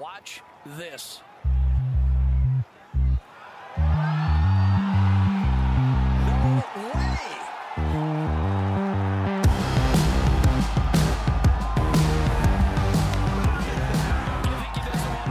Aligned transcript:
Watch 0.00 0.40
this. 0.64 1.20
No 3.76 3.84
way! 6.94 7.18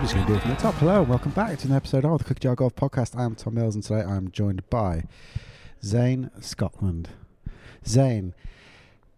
Just 0.01 0.13
going 0.13 0.25
to 0.25 0.31
do 0.31 0.35
it 0.35 0.41
from 0.41 0.51
the 0.51 0.57
top. 0.59 0.75
Hello, 0.75 0.99
and 0.99 1.09
welcome 1.09 1.31
back 1.31 1.57
to 1.57 1.67
an 1.67 1.73
episode 1.73 2.05
of 2.05 2.19
the 2.19 2.25
Cookie 2.25 2.41
Jar 2.41 2.53
Golf 2.53 2.75
Podcast. 2.75 3.17
I'm 3.17 3.33
Tom 3.33 3.55
Mills, 3.55 3.73
and 3.73 3.83
today 3.83 4.01
I'm 4.01 4.29
joined 4.29 4.69
by 4.69 5.05
Zane 5.83 6.29
Scotland. 6.41 7.09
Zane, 7.87 8.35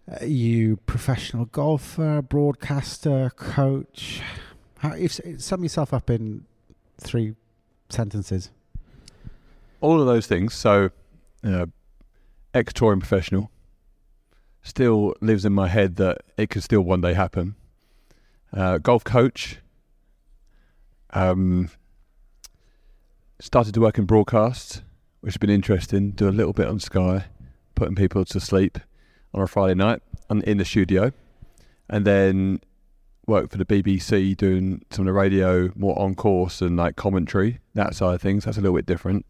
uh, 0.10 0.24
you 0.24 0.78
professional 0.86 1.44
golfer, 1.44 2.22
broadcaster, 2.22 3.30
coach. 3.36 4.22
How, 4.82 4.94
if, 4.94 5.20
sum 5.38 5.62
yourself 5.62 5.94
up 5.94 6.10
in 6.10 6.46
three 7.00 7.36
sentences. 7.90 8.50
all 9.80 10.00
of 10.00 10.08
those 10.08 10.26
things. 10.26 10.56
So, 10.56 10.90
uh, 11.44 11.68
ex 12.54 12.74
touring 12.74 13.00
professional, 13.00 13.52
still 14.64 15.14
lives 15.22 15.46
in 15.46 15.54
my 15.54 15.68
head 15.68 15.98
that 15.98 16.24
it 16.36 16.50
could 16.50 16.64
still 16.64 16.82
one 16.82 17.02
day 17.02 17.14
happen. 17.14 17.56
Uh, 18.52 18.80
golf 18.80 19.04
coach, 19.04 19.60
um, 21.12 21.70
started 23.40 23.76
to 23.76 23.82
work 23.82 24.00
in 24.00 24.06
broadcast, 24.06 24.82
which 25.20 25.34
has 25.34 25.38
been 25.38 25.52
interesting. 25.52 26.10
Do 26.10 26.28
a 26.28 26.32
little 26.32 26.54
bit 26.54 26.68
on 26.68 26.80
Sky, 26.80 27.26
putting 27.76 27.96
people 27.96 28.26
to 28.26 28.40
sleep 28.40 28.80
on 29.32 29.44
a 29.44 29.48
Friday 29.48 29.76
night 29.76 30.02
and 30.28 30.44
in 30.44 30.58
the 30.58 30.66
studio, 30.66 31.12
and 31.88 32.04
then 32.04 32.62
worked 33.28 33.52
for 33.52 33.58
the 33.58 33.66
BBC 33.66 34.36
doing 34.36 34.84
some 34.90 35.04
of 35.04 35.14
the 35.14 35.14
radio, 35.14 35.72
more 35.76 35.98
on 36.00 36.16
course 36.16 36.62
and 36.62 36.78
like 36.78 36.96
commentary, 36.96 37.60
that 37.76 37.96
side 37.96 38.16
of 38.16 38.22
things. 38.22 38.46
That's 38.46 38.58
a 38.58 38.62
little 38.62 38.76
bit 38.76 38.86
different 38.86 39.26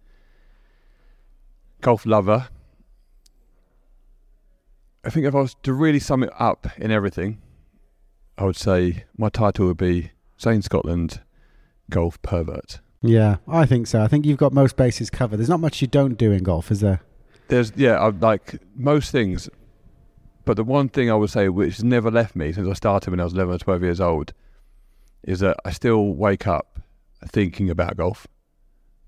golf 1.81 2.05
lover. 2.05 2.47
I 5.03 5.09
think 5.09 5.25
if 5.25 5.35
I 5.35 5.39
was 5.39 5.55
to 5.63 5.73
really 5.73 5.99
sum 5.99 6.23
it 6.23 6.29
up 6.39 6.67
in 6.77 6.91
everything, 6.91 7.41
I 8.37 8.45
would 8.45 8.55
say 8.55 9.05
my 9.17 9.29
title 9.29 9.65
would 9.67 9.77
be 9.77 10.11
Zane 10.39 10.61
Scotland 10.61 11.21
Golf 11.89 12.21
Pervert. 12.21 12.79
Yeah, 13.01 13.37
I 13.47 13.65
think 13.65 13.87
so. 13.87 14.03
I 14.03 14.07
think 14.07 14.25
you've 14.25 14.37
got 14.37 14.53
most 14.53 14.77
bases 14.77 15.09
covered. 15.09 15.37
There's 15.37 15.49
not 15.49 15.59
much 15.59 15.81
you 15.81 15.87
don't 15.87 16.17
do 16.17 16.31
in 16.31 16.43
golf, 16.43 16.69
is 16.69 16.81
there? 16.81 17.01
There's 17.47 17.73
yeah, 17.75 17.99
I 17.99 18.09
like 18.09 18.61
most 18.75 19.11
things, 19.11 19.49
but 20.45 20.55
the 20.57 20.63
one 20.63 20.89
thing 20.89 21.09
I 21.09 21.15
would 21.15 21.29
say 21.29 21.49
which 21.49 21.75
has 21.75 21.83
never 21.83 22.11
left 22.11 22.35
me 22.35 22.51
since 22.51 22.67
I 22.67 22.73
started 22.73 23.11
when 23.11 23.19
I 23.19 23.23
was 23.23 23.33
11 23.33 23.55
or 23.55 23.57
12 23.57 23.83
years 23.83 24.01
old 24.01 24.33
is 25.23 25.39
that 25.39 25.57
I 25.63 25.71
still 25.71 26.13
wake 26.13 26.47
up 26.47 26.79
thinking 27.27 27.69
about 27.69 27.97
golf. 27.97 28.27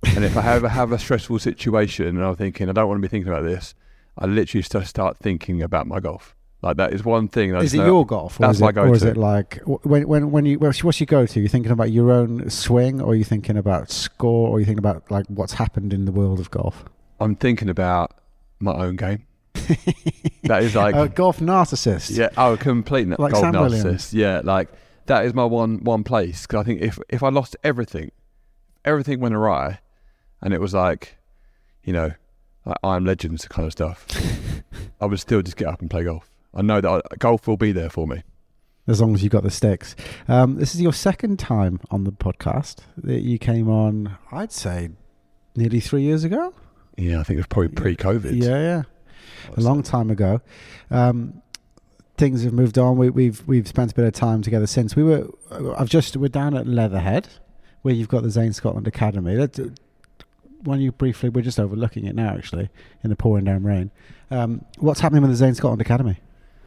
and 0.03 0.23
if 0.23 0.37
I 0.37 0.53
ever 0.53 0.69
have 0.69 0.91
a 0.91 0.99
stressful 0.99 1.39
situation 1.39 2.07
and 2.07 2.23
I'm 2.23 2.35
thinking 2.35 2.69
I 2.69 2.73
don't 2.73 2.87
want 2.87 2.99
to 2.99 3.01
be 3.01 3.07
thinking 3.07 3.31
about 3.31 3.43
this, 3.43 3.73
I 4.17 4.25
literally 4.25 4.61
just 4.61 4.87
start 4.87 5.17
thinking 5.17 5.61
about 5.61 5.87
my 5.87 5.99
golf. 5.99 6.35
Like 6.61 6.77
that 6.77 6.93
is 6.93 7.03
one 7.03 7.27
thing. 7.27 7.51
That 7.51 7.63
Is 7.63 7.73
it 7.73 7.79
your 7.79 8.05
golf, 8.05 8.39
or 8.39 8.43
that's 8.43 8.55
is 8.57 8.61
my 8.61 8.69
it, 8.69 8.77
or 8.77 8.93
is 8.93 9.03
it 9.03 9.17
like 9.17 9.59
when 9.65 10.07
when 10.07 10.31
when 10.31 10.45
you 10.45 10.59
what's 10.59 10.81
what's 10.81 10.97
your 10.97 11.07
go-to? 11.07 11.41
You're 11.41 11.49
thinking 11.49 11.73
about 11.73 11.91
your 11.91 12.09
own 12.09 12.49
swing, 12.49 13.01
or 13.01 13.11
are 13.11 13.15
you 13.15 13.25
thinking 13.25 13.57
about 13.57 13.91
score, 13.91 14.47
or 14.47 14.55
are 14.55 14.59
you 14.59 14.65
thinking 14.65 14.79
about 14.79 15.11
like 15.11 15.25
what's 15.27 15.53
happened 15.53 15.91
in 15.91 16.05
the 16.05 16.13
world 16.13 16.39
of 16.39 16.49
golf? 16.51 16.85
I'm 17.19 17.35
thinking 17.35 17.67
about 17.69 18.17
my 18.59 18.73
own 18.73 18.95
game. 18.95 19.25
That 20.43 20.63
is 20.63 20.75
like 20.75 20.95
a 20.95 21.07
golf 21.09 21.39
narcissist. 21.39 22.15
yeah, 22.17 22.29
oh, 22.37 22.57
complete 22.57 23.07
Like 23.07 23.31
golf 23.33 23.37
Sam 23.43 23.53
narcissist. 23.53 23.83
Williams. 23.83 24.13
Yeah, 24.13 24.41
like 24.43 24.69
that 25.05 25.25
is 25.25 25.33
my 25.33 25.45
one 25.45 25.83
one 25.83 26.03
place 26.03 26.43
because 26.47 26.61
I 26.61 26.63
think 26.63 26.81
if 26.81 26.99
if 27.09 27.23
I 27.23 27.29
lost 27.29 27.55
everything, 27.63 28.11
everything 28.85 29.19
went 29.19 29.35
awry, 29.35 29.79
and 30.41 30.53
it 30.53 30.59
was 30.61 30.73
like, 30.73 31.17
you 31.83 31.93
know, 31.93 32.11
like 32.65 32.77
I 32.83 32.95
am 32.95 33.05
legends 33.05 33.47
kind 33.47 33.65
of 33.65 33.71
stuff, 33.71 34.05
I 35.01 35.05
would 35.05 35.19
still 35.19 35.41
just 35.41 35.57
get 35.57 35.67
up 35.67 35.81
and 35.81 35.89
play 35.89 36.03
golf. 36.03 36.29
I 36.53 36.61
know 36.61 36.81
that 36.81 36.89
I, 37.11 37.15
golf 37.17 37.47
will 37.47 37.57
be 37.57 37.71
there 37.71 37.89
for 37.89 38.07
me. 38.07 38.23
as 38.87 39.01
long 39.01 39.13
as 39.15 39.23
you've 39.23 39.31
got 39.31 39.43
the 39.43 39.49
sticks. 39.51 39.95
Um, 40.27 40.55
this 40.55 40.75
is 40.75 40.81
your 40.81 40.93
second 40.93 41.39
time 41.39 41.79
on 41.89 42.03
the 42.03 42.11
podcast 42.11 42.79
that 42.97 43.21
you 43.21 43.39
came 43.39 43.69
on. 43.69 44.17
I'd 44.31 44.51
say 44.51 44.89
nearly 45.55 45.79
three 45.79 46.03
years 46.03 46.23
ago. 46.23 46.53
Yeah, 46.97 47.19
I 47.19 47.23
think 47.23 47.37
it 47.37 47.39
was 47.39 47.47
probably 47.47 47.69
pre-COVID. 47.69 48.35
Yeah, 48.35 48.59
yeah, 48.59 48.81
a 49.55 49.61
long 49.61 49.83
time 49.83 50.09
ago. 50.09 50.41
Um, 50.91 51.41
things 52.17 52.43
have 52.43 52.53
moved 52.53 52.77
on. 52.77 52.97
We, 52.97 53.09
we've 53.09 53.45
we've 53.47 53.67
spent 53.67 53.91
a 53.91 53.95
bit 53.95 54.05
of 54.05 54.13
time 54.13 54.41
together 54.41 54.67
since. 54.67 54.95
We 54.95 55.03
were. 55.03 55.27
I've 55.77 55.89
just 55.89 56.17
we're 56.17 56.29
down 56.29 56.55
at 56.55 56.67
Leatherhead, 56.67 57.27
where 57.81 57.93
you've 57.93 58.09
got 58.09 58.23
the 58.23 58.29
Zane 58.29 58.53
Scotland 58.53 58.87
Academy. 58.87 59.35
Let's, 59.35 59.59
when 60.63 60.79
you 60.79 60.91
briefly, 60.91 61.29
we're 61.29 61.41
just 61.41 61.59
overlooking 61.59 62.05
it 62.05 62.15
now, 62.15 62.29
actually, 62.29 62.69
in 63.03 63.09
the 63.09 63.15
pouring 63.15 63.45
down 63.45 63.63
rain. 63.63 63.91
Um, 64.31 64.63
what's 64.77 65.01
happening 65.01 65.21
with 65.21 65.31
the 65.31 65.37
Zane 65.37 65.55
Scotland 65.55 65.81
Academy? 65.81 66.19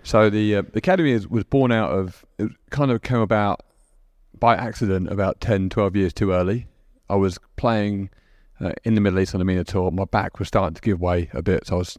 So 0.02 0.30
the 0.30 0.56
uh, 0.56 0.62
academy 0.74 1.10
is, 1.10 1.26
was 1.26 1.44
born 1.44 1.72
out 1.72 1.90
of 1.90 2.24
it 2.38 2.52
kind 2.70 2.90
of 2.90 3.02
came 3.02 3.18
about 3.18 3.64
by 4.38 4.54
accident 4.54 5.10
about 5.10 5.40
10, 5.40 5.70
12 5.70 5.96
years 5.96 6.12
too 6.12 6.30
early. 6.30 6.68
I 7.08 7.16
was 7.16 7.38
playing 7.56 8.10
uh, 8.60 8.72
in 8.84 8.94
the 8.94 9.00
Middle 9.00 9.18
East 9.18 9.34
on 9.34 9.40
the 9.40 9.44
MENA 9.44 9.64
tour. 9.64 9.90
My 9.90 10.04
back 10.04 10.38
was 10.38 10.48
starting 10.48 10.74
to 10.74 10.82
give 10.82 11.00
way 11.00 11.30
a 11.32 11.42
bit, 11.42 11.66
so 11.66 11.76
I 11.76 11.78
was 11.78 11.98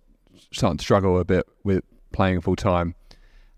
starting 0.51 0.77
to 0.77 0.83
struggle 0.83 1.19
a 1.19 1.25
bit 1.25 1.45
with 1.63 1.83
playing 2.11 2.41
full 2.41 2.55
time. 2.55 2.95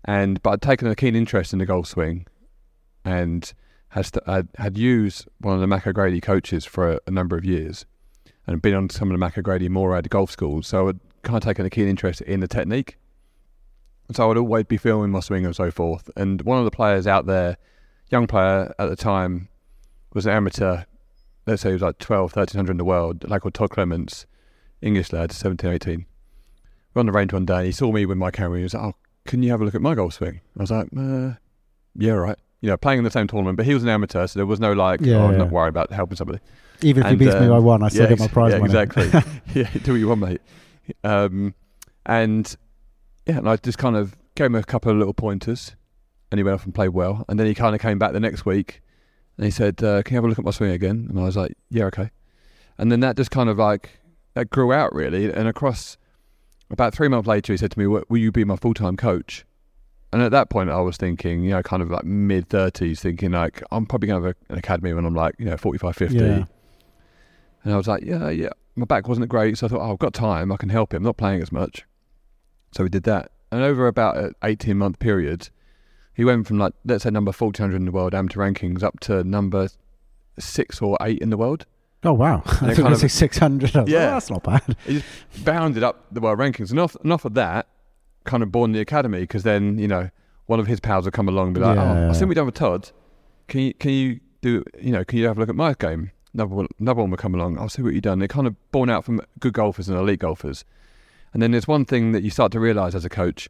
And 0.04 0.42
but 0.42 0.50
I'd 0.50 0.62
taken 0.62 0.88
a 0.88 0.96
keen 0.96 1.14
interest 1.14 1.52
in 1.52 1.58
the 1.58 1.66
golf 1.66 1.86
swing, 1.86 2.26
and 3.04 3.52
had 3.90 4.08
had, 4.56 4.78
used 4.78 5.28
one 5.40 5.54
of 5.54 5.60
the 5.60 5.66
Mac 5.66 5.86
O'Grady 5.86 6.20
coaches 6.20 6.64
for 6.64 6.92
a, 6.92 7.00
a 7.06 7.10
number 7.10 7.36
of 7.36 7.44
years, 7.44 7.86
and 8.46 8.62
been 8.62 8.74
on 8.74 8.88
some 8.88 9.08
of 9.08 9.12
the 9.12 9.18
Mac 9.18 9.36
O'Grady 9.36 9.68
Morad 9.68 10.08
golf 10.10 10.30
schools. 10.30 10.66
So 10.66 10.88
I'd 10.88 11.00
kind 11.22 11.36
of 11.36 11.42
taken 11.42 11.66
a 11.66 11.70
keen 11.70 11.88
interest 11.88 12.20
in 12.22 12.40
the 12.40 12.48
technique. 12.48 12.96
And 14.08 14.16
so 14.16 14.30
I'd 14.30 14.36
always 14.36 14.64
be 14.64 14.76
filming 14.76 15.10
my 15.10 15.20
swing 15.20 15.44
and 15.44 15.54
so 15.54 15.70
forth. 15.70 16.10
And 16.16 16.42
one 16.42 16.58
of 16.58 16.64
the 16.64 16.70
players 16.70 17.06
out 17.06 17.26
there, 17.26 17.56
young 18.10 18.26
player 18.26 18.74
at 18.78 18.88
the 18.88 18.96
time, 18.96 19.48
was 20.12 20.26
an 20.26 20.32
amateur. 20.32 20.84
Let's 21.46 21.62
say 21.62 21.68
he 21.68 21.74
was 21.74 21.82
like 21.82 21.98
12, 21.98 22.34
1300 22.34 22.72
in 22.72 22.76
the 22.76 22.84
world, 22.84 23.28
like 23.28 23.42
called 23.42 23.54
Todd 23.54 23.70
Clements, 23.70 24.26
English 24.82 25.12
lad, 25.12 25.30
17, 25.30 25.70
18. 25.70 26.06
We're 26.94 27.00
on 27.00 27.06
the 27.06 27.12
range 27.12 27.32
one 27.32 27.44
day. 27.46 27.66
He 27.66 27.72
saw 27.72 27.92
me 27.92 28.04
with 28.06 28.18
my 28.18 28.30
camera. 28.30 28.58
He 28.58 28.62
was 28.64 28.74
like, 28.74 28.82
"Oh, 28.82 28.94
can 29.26 29.42
you 29.42 29.50
have 29.50 29.60
a 29.60 29.64
look 29.64 29.74
at 29.74 29.82
my 29.82 29.94
golf 29.94 30.14
swing?" 30.14 30.40
I 30.58 30.62
was 30.62 30.70
like, 30.70 30.88
uh, 30.96 31.32
"Yeah, 31.96 32.12
right." 32.12 32.36
You 32.60 32.68
know, 32.70 32.76
playing 32.76 32.98
in 32.98 33.04
the 33.04 33.10
same 33.10 33.26
tournament, 33.26 33.56
but 33.56 33.64
he 33.66 33.72
was 33.74 33.82
an 33.82 33.88
amateur, 33.88 34.26
so 34.26 34.38
there 34.38 34.46
was 34.46 34.60
no 34.60 34.72
like, 34.72 35.00
Yeah, 35.02 35.16
"Oh, 35.16 35.26
I'm 35.26 35.32
yeah. 35.32 35.38
not 35.38 35.50
worried 35.50 35.68
about 35.70 35.92
helping 35.92 36.16
somebody." 36.16 36.40
Even 36.82 37.02
if 37.02 37.10
And, 37.10 37.20
he 37.20 37.26
beats 37.26 37.38
me 37.38 37.46
um, 37.46 37.50
by 37.50 37.58
one, 37.58 37.82
I 37.82 37.88
still 37.88 38.02
yeah, 38.04 38.08
get 38.10 38.18
my 38.18 38.28
prize 38.28 38.52
yeah, 38.52 38.58
money. 38.58 38.72
exactly. 38.74 39.10
yeah, 39.54 39.70
do 39.82 39.92
what 39.92 39.98
you 39.98 40.08
want, 40.08 40.20
mate. 40.22 40.40
Um, 41.04 41.54
and 42.06 42.56
yeah, 43.26 43.38
and 43.38 43.48
I 43.48 43.56
just 43.56 43.78
kind 43.78 43.96
of 43.96 44.16
gave 44.34 44.46
him 44.46 44.54
a 44.56 44.62
couple 44.64 44.90
of 44.90 44.98
little 44.98 45.14
pointers, 45.14 45.76
and 46.32 46.38
he 46.38 46.42
went 46.42 46.54
off 46.54 46.64
and 46.64 46.74
played 46.74 46.88
well. 46.90 47.24
And 47.28 47.38
then 47.38 47.46
he 47.46 47.54
kind 47.54 47.74
of 47.74 47.80
came 47.80 47.98
back 47.98 48.12
the 48.12 48.20
next 48.20 48.44
week, 48.46 48.82
and 49.36 49.44
he 49.44 49.50
said, 49.50 49.82
uh, 49.84 50.02
"Can 50.02 50.14
you 50.14 50.16
have 50.16 50.24
a 50.24 50.28
look 50.28 50.38
at 50.38 50.44
my 50.44 50.50
swing 50.50 50.70
again?" 50.72 51.06
And 51.08 51.18
I 51.20 51.22
was 51.24 51.36
like, 51.36 51.52
"Yeah, 51.70 51.84
okay." 51.84 52.10
And 52.78 52.90
then 52.90 53.00
that 53.00 53.16
just 53.16 53.30
kind 53.30 53.48
of 53.48 53.58
like 53.58 54.00
that 54.34 54.50
grew 54.50 54.72
out 54.72 54.94
really, 54.94 55.30
and 55.32 55.46
across 55.48 55.96
about 56.70 56.94
three 56.94 57.08
months 57.08 57.26
later, 57.26 57.52
he 57.52 57.56
said 57.56 57.70
to 57.72 57.78
me, 57.78 57.86
"Will 57.86 58.04
will 58.08 58.18
you 58.18 58.32
be 58.32 58.44
my 58.44 58.56
full 58.56 58.74
time 58.74 58.96
coach?" 58.96 59.44
And 60.12 60.22
at 60.22 60.32
that 60.32 60.50
point, 60.50 60.70
I 60.70 60.80
was 60.80 60.96
thinking, 60.96 61.44
you 61.44 61.50
know, 61.50 61.62
kind 61.62 61.82
of 61.82 61.90
like 61.90 62.04
mid 62.04 62.48
thirties, 62.48 63.00
thinking 63.00 63.32
like 63.32 63.62
I'm 63.70 63.86
probably 63.86 64.08
going 64.08 64.22
to 64.22 64.28
have 64.28 64.36
a, 64.48 64.52
an 64.52 64.58
academy 64.58 64.92
when 64.92 65.04
I'm 65.04 65.14
like, 65.14 65.36
you 65.38 65.44
know, 65.44 65.56
45, 65.56 65.94
50. 65.94 66.16
Yeah. 66.16 66.44
And 67.62 67.72
I 67.72 67.76
was 67.76 67.86
like, 67.86 68.02
yeah, 68.04 68.28
yeah. 68.28 68.48
My 68.74 68.86
back 68.86 69.06
wasn't 69.06 69.28
great, 69.28 69.58
so 69.58 69.66
I 69.66 69.68
thought, 69.68 69.80
oh, 69.80 69.92
I've 69.92 69.98
got 69.98 70.14
time. 70.14 70.50
I 70.50 70.56
can 70.56 70.68
help 70.68 70.94
him. 70.94 70.98
I'm 70.98 71.04
not 71.04 71.16
playing 71.16 71.42
as 71.42 71.52
much. 71.52 71.84
So 72.72 72.82
we 72.82 72.88
did 72.88 73.04
that. 73.04 73.30
And 73.52 73.62
over 73.62 73.86
about 73.86 74.16
an 74.16 74.34
18 74.42 74.76
month 74.76 74.98
period, 74.98 75.50
he 76.14 76.24
went 76.24 76.46
from 76.46 76.58
like, 76.58 76.72
let's 76.84 77.04
say 77.04 77.10
number 77.10 77.32
1400 77.32 77.76
in 77.76 77.84
the 77.84 77.92
world 77.92 78.14
amateur 78.14 78.40
rankings 78.40 78.82
up 78.82 78.98
to 79.00 79.22
number 79.22 79.68
six 80.38 80.80
or 80.80 80.96
eight 81.02 81.20
in 81.20 81.30
the 81.30 81.36
world. 81.36 81.66
Oh 82.02 82.12
wow! 82.14 82.42
I 82.46 82.50
think 82.50 82.70
it's 82.70 82.78
like 82.80 83.02
of- 83.04 83.12
six 83.12 83.36
hundred. 83.38 83.74
Yeah, 83.74 83.84
Yeah. 83.86 84.06
that's 84.12 84.30
not 84.30 84.42
bad. 84.42 84.76
He 84.86 84.94
just 85.00 85.44
bounded 85.44 85.82
up 85.82 86.06
the 86.12 86.20
world 86.20 86.38
rankings. 86.38 86.72
Enough, 86.72 86.96
off 87.04 87.24
of 87.26 87.34
that, 87.34 87.66
kind 88.24 88.42
of 88.42 88.50
born 88.50 88.72
the 88.72 88.80
academy 88.80 89.20
because 89.20 89.42
then, 89.42 89.78
you 89.78 89.86
know, 89.88 90.08
one 90.46 90.58
of 90.60 90.66
his 90.66 90.80
pals 90.80 91.04
would 91.04 91.12
come 91.14 91.28
along 91.28 91.48
and 91.48 91.54
be 91.54 91.60
like, 91.60 91.76
Yeah, 91.76 91.82
oh, 91.82 91.94
yeah. 91.94 92.08
what 92.08 92.20
you've 92.20 92.34
done 92.34 92.46
with 92.46 92.54
Todd. 92.54 92.90
Can 93.48 93.60
you, 93.60 93.74
can 93.74 93.90
you 93.90 94.20
do, 94.42 94.64
you 94.80 94.92
know, 94.92 95.04
can 95.04 95.18
you 95.18 95.26
have 95.26 95.36
a 95.36 95.40
look 95.40 95.48
at 95.48 95.54
my 95.56 95.74
game? 95.74 96.12
Another 96.32 96.54
one, 96.54 96.68
another 96.78 97.00
one 97.00 97.10
would 97.10 97.18
come 97.20 97.34
along. 97.34 97.58
Oh, 97.58 97.62
I'll 97.62 97.68
see 97.68 97.82
what 97.82 97.92
you've 97.92 98.02
done. 98.02 98.20
They're 98.20 98.28
kind 98.28 98.46
of 98.46 98.54
born 98.70 98.88
out 98.88 99.04
from 99.04 99.20
good 99.40 99.52
golfers 99.52 99.88
and 99.88 99.98
elite 99.98 100.20
golfers. 100.20 100.64
And 101.34 101.42
then 101.42 101.50
there's 101.50 101.66
one 101.68 101.84
thing 101.84 102.12
that 102.12 102.22
you 102.22 102.30
start 102.30 102.52
to 102.52 102.60
realise 102.60 102.94
as 102.94 103.04
a 103.04 103.08
coach 103.08 103.48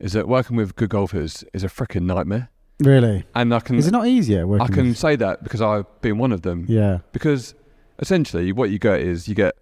is 0.00 0.12
that 0.14 0.26
working 0.26 0.56
with 0.56 0.74
good 0.74 0.88
golfers 0.88 1.44
is 1.52 1.62
a 1.62 1.68
freaking 1.68 2.02
nightmare. 2.02 2.48
Really? 2.80 3.24
And 3.34 3.54
I 3.54 3.60
can, 3.60 3.76
Is 3.76 3.86
it 3.86 3.92
not 3.92 4.06
easier 4.06 4.46
working? 4.46 4.64
I 4.66 4.74
can 4.74 4.88
with- 4.88 4.98
say 4.98 5.14
that 5.16 5.44
because 5.44 5.60
I've 5.60 5.84
been 6.00 6.16
one 6.18 6.32
of 6.32 6.42
them 6.42 6.64
Yeah. 6.68 6.98
because 7.12 7.54
essentially 8.02 8.52
what 8.52 8.68
you 8.68 8.78
get 8.78 9.00
is 9.00 9.26
you 9.28 9.34
get 9.34 9.54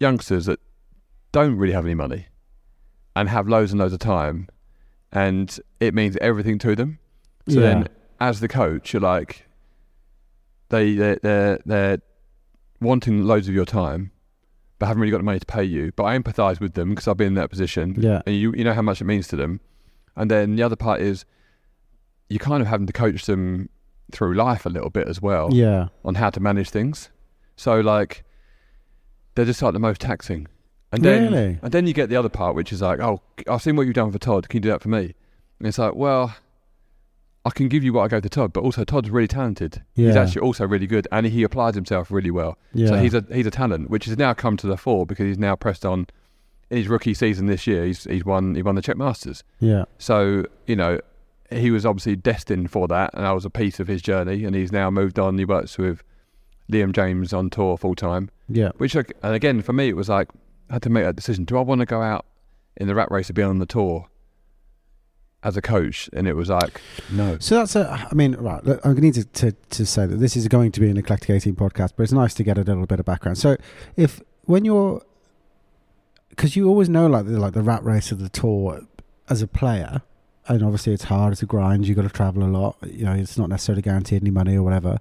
youngsters 0.00 0.46
that 0.46 0.58
don't 1.30 1.56
really 1.56 1.72
have 1.74 1.84
any 1.84 1.94
money 1.94 2.26
and 3.14 3.28
have 3.28 3.46
loads 3.46 3.70
and 3.70 3.78
loads 3.80 3.92
of 3.92 4.00
time 4.00 4.48
and 5.12 5.60
it 5.78 5.94
means 5.94 6.16
everything 6.20 6.58
to 6.58 6.74
them 6.74 6.98
so 7.48 7.60
yeah. 7.60 7.60
then 7.60 7.88
as 8.20 8.40
the 8.40 8.48
coach 8.48 8.92
you're 8.92 9.02
like 9.02 9.46
they 10.70 10.94
they're, 10.94 11.18
they're 11.22 11.58
they're 11.66 11.98
wanting 12.80 13.24
loads 13.24 13.48
of 13.48 13.54
your 13.54 13.64
time, 13.66 14.10
but 14.78 14.86
haven't 14.86 15.00
really 15.00 15.10
got 15.10 15.18
the 15.18 15.24
money 15.24 15.38
to 15.40 15.44
pay 15.46 15.64
you. 15.64 15.92
But 15.96 16.04
I 16.04 16.16
empathise 16.18 16.60
with 16.60 16.74
them 16.74 16.90
because 16.90 17.06
I've 17.08 17.16
been 17.16 17.26
in 17.26 17.34
that 17.34 17.50
position, 17.50 17.96
Yeah. 17.98 18.22
and 18.24 18.34
you 18.36 18.54
you 18.56 18.64
know 18.64 18.72
how 18.72 18.82
much 18.82 19.00
it 19.00 19.04
means 19.04 19.26
to 19.28 19.36
them. 19.36 19.60
And 20.16 20.30
then 20.30 20.56
the 20.56 20.62
other 20.62 20.76
part 20.76 21.00
is 21.00 21.24
you're 22.28 22.38
kind 22.38 22.62
of 22.62 22.68
having 22.68 22.86
to 22.86 22.92
coach 22.92 23.26
them 23.26 23.68
through 24.12 24.34
life 24.34 24.64
a 24.64 24.68
little 24.68 24.90
bit 24.90 25.08
as 25.08 25.20
well 25.20 25.48
Yeah. 25.52 25.88
on 26.04 26.14
how 26.14 26.30
to 26.30 26.40
manage 26.40 26.70
things. 26.70 27.10
So 27.60 27.80
like 27.80 28.24
they're 29.34 29.44
just 29.44 29.60
like 29.60 29.74
the 29.74 29.78
most 29.78 30.00
taxing. 30.00 30.46
And 30.92 31.02
then 31.04 31.32
Really? 31.32 31.58
and 31.62 31.72
then 31.72 31.86
you 31.86 31.92
get 31.92 32.08
the 32.08 32.16
other 32.16 32.28
part 32.30 32.54
which 32.54 32.72
is 32.72 32.80
like, 32.82 33.00
Oh, 33.00 33.20
I've 33.48 33.62
seen 33.62 33.76
what 33.76 33.84
you've 33.86 33.94
done 33.94 34.10
for 34.12 34.18
Todd, 34.18 34.48
can 34.48 34.58
you 34.58 34.62
do 34.62 34.70
that 34.70 34.80
for 34.80 34.88
me? 34.88 35.14
And 35.58 35.68
it's 35.68 35.78
like, 35.78 35.94
Well, 35.94 36.34
I 37.44 37.50
can 37.50 37.68
give 37.68 37.84
you 37.84 37.92
what 37.92 38.02
I 38.04 38.08
gave 38.08 38.22
to 38.22 38.28
Todd, 38.28 38.52
but 38.52 38.62
also 38.64 38.84
Todd's 38.84 39.10
really 39.10 39.28
talented. 39.28 39.82
Yeah. 39.94 40.08
He's 40.08 40.16
actually 40.16 40.40
also 40.42 40.66
really 40.66 40.86
good 40.86 41.06
and 41.12 41.26
he 41.26 41.42
applies 41.42 41.74
himself 41.74 42.10
really 42.10 42.30
well. 42.30 42.56
Yeah. 42.72 42.88
So 42.88 42.96
he's 42.96 43.14
a 43.14 43.24
he's 43.30 43.46
a 43.46 43.50
talent, 43.50 43.90
which 43.90 44.06
has 44.06 44.16
now 44.16 44.32
come 44.34 44.56
to 44.56 44.66
the 44.66 44.76
fore 44.78 45.04
because 45.06 45.26
he's 45.26 45.38
now 45.38 45.54
pressed 45.54 45.84
on 45.84 46.06
in 46.70 46.76
his 46.78 46.88
rookie 46.88 47.14
season 47.14 47.46
this 47.46 47.66
year, 47.66 47.84
he's 47.84 48.04
he's 48.04 48.24
won 48.24 48.54
he 48.54 48.62
won 48.62 48.74
the 48.74 48.82
Czech 48.82 48.96
Masters. 48.96 49.44
yeah. 49.58 49.84
So, 49.98 50.44
you 50.66 50.76
know, 50.76 51.00
he 51.50 51.70
was 51.70 51.84
obviously 51.84 52.14
destined 52.16 52.70
for 52.70 52.88
that, 52.88 53.10
and 53.12 53.24
that 53.24 53.32
was 53.32 53.44
a 53.44 53.50
piece 53.50 53.80
of 53.80 53.86
his 53.88 54.00
journey. 54.02 54.44
And 54.44 54.54
he's 54.54 54.70
now 54.72 54.88
moved 54.90 55.18
on. 55.18 55.36
He 55.36 55.44
works 55.44 55.76
with 55.78 56.02
Liam 56.70 56.92
James 56.92 57.32
on 57.32 57.50
tour 57.50 57.76
full 57.76 57.94
time, 57.94 58.30
Yeah. 58.48 58.70
which, 58.78 58.94
like, 58.94 59.12
and 59.22 59.34
again, 59.34 59.62
for 59.62 59.72
me, 59.72 59.88
it 59.88 59.96
was 59.96 60.08
like, 60.08 60.28
I 60.68 60.74
had 60.74 60.82
to 60.82 60.90
make 60.90 61.04
that 61.04 61.16
decision. 61.16 61.44
Do 61.44 61.58
I 61.58 61.60
want 61.62 61.80
to 61.80 61.86
go 61.86 62.00
out 62.02 62.26
in 62.76 62.86
the 62.86 62.94
rat 62.94 63.10
race 63.10 63.26
to 63.28 63.32
be 63.32 63.42
on 63.42 63.58
the 63.58 63.66
tour 63.66 64.06
as 65.42 65.56
a 65.56 65.62
coach? 65.62 66.08
And 66.12 66.28
it 66.28 66.34
was 66.34 66.48
like, 66.48 66.80
no. 67.10 67.38
So 67.38 67.56
that's 67.56 67.74
a. 67.76 68.06
I 68.10 68.14
mean, 68.14 68.34
right. 68.34 68.64
look, 68.64 68.78
I'm 68.84 68.94
going 68.94 68.96
to 68.96 69.02
need 69.02 69.14
to, 69.14 69.24
to 69.24 69.52
to 69.52 69.86
say 69.86 70.06
that 70.06 70.16
this 70.16 70.36
is 70.36 70.46
going 70.48 70.70
to 70.72 70.80
be 70.80 70.88
an 70.88 70.96
eclectic 70.96 71.30
18 71.30 71.56
podcast, 71.56 71.92
but 71.96 72.04
it's 72.04 72.12
nice 72.12 72.34
to 72.34 72.44
get 72.44 72.56
a 72.58 72.62
little 72.62 72.86
bit 72.86 73.00
of 73.00 73.06
background. 73.06 73.38
So, 73.38 73.56
if 73.96 74.20
when 74.44 74.64
you're, 74.64 75.02
because 76.30 76.54
you 76.56 76.68
always 76.68 76.88
know 76.88 77.06
like 77.08 77.26
the 77.26 77.38
like 77.40 77.52
the 77.54 77.62
rat 77.62 77.82
race 77.84 78.12
of 78.12 78.20
the 78.20 78.28
tour 78.28 78.82
as 79.28 79.42
a 79.42 79.46
player, 79.48 80.02
and 80.50 80.64
obviously 80.64 80.92
it's 80.92 81.04
hard. 81.04 81.32
It's 81.32 81.42
a 81.42 81.46
grind. 81.46 81.86
you've 81.86 81.96
got 81.96 82.02
to 82.02 82.08
travel 82.08 82.42
a 82.42 82.50
lot. 82.50 82.76
You 82.84 83.04
know, 83.04 83.12
it's 83.12 83.38
not 83.38 83.48
necessarily 83.48 83.82
guaranteed 83.82 84.22
any 84.22 84.32
money 84.32 84.56
or 84.56 84.62
whatever. 84.64 84.98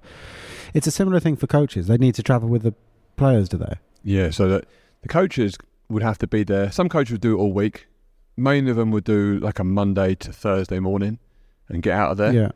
It's 0.76 0.86
a 0.86 0.92
similar 0.92 1.20
thing 1.20 1.36
for 1.36 1.48
coaches. 1.48 1.88
They 1.88 1.98
need 1.98 2.14
to 2.16 2.24
travel 2.24 2.48
with 2.48 2.62
the 2.62 2.76
players, 3.18 3.50
do 3.50 3.58
they? 3.58 3.74
Yeah, 4.04 4.30
so 4.30 4.48
that 4.48 4.66
the 5.02 5.10
coaches 5.10 5.58
would 5.90 6.04
have 6.04 6.20
to 6.20 6.28
be 6.28 6.44
there. 6.44 6.72
Some 6.72 6.88
coaches 6.88 7.14
would 7.14 7.22
do 7.22 7.36
it 7.36 7.42
all 7.42 7.52
week. 7.52 7.88
Main 8.38 8.68
of 8.68 8.76
them 8.76 8.92
would 8.92 9.04
do 9.04 9.40
like 9.40 9.58
a 9.58 9.64
Monday 9.64 10.14
to 10.16 10.32
Thursday 10.32 10.80
morning 10.80 11.18
and 11.68 11.82
get 11.82 11.94
out 11.94 12.12
of 12.12 12.18
there. 12.18 12.32
Yeah. 12.32 12.52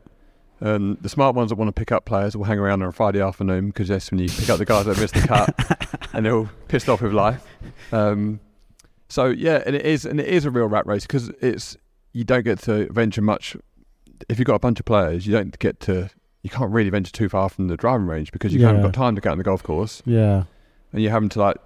And 0.60 0.96
the 1.02 1.08
smart 1.08 1.34
ones 1.34 1.50
that 1.50 1.56
want 1.56 1.68
to 1.68 1.72
pick 1.72 1.90
up 1.90 2.04
players 2.04 2.36
will 2.36 2.44
hang 2.44 2.60
around 2.60 2.80
on 2.82 2.88
a 2.88 2.92
Friday 2.92 3.20
afternoon 3.20 3.66
because 3.66 3.88
that's 3.88 4.10
when 4.12 4.20
you 4.20 4.28
pick 4.28 4.48
up 4.48 4.58
the 4.58 4.64
guys 4.64 4.86
that 4.86 4.98
missed 4.98 5.14
the 5.14 5.20
cut 5.20 6.08
and 6.12 6.24
they're 6.24 6.34
all 6.34 6.48
pissed 6.68 6.88
off 6.88 7.02
with 7.02 7.12
life. 7.12 7.44
Um, 7.92 8.38
so 9.08 9.26
yeah, 9.26 9.62
and 9.66 9.74
it 9.74 9.84
is, 9.84 10.06
and 10.06 10.20
it 10.20 10.28
is 10.28 10.44
a 10.44 10.50
real 10.50 10.66
rat 10.66 10.86
race 10.86 11.02
because 11.02 11.28
it's 11.40 11.76
you 12.14 12.24
don't 12.24 12.44
get 12.44 12.58
to 12.60 12.90
venture 12.90 13.20
much. 13.20 13.54
If 14.30 14.38
you've 14.38 14.46
got 14.46 14.54
a 14.54 14.58
bunch 14.60 14.80
of 14.80 14.86
players, 14.86 15.26
you 15.26 15.32
don't 15.34 15.58
get 15.58 15.80
to. 15.80 16.08
You 16.42 16.48
can't 16.50 16.70
really 16.72 16.88
venture 16.90 17.12
too 17.12 17.28
far 17.28 17.48
from 17.50 17.68
the 17.68 17.76
driving 17.76 18.06
range 18.06 18.32
because 18.32 18.54
you 18.54 18.64
haven't 18.64 18.80
got 18.82 18.94
time 18.94 19.14
to 19.16 19.20
get 19.20 19.32
on 19.32 19.38
the 19.38 19.44
golf 19.44 19.62
course, 19.62 20.02
Yeah. 20.06 20.44
and 20.92 21.02
you're 21.02 21.10
having 21.12 21.28
to 21.30 21.40
like. 21.40 21.56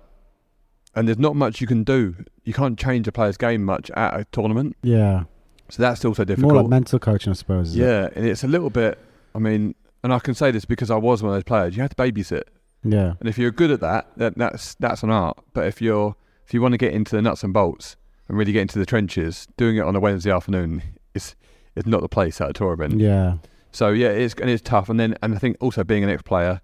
And 0.94 1.06
there's 1.06 1.18
not 1.18 1.36
much 1.36 1.60
you 1.60 1.66
can 1.66 1.84
do. 1.84 2.14
You 2.44 2.52
can't 2.52 2.78
change 2.78 3.06
a 3.06 3.12
player's 3.12 3.36
game 3.36 3.62
much 3.64 3.90
at 3.92 4.18
a 4.18 4.24
tournament, 4.32 4.76
Yeah. 4.82 5.24
so 5.68 5.82
that's 5.82 6.04
also 6.04 6.24
difficult. 6.24 6.52
More 6.54 6.62
like 6.62 6.70
mental 6.70 6.98
coaching, 6.98 7.30
I 7.30 7.34
suppose. 7.34 7.68
is 7.70 7.76
it? 7.76 7.80
Yeah, 7.80 8.08
and 8.16 8.24
it's 8.26 8.42
a 8.42 8.48
little 8.48 8.70
bit. 8.70 8.98
I 9.34 9.38
mean, 9.38 9.74
and 10.02 10.12
I 10.14 10.18
can 10.20 10.34
say 10.34 10.50
this 10.50 10.64
because 10.64 10.90
I 10.90 10.96
was 10.96 11.22
one 11.22 11.30
of 11.30 11.36
those 11.36 11.44
players. 11.44 11.76
You 11.76 11.82
have 11.82 11.90
to 11.94 11.96
babysit, 11.96 12.44
Yeah. 12.84 13.14
and 13.20 13.28
if 13.28 13.36
you're 13.36 13.50
good 13.50 13.70
at 13.70 13.80
that, 13.80 14.06
then 14.16 14.32
that's 14.36 14.74
that's 14.76 15.02
an 15.02 15.10
art. 15.10 15.38
But 15.52 15.66
if 15.66 15.82
you're 15.82 16.14
if 16.46 16.54
you 16.54 16.62
want 16.62 16.72
to 16.72 16.78
get 16.78 16.92
into 16.94 17.14
the 17.14 17.20
nuts 17.22 17.42
and 17.44 17.52
bolts 17.52 17.96
and 18.28 18.36
really 18.38 18.52
get 18.52 18.62
into 18.62 18.78
the 18.78 18.86
trenches, 18.86 19.46
doing 19.56 19.76
it 19.76 19.80
on 19.80 19.96
a 19.96 20.00
Wednesday 20.00 20.30
afternoon 20.30 20.82
is 21.14 21.34
is 21.76 21.86
not 21.86 22.00
the 22.02 22.08
place 22.08 22.40
at 22.40 22.50
a 22.50 22.52
tour. 22.52 22.76
Yeah. 22.96 23.34
So 23.72 23.90
yeah, 23.90 24.08
it's 24.08 24.34
and 24.34 24.50
it's 24.50 24.62
tough. 24.62 24.88
And 24.88 24.98
then 24.98 25.16
and 25.22 25.34
I 25.34 25.38
think 25.38 25.56
also 25.60 25.84
being 25.84 26.04
an 26.04 26.10
ex-player, 26.10 26.60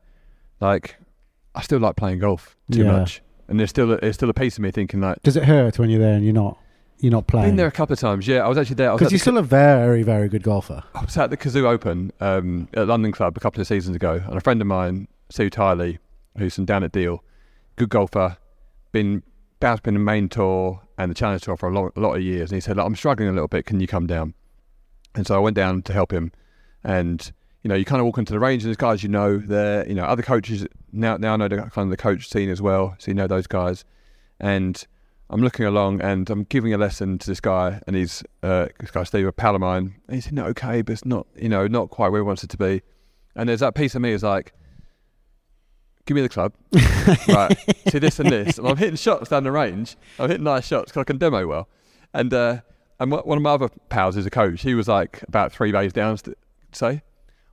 like 0.61 0.96
I 1.55 1.62
still 1.62 1.78
like 1.78 1.96
playing 1.96 2.19
golf 2.20 2.56
too 2.70 2.84
Yeah. 2.84 2.93
much, 2.93 3.22
and 3.49 3.58
there's 3.61 3.70
still 3.70 3.93
a, 3.93 3.96
there's 3.99 4.14
still 4.16 4.31
a 4.31 4.34
piece 4.34 4.56
of 4.56 4.62
me 4.62 4.70
thinking 4.70 5.00
like. 5.00 5.22
Does 5.22 5.37
it 5.37 5.44
hurt 5.44 5.78
when 5.78 5.90
you're 5.90 6.00
there 6.00 6.14
and 6.14 6.25
you're 6.25 6.34
not 6.34 6.58
you're 6.99 7.12
not 7.12 7.26
playing? 7.26 7.49
Been 7.50 7.56
there 7.56 7.66
a 7.66 7.72
couple 7.72 7.93
of 7.93 7.99
times, 8.00 8.26
yeah. 8.26 8.44
I 8.44 8.49
was 8.49 8.56
actually 8.58 8.76
there. 8.76 8.93
Because 8.93 9.11
you're 9.12 9.19
the- 9.19 9.22
still 9.22 9.38
a 9.38 9.43
very, 9.43 10.02
very 10.02 10.28
good 10.28 10.43
golfer. 10.43 10.82
I 10.94 11.05
was 11.05 11.16
at 11.16 11.31
the 11.31 11.37
Cazoo 11.37 11.64
Open 11.66 12.12
um, 12.20 12.69
at 12.75 12.87
London 12.88 13.12
Club 13.12 13.37
a 13.37 13.40
couple 13.40 13.61
of 13.61 13.66
seasons 13.66 13.94
ago, 13.96 14.22
and 14.26 14.37
a 14.37 14.40
friend 14.40 14.61
of 14.61 14.66
mine, 14.66 15.08
Steve 15.28 15.50
Tiley, 15.50 15.99
who's 16.38 16.55
from 16.55 16.64
down 16.64 16.82
at 16.84 16.93
Deal, 16.93 17.22
good 17.76 17.88
golfer, 17.90 18.37
been 18.93 19.22
bounced 19.61 19.82
been 19.82 19.94
in 19.96 20.00
the 20.00 20.05
main 20.05 20.28
tour 20.28 20.81
and 20.99 21.11
the 21.11 21.14
challenge 21.14 21.43
tour 21.43 21.56
for 21.56 21.69
a 21.69 21.75
lot, 21.75 21.93
a 21.96 22.00
lot 22.00 22.14
of 22.14 22.23
years, 22.23 22.50
and 22.50 22.56
he 22.56 22.61
said, 22.61 22.76
"Look, 22.76 22.87
"I'm 22.87 22.96
struggling 22.96 23.29
a 23.29 23.32
little 23.32 23.49
bit. 23.49 23.67
Can 23.67 23.81
you 23.81 23.87
come 23.87 24.06
down?" 24.06 24.35
And 25.14 25.26
so 25.26 25.35
I 25.35 25.38
went 25.38 25.56
down 25.56 25.82
to 25.82 25.93
help 25.93 26.12
him, 26.12 26.32
and 26.82 27.32
you 27.62 27.69
know, 27.69 27.75
you 27.75 27.85
kind 27.85 28.00
of 28.00 28.06
walk 28.06 28.19
into 28.19 28.32
the 28.32 28.41
range, 28.41 28.62
and 28.62 28.69
there's 28.69 28.76
guys 28.76 29.02
you 29.02 29.08
know 29.08 29.38
there, 29.38 29.88
you 29.88 29.94
know, 29.94 30.05
other 30.05 30.23
coaches 30.23 30.67
now 30.93 31.17
now 31.17 31.35
I 31.35 31.37
know 31.37 31.49
the 31.49 31.56
kind 31.56 31.87
of 31.87 31.91
the 31.91 31.96
coach 31.96 32.29
scene 32.29 32.50
as 32.50 32.62
well, 32.62 32.94
so 32.99 33.11
you 33.11 33.14
know 33.14 33.26
those 33.26 33.46
guys, 33.46 33.85
and 34.41 34.85
I'm 35.31 35.41
looking 35.41 35.64
along 35.64 36.00
and 36.02 36.29
I'm 36.29 36.44
giving 36.44 36.75
a 36.75 36.79
lesson 36.79 37.19
to 37.19 37.26
this 37.26 37.40
guy, 37.40 37.81
and 37.87 37.97
he's 37.97 38.23
uh, 38.43 38.69
this 38.79 38.90
guy 38.90 39.05
Steve, 39.05 39.26
a 39.26 39.32
pal 39.32 39.55
of 39.55 39.61
mine. 39.61 39.94
And 40.06 40.14
he's 40.14 40.31
no 40.31 40.44
okay, 40.47 40.82
but 40.82 40.93
it's 40.93 41.05
not 41.05 41.26
you 41.37 41.49
know 41.49 41.67
not 41.67 41.90
quite 41.90 42.11
where 42.11 42.20
he 42.20 42.26
wants 42.26 42.44
it 42.44 42.50
to 42.50 42.56
be. 42.56 42.82
And 43.35 43.49
there's 43.49 43.61
that 43.61 43.75
piece 43.75 43.94
of 43.94 44.02
me 44.02 44.12
is 44.12 44.23
like, 44.23 44.52
give 46.06 46.14
me 46.14 46.22
the 46.22 46.28
club, 46.28 46.52
right? 47.28 47.56
See 47.88 47.98
this 47.98 48.18
and 48.20 48.30
this, 48.30 48.58
and 48.58 48.68
I'm 48.68 48.76
hitting 48.76 48.96
shots 48.96 49.30
down 49.30 49.44
the 49.44 49.52
range. 49.52 49.96
I'm 50.18 50.28
hitting 50.28 50.44
nice 50.44 50.66
shots 50.66 50.90
because 50.90 51.00
I 51.00 51.04
can 51.04 51.18
demo 51.18 51.46
well. 51.46 51.68
And 52.12 52.32
uh, 52.32 52.60
and 53.00 53.10
one 53.10 53.22
one 53.22 53.38
of 53.38 53.42
my 53.42 53.50
other 53.50 53.68
pals 53.88 54.16
is 54.16 54.26
a 54.26 54.30
coach. 54.30 54.62
He 54.62 54.74
was 54.74 54.88
like 54.88 55.22
about 55.28 55.52
three 55.52 55.72
bays 55.72 55.92
down. 55.92 56.16
Say, 56.72 57.02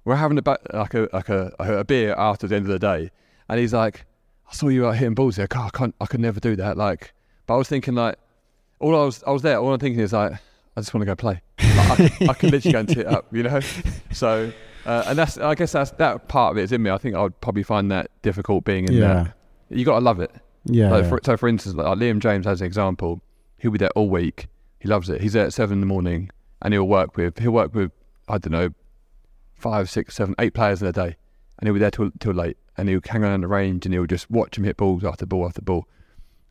we're 0.06 0.16
having 0.16 0.38
a 0.38 0.58
like 0.74 0.94
a 0.94 1.10
like 1.14 1.30
a, 1.30 1.52
a 1.60 1.84
beer 1.84 2.14
after 2.18 2.48
the 2.48 2.56
end 2.56 2.66
of 2.66 2.72
the 2.72 2.80
day, 2.80 3.12
and 3.50 3.60
he's 3.60 3.74
like, 3.74 4.06
I 4.52 4.54
saw 4.54 4.68
you 4.68 4.88
out 4.88 4.98
hitting 4.98 5.16
balls 5.16 5.38
there. 5.38 5.48
God, 5.48 5.72
I 5.74 5.78
can't, 5.78 5.96
I 6.02 6.06
could 6.06 6.20
never 6.20 6.40
do 6.40 6.56
that. 6.58 6.76
Like, 6.76 7.14
but 7.48 7.56
I 7.56 7.58
was 7.58 7.70
thinking 7.70 7.96
like, 7.96 8.18
all 8.80 9.00
I 9.00 9.06
was, 9.06 9.24
I 9.26 9.32
was 9.32 9.44
there. 9.44 9.58
All 9.58 9.74
I'm 9.74 9.80
thinking 9.80 10.02
is 10.02 10.12
like, 10.12 10.34
I 10.34 10.82
just 10.82 10.94
want 10.94 11.04
to 11.04 11.06
go 11.06 11.16
play. 11.16 11.42
Like, 11.60 12.00
I, 12.00 12.28
I 12.30 12.34
could 12.34 12.52
literally 12.52 12.74
go 12.74 12.80
and 12.80 12.90
tee 12.90 13.00
it 13.02 13.08
up, 13.08 13.28
you 13.32 13.44
know. 13.44 13.62
So, 14.12 14.52
uh, 14.86 15.04
and 15.08 15.18
that's, 15.18 15.38
I 15.38 15.56
guess 15.56 15.72
that's 15.72 15.92
that 15.92 16.28
part 16.28 16.52
of 16.52 16.58
it 16.58 16.64
is 16.64 16.72
in 16.72 16.82
me. 16.84 16.90
I 16.90 16.98
think 16.98 17.16
I 17.16 17.22
would 17.24 17.40
probably 17.42 17.64
find 17.64 17.92
that 17.92 18.10
difficult 18.22 18.64
being 18.66 18.86
in 18.88 18.94
Yeah. 18.94 19.14
that. 19.24 19.34
You 19.70 19.86
got 19.86 20.00
to 20.00 20.06
love 20.06 20.20
it. 20.20 20.32
Yeah. 20.66 20.92
Like 20.92 21.08
for, 21.08 21.20
so, 21.24 21.38
for 21.38 21.48
instance, 21.48 21.76
like 21.76 21.86
Liam 21.98 22.20
James 22.20 22.46
as 22.48 22.62
an 22.62 22.68
example, 22.68 23.22
he'll 23.58 23.72
be 23.72 23.78
there 23.78 23.90
all 23.96 24.10
week. 24.10 24.48
He 24.80 24.88
loves 24.88 25.10
it. 25.10 25.22
He's 25.22 25.34
there 25.34 25.46
at 25.46 25.54
seven 25.54 25.76
in 25.78 25.80
the 25.80 25.86
morning, 25.86 26.30
and 26.62 26.74
he'll 26.74 26.88
work 26.88 27.16
with 27.18 27.40
he'll 27.40 27.52
work 27.52 27.74
with 27.74 27.92
I 28.28 28.38
don't 28.38 28.52
know 28.52 28.70
five, 29.54 29.90
six, 29.90 30.16
seven, 30.16 30.34
eight 30.40 30.54
players 30.54 30.82
in 30.82 30.88
a 30.88 30.92
day, 30.92 31.16
and 31.60 31.68
he'll 31.68 31.74
be 31.74 31.80
there 31.80 31.92
till 31.92 32.12
till 32.20 32.34
late, 32.34 32.58
and 32.78 32.90
he'll 32.90 33.00
hang 33.08 33.24
around 33.24 33.42
the 33.42 33.48
range, 33.48 33.86
and 33.86 33.94
he'll 33.94 34.06
just 34.08 34.30
watch 34.32 34.58
him 34.58 34.64
hit 34.64 34.78
balls 34.78 35.04
after 35.04 35.26
ball 35.26 35.46
after 35.46 35.62
ball. 35.62 35.88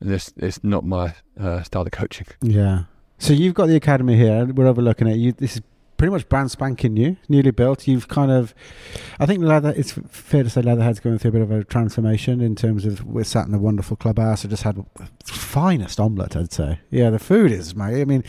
And 0.00 0.08
this 0.10 0.32
it's 0.36 0.62
not 0.64 0.84
my 0.84 1.14
uh, 1.38 1.62
style 1.62 1.82
of 1.82 1.90
coaching. 1.90 2.26
yeah. 2.40 2.84
So 3.18 3.34
you've 3.34 3.52
got 3.54 3.66
the 3.66 3.76
academy 3.76 4.16
here. 4.16 4.46
We're 4.46 4.66
overlooking 4.66 5.06
it. 5.08 5.16
You. 5.16 5.32
This 5.32 5.56
is 5.56 5.62
pretty 6.00 6.12
much 6.12 6.26
brand 6.30 6.50
spanking 6.50 6.94
new, 6.94 7.14
newly 7.28 7.50
built. 7.50 7.86
You've 7.86 8.08
kind 8.08 8.30
of, 8.30 8.54
I 9.18 9.26
think 9.26 9.44
Leather. 9.44 9.74
It's 9.76 9.92
fair 10.08 10.42
to 10.42 10.48
say 10.48 10.62
Leatherhead's 10.62 10.98
going 10.98 11.18
through 11.18 11.28
a 11.28 11.32
bit 11.32 11.42
of 11.42 11.50
a 11.50 11.62
transformation 11.62 12.40
in 12.40 12.56
terms 12.56 12.86
of 12.86 13.04
we're 13.04 13.22
sat 13.22 13.46
in 13.46 13.52
a 13.52 13.58
wonderful 13.58 13.98
clubhouse. 13.98 14.42
I 14.42 14.48
just 14.48 14.62
had 14.62 14.82
finest 15.26 16.00
omelette, 16.00 16.36
I'd 16.36 16.54
say. 16.54 16.80
Yeah, 16.88 17.10
the 17.10 17.18
food 17.18 17.52
is, 17.52 17.76
mate. 17.76 18.00
I 18.00 18.06
mean, 18.06 18.24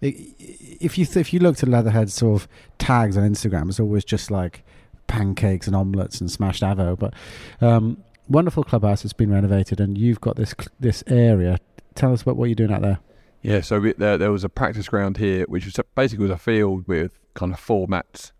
if 0.00 0.96
you 0.96 1.04
th- 1.04 1.16
if 1.16 1.32
you 1.32 1.40
looked 1.40 1.64
at 1.64 1.68
Leatherhead's 1.68 2.14
sort 2.14 2.40
of 2.40 2.48
tags 2.78 3.16
on 3.16 3.28
Instagram, 3.28 3.68
it's 3.68 3.80
always 3.80 4.04
just 4.04 4.30
like 4.30 4.62
pancakes 5.08 5.66
and 5.66 5.74
omelettes 5.74 6.20
and 6.20 6.30
smashed 6.30 6.62
avo. 6.62 6.96
But 6.96 7.14
um, 7.60 8.04
wonderful 8.28 8.62
clubhouse 8.62 9.02
has 9.02 9.12
been 9.12 9.32
renovated, 9.32 9.80
and 9.80 9.98
you've 9.98 10.20
got 10.20 10.36
this 10.36 10.54
this 10.78 11.02
area. 11.08 11.58
Tell 11.96 12.12
us 12.12 12.22
about 12.22 12.36
what 12.36 12.44
you're 12.44 12.54
doing 12.54 12.72
out 12.72 12.82
there. 12.82 13.00
Yeah, 13.42 13.60
so 13.60 13.80
we, 13.80 13.92
there 13.92 14.18
there 14.18 14.32
was 14.32 14.44
a 14.44 14.48
practice 14.48 14.88
ground 14.88 15.16
here, 15.16 15.44
which 15.46 15.64
was 15.64 15.78
basically 15.94 16.24
was 16.24 16.32
a 16.32 16.38
field 16.38 16.86
with 16.88 17.18
kind 17.34 17.52
of 17.52 17.60
four 17.60 17.86
mats, 17.86 18.32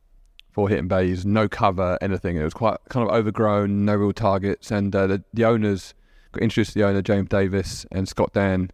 four 0.50 0.68
hitting 0.68 0.88
bays, 0.88 1.24
no 1.24 1.48
cover, 1.48 1.98
anything. 2.00 2.36
It 2.36 2.44
was 2.44 2.54
quite 2.54 2.78
kind 2.88 3.08
of 3.08 3.14
overgrown, 3.14 3.84
no 3.84 3.94
real 3.94 4.12
targets, 4.12 4.70
and 4.70 4.94
uh, 4.94 5.06
the, 5.06 5.24
the 5.32 5.44
owners 5.44 5.94
got 6.32 6.42
introduced 6.42 6.72
to 6.72 6.78
the 6.80 6.86
owner 6.86 7.00
James 7.00 7.28
Davis 7.28 7.86
and 7.92 8.08
Scott 8.08 8.32
Dan 8.32 8.70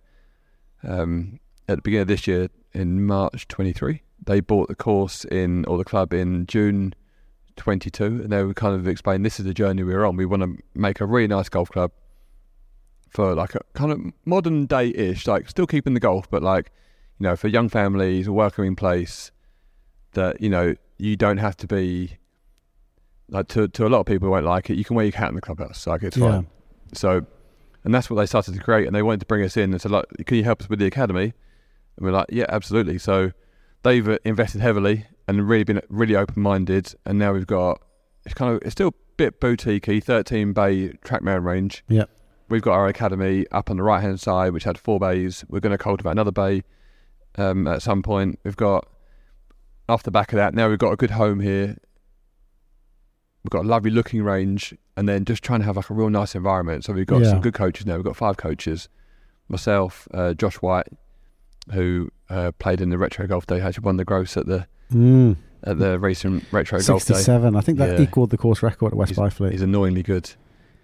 um, 0.83 1.41
at 1.69 1.77
the 1.77 1.83
beginning 1.83 2.03
of 2.03 2.09
this 2.09 2.27
year 2.27 2.49
in 2.73 3.05
March 3.05 3.47
23. 3.49 4.03
They 4.25 4.41
bought 4.41 4.69
the 4.69 4.75
course 4.75 5.25
in 5.27 5.67
or 5.67 5.77
the 5.77 5.85
club 5.85 6.15
in 6.15 6.47
June 6.47 6.95
22, 7.57 8.05
and 8.05 8.31
they 8.31 8.43
were 8.43 8.55
kind 8.55 8.75
of 8.75 8.89
explaining 8.89 9.23
this 9.23 9.39
is 9.39 9.45
the 9.45 9.55
journey 9.55 9.83
we're 9.83 10.05
on. 10.05 10.17
We 10.17 10.25
want 10.25 10.43
to 10.43 10.57
make 10.75 11.01
a 11.01 11.07
really 11.07 11.29
nice 11.29 11.51
golf 11.51 11.69
club 11.71 11.93
for 13.15 13.35
like 13.35 13.55
a 13.55 13.61
kind 13.75 13.93
of 13.93 14.01
modern 14.27 14.67
day 14.67 14.89
ish, 14.89 15.27
like 15.27 15.49
still 15.49 15.67
keeping 15.67 15.95
the 15.95 16.01
golf, 16.01 16.29
but 16.29 16.43
like, 16.43 16.71
you 17.19 17.25
know, 17.25 17.37
for 17.37 17.49
young 17.49 17.69
families, 17.69 18.27
a 18.27 18.33
welcoming 18.33 18.75
place 18.77 19.31
that, 20.13 20.41
you 20.41 20.49
know, 20.51 20.75
you 20.99 21.17
don't 21.17 21.39
have 21.39 21.57
to 21.59 21.67
be 21.67 22.19
like 23.31 23.49
to 23.49 23.69
to 23.69 23.87
a 23.87 23.89
lot 23.89 24.01
of 24.01 24.07
people 24.07 24.27
who 24.27 24.33
won't 24.33 24.45
like 24.45 24.69
it. 24.69 24.77
You 24.77 24.85
can 24.85 24.97
wear 24.97 25.07
your 25.07 25.15
hat 25.17 25.29
in 25.29 25.37
the 25.37 25.41
clubhouse, 25.41 25.87
like 25.87 26.03
it's 26.03 26.17
Yeah. 26.17 26.31
fine. 26.31 26.47
So, 26.93 27.25
and 27.85 27.95
that's 27.95 28.11
what 28.11 28.17
they 28.17 28.27
started 28.27 28.55
to 28.55 28.61
create, 28.61 28.87
and 28.87 28.95
they 28.95 29.03
wanted 29.03 29.21
to 29.21 29.27
bring 29.27 29.43
us 29.45 29.57
in 29.57 29.73
and 29.73 29.81
said, 29.81 29.91
like, 29.93 30.07
can 30.27 30.37
you 30.37 30.45
help 30.45 30.61
us 30.61 30.69
with 30.69 30.79
the 30.79 30.87
academy? 30.87 31.33
And 31.97 32.05
we're 32.07 32.13
like, 32.13 32.27
yeah, 32.31 32.47
absolutely. 32.49 32.99
So 32.99 33.33
they've 33.83 34.09
uh, 34.09 34.19
invested 34.25 34.61
heavily 34.61 35.07
and 35.29 35.49
really 35.49 35.65
been 35.65 35.81
really 35.89 36.17
open 36.17 36.43
minded, 36.43 36.95
and 37.07 37.19
now 37.19 37.33
we've 37.33 37.47
got 37.47 37.81
it's 38.25 38.35
kind 38.35 38.55
of 38.55 38.61
it's 38.63 38.73
still 38.73 38.89
a 38.89 38.95
bit 39.17 39.41
boutiquey, 39.41 40.03
thirteen 40.03 40.53
bay 40.53 40.89
TrackMan 41.05 41.45
range. 41.45 41.85
Yep. 41.89 42.11
We've 42.49 42.63
got 42.63 42.73
our 42.75 42.87
academy 42.87 43.47
up 43.53 43.71
on 43.71 43.77
the 43.79 43.83
right 43.83 44.03
hand 44.03 44.21
side, 44.21 44.53
which 44.53 44.65
had 44.65 44.77
four 44.79 44.99
bays. 45.01 45.45
We're 45.49 45.61
going 45.61 45.77
to 45.77 45.79
cultivate 45.83 46.11
another 46.13 46.31
bay 46.33 46.63
um, 47.37 47.67
at 47.67 47.83
some 47.83 48.03
point. 48.03 48.39
We've 48.45 48.57
got 48.57 48.87
off 49.89 50.03
the 50.03 50.11
back 50.11 50.33
of 50.33 50.37
that. 50.37 50.55
Now 50.55 50.69
we've 50.69 50.79
got 50.79 50.93
a 50.93 50.97
good 50.97 51.13
home 51.13 51.41
here. 51.41 51.77
We've 53.43 53.51
got 53.51 53.65
a 53.65 53.69
lovely 53.69 53.91
looking 53.91 54.23
range, 54.23 54.75
and 54.97 55.09
then 55.09 55.25
just 55.25 55.43
trying 55.43 55.61
to 55.61 55.67
have 55.67 55.77
like 55.77 55.91
a 55.91 55.95
real 55.95 56.09
nice 56.11 56.35
environment. 56.35 56.85
So 56.85 56.93
we've 56.95 57.07
got 57.07 57.23
Yeah. 57.23 57.31
some 57.31 57.41
good 57.41 57.55
coaches 57.55 57.85
now. 57.87 57.97
We've 57.97 58.05
got 58.05 58.17
five 58.17 58.37
coaches. 58.37 58.89
Myself, 59.49 60.09
uh, 60.15 60.33
Josh 60.35 60.57
White, 60.57 60.87
who 61.73 62.11
uh, 62.31 62.53
played 62.59 62.81
in 62.81 62.89
the 62.89 62.97
retro 62.97 63.27
golf 63.27 63.47
day, 63.47 63.61
actually 63.61 63.83
won 63.85 63.97
the 63.99 64.05
gross 64.05 64.37
at 64.37 64.47
the 64.47 64.67
Mm. 64.93 65.37
at 65.63 65.79
the 65.79 65.99
recent 65.99 66.45
retro 66.53 66.79
golf 66.81 67.05
day. 67.05 67.15
67. 67.15 67.55
I 67.57 67.61
think 67.61 67.79
that 67.79 67.99
Yeah. 67.99 68.03
equaled 68.05 68.31
the 68.31 68.37
course 68.39 68.63
record 68.63 68.93
at 68.93 68.97
West 68.97 69.15
He's- 69.15 69.19
Byfleet. 69.19 69.53
He's 69.53 69.63
annoyingly 69.63 70.03
good. 70.03 70.31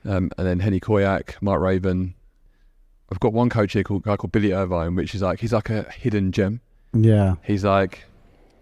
Um, 0.04 0.30
and 0.38 0.47
then 0.47 0.61
Henny 0.61 0.80
Koyak, 0.80 1.40
Mark 1.42 1.61
Raven. 1.61 2.14
I've 3.12 3.21
got 3.21 3.33
one 3.33 3.49
coach 3.50 3.73
here 3.73 3.83
called 3.83 4.04
guy 4.04 4.16
called 4.16 4.33
Billy 4.33 4.52
Irvine, 4.52 4.95
which 4.95 5.14
is 5.14 5.23
like 5.23 5.40
he's 5.40 5.52
like 5.52 5.69
a 5.71 5.83
hidden 5.90 6.33
gem. 6.33 6.61
yeah. 6.92 7.35
He's 7.42 7.64
like 7.64 8.04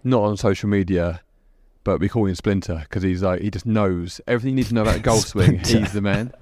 not 0.04 0.22
on 0.22 0.36
social 0.36 0.68
media, 0.68 1.20
but 1.84 2.00
we 2.00 2.08
call 2.08 2.24
him 2.26 2.34
Splinter 2.34 2.80
because 2.88 3.02
he's 3.02 3.22
like 3.22 3.40
he 3.42 3.50
just 3.50 3.66
knows 3.66 4.20
everything 4.26 4.50
you 4.50 4.56
need 4.56 4.66
to 4.68 4.74
know 4.74 4.82
about 4.82 4.96
a 4.96 5.00
golf 5.00 5.26
swing. 5.26 5.58
He's 5.58 5.92
the 5.92 6.00
man, 6.00 6.32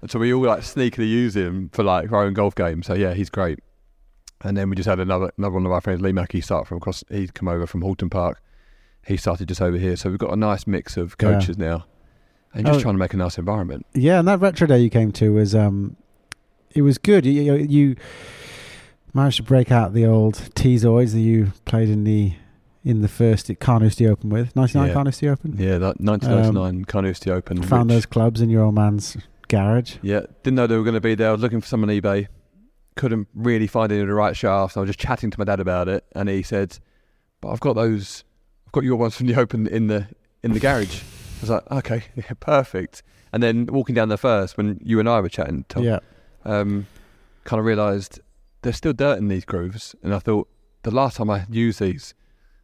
and 0.00 0.10
so 0.10 0.18
we 0.20 0.32
all 0.32 0.42
like 0.44 0.60
sneakily 0.60 1.08
use 1.08 1.34
him 1.36 1.68
for 1.70 1.82
like 1.82 2.10
our 2.12 2.22
own 2.24 2.34
golf 2.34 2.54
game. 2.54 2.82
So 2.82 2.94
yeah, 2.94 3.14
he's 3.14 3.30
great. 3.30 3.58
And 4.42 4.56
then 4.56 4.70
we 4.70 4.76
just 4.76 4.88
had 4.88 5.00
another 5.00 5.32
another 5.36 5.54
one 5.54 5.66
of 5.66 5.72
our 5.72 5.80
friends, 5.80 6.00
Lee 6.02 6.12
Mackey, 6.12 6.40
start 6.40 6.66
from 6.68 6.76
across. 6.76 7.02
He'd 7.10 7.34
come 7.34 7.48
over 7.48 7.66
from 7.66 7.82
Halton 7.82 8.10
Park. 8.10 8.40
He 9.06 9.16
started 9.16 9.48
just 9.48 9.60
over 9.62 9.76
here, 9.76 9.96
so 9.96 10.08
we've 10.10 10.18
got 10.18 10.32
a 10.32 10.36
nice 10.36 10.66
mix 10.68 10.96
of 10.96 11.16
Yeah. 11.20 11.32
coaches 11.32 11.56
now, 11.58 11.86
and 12.56 12.66
just 12.66 12.78
Oh. 12.80 12.82
trying 12.82 12.94
to 12.94 12.98
make 12.98 13.14
a 13.14 13.16
nice 13.16 13.38
environment. 13.38 13.86
Yeah, 13.94 14.18
and 14.18 14.26
that 14.28 14.40
retro 14.40 14.66
day 14.66 14.80
you 14.80 14.90
came 14.90 15.12
to 15.12 15.32
was 15.32 15.54
um, 15.54 15.96
it 16.74 16.82
was 16.82 16.98
good. 16.98 17.24
You, 17.26 17.32
you, 17.42 17.54
you 17.54 17.96
managed 19.14 19.36
to 19.38 19.42
break 19.42 19.70
out 19.70 19.92
the 19.94 20.04
old 20.06 20.50
T-Zoids 20.54 21.12
that 21.12 21.20
you 21.20 21.52
played 21.64 21.88
in 21.88 22.04
the 22.04 22.32
in 22.84 23.00
the 23.02 23.08
first 23.08 23.50
Carnoustie 23.58 24.06
Open 24.06 24.30
with 24.30 24.54
ninety 24.54 24.78
nine 24.78 24.88
Yeah. 24.88 24.94
Carnoustie 24.94 25.28
Open. 25.28 25.56
Yeah, 25.58 25.78
that 25.78 26.00
1999 26.00 26.84
Carnoustie 26.84 27.30
Open. 27.30 27.62
Found 27.62 27.90
those 27.90 28.06
clubs 28.06 28.40
in 28.40 28.48
your 28.50 28.62
old 28.62 28.74
man's 28.74 29.16
garage. 29.48 29.96
Yeah, 30.02 30.20
didn't 30.42 30.54
know 30.56 30.66
they 30.66 30.76
were 30.76 30.84
going 30.84 30.94
to 30.94 31.00
be 31.00 31.14
there. 31.14 31.28
I 31.30 31.32
was 31.32 31.40
looking 31.40 31.60
for 31.60 31.66
some 31.66 31.82
on 31.82 31.88
eBay. 31.88 32.28
Couldn't 32.94 33.28
really 33.34 33.66
find 33.66 33.90
any 33.92 34.00
of 34.02 34.06
the 34.08 34.14
right 34.14 34.36
shafts. 34.36 34.76
I 34.76 34.80
was 34.80 34.88
just 34.88 34.98
chatting 35.00 35.30
to 35.30 35.38
my 35.38 35.44
dad 35.44 35.60
about 35.60 35.88
it, 35.88 36.04
and 36.14 36.28
he 36.28 36.42
said, 36.42 36.78
"But 37.40 37.48
I've 37.50 37.60
got 37.60 37.74
those. 37.74 38.24
I've 38.66 38.72
got 38.72 38.84
your 38.84 38.96
ones 38.96 39.16
from 39.16 39.26
the 39.26 39.34
Open 39.38 39.66
in 39.66 39.88
the 39.88 40.06
in 40.42 40.52
the 40.52 40.60
garage." 40.60 41.02
Was 41.48 41.62
like, 41.70 41.84
"Okay, 41.84 42.04
yeah, 42.16 42.32
perfect." 42.40 43.02
And 43.32 43.42
then 43.42 43.66
walking 43.66 43.94
down 43.94 44.08
there 44.08 44.16
first, 44.18 44.56
when 44.56 44.78
you 44.82 44.98
and 45.00 45.08
I 45.08 45.20
were 45.20 45.28
chatting, 45.28 45.64
Tom, 45.68 45.82
Yeah, 45.82 45.98
um, 46.44 46.86
kind 47.44 47.60
of 47.60 47.66
realised 47.66 48.20
there's 48.62 48.76
still 48.76 48.92
dirt 48.92 49.18
in 49.18 49.28
these 49.28 49.44
grooves, 49.44 49.94
and 50.02 50.14
I 50.14 50.18
thought 50.18 50.48
the 50.82 50.90
last 50.90 51.16
time 51.16 51.30
I 51.30 51.46
used 51.50 51.80
these 51.80 52.14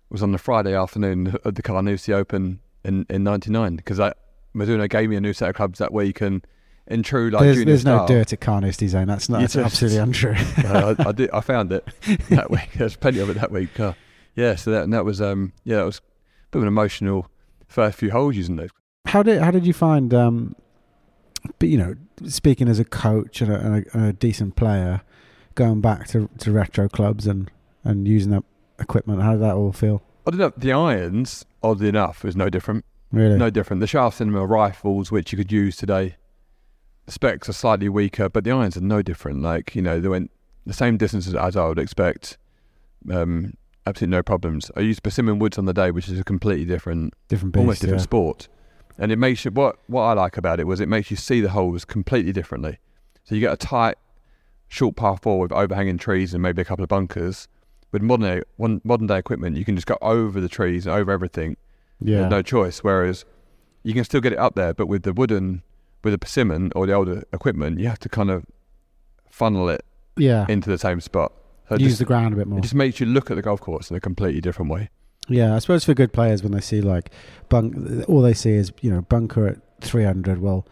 was 0.08 0.22
on 0.22 0.32
the 0.32 0.38
Friday 0.38 0.74
afternoon 0.74 1.36
of 1.44 1.54
the 1.54 1.62
Carnoustie 1.62 2.12
Open 2.12 2.60
in 2.84 3.06
in 3.08 3.24
'99 3.24 3.76
because 3.76 4.00
I 4.00 4.12
Mizuno 4.54 4.88
gave 4.88 5.08
me 5.08 5.16
a 5.16 5.20
new 5.20 5.32
set 5.32 5.48
of 5.50 5.56
clubs 5.56 5.78
that 5.78 5.92
week, 5.92 6.20
and 6.20 6.46
in 6.86 7.02
true 7.02 7.30
like 7.30 7.42
there's, 7.42 7.64
there's 7.64 7.84
no 7.84 8.06
dirt 8.06 8.32
at 8.32 8.40
Carnoustie 8.40 8.88
Zone. 8.88 9.06
That's 9.06 9.28
not 9.28 9.40
that's 9.40 9.54
just- 9.54 9.64
absolutely 9.66 9.98
untrue. 9.98 10.34
uh, 10.64 10.94
I, 10.98 11.08
I 11.08 11.12
did. 11.12 11.30
I 11.30 11.40
found 11.40 11.72
it 11.72 11.86
that 12.30 12.50
week. 12.50 12.70
There's 12.76 12.96
plenty 12.96 13.20
of 13.20 13.30
it 13.30 13.34
that 13.34 13.50
week. 13.50 13.78
Uh, 13.78 13.92
yeah. 14.34 14.54
So 14.56 14.70
that 14.72 14.84
and 14.84 14.92
that 14.92 15.04
was 15.04 15.20
um 15.20 15.52
yeah 15.64 15.76
that 15.76 15.84
was 15.86 15.98
a 15.98 16.02
bit 16.52 16.58
of 16.58 16.62
an 16.62 16.68
emotional 16.68 17.28
first 17.72 17.98
few 17.98 18.10
holes 18.10 18.36
using 18.36 18.56
those. 18.56 18.70
how 19.06 19.22
did 19.22 19.40
how 19.40 19.50
did 19.50 19.66
you 19.66 19.72
find 19.72 20.12
um, 20.14 20.54
but 21.58 21.68
you 21.68 21.78
know 21.78 21.94
speaking 22.26 22.68
as 22.68 22.78
a 22.78 22.84
coach 22.84 23.40
and 23.40 23.52
a, 23.52 23.56
and 23.58 23.74
a, 23.74 23.96
and 23.96 24.06
a 24.06 24.12
decent 24.12 24.56
player, 24.56 25.02
going 25.54 25.80
back 25.80 26.06
to 26.08 26.28
to 26.38 26.52
retro 26.52 26.88
clubs 26.88 27.26
and 27.26 27.50
and 27.84 28.06
using 28.06 28.30
that 28.30 28.44
equipment? 28.78 29.22
How 29.22 29.32
did 29.32 29.42
that 29.42 29.54
all 29.54 29.72
feel? 29.72 30.02
I 30.26 30.30
don't 30.30 30.38
know. 30.38 30.52
The 30.56 30.72
irons, 30.72 31.44
oddly 31.62 31.88
enough, 31.88 32.22
was 32.22 32.36
no 32.36 32.48
different. 32.48 32.84
Really? 33.10 33.36
No 33.36 33.50
different. 33.50 33.80
The 33.80 33.86
shafts 33.86 34.20
in 34.20 34.28
them 34.28 34.40
are 34.40 34.46
rifles, 34.46 35.10
which 35.10 35.32
you 35.32 35.38
could 35.38 35.52
use 35.52 35.76
today. 35.76 36.16
The 37.06 37.12
specs 37.12 37.48
are 37.48 37.52
slightly 37.52 37.88
weaker, 37.88 38.28
but 38.28 38.44
the 38.44 38.52
irons 38.52 38.76
are 38.76 38.82
no 38.82 39.02
different. 39.02 39.42
Like 39.42 39.74
you 39.74 39.82
know, 39.82 40.00
they 40.00 40.08
went 40.08 40.30
the 40.64 40.72
same 40.72 40.96
distances 40.96 41.34
as 41.34 41.56
I 41.56 41.66
would 41.66 41.78
expect. 41.78 42.38
Um, 43.10 43.54
absolutely 43.86 44.16
no 44.16 44.22
problems. 44.22 44.70
I 44.76 44.80
used 44.80 45.02
Persimmon 45.02 45.38
Woods 45.38 45.58
on 45.58 45.64
the 45.64 45.74
day, 45.74 45.90
which 45.90 46.08
is 46.08 46.18
a 46.18 46.24
completely 46.24 46.64
different 46.64 47.14
different 47.28 47.52
beast. 47.52 47.60
almost 47.60 47.80
different 47.80 48.00
yeah. 48.00 48.04
sport. 48.04 48.48
And 48.98 49.10
it 49.10 49.16
makes 49.16 49.44
you 49.44 49.50
what 49.50 49.78
what 49.86 50.02
I 50.02 50.12
like 50.12 50.36
about 50.36 50.60
it 50.60 50.66
was 50.66 50.80
it 50.80 50.88
makes 50.88 51.10
you 51.10 51.16
see 51.16 51.40
the 51.40 51.50
holes 51.50 51.84
completely 51.84 52.32
differently. 52.32 52.78
So 53.24 53.34
you 53.34 53.40
get 53.40 53.52
a 53.52 53.56
tight, 53.56 53.96
short 54.68 54.96
par 54.96 55.16
four 55.16 55.40
with 55.40 55.52
overhanging 55.52 55.98
trees 55.98 56.34
and 56.34 56.42
maybe 56.42 56.62
a 56.62 56.64
couple 56.64 56.82
of 56.82 56.88
bunkers. 56.88 57.48
With 57.92 58.02
modern 58.02 58.26
day, 58.26 58.42
one, 58.56 58.80
modern 58.84 59.06
day 59.06 59.18
equipment, 59.18 59.56
you 59.56 59.66
can 59.66 59.74
just 59.74 59.86
go 59.86 59.98
over 60.00 60.40
the 60.40 60.48
trees 60.48 60.86
and 60.86 60.94
over 60.94 61.12
everything. 61.12 61.56
Yeah. 62.00 62.26
No 62.26 62.40
choice. 62.40 62.78
Whereas 62.78 63.24
you 63.82 63.92
can 63.92 64.04
still 64.04 64.20
get 64.20 64.32
it 64.32 64.38
up 64.38 64.54
there, 64.54 64.72
but 64.72 64.86
with 64.86 65.02
the 65.02 65.12
wooden, 65.12 65.62
with 66.02 66.12
the 66.12 66.18
persimmon 66.18 66.72
or 66.74 66.86
the 66.86 66.94
older 66.94 67.22
equipment, 67.32 67.78
you 67.78 67.88
have 67.88 67.98
to 68.00 68.08
kind 68.08 68.30
of 68.30 68.46
funnel 69.28 69.68
it 69.68 69.84
yeah. 70.16 70.46
into 70.48 70.70
the 70.70 70.78
same 70.78 71.00
spot. 71.00 71.32
So 71.78 71.82
Use 71.82 71.92
just, 71.92 71.98
the 72.00 72.04
ground 72.04 72.34
a 72.34 72.36
bit 72.36 72.46
more. 72.46 72.58
it 72.58 72.62
just 72.62 72.74
makes 72.74 73.00
you 73.00 73.06
look 73.06 73.30
at 73.30 73.34
the 73.36 73.42
golf 73.42 73.60
course 73.60 73.90
in 73.90 73.96
a 73.96 74.00
completely 74.00 74.40
different 74.40 74.70
way. 74.70 74.90
Yeah, 75.28 75.54
I 75.54 75.58
suppose 75.60 75.84
for 75.84 75.94
good 75.94 76.12
players 76.12 76.42
when 76.42 76.52
they 76.52 76.60
see 76.60 76.80
like 76.80 77.10
bunk, 77.48 77.76
all 78.08 78.22
they 78.22 78.34
see 78.34 78.52
is 78.52 78.72
you 78.80 78.90
know 78.90 79.02
bunker 79.02 79.46
at 79.46 79.58
three 79.80 80.04
hundred. 80.04 80.40
Well, 80.40 80.66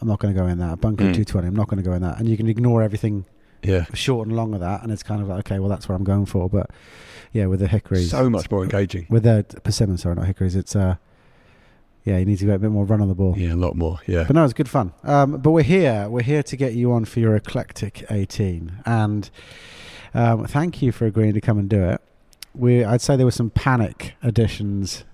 I'm 0.00 0.08
not 0.08 0.18
going 0.18 0.34
to 0.34 0.40
go 0.40 0.46
in 0.46 0.58
that. 0.58 0.80
Bunker 0.80 1.04
at 1.04 1.10
Mm. 1.12 1.16
two 1.16 1.24
twenty. 1.24 1.48
I'm 1.48 1.56
not 1.56 1.68
going 1.68 1.82
to 1.82 1.88
go 1.88 1.94
in 1.94 2.02
that. 2.02 2.18
And 2.18 2.28
you 2.28 2.36
can 2.36 2.46
ignore 2.48 2.82
everything 2.82 3.24
Yeah. 3.62 3.86
short 3.94 4.28
and 4.28 4.36
long 4.36 4.52
of 4.54 4.60
that, 4.60 4.82
and 4.82 4.92
it's 4.92 5.02
kind 5.02 5.22
of 5.22 5.28
like 5.28 5.38
okay, 5.40 5.58
well 5.58 5.68
that's 5.70 5.88
what 5.88 5.94
I'm 5.94 6.04
going 6.04 6.26
for. 6.26 6.48
But 6.50 6.70
yeah, 7.32 7.46
with 7.46 7.60
the 7.60 7.68
hickories, 7.68 8.10
So 8.10 8.28
much 8.30 8.50
more 8.50 8.62
engaging. 8.64 9.06
with 9.10 9.22
the 9.24 9.44
persimmon, 9.64 9.96
sorry, 9.98 10.14
not 10.16 10.26
hickories. 10.26 10.54
It's 10.56 10.76
uh, 10.76 10.96
yeah, 12.04 12.18
you 12.18 12.24
need 12.26 12.38
to 12.38 12.44
get 12.46 12.54
a 12.56 12.58
bit 12.58 12.70
more 12.70 12.84
run 12.84 13.00
on 13.00 13.08
the 13.08 13.14
ball. 13.14 13.34
Yeah, 13.36 13.54
a 13.54 13.56
lot 13.56 13.76
more. 13.76 13.98
Yeah. 14.06 14.24
But 14.24 14.36
no, 14.36 14.44
it's 14.44 14.52
good 14.52 14.68
fun. 14.68 14.92
Um, 15.02 15.38
but 15.38 15.50
we're 15.50 15.62
here. 15.64 16.08
We're 16.08 16.22
here 16.22 16.42
to 16.44 16.56
get 16.56 16.74
you 16.74 16.92
on 16.92 17.04
for 17.06 17.18
your 17.20 17.34
eclectic 17.34 18.04
18, 18.10 18.82
and 18.86 19.28
um, 20.16 20.46
thank 20.46 20.82
you 20.82 20.92
for 20.92 21.06
agreeing 21.06 21.34
to 21.34 21.40
come 21.40 21.58
and 21.58 21.68
do 21.68 21.82
it. 21.84 22.00
We, 22.54 22.84
I'd 22.84 23.00
say 23.00 23.16
there 23.16 23.26
were 23.26 23.32
some 23.32 23.50
panic 23.50 24.14
additions 24.22 25.04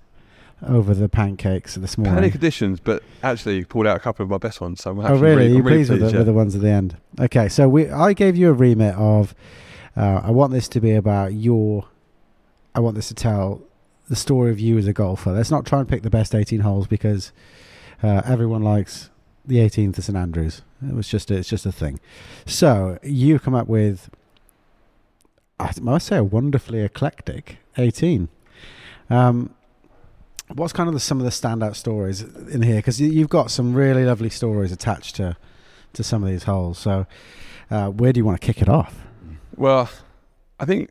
over 0.66 0.94
the 0.94 1.08
pancakes 1.08 1.74
this 1.74 1.98
morning. 1.98 2.14
Panic 2.14 2.34
additions, 2.34 2.78
but 2.78 3.02
actually 3.22 3.64
pulled 3.64 3.86
out 3.86 3.96
a 3.96 4.00
couple 4.00 4.22
of 4.22 4.30
my 4.30 4.38
best 4.38 4.60
ones. 4.60 4.82
So 4.82 4.90
I'm 4.92 5.00
oh, 5.00 5.14
really? 5.16 5.18
really, 5.18 5.46
Are 5.46 5.48
you 5.48 5.62
really 5.62 5.76
pleased, 5.78 5.90
with, 5.90 6.00
the, 6.12 6.18
with 6.18 6.26
the 6.26 6.32
ones 6.32 6.54
at 6.54 6.60
the 6.60 6.70
end? 6.70 6.96
Okay, 7.20 7.48
so 7.48 7.68
we, 7.68 7.90
I 7.90 8.12
gave 8.12 8.36
you 8.36 8.48
a 8.48 8.52
remit 8.52 8.94
of. 8.94 9.34
Uh, 9.96 10.20
I 10.22 10.30
want 10.30 10.52
this 10.52 10.68
to 10.68 10.80
be 10.80 10.92
about 10.92 11.34
your. 11.34 11.86
I 12.74 12.80
want 12.80 12.94
this 12.94 13.08
to 13.08 13.14
tell 13.14 13.60
the 14.08 14.16
story 14.16 14.50
of 14.50 14.60
you 14.60 14.78
as 14.78 14.86
a 14.86 14.92
golfer. 14.92 15.32
Let's 15.32 15.50
not 15.50 15.66
try 15.66 15.80
and 15.80 15.88
pick 15.88 16.02
the 16.02 16.10
best 16.10 16.34
18 16.34 16.60
holes 16.60 16.86
because 16.86 17.32
uh, 18.02 18.22
everyone 18.24 18.62
likes 18.62 19.10
the 19.44 19.56
18th 19.56 19.98
at 19.98 20.04
St 20.04 20.16
Andrews. 20.16 20.62
It 20.86 20.94
was 20.94 21.08
just 21.08 21.30
a, 21.30 21.36
it's 21.36 21.48
just 21.48 21.66
a 21.66 21.72
thing. 21.72 22.00
So 22.46 22.98
you 23.02 23.38
come 23.38 23.54
up 23.54 23.68
with, 23.68 24.10
I 25.62 25.72
must 25.80 26.06
say, 26.06 26.16
a 26.16 26.24
wonderfully 26.24 26.80
eclectic 26.80 27.58
18. 27.78 28.28
Um, 29.10 29.54
what's 30.48 30.72
kind 30.72 30.88
of 30.88 30.94
the, 30.94 31.00
some 31.00 31.18
of 31.18 31.24
the 31.24 31.30
standout 31.30 31.76
stories 31.76 32.22
in 32.22 32.62
here? 32.62 32.76
Because 32.76 33.00
you've 33.00 33.28
got 33.28 33.50
some 33.50 33.74
really 33.74 34.04
lovely 34.04 34.30
stories 34.30 34.72
attached 34.72 35.16
to 35.16 35.36
to 35.94 36.02
some 36.02 36.22
of 36.22 36.30
these 36.30 36.44
holes. 36.44 36.78
So 36.78 37.06
uh, 37.70 37.90
where 37.90 38.12
do 38.12 38.18
you 38.18 38.24
want 38.24 38.40
to 38.40 38.46
kick 38.46 38.62
it 38.62 38.68
off? 38.68 38.94
Well, 39.56 39.90
I 40.58 40.64
think 40.64 40.90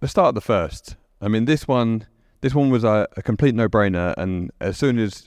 let's 0.00 0.12
start 0.12 0.28
at 0.28 0.34
the 0.34 0.40
first. 0.40 0.96
I 1.20 1.28
mean, 1.28 1.46
this 1.46 1.66
one, 1.66 2.06
this 2.40 2.54
one 2.54 2.70
was 2.70 2.84
a, 2.84 3.08
a 3.16 3.22
complete 3.22 3.54
no-brainer, 3.54 4.14
and 4.16 4.50
as 4.60 4.76
soon 4.76 4.98
as 4.98 5.26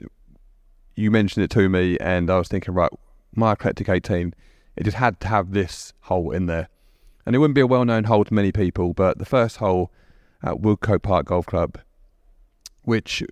you 0.96 1.10
mentioned 1.12 1.44
it 1.44 1.50
to 1.52 1.70
me, 1.70 1.98
and 2.00 2.30
I 2.30 2.38
was 2.38 2.48
thinking, 2.48 2.74
right, 2.74 2.92
my 3.34 3.54
eclectic 3.54 3.90
18, 3.90 4.34
it 4.76 4.84
just 4.84 4.98
had 4.98 5.20
to 5.22 5.28
have 5.28 5.52
this 5.52 5.94
hole 6.02 6.32
in 6.32 6.46
there, 6.46 6.70
and 7.26 7.36
it 7.36 7.40
wouldn't 7.40 7.56
be 7.56 7.62
a 7.62 7.68
well-known 7.68 8.06
hole 8.06 8.24
to 8.24 8.34
many 8.34 8.52
people, 8.52 8.94
but 8.94 9.18
the 9.18 9.26
first 9.26 9.58
hole 9.58 9.92
at 10.44 10.56
Woodcote 10.62 11.02
Park 11.02 11.28
Golf 11.28 11.46
Club, 11.46 11.78
which 12.84 13.24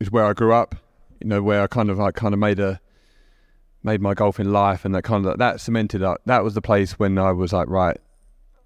is 0.00 0.10
where 0.10 0.24
I 0.24 0.32
grew 0.32 0.52
up, 0.52 0.74
you 1.20 1.28
know, 1.28 1.42
where 1.42 1.62
I 1.62 1.66
kind 1.66 1.90
of 1.90 1.98
like 1.98 2.14
kind 2.14 2.34
of 2.34 2.40
made 2.40 2.58
a 2.60 2.80
made 3.84 4.00
my 4.00 4.14
golfing 4.14 4.50
life, 4.52 4.84
and 4.84 4.94
that 4.94 5.02
kind 5.02 5.26
of 5.26 5.38
that 5.38 5.60
cemented 5.60 6.02
up. 6.02 6.20
That 6.26 6.44
was 6.44 6.54
the 6.54 6.62
place 6.62 6.98
when 6.98 7.18
I 7.18 7.32
was 7.32 7.52
like, 7.52 7.68
right, 7.68 7.96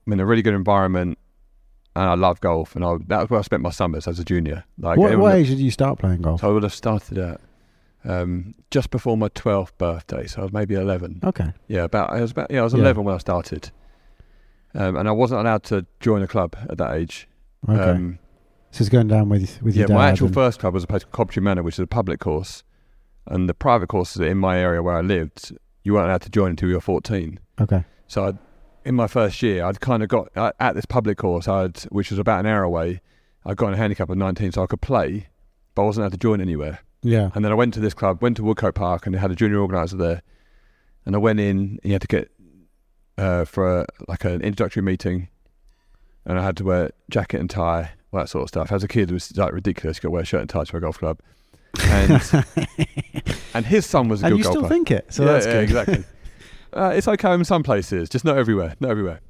I'm 0.06 0.12
in 0.12 0.20
a 0.20 0.26
really 0.26 0.42
good 0.42 0.54
environment, 0.54 1.18
and 1.94 2.04
I 2.04 2.14
love 2.14 2.40
golf, 2.40 2.74
and 2.76 2.84
I, 2.84 2.96
that 3.06 3.20
was 3.22 3.30
where 3.30 3.40
I 3.40 3.42
spent 3.42 3.62
my 3.62 3.70
summers 3.70 4.06
as 4.06 4.18
a 4.18 4.24
junior. 4.24 4.64
Like, 4.78 4.98
what, 4.98 5.16
what 5.18 5.34
age 5.34 5.48
did 5.48 5.58
you 5.58 5.70
start 5.70 5.98
playing 5.98 6.22
golf? 6.22 6.40
so 6.40 6.48
I 6.48 6.52
would 6.52 6.62
have 6.64 6.74
started 6.74 7.18
at 7.18 7.40
um, 8.04 8.54
just 8.70 8.90
before 8.90 9.16
my 9.16 9.28
twelfth 9.28 9.76
birthday, 9.78 10.26
so 10.26 10.40
I 10.40 10.44
was 10.44 10.52
maybe 10.52 10.74
eleven. 10.74 11.20
Okay. 11.24 11.52
Yeah, 11.68 11.84
about 11.84 12.10
I 12.10 12.20
was 12.20 12.32
about 12.32 12.50
yeah 12.50 12.60
I 12.60 12.64
was 12.64 12.74
Yeah. 12.74 12.80
eleven 12.80 13.04
when 13.04 13.14
I 13.14 13.18
started, 13.18 13.70
um, 14.76 14.96
and 14.96 15.08
I 15.08 15.12
wasn't 15.12 15.40
allowed 15.40 15.64
to 15.64 15.86
join 16.00 16.22
a 16.22 16.26
club 16.26 16.56
at 16.68 16.78
that 16.78 16.94
age. 16.94 17.28
Okay. 17.68 17.82
Um, 17.82 18.18
so 18.70 18.82
it's 18.82 18.88
going 18.88 19.08
down 19.08 19.28
with 19.28 19.60
with 19.62 19.74
yeah, 19.74 19.80
your 19.80 19.88
dad. 19.88 19.94
Yeah, 19.94 19.98
my 19.98 20.08
actual 20.08 20.26
and- 20.26 20.34
first 20.34 20.60
club 20.60 20.74
was 20.74 20.84
a 20.84 20.86
place 20.86 21.02
called 21.02 21.12
Cobtree 21.12 21.42
Manor, 21.42 21.62
which 21.62 21.76
is 21.76 21.80
a 21.80 21.86
public 21.86 22.20
course, 22.20 22.62
and 23.26 23.48
the 23.48 23.54
private 23.54 23.88
courses 23.88 24.20
in 24.20 24.38
my 24.38 24.58
area 24.58 24.82
where 24.82 24.96
I 24.96 25.00
lived, 25.00 25.56
you 25.82 25.94
weren't 25.94 26.06
allowed 26.06 26.22
to 26.22 26.30
join 26.30 26.50
until 26.50 26.68
you 26.68 26.74
were 26.74 26.80
fourteen. 26.80 27.40
Okay. 27.60 27.84
So 28.06 28.26
I'd, 28.26 28.38
in 28.84 28.94
my 28.94 29.08
first 29.08 29.42
year, 29.42 29.64
I'd 29.64 29.80
kind 29.80 30.02
of 30.02 30.08
got 30.08 30.28
uh, 30.36 30.52
at 30.60 30.74
this 30.74 30.84
public 30.84 31.18
course, 31.18 31.48
I'd 31.48 31.78
which 31.84 32.10
was 32.10 32.18
about 32.18 32.40
an 32.40 32.46
hour 32.46 32.62
away. 32.62 33.00
I'd 33.46 33.56
got 33.56 33.72
a 33.72 33.76
handicap 33.76 34.10
of 34.10 34.18
19, 34.18 34.52
so 34.52 34.64
I 34.64 34.66
could 34.66 34.80
play, 34.80 35.28
but 35.76 35.82
I 35.82 35.84
wasn't 35.84 36.02
allowed 36.02 36.12
to 36.12 36.18
join 36.18 36.40
anywhere. 36.40 36.80
Yeah. 37.02 37.30
And 37.34 37.44
then 37.44 37.52
I 37.52 37.54
went 37.54 37.74
to 37.74 37.80
this 37.80 37.94
club, 37.94 38.20
went 38.20 38.36
to 38.38 38.42
Woodcote 38.42 38.74
Park, 38.74 39.06
and 39.06 39.14
they 39.14 39.20
had 39.20 39.30
a 39.30 39.36
junior 39.36 39.60
organizer 39.60 39.96
there. 39.96 40.22
And 41.04 41.14
I 41.14 41.18
went 41.18 41.38
in, 41.38 41.56
and 41.56 41.80
you 41.84 41.92
had 41.92 42.02
to 42.02 42.08
get 42.08 42.32
uh, 43.18 43.44
for 43.44 43.80
a, 43.80 43.86
like 44.08 44.24
an 44.24 44.42
introductory 44.42 44.82
meeting, 44.82 45.28
and 46.24 46.38
I 46.38 46.42
had 46.44 46.56
to 46.58 46.64
wear 46.64 46.90
jacket 47.10 47.40
and 47.40 47.48
tie, 47.48 47.90
all 48.12 48.20
that 48.20 48.28
sort 48.28 48.42
of 48.42 48.48
stuff. 48.48 48.72
As 48.72 48.82
a 48.82 48.88
kid, 48.88 49.10
it 49.10 49.14
was 49.14 49.36
like 49.36 49.52
ridiculous. 49.52 49.98
You 49.98 50.02
got 50.02 50.08
to 50.08 50.12
wear 50.12 50.24
shirt 50.24 50.40
and 50.40 50.50
tie 50.50 50.64
to 50.64 50.76
a 50.76 50.80
golf 50.80 50.98
club. 50.98 51.20
And 51.84 52.22
and 53.54 53.66
his 53.66 53.86
son 53.86 54.08
was 54.08 54.22
a 54.22 54.26
and 54.26 54.32
good 54.32 54.38
you 54.38 54.44
golfer. 54.44 54.58
still 54.58 54.68
think 54.68 54.90
it, 54.90 55.12
so 55.12 55.24
yeah, 55.24 55.32
that's 55.32 55.46
yeah, 55.46 55.52
good. 55.52 55.62
exactly. 55.62 56.04
uh, 56.72 56.92
it's 56.94 57.08
okay 57.08 57.34
in 57.34 57.44
some 57.44 57.62
places, 57.62 58.08
just 58.08 58.24
not 58.24 58.36
everywhere. 58.36 58.74
Not 58.80 58.90
everywhere. 58.90 59.20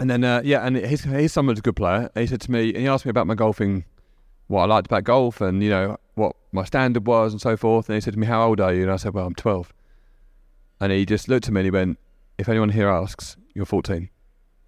And 0.00 0.10
then, 0.10 0.24
uh, 0.24 0.42
yeah, 0.44 0.66
and 0.66 0.76
his 0.76 1.02
his 1.02 1.32
son 1.32 1.46
was 1.46 1.58
a 1.58 1.62
good 1.62 1.76
player. 1.76 2.10
And 2.14 2.22
he 2.22 2.26
said 2.26 2.40
to 2.42 2.50
me, 2.50 2.68
and 2.70 2.78
he 2.78 2.88
asked 2.88 3.04
me 3.04 3.10
about 3.10 3.26
my 3.26 3.34
golfing, 3.34 3.84
what 4.48 4.62
I 4.62 4.66
liked 4.66 4.86
about 4.86 5.04
golf, 5.04 5.40
and 5.40 5.62
you 5.62 5.70
know 5.70 5.96
what 6.14 6.36
my 6.50 6.64
standard 6.64 7.06
was, 7.06 7.32
and 7.32 7.40
so 7.40 7.56
forth. 7.56 7.88
And 7.88 7.94
he 7.94 8.00
said 8.00 8.14
to 8.14 8.18
me, 8.18 8.26
"How 8.26 8.46
old 8.46 8.60
are 8.60 8.72
you?" 8.72 8.82
And 8.82 8.90
I 8.90 8.96
said, 8.96 9.14
"Well, 9.14 9.26
I'm 9.26 9.34
12." 9.34 9.72
And 10.80 10.90
he 10.90 11.06
just 11.06 11.28
looked 11.28 11.46
at 11.46 11.54
me 11.54 11.60
and 11.60 11.66
he 11.66 11.70
went, 11.70 11.98
"If 12.42 12.48
anyone 12.48 12.68
here 12.70 12.88
asks, 12.88 13.36
you're 13.54 13.64
14. 13.64 14.08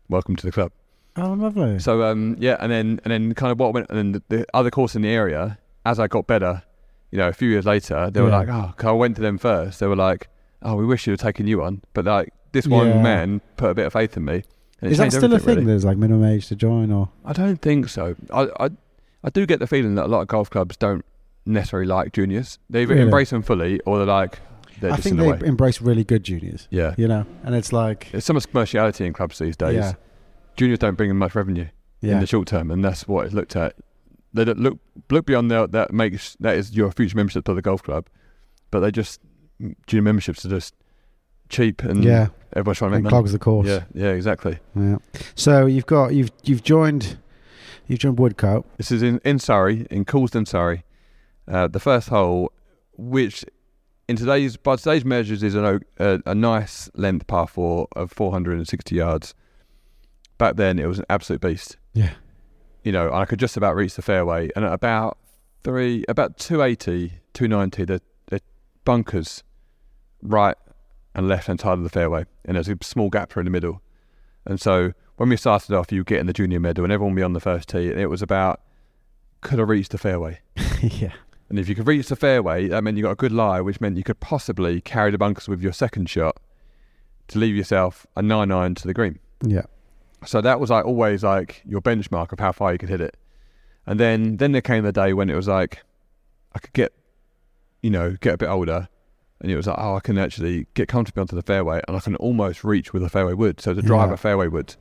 Welcome 0.09 0.37
to 0.37 0.47
the 0.47 0.53
club." 0.53 0.73
Oh, 1.17 1.33
lovely. 1.33 1.79
So 1.79 2.03
um, 2.03 2.37
yeah, 2.39 2.57
and 2.61 2.73
then 2.73 3.01
and 3.05 3.13
then 3.13 3.35
kind 3.35 3.53
of 3.53 3.59
what 3.61 3.75
went, 3.75 3.87
and 3.91 3.99
then 3.99 4.13
the, 4.13 4.23
the 4.37 4.47
other 4.55 4.71
course 4.71 4.95
in 4.97 5.03
the 5.03 5.11
area, 5.11 5.59
as 5.85 5.99
I 6.01 6.07
got 6.09 6.27
better, 6.27 6.63
you 7.11 7.19
know, 7.19 7.29
a 7.29 7.33
few 7.33 7.49
years 7.49 7.65
later, 7.67 8.11
they 8.11 8.21
were 8.21 8.31
Yeah. 8.31 8.39
like, 8.39 8.49
oh, 8.49 8.73
'cause 8.77 8.89
I 8.89 8.93
went 8.93 9.17
to 9.17 9.23
them 9.23 9.39
first. 9.39 9.79
They 9.81 9.87
were 9.87 9.95
like, 9.97 10.29
oh, 10.63 10.75
we 10.77 10.85
wish 10.87 11.07
you'd 11.07 11.21
have 11.21 11.27
taken 11.29 11.47
you 11.47 11.63
on, 11.63 11.83
but 11.93 12.05
like 12.07 12.31
this 12.53 12.67
one 12.67 12.89
Yeah. 12.89 13.03
man 13.03 13.41
put 13.57 13.71
a 13.71 13.75
bit 13.75 13.87
of 13.87 13.93
faith 13.93 14.17
in 14.17 14.25
me. 14.25 14.43
And 14.81 14.91
it 14.91 14.93
Is 14.93 14.99
that 14.99 15.05
changed 15.05 15.17
still 15.19 15.33
a 15.33 15.37
everything, 15.37 15.47
thing? 15.47 15.55
really. 15.57 15.67
There's 15.67 15.85
like 15.85 15.99
minimum 15.99 16.25
age 16.25 16.49
to 16.49 16.57
join, 16.57 16.91
or 16.91 17.11
I 17.25 17.33
don't 17.33 17.61
think 17.61 17.89
so. 17.89 18.17
I, 18.33 18.49
I 18.59 18.69
I 19.27 19.31
do 19.31 19.47
get 19.47 19.59
the 19.61 19.67
feeling 19.67 19.95
that 19.95 20.07
a 20.07 20.09
lot 20.15 20.21
of 20.23 20.29
golf 20.29 20.51
clubs 20.51 20.77
don't 20.77 21.05
necessarily 21.47 21.87
like 21.87 22.13
juniors. 22.13 22.59
They 22.69 22.83
either 22.83 22.95
Really? 22.95 23.05
embrace 23.07 23.31
them 23.31 23.43
fully 23.43 23.81
or 23.87 23.99
they're 23.99 24.07
like 24.07 24.41
I 24.83 24.97
think 24.97 25.13
in 25.13 25.17
the 25.17 25.37
they 25.37 25.47
embrace 25.47 25.81
really 25.81 26.05
good 26.05 26.25
juniors. 26.25 26.69
yeah, 26.71 26.95
You 26.97 27.09
know, 27.09 27.27
and 27.43 27.55
it's 27.55 27.73
like, 27.73 28.09
there's 28.11 28.25
so 28.25 28.33
much 28.33 28.51
commerciality 28.51 29.07
in 29.07 29.13
clubs 29.13 29.39
these 29.39 29.57
days. 29.57 29.75
yeah, 29.75 29.93
Juniors 30.57 30.79
don't 30.79 30.95
bring 30.95 31.11
in 31.11 31.17
much 31.17 31.35
revenue. 31.35 31.69
in 32.03 32.21
the 32.21 32.27
short 32.27 32.49
term, 32.49 32.71
and 32.71 32.85
that's 32.85 33.09
what 33.09 33.27
is 33.27 33.33
looked 33.35 33.57
at. 33.57 33.77
They 34.33 34.45
don't 34.45 34.59
look 34.59 34.79
look 35.11 35.27
beyond 35.27 35.51
that. 35.51 35.73
That 35.73 35.93
makes 35.93 36.37
that 36.41 36.57
is 36.57 36.77
your 36.77 36.91
future 36.91 37.17
membership 37.17 37.45
to 37.45 37.55
the 37.55 37.63
golf 37.63 37.83
club, 37.83 38.09
but 38.71 38.81
they 38.81 38.91
just 38.91 39.21
junior 39.87 40.03
memberships 40.03 40.45
are 40.45 40.49
just 40.49 40.75
cheap 41.49 41.83
and 41.83 42.03
yeah. 42.03 42.29
everyone's 42.55 42.79
trying 42.79 42.93
to 42.93 42.99
make 43.01 43.09
clogs 43.11 43.33
the 43.33 43.39
course. 43.39 43.67
Yeah, 43.67 43.85
yeah, 43.95 44.11
exactly. 44.11 44.59
Yeah. 44.75 44.99
So 45.35 45.67
you've 45.67 45.87
got 45.87 46.15
you've 46.15 46.31
you've 46.43 46.63
joined 46.63 47.19
you've 47.87 48.01
joined 48.01 48.19
Woodcote. 48.19 48.65
This 48.77 48.91
is 48.91 49.03
in 49.03 49.21
in 49.25 49.39
Surrey, 49.39 49.87
in 49.91 50.05
Coulsdon, 50.05 50.47
Surrey. 50.47 50.85
Uh, 51.47 51.69
the 51.69 51.81
first 51.81 52.09
hole, 52.09 52.51
which 52.97 53.45
in 54.09 54.17
today's 54.17 54.57
by 54.57 54.77
today's 54.77 55.05
measures 55.05 55.43
is 55.43 55.55
an, 55.55 55.81
a, 55.99 56.21
a 56.27 56.35
nice 56.35 56.91
length 56.95 57.27
par 57.27 57.47
four 57.47 57.89
of 57.97 58.13
460 58.13 58.95
yards. 58.95 59.35
Back 60.39 60.57
then, 60.57 60.79
it 60.79 60.87
was 60.87 60.99
an 60.99 61.07
absolute 61.09 61.41
beast. 61.41 61.77
Yeah. 61.93 62.15
you 62.83 62.93
know, 62.93 63.13
I 63.13 63.25
could 63.25 63.39
just 63.39 63.57
about 63.57 63.77
reach 63.77 63.95
the 63.95 64.03
fairway, 64.03 64.51
and 64.57 64.65
at 64.65 64.73
about 64.73 65.19
three, 65.63 66.05
about 66.09 66.39
280, 66.39 67.21
290, 67.33 67.85
the, 67.85 68.03
the 68.27 68.41
bunkers 68.85 69.43
right 70.23 70.57
and 71.15 71.29
left 71.29 71.47
hand 71.47 71.61
side 71.61 71.75
of 71.75 71.85
the 71.85 71.89
fairway, 71.89 72.27
and 72.45 72.57
there's 72.57 72.69
a 72.69 72.77
small 72.83 73.11
gap 73.11 73.37
in 73.37 73.45
the 73.45 73.51
middle. 73.51 73.81
And 74.45 74.61
so 74.61 74.93
when 75.17 75.29
we 75.29 75.37
started 75.37 75.75
off, 75.75 75.93
you 75.93 76.05
get 76.05 76.19
in 76.19 76.27
the 76.27 76.33
junior 76.33 76.61
medal, 76.61 76.85
and 76.85 76.93
everyone 76.93 77.15
would 77.15 77.21
be 77.21 77.25
on 77.25 77.33
the 77.33 77.41
first 77.41 77.69
tee, 77.69 77.91
and 77.91 78.01
it 78.01 78.09
was 78.09 78.23
about 78.23 78.61
could 79.41 79.61
I 79.61 79.63
reach 79.63 79.91
the 79.91 79.99
fairway? 79.99 80.41
yeah. 80.81 81.13
And 81.55 81.61
if 81.61 81.69
you 81.69 81.77
could 81.77 81.87
reach 81.87 82.09
the 82.09 82.17
fairway, 82.17 82.67
that 82.67 82.83
meant 82.83 82.97
you 82.97 83.05
got 83.05 83.13
a 83.13 83.15
good 83.15 83.31
lie, 83.31 83.61
which 83.61 83.81
meant 83.81 83.97
you 83.97 84.03
could 84.03 84.19
possibly 84.19 84.81
carry 84.81 85.13
the 85.13 85.19
bunkers 85.19 85.47
with 85.47 85.63
your 85.63 85.73
second 85.73 86.11
shot 86.11 86.37
to 87.29 87.39
leave 87.39 87.55
yourself 87.55 88.09
a 88.17 88.23
nine 88.23 88.51
iron 88.51 88.75
to 88.75 88.89
the 88.89 88.93
green. 88.93 89.21
Yeah. 89.41 89.63
So 90.27 90.41
that 90.41 90.59
was 90.59 90.71
like 90.71 90.85
always 90.85 91.23
like 91.23 91.63
your 91.65 91.81
benchmark 91.81 92.33
of 92.33 92.41
how 92.41 92.51
far 92.51 92.73
you 92.73 92.79
could 92.79 92.89
hit 92.89 93.01
it. 93.01 93.17
And 93.87 94.01
then 94.01 94.39
then 94.39 94.51
there 94.51 94.63
came 94.63 94.83
the 94.83 94.91
day 94.91 95.13
when 95.13 95.31
it 95.31 95.37
was 95.37 95.47
like 95.47 95.79
I 96.57 96.59
could 96.59 96.73
get 96.73 96.93
you 97.83 97.91
know, 97.91 98.17
get 98.21 98.35
a 98.35 98.39
bit 98.39 98.49
older 98.49 98.89
and 99.41 99.49
it 99.49 99.55
was 99.55 99.69
like, 99.69 99.77
oh 99.79 99.95
I 99.95 100.01
can 100.01 100.19
actually 100.19 100.67
get 100.75 100.89
comfortably 100.89 101.21
onto 101.21 101.37
the 101.37 101.43
fairway 101.43 101.81
and 101.87 101.97
I 101.97 102.01
can 102.01 102.17
almost 102.17 102.65
reach 102.65 102.93
with 102.93 103.05
a 103.05 103.09
fairway 103.09 103.35
wood. 103.35 103.61
So 103.61 103.75
to 103.75 103.81
drive 103.81 104.09
Yeah. 104.09 104.15
a 104.15 104.17
fairway 104.17 104.49
wood 104.49 104.75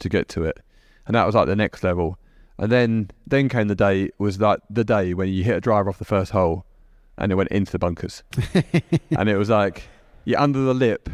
to 0.00 0.08
get 0.08 0.28
to 0.30 0.42
it. 0.42 0.58
And 1.06 1.14
that 1.14 1.26
was 1.26 1.36
like 1.36 1.46
the 1.46 1.54
next 1.54 1.84
level. 1.84 2.18
And 2.58 2.72
then 2.72 3.10
then 3.26 3.48
came 3.48 3.68
the 3.68 3.74
day 3.74 4.10
was 4.18 4.40
like 4.40 4.60
the 4.68 4.84
day 4.84 5.14
when 5.14 5.28
you 5.28 5.44
hit 5.44 5.56
a 5.56 5.60
driver 5.60 5.88
off 5.88 5.98
the 5.98 6.04
first 6.04 6.32
hole 6.32 6.64
and 7.16 7.30
it 7.30 7.36
went 7.36 7.50
into 7.50 7.70
the 7.72 7.78
bunkers. 7.78 8.22
and 9.10 9.28
it 9.28 9.36
was 9.36 9.48
like 9.50 9.84
you're 10.24 10.40
under 10.40 10.58
the 10.60 10.74
lip 10.74 11.08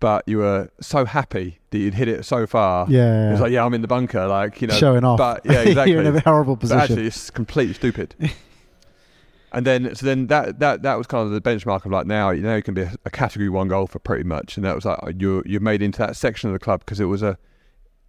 but 0.00 0.22
you 0.28 0.38
were 0.38 0.70
so 0.80 1.04
happy 1.04 1.58
that 1.70 1.78
you'd 1.78 1.94
hit 1.94 2.08
it 2.08 2.24
so 2.24 2.46
far 2.46 2.86
Yeah. 2.88 3.28
it 3.28 3.32
was 3.32 3.40
like, 3.40 3.52
yeah, 3.52 3.64
I'm 3.64 3.74
in 3.74 3.82
the 3.82 3.88
bunker, 3.88 4.26
like 4.26 4.60
you 4.60 4.68
know, 4.68 4.74
showing 4.74 5.04
off. 5.04 5.18
But 5.18 5.42
yeah, 5.44 5.62
exactly. 5.62 5.92
You're 5.92 6.02
in 6.02 6.16
a 6.16 6.20
horrible 6.20 6.56
but 6.56 6.60
position. 6.60 6.80
actually, 6.80 7.06
it's 7.06 7.30
completely 7.30 7.74
stupid. 7.74 8.14
and 9.52 9.66
then, 9.66 9.94
so 9.94 10.06
then 10.06 10.28
that 10.28 10.60
that 10.60 10.82
that 10.82 10.96
was 10.96 11.06
kind 11.06 11.26
of 11.26 11.32
the 11.32 11.40
benchmark 11.40 11.84
of 11.84 11.90
like 11.90 12.06
now, 12.06 12.30
you 12.30 12.42
know, 12.42 12.56
you 12.56 12.62
can 12.62 12.74
be 12.74 12.82
a, 12.82 12.92
a 13.04 13.10
category 13.10 13.48
one 13.48 13.68
golfer 13.68 13.98
pretty 13.98 14.24
much, 14.24 14.56
and 14.56 14.64
that 14.64 14.74
was 14.74 14.84
like 14.84 14.98
oh, 15.02 15.08
you 15.08 15.42
you're 15.46 15.60
made 15.60 15.82
into 15.82 15.98
that 15.98 16.16
section 16.16 16.48
of 16.48 16.52
the 16.52 16.58
club 16.60 16.80
because 16.80 17.00
it 17.00 17.06
was 17.06 17.22
a 17.22 17.36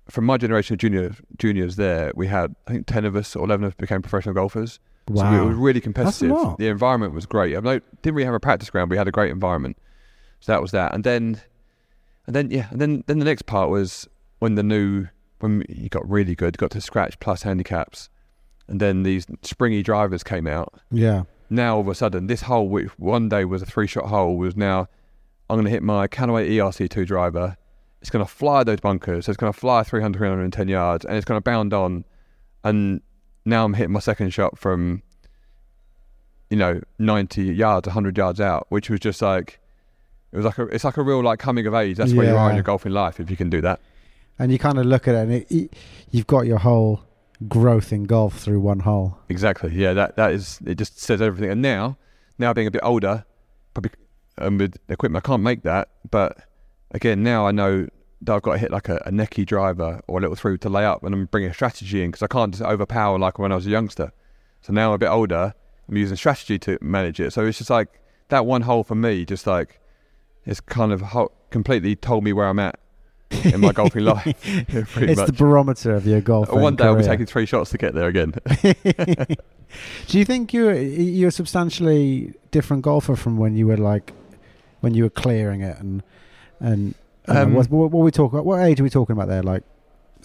from 0.09 0.25
my 0.25 0.37
generation 0.37 0.73
of 0.73 0.79
junior 0.79 1.15
juniors 1.37 1.75
there, 1.75 2.11
we 2.15 2.27
had 2.27 2.55
I 2.67 2.71
think 2.73 2.87
ten 2.87 3.05
of 3.05 3.15
us 3.15 3.35
or 3.35 3.45
eleven 3.45 3.65
of 3.65 3.71
us 3.71 3.75
became 3.75 4.01
professional 4.01 4.35
golfers. 4.35 4.79
So 5.15 5.25
it 5.25 5.45
was 5.45 5.55
really 5.55 5.81
competitive. 5.81 6.29
lot. 6.29 6.59
The 6.59 6.67
environment 6.67 7.13
was 7.13 7.25
great. 7.25 7.57
I 7.57 7.61
mean, 7.61 7.81
didn't 8.03 8.15
really 8.15 8.25
have 8.25 8.35
a 8.35 8.39
practice 8.39 8.69
ground, 8.69 8.89
but 8.89 8.93
we 8.93 8.97
had 8.99 9.07
a 9.07 9.11
great 9.11 9.31
environment. 9.31 9.75
So 10.39 10.51
that 10.51 10.61
was 10.61 10.69
that. 10.71 10.93
And 10.93 11.03
then, 11.03 11.41
and 12.27 12.35
then 12.35 12.51
yeah, 12.51 12.67
and 12.69 12.79
then 12.79 13.03
then 13.07 13.17
the 13.17 13.25
next 13.25 13.47
part 13.47 13.69
was 13.71 14.07
when 14.37 14.53
the 14.55 14.61
new 14.61 15.07
when 15.39 15.63
you 15.67 15.89
got 15.89 16.07
really 16.07 16.35
good, 16.35 16.57
got 16.57 16.69
to 16.71 16.81
scratch 16.81 17.19
plus 17.19 17.41
handicaps, 17.41 18.09
and 18.67 18.79
then 18.79 19.03
these 19.03 19.25
springy 19.41 19.81
drivers 19.81 20.23
came 20.23 20.47
out. 20.47 20.73
yeah. 20.91 21.23
Now 21.51 21.75
all 21.75 21.81
of 21.81 21.87
a 21.87 21.95
sudden, 21.95 22.27
this 22.27 22.43
hole, 22.43 22.69
which 22.69 22.89
one 22.99 23.27
day 23.29 23.43
was 23.43 23.63
a 23.63 23.65
three-shot 23.65 24.05
hole, 24.05 24.37
was 24.37 24.55
now 24.55 24.87
I'm 25.49 25.55
going 25.55 25.65
to 25.65 25.71
hit 25.71 25.81
my 25.81 26.07
Callaway 26.07 26.47
ERC2 26.47 27.07
driver. 27.07 27.57
It's 28.01 28.09
going 28.09 28.23
to 28.23 28.31
fly 28.31 28.63
those 28.63 28.79
bunkers. 28.79 29.25
So 29.25 29.31
it's 29.31 29.37
going 29.37 29.51
to 29.51 29.57
fly 29.59 29.83
300, 29.83 30.17
310 30.17 30.67
yards, 30.67 31.05
and 31.05 31.15
it's 31.15 31.25
going 31.25 31.37
to 31.37 31.43
bound 31.43 31.73
on. 31.73 32.05
And 32.63 33.01
now 33.45 33.65
I'm 33.65 33.73
hitting 33.73 33.93
my 33.93 33.99
second 33.99 34.31
shot 34.31 34.57
from, 34.57 35.01
you 36.49 36.57
know, 36.57 36.81
90 36.97 37.43
yards, 37.43 37.87
100 37.87 38.17
yards 38.17 38.39
out, 38.39 38.67
which 38.69 38.89
was 38.89 38.99
just 38.99 39.21
like, 39.21 39.59
it 40.31 40.37
was 40.37 40.45
like 40.45 40.57
a, 40.57 40.63
it's 40.67 40.83
like 40.83 40.97
a 40.97 41.01
real 41.01 41.23
like 41.23 41.39
coming 41.39 41.65
of 41.67 41.73
age. 41.73 41.97
That's 41.97 42.13
where 42.13 42.27
you 42.27 42.35
are 42.35 42.49
in 42.49 42.55
your 42.55 42.63
golfing 42.63 42.91
life 42.91 43.19
if 43.19 43.29
you 43.29 43.37
can 43.37 43.49
do 43.49 43.61
that. 43.61 43.79
And 44.37 44.51
you 44.51 44.59
kind 44.59 44.77
of 44.77 44.85
look 44.85 45.07
at 45.07 45.15
it, 45.15 45.17
and 45.17 45.33
it, 45.33 45.51
it, 45.51 45.73
you've 46.11 46.27
got 46.27 46.41
your 46.45 46.59
whole 46.59 47.01
growth 47.47 47.91
in 47.91 48.03
golf 48.05 48.37
through 48.37 48.59
one 48.59 48.81
hole. 48.81 49.17
Exactly. 49.27 49.71
Yeah, 49.73 49.93
that 49.93 50.15
that 50.15 50.31
is. 50.31 50.59
It 50.65 50.75
just 50.75 50.99
says 50.99 51.21
everything. 51.21 51.51
And 51.51 51.61
now, 51.61 51.97
now 52.37 52.53
being 52.53 52.67
a 52.67 52.71
bit 52.71 52.81
older, 52.83 53.25
probably 53.73 53.91
um, 54.37 54.57
with 54.57 54.77
equipment, 54.87 55.25
I 55.25 55.27
can't 55.27 55.43
make 55.43 55.63
that. 55.63 55.89
But 56.09 56.37
again, 56.91 57.23
now 57.23 57.47
I 57.47 57.51
know 57.51 57.87
that 58.21 58.35
I've 58.35 58.41
got 58.41 58.53
to 58.53 58.57
hit 58.57 58.71
like 58.71 58.89
a, 58.89 58.97
a 59.05 59.11
necky 59.11 59.45
driver 59.45 60.01
or 60.07 60.17
a 60.19 60.21
little 60.21 60.35
through 60.35 60.57
to 60.59 60.69
lay 60.69 60.85
up, 60.85 61.03
and 61.03 61.13
I'm 61.13 61.25
bringing 61.25 61.49
a 61.49 61.53
strategy 61.53 62.03
in 62.03 62.11
because 62.11 62.23
I 62.23 62.27
can't 62.27 62.51
just 62.53 62.63
overpower 62.63 63.17
like 63.17 63.39
when 63.39 63.51
I 63.51 63.55
was 63.55 63.65
a 63.65 63.69
youngster. 63.69 64.11
So 64.61 64.73
now 64.73 64.89
I'm 64.89 64.95
a 64.95 64.97
bit 64.97 65.09
older. 65.09 65.53
I'm 65.87 65.97
using 65.97 66.17
strategy 66.17 66.59
to 66.59 66.77
manage 66.81 67.19
it. 67.19 67.31
So 67.31 67.45
it's 67.45 67.57
just 67.57 67.69
like 67.69 68.01
that 68.29 68.45
one 68.45 68.61
hole 68.61 68.83
for 68.83 68.95
me, 68.95 69.25
just 69.25 69.47
like 69.47 69.79
it's 70.45 70.59
kind 70.59 70.91
of 70.91 71.01
ho- 71.01 71.31
completely 71.49 71.95
told 71.95 72.23
me 72.23 72.33
where 72.33 72.47
I'm 72.47 72.59
at 72.59 72.79
in 73.43 73.61
my 73.61 73.71
golfing 73.71 74.03
life. 74.05 74.25
It's 74.69 75.17
much. 75.17 75.27
the 75.27 75.33
barometer 75.33 75.93
of 75.95 76.05
your 76.05 76.21
golf. 76.21 76.51
One 76.51 76.75
day 76.75 76.85
I'll 76.85 76.95
be 76.95 77.03
taking 77.03 77.25
three 77.25 77.45
shots 77.45 77.71
to 77.71 77.77
get 77.77 77.93
there 77.93 78.07
again. 78.07 78.33
Do 80.07 80.17
you 80.17 80.25
think 80.25 80.51
you're 80.53 80.73
you're 80.75 81.29
a 81.29 81.31
substantially 81.31 82.33
different 82.51 82.83
golfer 82.83 83.15
from 83.15 83.37
when 83.37 83.55
you 83.55 83.67
were 83.67 83.77
like 83.77 84.13
when 84.81 84.93
you 84.93 85.03
were 85.03 85.09
clearing 85.09 85.61
it 85.61 85.77
and 85.79 86.03
and 86.59 86.95
don't 87.25 87.35
know, 87.35 87.41
Um, 87.43 87.53
what, 87.53 87.69
what, 87.69 87.91
what 87.91 88.03
we 88.03 88.11
talk 88.11 88.33
what 88.33 88.61
age 88.61 88.79
are 88.79 88.83
we 88.83 88.89
talking 88.89 89.13
about 89.13 89.27
there? 89.27 89.43
Like 89.43 89.63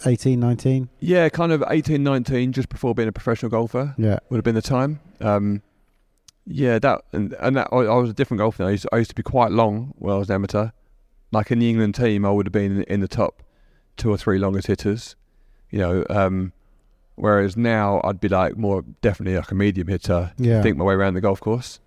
18, 0.05 0.39
19? 0.39 0.89
Yeah, 0.99 1.29
kind 1.29 1.51
of 1.51 1.63
18, 1.69 2.03
19, 2.03 2.51
just 2.51 2.69
before 2.69 2.93
being 2.95 3.07
a 3.07 3.11
professional 3.11 3.49
golfer 3.49 3.93
Yeah. 3.97 4.19
would 4.29 4.37
have 4.37 4.43
been 4.43 4.55
the 4.55 4.61
time. 4.61 4.99
Um, 5.21 5.61
Yeah, 6.45 6.79
that 6.79 7.01
and, 7.13 7.33
and 7.39 7.55
that 7.57 7.69
I, 7.71 7.77
I 7.77 7.95
was 7.95 8.09
a 8.09 8.13
different 8.13 8.39
golfer. 8.39 8.63
I 8.65 8.71
used, 8.71 8.83
to, 8.83 8.89
I 8.93 8.97
used 8.97 9.09
to 9.09 9.15
be 9.15 9.23
quite 9.23 9.51
long 9.51 9.93
when 9.97 10.13
I 10.13 10.17
was 10.17 10.29
an 10.29 10.35
amateur. 10.35 10.69
Like 11.31 11.49
in 11.51 11.59
the 11.59 11.69
England 11.69 11.95
team, 11.95 12.25
I 12.25 12.31
would 12.31 12.45
have 12.45 12.53
been 12.53 12.77
in, 12.77 12.83
in 12.83 12.99
the 12.99 13.07
top 13.07 13.41
two 13.97 14.09
or 14.11 14.17
three 14.17 14.37
longest 14.37 14.67
hitters. 14.67 15.15
You 15.71 15.79
know, 15.79 16.05
um, 16.09 16.53
whereas 17.15 17.57
now 17.57 17.99
I'd 18.03 18.19
be 18.19 18.27
like 18.29 18.57
more 18.57 18.83
definitely 19.01 19.37
like 19.37 19.51
a 19.51 19.55
medium 19.55 19.87
hitter. 19.87 20.33
Yeah. 20.37 20.61
Think 20.61 20.77
my 20.77 20.83
way 20.85 20.93
around 20.93 21.15
the 21.15 21.21
golf 21.21 21.39
course, 21.39 21.79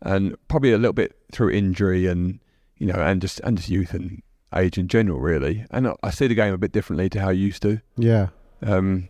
and 0.00 0.36
probably 0.48 0.72
a 0.72 0.78
little 0.78 0.92
bit 0.94 1.16
through 1.30 1.50
injury 1.50 2.06
and 2.06 2.38
you 2.82 2.88
know 2.92 3.00
and 3.00 3.20
just 3.20 3.38
and 3.40 3.56
just 3.56 3.68
youth 3.68 3.94
and 3.94 4.22
age 4.54 4.76
in 4.76 4.88
general, 4.88 5.20
really. 5.20 5.64
And 5.70 5.86
I- 5.88 5.94
I 6.02 6.10
see 6.10 6.26
the 6.26 6.34
game 6.34 6.52
a 6.52 6.58
bit 6.58 6.72
differently 6.72 7.08
to 7.10 7.20
how 7.20 7.28
I 7.28 7.32
used 7.48 7.62
to. 7.62 7.80
Yeah. 7.96 8.26
Um, 8.60 9.08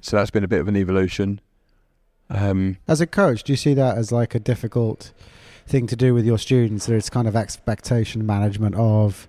so 0.00 0.16
that's 0.16 0.30
been 0.30 0.42
a 0.44 0.48
bit 0.48 0.60
of 0.60 0.68
an 0.68 0.76
evolution. 0.76 1.40
Um, 2.30 2.78
As 2.88 3.00
a 3.00 3.06
coach, 3.06 3.44
do 3.44 3.52
you 3.52 3.56
see 3.56 3.74
that 3.74 3.98
as 3.98 4.10
like 4.10 4.34
a 4.34 4.40
difficult 4.40 5.12
thing 5.66 5.86
to 5.88 5.96
do 5.96 6.14
with 6.14 6.24
your 6.24 6.38
students? 6.38 6.86
There's 6.86 7.10
kind 7.10 7.28
of 7.28 7.36
expectation 7.36 8.24
management 8.24 8.74
of 8.76 9.28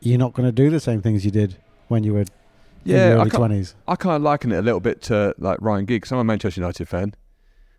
you're 0.00 0.18
not 0.18 0.32
going 0.32 0.48
to 0.48 0.52
do 0.52 0.68
the 0.70 0.80
same 0.80 1.00
things 1.02 1.24
you 1.24 1.30
did 1.30 1.56
when 1.88 2.02
you 2.04 2.14
were 2.14 2.20
in 2.20 2.26
yeah, 2.84 3.08
your 3.10 3.18
I 3.18 3.20
early 3.22 3.30
twenties. 3.30 3.74
I 3.86 3.96
kind 3.96 4.16
of 4.16 4.22
liken 4.22 4.50
it 4.52 4.56
a 4.56 4.62
little 4.62 4.80
bit 4.80 5.00
to 5.02 5.34
like 5.38 5.58
Ryan 5.60 5.84
Giggs. 5.84 6.10
I'm 6.10 6.18
a 6.18 6.24
Manchester 6.24 6.60
United 6.60 6.88
fan. 6.88 7.14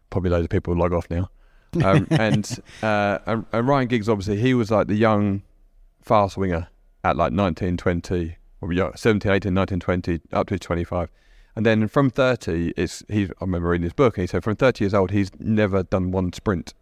Probably 0.10 0.30
loads 0.30 0.46
of 0.46 0.50
people 0.50 0.76
log 0.76 0.94
off 0.94 1.10
now. 1.10 1.30
Um, 1.84 2.08
and, 2.12 2.60
uh, 2.82 3.20
and 3.26 3.46
and 3.52 3.68
Ryan 3.68 3.88
Giggs, 3.88 4.10
obviously, 4.10 4.38
he 4.38 4.54
was 4.54 4.72
like 4.72 4.88
the 4.88 4.96
young 4.96 5.44
fast 6.02 6.38
winger 6.38 6.68
at 7.04 7.16
like 7.16 7.34
19, 7.34 7.78
20, 7.78 8.38
or 8.62 8.74
yeah, 8.74 8.92
17, 8.96 9.32
18, 9.32 9.54
19, 9.54 9.80
20, 9.80 10.22
up 10.34 10.48
to 10.48 10.60
25. 10.60 11.10
And 11.56 11.66
then 11.66 11.88
from 11.88 12.10
30, 12.10 12.74
it's 12.78 13.04
he. 13.10 13.26
I 13.26 13.32
remember 13.42 13.70
reading 13.70 13.84
his 13.84 13.94
book, 13.94 14.18
and 14.18 14.24
he 14.24 14.28
said 14.28 14.44
from 14.44 14.56
30 14.56 14.86
years 14.86 14.94
old, 14.94 15.12
he's 15.12 15.32
never 15.40 15.84
done 15.84 16.12
one 16.12 16.32
sprint 16.32 16.74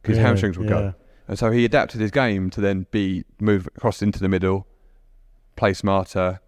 because 0.00 0.16
his 0.16 0.24
hamstrings 0.24 0.56
would 0.58 0.68
go. 0.68 0.94
And 1.28 1.38
so 1.38 1.50
he 1.50 1.64
adapted 1.64 2.00
his 2.00 2.10
game 2.10 2.50
to 2.50 2.60
then 2.60 2.86
be 2.90 3.24
move 3.40 3.68
across 3.76 4.02
into 4.02 4.18
the 4.18 4.28
middle, 4.28 4.66
play 5.56 5.74
smarter. 5.74 6.40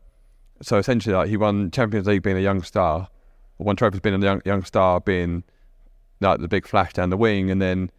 So 0.63 0.79
essentially, 0.79 1.15
like 1.15 1.29
he 1.29 1.37
won 1.37 1.71
Champions 1.71 2.07
League 2.07 2.23
being 2.23 2.39
a 2.39 2.41
young 2.41 2.63
star, 2.63 3.09
or 3.59 3.67
won 3.67 3.77
trophies 3.77 4.01
being 4.01 4.15
a 4.15 4.25
young, 4.25 4.43
young 4.47 4.65
star, 4.65 5.01
being 5.01 5.45
like 6.23 6.41
the 6.41 6.49
big 6.49 6.67
flash 6.67 6.93
down 6.93 7.11
the 7.11 7.17
wing, 7.17 7.51
and 7.51 7.61
then 7.61 7.91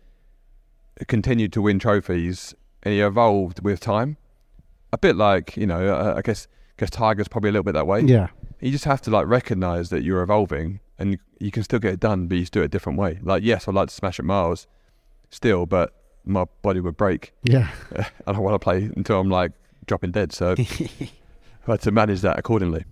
continued 1.08 1.54
to 1.54 1.62
win 1.62 1.80
trophies, 1.80 2.54
and 2.84 2.94
he 2.94 3.02
evolved 3.02 3.64
with 3.64 3.80
time. 3.80 4.18
A 4.92 4.98
bit 4.98 5.16
like 5.16 5.58
you 5.58 5.66
know, 5.66 5.94
uh, 5.94 6.16
I 6.18 6.22
guess, 6.22 6.48
guess 6.78 6.90
Tiger's 6.90 7.28
probably 7.28 7.50
a 7.50 7.54
little 7.54 7.64
bit 7.64 7.74
that 7.74 7.88
way. 7.88 8.02
Yeah. 8.02 8.28
You 8.60 8.72
just 8.72 8.86
have 8.86 9.02
to 9.02 9.12
like 9.12 9.28
recognize 9.28 9.90
that 9.90 10.04
you're 10.04 10.22
evolving, 10.22 10.80
and 10.98 11.14
you, 11.14 11.18
you 11.40 11.52
can 11.52 11.64
still 11.64 11.80
get 11.80 11.94
it 11.94 12.00
done, 12.00 12.28
but 12.28 12.36
you 12.36 12.42
just 12.42 12.54
do 12.54 12.62
it 12.62 12.66
a 12.66 12.70
different 12.70 12.98
way. 12.98 13.20
Like 13.22 13.44
yes, 13.44 13.68
I'd 13.68 13.76
like 13.76 13.90
to 13.90 13.96
smash 13.96 14.20
at 14.20 14.26
miles, 14.26 14.68
still, 15.30 15.66
but 15.66 15.94
my 16.26 16.46
body 16.62 16.80
would 16.80 16.98
break. 16.98 17.34
Yeah. 17.44 17.70
I 18.28 18.32
don't 18.32 18.44
want 18.44 18.56
to 18.56 18.60
play 18.60 18.90
until 18.96 19.20
I'm 19.20 19.30
like 19.30 19.52
dropping 19.86 20.12
dead. 20.12 20.32
So 20.32 20.56
I 20.60 21.72
had 21.72 21.82
to 21.82 21.92
manage 21.92 22.22
that 22.22 22.40
accordingly. 22.40 22.86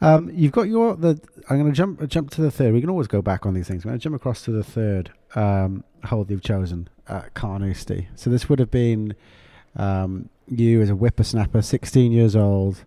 Um, 0.00 0.30
you've 0.32 0.52
got 0.52 0.68
your 0.68 0.96
the. 0.96 1.20
I'm 1.50 1.58
going 1.58 1.72
to 1.72 1.76
jump 1.76 2.06
jump 2.08 2.30
to 2.30 2.40
the 2.40 2.50
third. 2.50 2.72
We 2.72 2.80
can 2.80 2.90
always 2.90 3.08
go 3.08 3.20
back 3.20 3.46
on 3.46 3.54
these 3.54 3.66
things. 3.66 3.84
I'm 3.84 3.90
going 3.90 3.98
to 3.98 4.02
jump 4.02 4.16
across 4.16 4.42
to 4.42 4.52
the 4.52 4.62
third 4.62 5.10
um, 5.34 5.84
hole 6.04 6.24
you've 6.28 6.42
chosen 6.42 6.88
at 7.08 7.34
Carnoustie. 7.34 8.08
So 8.14 8.30
this 8.30 8.48
would 8.48 8.58
have 8.58 8.70
been 8.70 9.14
um, 9.76 10.28
you 10.46 10.80
as 10.82 10.90
a 10.90 10.94
whippersnapper, 10.94 11.62
16 11.62 12.12
years 12.12 12.36
old, 12.36 12.84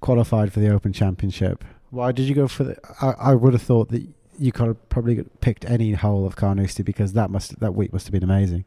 qualified 0.00 0.52
for 0.52 0.60
the 0.60 0.70
Open 0.72 0.92
Championship. 0.92 1.64
Why 1.90 2.12
did 2.12 2.28
you 2.28 2.34
go 2.34 2.48
for 2.48 2.64
the? 2.64 2.76
I, 3.00 3.30
I 3.30 3.34
would 3.34 3.52
have 3.52 3.62
thought 3.62 3.90
that 3.90 4.06
you 4.38 4.52
could 4.52 4.68
have 4.68 4.88
probably 4.88 5.24
picked 5.40 5.64
any 5.64 5.92
hole 5.92 6.26
of 6.26 6.36
Carnoustie 6.36 6.82
because 6.82 7.12
that 7.14 7.30
must 7.30 7.58
that 7.60 7.74
week 7.74 7.92
must 7.92 8.06
have 8.06 8.12
been 8.12 8.24
amazing. 8.24 8.64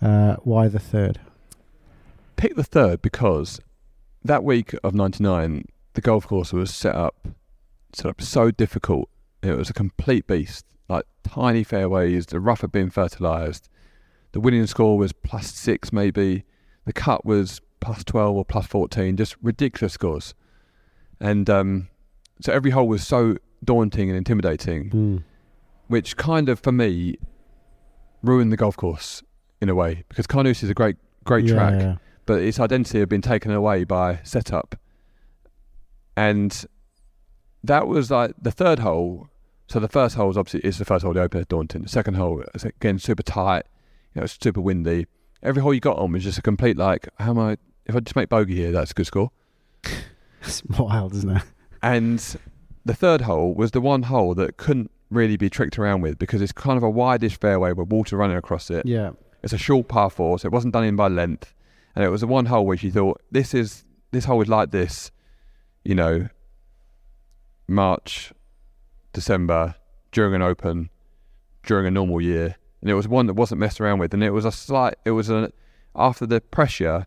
Uh, 0.00 0.36
why 0.42 0.68
the 0.68 0.78
third? 0.78 1.20
Pick 2.36 2.56
the 2.56 2.64
third 2.64 3.02
because 3.02 3.60
that 4.24 4.42
week 4.42 4.74
of 4.82 4.94
'99, 4.94 5.66
the 5.94 6.00
golf 6.00 6.26
course 6.26 6.52
was 6.52 6.74
set 6.74 6.94
up 6.94 7.28
set 7.92 8.06
up 8.06 8.20
so 8.22 8.50
difficult. 8.50 9.08
It 9.42 9.56
was 9.56 9.68
a 9.70 9.72
complete 9.74 10.26
beast. 10.26 10.64
Like 10.88 11.04
tiny 11.24 11.64
fairways, 11.64 12.26
the 12.26 12.40
rough 12.40 12.60
had 12.62 12.72
been 12.72 12.90
fertilised. 12.90 13.68
The 14.32 14.40
winning 14.40 14.66
score 14.66 14.96
was 14.96 15.12
plus 15.12 15.52
six, 15.52 15.92
maybe. 15.92 16.44
The 16.86 16.92
cut 16.92 17.24
was 17.26 17.60
plus 17.80 18.02
twelve 18.04 18.36
or 18.36 18.44
plus 18.44 18.66
fourteen. 18.66 19.16
Just 19.16 19.36
ridiculous 19.42 19.92
scores. 19.94 20.34
And 21.20 21.48
um, 21.50 21.88
so 22.40 22.52
every 22.52 22.70
hole 22.70 22.88
was 22.88 23.06
so 23.06 23.36
daunting 23.64 24.08
and 24.08 24.16
intimidating. 24.16 24.90
Mm. 24.90 25.22
which 25.88 26.16
kind 26.16 26.48
of 26.48 26.58
for 26.60 26.72
me 26.72 27.16
ruined 28.22 28.50
the 28.52 28.56
golf 28.56 28.76
course 28.76 29.22
in 29.60 29.68
a 29.68 29.74
way 29.74 30.04
because 30.08 30.26
Carnoustie 30.26 30.64
is 30.66 30.70
a 30.70 30.74
great 30.74 30.96
great 31.24 31.44
Yeah, 31.44 31.54
track, 31.54 31.74
yeah. 31.80 31.96
but 32.26 32.40
its 32.42 32.58
identity 32.58 32.98
had 33.00 33.08
been 33.08 33.20
taken 33.22 33.50
away 33.52 33.84
by 33.84 34.20
setup, 34.24 34.74
and 36.16 36.64
that 37.64 37.86
was 37.86 38.10
like 38.10 38.32
the 38.40 38.50
third 38.50 38.80
hole. 38.80 39.28
So 39.68 39.80
the 39.80 39.88
first 39.88 40.16
hole 40.16 40.30
is 40.30 40.36
obviously 40.36 40.60
is 40.60 40.78
the 40.78 40.84
first 40.84 41.04
hole, 41.04 41.14
the 41.14 41.22
open, 41.22 41.40
at 41.40 41.48
daunting. 41.48 41.82
The 41.82 41.88
second 41.88 42.14
hole 42.14 42.42
is 42.54 42.64
again 42.64 42.98
super 42.98 43.22
tight, 43.22 43.64
you 44.14 44.20
know, 44.20 44.24
it's 44.24 44.36
super 44.40 44.60
windy. 44.60 45.06
Every 45.42 45.62
hole 45.62 45.74
you 45.74 45.80
got 45.80 45.98
on 45.98 46.12
was 46.12 46.24
just 46.24 46.38
a 46.38 46.42
complete 46.42 46.76
like, 46.76 47.08
how 47.18 47.30
am 47.30 47.38
I? 47.38 47.56
If 47.86 47.96
I 47.96 48.00
just 48.00 48.14
make 48.14 48.28
bogey 48.28 48.56
here, 48.56 48.72
that's 48.72 48.90
a 48.92 48.94
good 48.94 49.06
score. 49.06 49.30
It's 50.44 50.60
wild, 50.64 51.14
isn't 51.14 51.36
it? 51.36 51.42
And 51.84 52.36
the 52.84 52.94
third 52.94 53.20
hole 53.20 53.54
was 53.54 53.70
the 53.70 53.80
one 53.80 54.02
hole 54.02 54.34
that 54.34 54.56
couldn't 54.56 54.90
really 55.10 55.36
be 55.36 55.48
tricked 55.48 55.78
around 55.78 56.00
with 56.00 56.18
because 56.18 56.42
it's 56.42 56.52
kind 56.52 56.76
of 56.76 56.82
a 56.82 56.90
wideish 56.90 57.38
fairway 57.38 57.72
with 57.72 57.88
water 57.88 58.16
running 58.16 58.36
across 58.36 58.70
it. 58.70 58.84
Yeah. 58.84 59.12
It's 59.42 59.52
a 59.52 59.58
short 59.58 59.88
par 59.88 60.10
four, 60.10 60.38
so 60.38 60.46
it 60.46 60.52
wasn't 60.52 60.72
done 60.72 60.84
in 60.84 60.96
by 60.96 61.08
length. 61.08 61.54
And 61.94 62.04
it 62.04 62.08
was 62.08 62.22
the 62.22 62.26
one 62.26 62.46
hole 62.46 62.66
which 62.66 62.82
you 62.82 62.90
thought, 62.90 63.20
this 63.30 63.54
is 63.54 63.84
this 64.10 64.24
hole 64.24 64.40
is 64.42 64.48
like 64.48 64.70
this, 64.70 65.10
you 65.84 65.94
know, 65.94 66.28
March, 67.68 68.32
December, 69.12 69.74
during 70.10 70.34
an 70.34 70.42
open, 70.42 70.90
during 71.64 71.86
a 71.86 71.90
normal 71.90 72.20
year. 72.20 72.56
And 72.80 72.90
it 72.90 72.94
was 72.94 73.08
one 73.08 73.26
that 73.26 73.34
wasn't 73.34 73.60
messed 73.60 73.80
around 73.80 73.98
with. 73.98 74.12
And 74.12 74.22
it 74.22 74.30
was 74.30 74.44
a 74.44 74.52
slight 74.52 74.94
it 75.04 75.12
was 75.12 75.30
a 75.30 75.52
after 75.94 76.26
the 76.26 76.40
pressure 76.40 77.06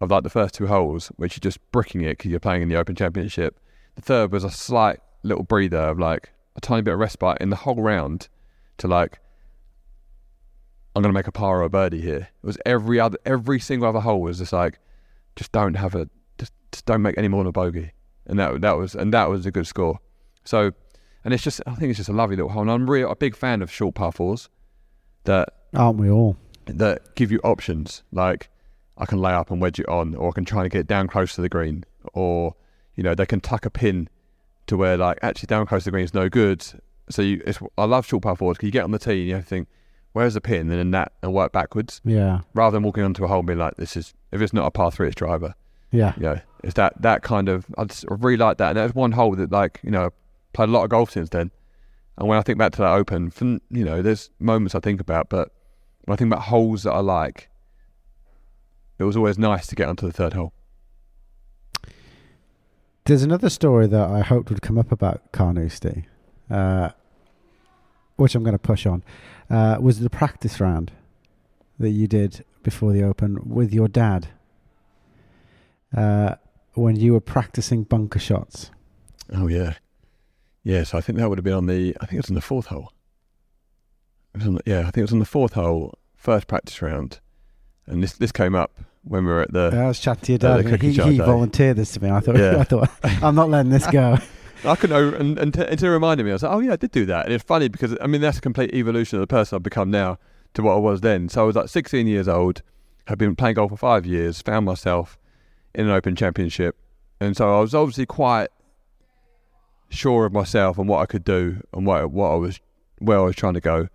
of 0.00 0.10
like 0.10 0.22
the 0.22 0.30
first 0.30 0.54
two 0.54 0.66
holes, 0.66 1.08
which 1.16 1.36
you're 1.36 1.40
just 1.40 1.60
bricking 1.72 2.02
it 2.02 2.18
because 2.18 2.30
you're 2.30 2.40
playing 2.40 2.62
in 2.62 2.68
the 2.68 2.76
Open 2.76 2.94
Championship. 2.94 3.58
The 3.94 4.02
third 4.02 4.32
was 4.32 4.44
a 4.44 4.50
slight 4.50 5.00
little 5.22 5.44
breather 5.44 5.78
of 5.78 5.98
like 5.98 6.32
a 6.54 6.60
tiny 6.60 6.82
bit 6.82 6.94
of 6.94 7.00
respite 7.00 7.38
in 7.40 7.50
the 7.50 7.56
whole 7.56 7.80
round 7.80 8.28
to 8.78 8.88
like 8.88 9.20
I'm 10.94 11.02
gonna 11.02 11.12
make 11.12 11.26
a 11.26 11.32
par 11.32 11.60
or 11.60 11.62
a 11.62 11.68
birdie 11.68 12.00
here. 12.00 12.28
It 12.42 12.46
was 12.46 12.58
every 12.64 12.98
other 12.98 13.18
every 13.24 13.60
single 13.60 13.88
other 13.88 14.00
hole 14.00 14.20
was 14.20 14.38
just 14.38 14.52
like 14.52 14.78
just 15.34 15.52
don't 15.52 15.74
have 15.74 15.94
a 15.94 16.08
just, 16.38 16.52
just 16.72 16.86
don't 16.86 17.02
make 17.02 17.18
any 17.18 17.28
more 17.28 17.42
than 17.42 17.48
a 17.48 17.52
bogey. 17.52 17.92
And 18.26 18.38
that 18.38 18.60
that 18.60 18.76
was 18.76 18.94
and 18.94 19.12
that 19.14 19.28
was 19.28 19.46
a 19.46 19.50
good 19.50 19.66
score. 19.66 20.00
So 20.44 20.72
and 21.24 21.34
it's 21.34 21.42
just 21.42 21.60
I 21.66 21.74
think 21.74 21.90
it's 21.90 21.98
just 21.98 22.08
a 22.08 22.12
lovely 22.12 22.36
little 22.36 22.50
hole. 22.50 22.62
And 22.62 22.70
I'm 22.70 22.88
really 22.90 23.08
a 23.10 23.14
big 23.16 23.36
fan 23.36 23.62
of 23.62 23.70
short 23.70 23.94
par 23.94 24.12
fours 24.12 24.48
that 25.24 25.48
Aren't 25.74 25.98
we 25.98 26.10
all? 26.10 26.36
that 26.66 27.14
give 27.14 27.30
you 27.30 27.38
options 27.44 28.02
like 28.12 28.48
I 28.98 29.04
can 29.06 29.18
lay 29.20 29.32
up 29.32 29.50
and 29.50 29.60
wedge 29.60 29.78
it 29.78 29.88
on, 29.88 30.14
or 30.14 30.30
I 30.30 30.32
can 30.32 30.44
try 30.44 30.62
and 30.62 30.70
get 30.70 30.80
it 30.80 30.86
down 30.86 31.06
close 31.08 31.34
to 31.34 31.42
the 31.42 31.48
green, 31.48 31.84
or 32.14 32.54
you 32.94 33.02
know 33.02 33.14
they 33.14 33.26
can 33.26 33.40
tuck 33.40 33.66
a 33.66 33.70
pin 33.70 34.08
to 34.68 34.76
where 34.76 34.96
like 34.96 35.18
actually 35.22 35.46
down 35.48 35.66
close 35.66 35.84
to 35.84 35.88
the 35.88 35.90
green 35.92 36.04
is 36.04 36.14
no 36.14 36.28
good. 36.28 36.64
So 37.10 37.22
you, 37.22 37.40
it's, 37.46 37.58
I 37.78 37.84
love 37.84 38.04
short 38.06 38.22
par 38.24 38.34
fours 38.36 38.56
because 38.56 38.66
you 38.66 38.72
get 38.72 38.82
on 38.84 38.90
the 38.90 38.98
tee 38.98 39.20
and 39.20 39.28
you 39.28 39.34
have 39.34 39.44
to 39.44 39.48
think 39.48 39.68
where's 40.12 40.34
the 40.34 40.40
pin, 40.40 40.62
and 40.62 40.70
then 40.72 40.90
that 40.92 41.12
and 41.22 41.32
work 41.34 41.52
backwards 41.52 42.00
Yeah. 42.04 42.40
rather 42.54 42.74
than 42.76 42.82
walking 42.82 43.04
onto 43.04 43.22
a 43.24 43.28
hole 43.28 43.38
and 43.40 43.46
being 43.46 43.58
like 43.58 43.76
this 43.76 43.96
is 43.96 44.14
if 44.32 44.40
it's 44.40 44.52
not 44.52 44.66
a 44.66 44.70
par 44.70 44.90
three, 44.90 45.06
it's 45.08 45.14
driver. 45.14 45.54
Yeah. 45.90 46.14
You 46.16 46.22
know, 46.22 46.40
it's 46.62 46.74
that 46.74 47.00
that 47.02 47.22
kind 47.22 47.48
of 47.48 47.66
I 47.78 47.84
just 47.84 48.04
really 48.08 48.36
like 48.36 48.58
that. 48.58 48.70
And 48.70 48.76
that's 48.76 48.94
one 48.94 49.12
hole 49.12 49.36
that 49.36 49.50
like 49.52 49.80
you 49.82 49.90
know 49.90 50.10
played 50.52 50.68
a 50.68 50.72
lot 50.72 50.84
of 50.84 50.90
golf 50.90 51.10
since 51.10 51.28
then. 51.28 51.50
And 52.18 52.28
when 52.28 52.38
I 52.38 52.42
think 52.42 52.58
back 52.58 52.72
to 52.72 52.78
that 52.78 52.94
Open, 52.94 53.30
from, 53.30 53.60
you 53.70 53.84
know, 53.84 54.00
there's 54.00 54.30
moments 54.40 54.74
I 54.74 54.80
think 54.80 55.00
about, 55.00 55.28
but 55.28 55.50
when 56.04 56.14
I 56.14 56.16
think 56.16 56.32
about 56.32 56.44
holes 56.44 56.84
that 56.84 56.92
I 56.92 57.00
like, 57.00 57.50
it 58.98 59.04
was 59.04 59.16
always 59.16 59.38
nice 59.38 59.66
to 59.66 59.74
get 59.74 59.88
onto 59.88 60.06
the 60.06 60.12
third 60.12 60.32
hole. 60.32 60.54
There's 63.04 63.22
another 63.22 63.50
story 63.50 63.86
that 63.86 64.10
I 64.10 64.20
hoped 64.20 64.48
would 64.48 64.62
come 64.62 64.78
up 64.78 64.90
about 64.90 65.30
Carnoustie, 65.32 66.06
uh, 66.50 66.90
which 68.16 68.34
I'm 68.34 68.42
going 68.42 68.54
to 68.54 68.58
push 68.58 68.86
on, 68.86 69.04
uh, 69.50 69.76
was 69.78 70.00
the 70.00 70.10
practice 70.10 70.58
round 70.58 70.92
that 71.78 71.90
you 71.90 72.06
did 72.08 72.44
before 72.62 72.92
the 72.92 73.02
Open 73.02 73.38
with 73.44 73.74
your 73.74 73.88
dad 73.88 74.28
uh, 75.96 76.34
when 76.74 76.96
you 76.96 77.12
were 77.12 77.20
practicing 77.20 77.82
bunker 77.84 78.18
shots. 78.18 78.70
Oh 79.32 79.46
yeah, 79.48 79.74
yes. 80.62 80.94
I 80.94 81.00
think 81.00 81.18
that 81.18 81.28
would 81.28 81.38
have 81.38 81.44
been 81.44 81.54
on 81.54 81.66
the. 81.66 81.96
I 82.00 82.06
think 82.06 82.14
it 82.14 82.22
was 82.24 82.30
on 82.30 82.34
the 82.34 82.40
fourth 82.40 82.66
hole. 82.66 82.92
It 84.34 84.38
was 84.38 84.46
on 84.48 84.54
the, 84.56 84.62
yeah, 84.66 84.80
I 84.80 84.84
think 84.84 84.98
it 84.98 85.02
was 85.02 85.12
on 85.12 85.18
the 85.18 85.24
fourth 85.24 85.54
hole, 85.54 85.98
first 86.14 86.46
practice 86.46 86.80
round, 86.82 87.20
and 87.86 88.02
this 88.02 88.12
this 88.12 88.32
came 88.32 88.54
up 88.54 88.72
when 89.02 89.24
we 89.24 89.30
were 89.32 89.42
at 89.42 89.52
the. 89.52 89.70
I 89.74 89.88
was 89.88 89.98
chatting 90.00 90.36
to 90.38 90.46
your 90.46 90.52
Uh, 90.52 90.62
dad. 90.62 90.70
cookie 90.70 90.92
he 90.92 91.02
he 91.12 91.18
volunteered 91.18 91.76
this 91.76 91.92
to 91.92 92.02
me. 92.02 92.10
I 92.10 92.20
thought, 92.20 92.36
Yeah. 92.36 92.56
I 92.60 92.64
thought, 92.64 92.90
I'm 93.22 93.34
not 93.34 93.48
letting 93.50 93.70
this 93.72 93.86
go. 93.86 94.18
I 94.64 94.74
couldn't 94.74 94.96
know, 95.12 95.16
and, 95.18 95.38
and 95.38 95.52
t- 95.52 95.60
until 95.60 95.90
it 95.90 95.92
reminded 95.94 96.24
me, 96.24 96.30
I 96.30 96.34
was 96.34 96.42
like, 96.42 96.52
oh 96.52 96.60
yeah, 96.60 96.72
I 96.72 96.76
did 96.76 96.90
do 96.90 97.04
that. 97.06 97.26
And 97.26 97.34
it's 97.34 97.44
funny 97.44 97.68
because 97.68 97.94
I 98.00 98.06
mean 98.06 98.20
that's 98.22 98.38
a 98.38 98.40
complete 98.40 98.72
evolution 98.74 99.16
of 99.16 99.20
the 99.20 99.26
person 99.26 99.54
I've 99.56 99.62
become 99.62 99.90
now 99.90 100.18
to 100.54 100.62
what 100.62 100.72
I 100.74 100.78
was 100.78 101.02
then. 101.02 101.28
So 101.28 101.42
I 101.42 101.44
was 101.44 101.56
like 101.56 101.68
16 101.68 102.06
years 102.06 102.26
old, 102.26 102.62
had 103.06 103.18
been 103.18 103.36
playing 103.36 103.56
golf 103.56 103.70
for 103.70 103.76
five 103.76 104.06
years, 104.06 104.40
found 104.40 104.64
myself 104.66 105.18
in 105.76 105.86
an 105.86 105.92
Open 105.92 106.16
Championship, 106.16 106.74
and 107.20 107.36
so 107.36 107.56
I 107.56 107.60
was 107.60 107.74
obviously 107.74 108.06
quite 108.06 108.48
sure 109.90 110.24
of 110.26 110.32
myself 110.32 110.78
and 110.78 110.88
what 110.88 111.00
I 111.00 111.06
could 111.06 111.22
do 111.22 111.62
and 111.72 111.86
what 111.86 112.10
what 112.10 112.30
I 112.30 112.34
was 112.34 112.60
where 112.98 113.18
I 113.18 113.22
was 113.22 113.36
trying 113.36 113.54
to 113.54 113.60
go. 113.60 113.88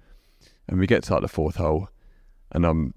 And 0.67 0.79
we 0.79 0.87
get 0.87 1.03
to 1.03 1.13
like 1.13 1.23
the 1.23 1.27
fourth 1.27 1.55
hole, 1.55 1.89
and 2.51 2.65
um, 2.65 2.93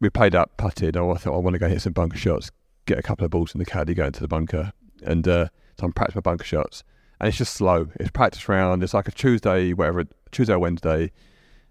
we 0.00 0.10
played 0.10 0.34
up, 0.34 0.56
putted. 0.56 0.96
and 0.96 1.12
I 1.12 1.14
thought 1.14 1.34
I 1.34 1.38
want 1.38 1.54
to 1.54 1.60
go 1.60 1.68
hit 1.68 1.82
some 1.82 1.92
bunker 1.92 2.16
shots, 2.16 2.50
get 2.86 2.98
a 2.98 3.02
couple 3.02 3.24
of 3.24 3.30
balls 3.30 3.54
in 3.54 3.58
the 3.58 3.66
caddy, 3.66 3.94
go 3.94 4.06
into 4.06 4.20
the 4.20 4.26
bunker, 4.26 4.72
and 5.04 5.28
uh, 5.28 5.48
so 5.78 5.86
I'm 5.86 5.92
practicing 5.92 6.22
my 6.24 6.30
bunker 6.30 6.44
shots. 6.44 6.82
And 7.20 7.28
it's 7.28 7.38
just 7.38 7.52
slow. 7.52 7.88
It's 8.00 8.10
practice 8.10 8.48
round. 8.48 8.82
It's 8.82 8.94
like 8.94 9.06
a 9.06 9.12
Tuesday, 9.12 9.74
whatever, 9.74 10.04
Tuesday 10.32 10.54
or 10.54 10.58
Wednesday, 10.58 11.12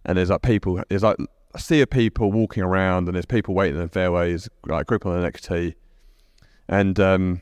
and 0.06 0.18
there's 0.18 0.30
like 0.30 0.44
people. 0.44 0.82
There's 0.88 1.04
like 1.04 1.18
a 1.54 1.60
sea 1.60 1.82
of 1.82 1.90
people 1.90 2.32
walking 2.32 2.64
around, 2.64 3.08
and 3.08 3.16
there's 3.16 3.26
people 3.26 3.56
waiting 3.56 3.76
in 3.76 3.82
the 3.82 3.90
fairways, 3.90 4.48
like 4.68 4.86
group 4.86 5.06
on 5.06 5.16
the 5.16 5.22
next 5.22 5.46
tee, 5.46 5.76
and 6.72 7.00
um, 7.00 7.42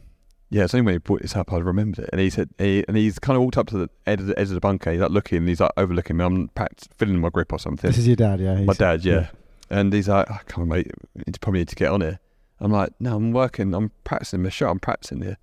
yeah, 0.50 0.64
it's 0.64 0.74
only 0.74 0.86
when 0.86 0.96
he 0.96 0.98
brought 0.98 1.22
this 1.22 1.36
up 1.36 1.54
I 1.54 1.58
remembered 1.58 2.06
it. 2.06 2.10
And 2.12 2.20
he 2.20 2.30
said, 2.30 2.50
he, 2.58 2.84
and 2.88 2.98
he's 2.98 3.20
kind 3.20 3.38
of 3.38 3.44
walked 3.44 3.58
up 3.58 3.68
to 3.68 3.78
the 3.78 3.90
edge 4.08 4.20
of 4.20 4.28
the, 4.28 4.38
edge 4.38 4.48
of 4.48 4.56
the 4.56 4.60
bunker. 4.60 4.92
He's 4.92 5.00
like 5.00 5.12
looking, 5.12 5.38
and 5.38 5.48
he's 5.48 5.60
like 5.60 5.72
overlooking 5.78 6.18
me. 6.18 6.26
I'm 6.26 6.48
perhaps 6.50 6.90
filling 6.98 7.20
my 7.20 7.30
grip 7.30 7.54
or 7.54 7.60
something. 7.60 7.90
This 7.90 8.00
is 8.00 8.08
your 8.08 8.16
dad, 8.16 8.40
yeah. 8.40 8.56
my 8.62 8.74
dad, 8.74 9.06
yeah. 9.06 9.30
And 9.70 9.94
he's 9.94 10.10
like, 10.10 10.26
oh, 10.30 10.40
come 10.48 10.64
on, 10.64 10.70
mate, 10.70 10.92
you 11.16 11.34
probably 11.40 11.62
need 11.62 11.68
to 11.70 11.76
get 11.76 11.92
on 11.92 12.02
here. 12.02 12.20
I'm 12.60 12.72
like, 12.72 12.92
no, 13.00 13.16
I'm 13.16 13.32
working. 13.32 13.74
I'm 13.74 13.92
practicing 14.04 14.42
my 14.42 14.50
shot. 14.50 14.72
I'm 14.72 14.80
practicing 14.80 15.22
here. 15.22 15.38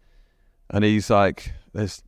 And 0.68 0.84
he's 0.84 1.08
like, 1.08 1.52
there's 1.72 2.02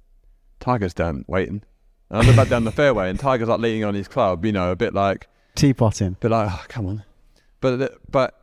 Tiger's 0.58 0.92
down 0.92 1.24
waiting. 1.28 1.62
And 2.10 2.20
I 2.20 2.26
look 2.26 2.34
back 2.34 2.48
down 2.48 2.64
the 2.64 2.72
fairway, 2.72 3.08
and 3.08 3.20
Tiger's 3.20 3.48
like 3.48 3.60
leaning 3.60 3.84
on 3.84 3.94
his 3.94 4.08
club, 4.08 4.44
you 4.44 4.52
know, 4.52 4.72
a 4.72 4.76
bit 4.76 4.94
like, 4.94 5.28
Teapotting. 5.54 6.16
but 6.18 6.32
like, 6.32 6.50
oh, 6.50 6.64
come 6.66 6.86
on. 6.86 7.04
But 7.60 7.98
but 8.10 8.34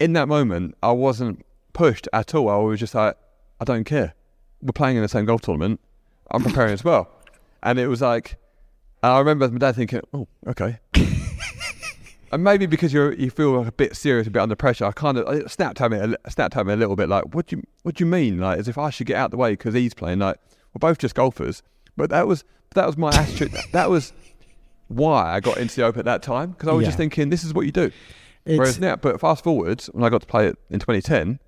in 0.00 0.12
that 0.14 0.26
moment, 0.26 0.76
I 0.82 0.90
wasn't 0.90 1.44
pushed 1.72 2.08
at 2.12 2.34
all. 2.34 2.48
I 2.48 2.56
was 2.56 2.80
just 2.80 2.94
like, 2.94 3.16
I 3.60 3.64
don't 3.64 3.84
care. 3.84 4.14
We're 4.62 4.72
playing 4.72 4.96
in 4.96 5.02
the 5.02 5.08
same 5.08 5.24
golf 5.24 5.42
tournament. 5.42 5.80
I'm 6.30 6.42
preparing 6.42 6.72
as 6.72 6.84
well. 6.84 7.10
And 7.62 7.78
it 7.78 7.88
was 7.88 8.00
like, 8.00 8.36
and 9.02 9.12
I 9.12 9.18
remember 9.18 9.48
my 9.50 9.58
dad 9.58 9.76
thinking, 9.76 10.00
oh, 10.12 10.28
okay. 10.46 10.78
and 12.32 12.44
maybe 12.44 12.66
because 12.66 12.92
you 12.92 13.10
you 13.12 13.30
feel 13.30 13.52
like 13.58 13.66
a 13.68 13.72
bit 13.72 13.96
serious, 13.96 14.26
a 14.26 14.30
bit 14.30 14.40
under 14.40 14.54
pressure, 14.56 14.84
I 14.84 14.92
kind 14.92 15.18
of 15.18 15.26
I 15.26 15.46
snapped 15.46 15.80
at 15.80 15.90
me, 15.90 15.98
a 15.98 16.30
snapped 16.30 16.56
at 16.56 16.66
me 16.66 16.72
a 16.72 16.76
little 16.76 16.96
bit, 16.96 17.08
like, 17.08 17.34
what 17.34 17.46
do 17.46 17.56
you 17.56 17.62
what 17.82 17.96
do 17.96 18.04
you 18.04 18.10
mean? 18.10 18.38
Like, 18.38 18.58
as 18.58 18.68
if 18.68 18.78
I 18.78 18.90
should 18.90 19.06
get 19.06 19.16
out 19.16 19.26
of 19.26 19.30
the 19.32 19.36
way 19.36 19.52
because 19.52 19.74
he's 19.74 19.94
playing. 19.94 20.18
Like, 20.20 20.36
we're 20.74 20.78
both 20.88 20.98
just 20.98 21.14
golfers. 21.14 21.62
But 21.96 22.10
that 22.10 22.26
was 22.26 22.44
that 22.74 22.86
was 22.86 22.96
my 22.96 23.10
attitude. 23.10 23.52
that 23.72 23.90
was 23.90 24.12
why 24.88 25.34
I 25.34 25.40
got 25.40 25.56
into 25.58 25.76
the 25.76 25.84
Open 25.84 26.00
at 26.00 26.04
that 26.06 26.22
time 26.22 26.50
because 26.52 26.68
I 26.68 26.72
was 26.72 26.82
Yeah. 26.82 26.88
just 26.88 26.98
thinking, 26.98 27.30
this 27.30 27.44
is 27.44 27.52
what 27.54 27.66
you 27.66 27.72
do. 27.72 27.90
It's, 28.44 28.58
Whereas 28.58 28.78
now, 28.80 28.96
but 28.96 29.20
fast 29.20 29.44
forward 29.44 29.82
when 29.92 30.04
I 30.04 30.08
got 30.08 30.22
to 30.22 30.26
play 30.26 30.46
it 30.48 30.58
in 30.70 30.78
2010, 30.78 31.38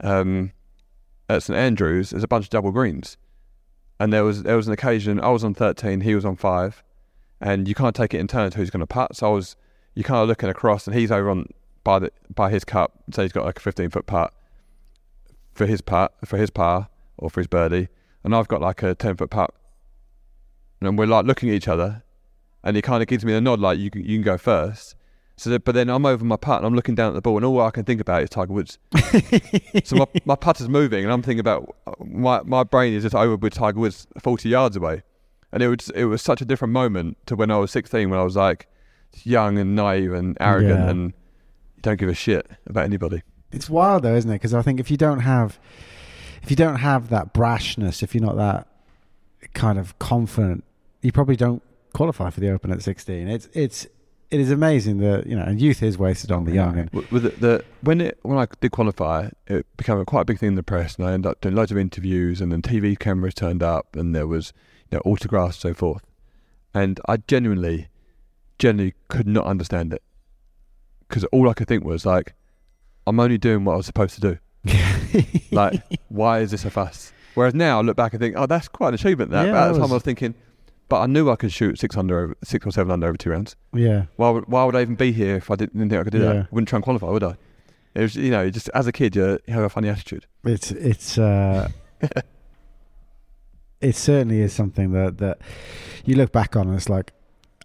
um, 0.00 0.52
at 1.28 1.42
St 1.42 1.56
Andrews, 1.56 2.10
there's 2.10 2.22
a 2.22 2.28
bunch 2.28 2.46
of 2.46 2.50
double 2.50 2.72
greens, 2.72 3.16
and 4.00 4.12
there 4.12 4.24
was 4.24 4.42
there 4.42 4.56
was 4.56 4.66
an 4.66 4.72
occasion 4.72 5.20
I 5.20 5.30
was 5.30 5.44
on 5.44 5.54
13, 5.54 6.00
he 6.00 6.14
was 6.14 6.24
on 6.24 6.36
five, 6.36 6.82
and 7.40 7.68
you 7.68 7.74
can't 7.74 7.94
take 7.94 8.14
it 8.14 8.18
in 8.18 8.26
turns 8.26 8.54
who's 8.54 8.70
going 8.70 8.80
to 8.80 8.86
putt. 8.86 9.16
So 9.16 9.28
I 9.28 9.34
was 9.34 9.56
you 9.94 10.04
kind 10.04 10.22
of 10.22 10.28
looking 10.28 10.48
across, 10.48 10.86
and 10.86 10.96
he's 10.96 11.10
over 11.10 11.30
on 11.30 11.48
by 11.84 11.98
the 11.98 12.12
by 12.34 12.50
his 12.50 12.64
cup, 12.64 12.92
so 13.12 13.22
he's 13.22 13.32
got 13.32 13.44
like 13.44 13.58
a 13.58 13.62
15 13.62 13.90
foot 13.90 14.06
putt 14.06 14.32
for 15.52 15.66
his 15.66 15.80
putt 15.80 16.14
for 16.24 16.36
his 16.36 16.50
par 16.50 16.88
or 17.16 17.30
for 17.30 17.40
his 17.40 17.48
birdie, 17.48 17.88
and 18.22 18.34
I've 18.34 18.48
got 18.48 18.60
like 18.60 18.82
a 18.82 18.94
10 18.94 19.16
foot 19.16 19.30
putt, 19.30 19.54
and 20.80 20.98
we're 20.98 21.06
like 21.06 21.26
looking 21.26 21.48
at 21.48 21.54
each 21.54 21.68
other, 21.68 22.04
and 22.62 22.76
he 22.76 22.82
kind 22.82 23.02
of 23.02 23.08
gives 23.08 23.24
me 23.24 23.34
a 23.34 23.40
nod 23.40 23.60
like 23.60 23.78
you 23.78 23.90
you 23.94 24.16
can 24.16 24.22
go 24.22 24.38
first. 24.38 24.94
So, 25.38 25.50
that, 25.50 25.64
but 25.64 25.74
then 25.74 25.88
I'm 25.88 26.04
over 26.04 26.24
my 26.24 26.36
putt 26.36 26.58
and 26.58 26.66
I'm 26.66 26.74
looking 26.74 26.94
down 26.96 27.08
at 27.10 27.14
the 27.14 27.20
ball, 27.22 27.36
and 27.36 27.44
all 27.44 27.60
I 27.60 27.70
can 27.70 27.84
think 27.84 28.00
about 28.00 28.22
is 28.24 28.28
Tiger 28.30 28.52
Woods. 28.52 28.78
so 29.84 29.96
my 29.96 30.06
my 30.24 30.34
putt 30.34 30.60
is 30.60 30.68
moving, 30.68 31.04
and 31.04 31.12
I'm 31.12 31.22
thinking 31.22 31.40
about 31.40 31.74
uh, 31.86 31.92
my 32.04 32.42
my 32.42 32.64
brain 32.64 32.92
is 32.92 33.04
just 33.04 33.14
over 33.14 33.36
with 33.36 33.54
Tiger 33.54 33.78
Woods 33.78 34.06
40 34.20 34.48
yards 34.48 34.76
away, 34.76 35.02
and 35.52 35.62
it 35.62 35.68
was 35.68 35.90
it 35.90 36.04
was 36.06 36.22
such 36.22 36.40
a 36.40 36.44
different 36.44 36.72
moment 36.72 37.16
to 37.26 37.36
when 37.36 37.50
I 37.52 37.58
was 37.58 37.70
16, 37.70 38.10
when 38.10 38.18
I 38.18 38.24
was 38.24 38.34
like 38.36 38.66
young 39.22 39.58
and 39.58 39.74
naive 39.76 40.12
and 40.12 40.36
arrogant, 40.40 40.80
Yeah. 40.80 40.90
and 40.90 41.04
you 41.76 41.82
don't 41.82 41.98
give 42.00 42.08
a 42.08 42.14
shit 42.14 42.50
about 42.66 42.84
anybody. 42.84 43.22
it's 43.52 43.70
wild 43.70 44.02
though, 44.02 44.16
isn't 44.16 44.30
it? 44.30 44.34
Because 44.34 44.54
I 44.54 44.62
think 44.62 44.80
if 44.80 44.90
you 44.90 44.96
don't 44.96 45.20
have, 45.20 45.58
if 46.42 46.50
you 46.50 46.56
don't 46.56 46.76
have 46.76 47.10
that 47.10 47.32
brashness, 47.32 48.02
if 48.02 48.12
you're 48.14 48.24
not 48.24 48.36
that 48.36 48.66
kind 49.54 49.78
of 49.78 49.96
confident, 50.00 50.64
you 51.00 51.12
probably 51.12 51.36
don't 51.36 51.62
qualify 51.94 52.28
for 52.30 52.40
the 52.40 52.50
Open 52.50 52.72
at 52.72 52.82
16. 52.82 53.28
It's 53.28 53.48
it's 53.52 53.86
it 54.30 54.40
is 54.40 54.50
amazing 54.50 54.98
that 54.98 55.26
you 55.26 55.34
know, 55.36 55.42
and 55.42 55.60
youth 55.60 55.82
is 55.82 55.96
wasted 55.98 56.30
on 56.30 56.44
the 56.44 56.52
young. 56.52 56.78
And 56.78 56.90
With 57.10 57.22
the, 57.22 57.28
the 57.30 57.64
when 57.82 58.00
it 58.00 58.18
when 58.22 58.38
I 58.38 58.46
did 58.60 58.72
qualify, 58.72 59.30
it 59.46 59.66
became 59.76 59.98
a 59.98 60.04
quite 60.04 60.22
a 60.22 60.24
big 60.24 60.38
thing 60.38 60.48
in 60.48 60.54
the 60.54 60.62
press, 60.62 60.96
and 60.96 61.06
I 61.06 61.12
ended 61.12 61.30
up 61.30 61.40
doing 61.40 61.54
loads 61.54 61.70
of 61.72 61.78
interviews, 61.78 62.40
and 62.40 62.52
then 62.52 62.62
TV 62.62 62.98
cameras 62.98 63.34
turned 63.34 63.62
up, 63.62 63.96
and 63.96 64.14
there 64.14 64.26
was 64.26 64.52
you 64.90 64.96
know 64.98 65.02
autographs 65.10 65.56
and 65.64 65.74
so 65.74 65.74
forth, 65.78 66.02
and 66.74 67.00
I 67.08 67.18
genuinely, 67.18 67.88
genuinely 68.58 68.94
could 69.08 69.26
not 69.26 69.46
understand 69.46 69.92
it, 69.92 70.02
because 71.08 71.24
all 71.24 71.48
I 71.48 71.54
could 71.54 71.68
think 71.68 71.84
was 71.84 72.04
like, 72.04 72.34
I'm 73.06 73.18
only 73.20 73.38
doing 73.38 73.64
what 73.64 73.74
I 73.74 73.76
was 73.76 73.86
supposed 73.86 74.14
to 74.16 74.20
do. 74.20 74.38
Like, 75.50 75.82
why 76.08 76.40
is 76.40 76.50
this 76.50 76.66
a 76.66 76.70
fuss? 76.70 77.12
Whereas 77.34 77.54
now 77.54 77.78
I 77.78 77.82
look 77.82 77.96
back 77.96 78.12
and 78.12 78.20
think, 78.20 78.34
oh, 78.36 78.44
that's 78.46 78.68
quite 78.68 78.88
an 78.88 78.94
achievement. 78.94 79.30
That 79.30 79.46
Yeah, 79.46 79.52
but 79.52 79.58
at 79.58 79.66
the 79.68 79.72
time 79.74 79.82
was- 79.82 79.90
I 79.92 79.94
was 79.94 80.02
thinking, 80.02 80.34
but 80.88 81.00
I 81.00 81.06
knew 81.06 81.30
I 81.30 81.36
could 81.36 81.52
shoot 81.52 81.78
six 81.78 81.96
under, 81.96 82.18
over, 82.18 82.36
six 82.44 82.66
or 82.66 82.70
seven 82.70 82.90
under 82.92 83.06
over 83.08 83.16
two 83.16 83.30
rounds. 83.30 83.56
yeah, 83.74 84.04
Why 84.16 84.30
would, 84.30 84.46
why 84.48 84.64
would 84.64 84.74
I 84.76 84.80
even 84.82 84.94
be 84.94 85.12
here 85.12 85.36
if 85.36 85.50
I 85.50 85.56
didn't, 85.56 85.74
didn't 85.74 85.90
think 85.90 86.00
I 86.00 86.04
could 86.04 86.12
do 86.12 86.20
Yeah. 86.20 86.32
that? 86.32 86.52
Wouldn't 86.52 86.68
try 86.68 86.76
and 86.78 86.84
qualify, 86.84 87.06
would 87.10 87.22
I? 87.24 87.36
It 87.94 88.02
was, 88.02 88.16
you 88.16 88.30
know, 88.30 88.48
just 88.50 88.68
as 88.74 88.86
a 88.86 88.92
kid, 88.92 89.16
you, 89.16 89.38
have 89.48 89.64
a 89.64 89.68
funny 89.68 89.88
attitude. 89.88 90.26
it's 90.44 90.70
it's 90.70 91.18
uh, 91.18 91.68
it 93.80 93.94
certainly 93.96 94.40
is 94.40 94.52
something 94.52 94.92
that 94.92 95.18
that 95.18 95.38
you 96.04 96.14
look 96.16 96.32
back 96.32 96.56
on 96.56 96.68
and 96.68 96.76
it's 96.76 96.88
like. 96.88 97.12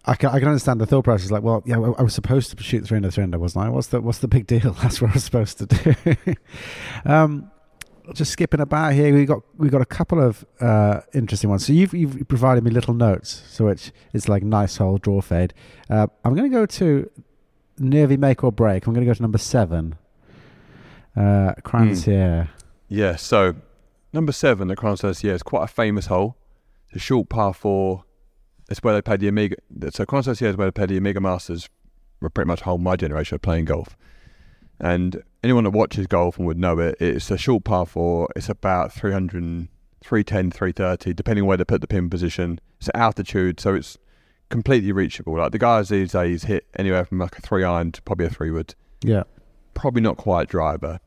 I 0.06 0.16
can, 0.16 0.28
I 0.28 0.38
can 0.38 0.48
understand 0.48 0.82
the 0.82 0.86
thought 0.86 1.04
process. 1.04 1.30
Like, 1.30 1.42
well, 1.42 1.62
yeah, 1.64 1.76
I 1.76 2.02
was 2.02 2.12
supposed 2.12 2.54
to 2.54 2.62
shoot 2.62 2.84
three 2.86 2.96
under 2.96 3.10
three 3.10 3.24
under, 3.24 3.38
wasn't 3.38 3.64
I? 3.64 3.68
What's 3.70 3.86
the 3.86 4.02
what's 4.02 4.18
the 4.18 4.28
big 4.28 4.46
deal? 4.46 4.72
That's 4.82 5.00
what 5.00 5.12
I 5.12 5.14
was 5.14 5.24
supposed 5.24 5.56
to 5.60 5.66
do. 5.66 6.34
um, 7.06 7.50
just 8.12 8.32
skipping 8.32 8.60
about 8.60 8.92
here, 8.92 9.14
we 9.14 9.24
got 9.24 9.42
we 9.56 9.68
got 9.68 9.80
a 9.80 9.86
couple 9.86 10.20
of 10.20 10.44
uh, 10.60 11.00
interesting 11.14 11.50
ones. 11.50 11.66
So 11.66 11.72
you've 11.72 11.94
you've 11.94 12.28
provided 12.28 12.64
me 12.64 12.70
little 12.70 12.94
notes, 12.94 13.44
so 13.48 13.66
which 13.66 13.92
is 14.12 14.28
like 14.28 14.42
nice 14.42 14.76
hole 14.76 14.98
draw 14.98 15.20
fade. 15.20 15.54
Uh, 15.88 16.06
I'm 16.24 16.34
going 16.34 16.50
to 16.50 16.54
go 16.54 16.66
to 16.66 17.10
nervy 17.78 18.16
make 18.16 18.44
or 18.44 18.52
break. 18.52 18.86
I'm 18.86 18.92
going 18.92 19.04
to 19.04 19.10
go 19.10 19.14
to 19.14 19.22
number 19.22 19.38
seven. 19.38 19.96
Uh, 21.16 21.54
Crans 21.62 21.96
Sur 21.96 22.02
Sierre. 22.02 22.50
Yeah, 22.88 23.16
so 23.16 23.54
number 24.12 24.32
seven 24.32 24.70
at 24.70 24.82
Associate 24.82 25.34
is 25.34 25.42
quite 25.42 25.64
a 25.64 25.68
famous 25.68 26.06
hole. 26.06 26.36
It's 26.88 26.96
a 26.96 26.98
short 26.98 27.28
par 27.28 27.54
four. 27.54 28.04
It's 28.68 28.82
where 28.82 28.94
they 28.94 29.02
played 29.02 29.20
the 29.20 29.28
Omega. 29.28 29.56
So 29.90 30.04
Associate 30.10 30.50
is 30.50 30.56
where 30.56 30.66
they 30.66 30.72
played 30.72 30.90
the 30.90 30.98
Omega 30.98 31.20
Masters. 31.20 31.68
Were 32.20 32.30
pretty 32.30 32.48
much 32.48 32.62
whole 32.62 32.78
my 32.78 32.96
generation 32.96 33.34
of 33.34 33.42
playing 33.42 33.66
golf. 33.66 33.96
And 34.80 35.22
anyone 35.42 35.64
that 35.64 35.70
watches 35.70 36.06
golf 36.06 36.36
and 36.38 36.46
would 36.46 36.58
know 36.58 36.78
it, 36.78 36.96
it's 37.00 37.30
a 37.30 37.38
short 37.38 37.64
par 37.64 37.86
four. 37.86 38.28
It's 38.34 38.48
about 38.48 38.92
300, 38.92 39.68
310, 40.02 40.50
330, 40.50 41.14
depending 41.14 41.42
on 41.44 41.48
where 41.48 41.56
they 41.56 41.64
put 41.64 41.80
the 41.80 41.86
pin 41.86 42.10
position. 42.10 42.60
It's 42.80 42.90
altitude, 42.94 43.60
so 43.60 43.74
it's 43.74 43.96
completely 44.50 44.92
reachable. 44.92 45.38
Like 45.38 45.52
the 45.52 45.58
guys 45.58 45.88
these 45.88 46.12
days 46.12 46.44
hit 46.44 46.66
anywhere 46.76 47.04
from 47.04 47.18
like 47.18 47.38
a 47.38 47.40
three 47.40 47.64
iron 47.64 47.92
to 47.92 48.02
probably 48.02 48.26
a 48.26 48.30
three 48.30 48.50
wood 48.50 48.74
Yeah. 49.02 49.22
probably 49.74 50.02
not 50.02 50.16
quite 50.16 50.48
driver. 50.48 51.00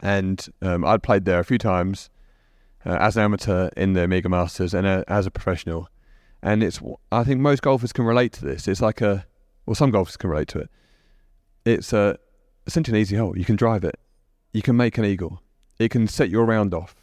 And 0.00 0.46
um, 0.62 0.84
I'd 0.84 1.02
played 1.02 1.24
there 1.24 1.40
a 1.40 1.44
few 1.44 1.58
times 1.58 2.10
uh, 2.84 2.96
as 3.00 3.16
an 3.16 3.22
amateur 3.24 3.70
in 3.76 3.94
the 3.94 4.02
Omega 4.02 4.28
Masters 4.28 4.74
and 4.74 4.86
uh, 4.86 5.04
as 5.08 5.26
a 5.26 5.30
professional. 5.30 5.88
And 6.42 6.62
it's, 6.62 6.80
I 7.10 7.24
think 7.24 7.40
most 7.40 7.62
golfers 7.62 7.92
can 7.92 8.04
relate 8.04 8.32
to 8.34 8.44
this. 8.44 8.68
It's 8.68 8.82
like 8.82 9.00
a, 9.00 9.24
well, 9.64 9.74
some 9.74 9.90
golfers 9.90 10.16
can 10.18 10.28
relate 10.28 10.48
to 10.48 10.58
it. 10.58 10.70
It's 11.64 11.92
a, 11.94 12.18
essentially 12.66 12.98
an 12.98 13.02
easy 13.02 13.16
hole. 13.16 13.36
You 13.36 13.44
can 13.44 13.56
drive 13.56 13.84
it. 13.84 13.98
You 14.52 14.62
can 14.62 14.76
make 14.76 14.98
an 14.98 15.04
eagle. 15.04 15.42
It 15.78 15.90
can 15.90 16.06
set 16.06 16.30
your 16.30 16.44
round 16.44 16.72
off. 16.72 16.94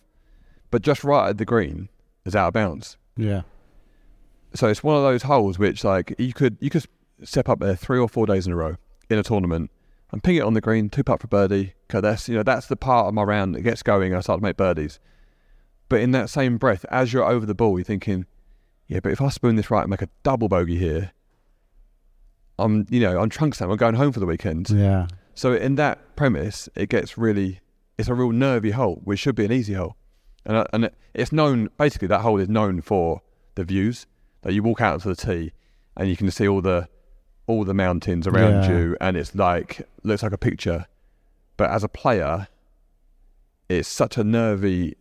But 0.70 0.82
just 0.82 1.04
right 1.04 1.30
at 1.30 1.38
the 1.38 1.46
green 1.46 1.90
is 2.26 2.36
out 2.36 2.48
of 2.48 2.54
bounds. 2.54 2.98
Yeah. 3.18 3.42
So 4.54 4.68
it's 4.68 4.84
one 4.84 4.96
of 4.96 5.04
those 5.04 5.24
holes 5.24 5.60
which, 5.60 5.84
like, 5.84 6.16
you 6.18 6.34
could 6.34 6.58
you 6.60 6.70
could 6.70 6.86
step 7.24 7.50
up 7.50 7.60
there 7.60 7.76
three 7.76 8.00
or 8.00 8.08
four 8.10 8.26
days 8.26 8.48
in 8.48 8.54
a 8.54 8.56
row 8.56 8.76
in 9.10 9.18
a 9.18 9.24
tournament 9.24 9.70
and 10.12 10.24
ping 10.24 10.36
it 10.36 10.42
on 10.42 10.54
the 10.54 10.62
green, 10.62 10.90
two 10.90 11.04
putt 11.04 11.22
for 11.22 11.28
birdie. 11.28 11.74
Cause 11.88 12.02
that's 12.02 12.30
you 12.30 12.36
know 12.36 12.44
that's 12.44 12.68
the 12.68 12.76
part 12.76 13.08
of 13.08 13.14
my 13.14 13.24
round 13.24 13.56
that 13.56 13.62
gets 13.62 13.84
going. 13.84 14.12
and 14.12 14.18
I 14.18 14.22
start 14.22 14.40
to 14.40 14.44
make 14.44 14.58
birdies. 14.58 15.00
But 15.90 16.02
in 16.02 16.12
that 16.12 16.30
same 16.30 16.58
breath, 16.58 16.86
as 16.90 17.12
you're 17.12 17.26
over 17.26 17.46
the 17.46 17.54
ball, 17.54 17.78
you're 17.78 17.84
thinking, 17.84 18.26
yeah, 18.88 19.02
but 19.02 19.12
if 19.12 19.22
I 19.22 19.28
spoon 19.28 19.58
this 19.58 19.70
right 19.70 19.82
and 19.82 19.90
make 19.90 20.02
a 20.02 20.08
double 20.24 20.48
bogey 20.48 20.78
here, 20.78 21.12
I'm 22.58 22.86
you 22.90 23.02
know 23.02 23.20
I'm 23.20 23.30
trunk 23.30 23.56
slam. 23.56 23.70
I'm 23.72 23.78
going 23.78 23.96
home 23.96 24.12
for 24.12 24.20
the 24.22 24.26
weekend. 24.26 24.70
Yeah. 24.70 25.08
So 25.36 25.54
in 25.54 25.76
that 25.76 26.16
premise, 26.16 26.70
it 26.76 26.90
gets 26.90 27.18
really, 27.18 27.60
it's 27.98 28.10
a 28.10 28.14
real 28.14 28.32
nervy 28.32 28.72
hole, 28.72 29.02
which 29.04 29.20
should 29.20 29.36
be 29.36 29.46
an 29.46 29.52
easy 29.52 29.74
hole. 29.74 29.96
and 30.46 30.58
uh, 30.58 30.66
and 30.74 30.90
it's 31.14 31.32
known 31.32 31.70
basically 31.78 32.08
that 32.10 32.22
hole 32.22 32.40
is 32.40 32.50
known 32.50 32.82
for 32.82 33.22
the 33.56 33.64
views. 33.64 34.06
That 34.44 34.54
you 34.54 34.64
walk 34.64 34.82
out 34.82 35.02
to 35.02 35.08
the 35.10 35.16
tee, 35.16 35.52
and 35.96 36.10
you 36.10 36.18
can 36.18 36.30
see 36.32 36.48
all 36.48 36.62
the 36.62 36.88
all 37.48 37.64
the 37.64 37.74
mountains 37.74 38.26
around 38.28 38.64
Yeah. 38.64 38.70
you, 38.72 38.98
and 39.00 39.16
it's 39.16 39.36
like 39.36 39.88
looks 40.04 40.24
like 40.24 40.32
a 40.32 40.38
picture. 40.38 40.86
But 41.58 41.70
as 41.70 41.84
a 41.84 41.88
player, 41.90 42.48
it's 43.70 43.88
such 43.88 44.18
a 44.18 44.24
nervy, 44.24 44.96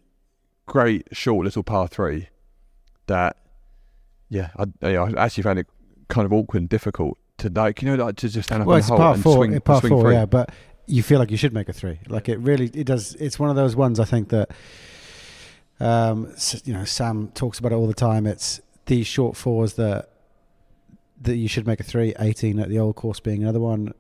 great 0.67 1.09
short 1.13 1.45
little 1.45 1.63
par 1.63 1.89
three 1.89 2.29
that 3.07 3.37
yeah, 4.29 4.51
I, 4.57 4.67
I 4.97 5.25
actually 5.25 5.43
found 5.43 5.59
it 5.59 5.67
kind 6.09 6.25
of 6.27 6.33
awkward 6.33 6.61
and 6.61 6.69
difficult 6.69 7.19
to 7.41 7.51
like 7.51 7.83
you 7.83 7.89
know 7.89 8.05
like 8.05 8.17
to 8.17 8.29
just 8.29 8.49
stand 8.49 8.63
up 8.63 8.69
well, 8.69 8.81
the 8.81 8.97
par 8.97 9.15
and 9.15 9.23
four, 9.23 9.35
swing, 9.37 9.61
par 9.61 9.81
swing 9.81 9.91
four, 9.91 10.13
yeah. 10.13 10.27
But 10.27 10.51
you 10.87 11.03
feel 11.03 11.19
like 11.19 11.31
you 11.31 11.37
should 11.37 11.55
make 11.55 11.69
a 11.69 11.73
three. 11.73 12.01
Like 12.09 12.29
it 12.29 12.39
really, 12.39 12.67
it 12.67 12.85
does. 12.85 13.15
It's 13.17 13.39
one 13.39 13.51
of 13.51 13.57
those 13.57 13.77
ones. 13.77 14.01
I 14.01 14.05
think 14.05 14.29
that, 14.31 14.51
um, 15.79 16.35
you 16.65 16.73
know, 16.73 16.85
Sam 16.85 17.29
talks 17.35 17.59
about 17.59 17.73
it 17.73 17.77
all 17.77 17.87
the 17.87 17.95
time. 17.95 18.27
It's 18.27 18.61
these 18.87 19.07
short 19.07 19.37
fours 19.37 19.75
that 19.75 20.11
that 21.21 21.37
you 21.37 21.49
should 21.49 21.67
make 21.67 21.81
a 21.81 21.85
three. 21.85 22.15
Eighteen 22.19 22.59
at 22.59 22.69
the 22.69 22.79
old 22.79 22.97
course 22.97 23.21
being 23.21 23.43
another 23.43 23.61
one. 23.61 23.95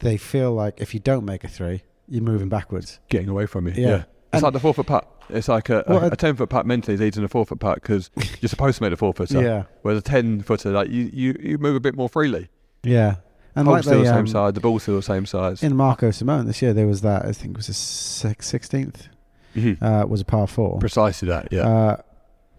They 0.00 0.16
feel 0.16 0.52
like 0.52 0.80
if 0.80 0.92
you 0.92 1.00
don't 1.00 1.24
make 1.24 1.44
a 1.44 1.48
three, 1.48 1.82
you're 2.08 2.22
moving 2.22 2.48
backwards. 2.48 3.00
getting 3.08 3.28
away 3.28 3.46
from 3.46 3.66
you. 3.68 3.74
Yeah. 3.76 3.88
Yeah, 3.88 4.04
it's 4.32 4.42
like 4.42 4.52
the 4.52 4.60
four 4.60 4.74
foot 4.74 4.86
putt. 4.86 5.08
It's 5.28 5.48
like 5.48 5.70
a, 5.70 5.84
Well, 5.88 6.04
a, 6.04 6.08
a 6.10 6.16
ten 6.16 6.36
foot 6.36 6.48
putt 6.50 6.66
mentally 6.66 6.94
is 6.94 7.00
easier 7.00 7.10
than 7.12 7.24
a 7.24 7.28
four 7.28 7.44
foot 7.46 7.58
putt 7.60 7.76
because 7.82 8.10
you're 8.40 8.48
supposed 8.48 8.78
to 8.78 8.82
make 8.84 8.92
a 8.92 8.96
four 8.96 9.12
footer. 9.12 9.42
Yeah, 9.42 9.64
Whereas 9.82 9.98
a 9.98 10.02
ten 10.02 10.42
footer, 10.42 10.70
like 10.70 10.88
you, 10.90 11.10
you, 11.12 11.36
you 11.40 11.58
move 11.58 11.74
a 11.76 11.80
bit 11.80 11.94
more 11.96 12.08
freely. 12.08 12.48
yeah. 12.82 13.16
And 13.58 13.66
like 13.66 13.84
still 13.84 14.00
the 14.00 14.04
same 14.06 14.16
um, 14.16 14.26
size, 14.26 14.52
the 14.52 14.60
ball's 14.60 14.82
still 14.82 14.96
the 14.96 15.02
same 15.02 15.24
size. 15.24 15.62
in 15.62 15.74
Marco 15.74 16.10
Simone 16.10 16.46
this 16.46 16.60
year, 16.60 16.74
there 16.74 16.86
was 16.86 17.00
that. 17.00 17.24
I 17.24 17.32
think 17.32 17.52
it 17.52 17.56
was 17.56 17.70
a 17.70 17.74
sixteenth. 17.74 19.08
Mhm. 19.54 19.80
Uh, 19.82 20.06
was 20.06 20.20
a 20.20 20.24
par 20.26 20.46
four. 20.46 20.78
Precisely 20.78 21.28
that. 21.28 21.48
Yeah. 21.50 21.66
Uh, 21.66 21.96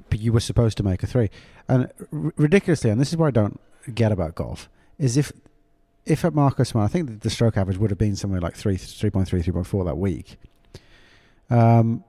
but 0.09 0.19
you 0.19 0.33
were 0.33 0.39
supposed 0.39 0.75
to 0.77 0.83
make 0.83 1.03
a 1.03 1.07
three, 1.07 1.29
and 1.67 1.91
r- 2.11 2.33
ridiculously, 2.37 2.89
and 2.89 2.99
this 2.99 3.09
is 3.09 3.17
what 3.17 3.27
I 3.27 3.31
don't 3.31 3.59
get 3.93 4.11
about 4.11 4.33
golf 4.33 4.69
is 4.97 5.17
if 5.17 5.31
if 6.07 6.25
at 6.25 6.33
Marco 6.33 6.63
Simone, 6.63 6.85
I 6.85 6.87
think 6.87 7.07
that 7.09 7.21
the 7.21 7.29
stroke 7.29 7.57
average 7.57 7.77
would 7.77 7.91
have 7.91 7.99
been 7.99 8.15
somewhere 8.15 8.39
like 8.41 8.55
three, 8.55 8.77
3.3, 8.77 9.43
3.4 9.43 9.85
that 9.85 9.97
week. 9.97 10.37
Um, 11.49 12.03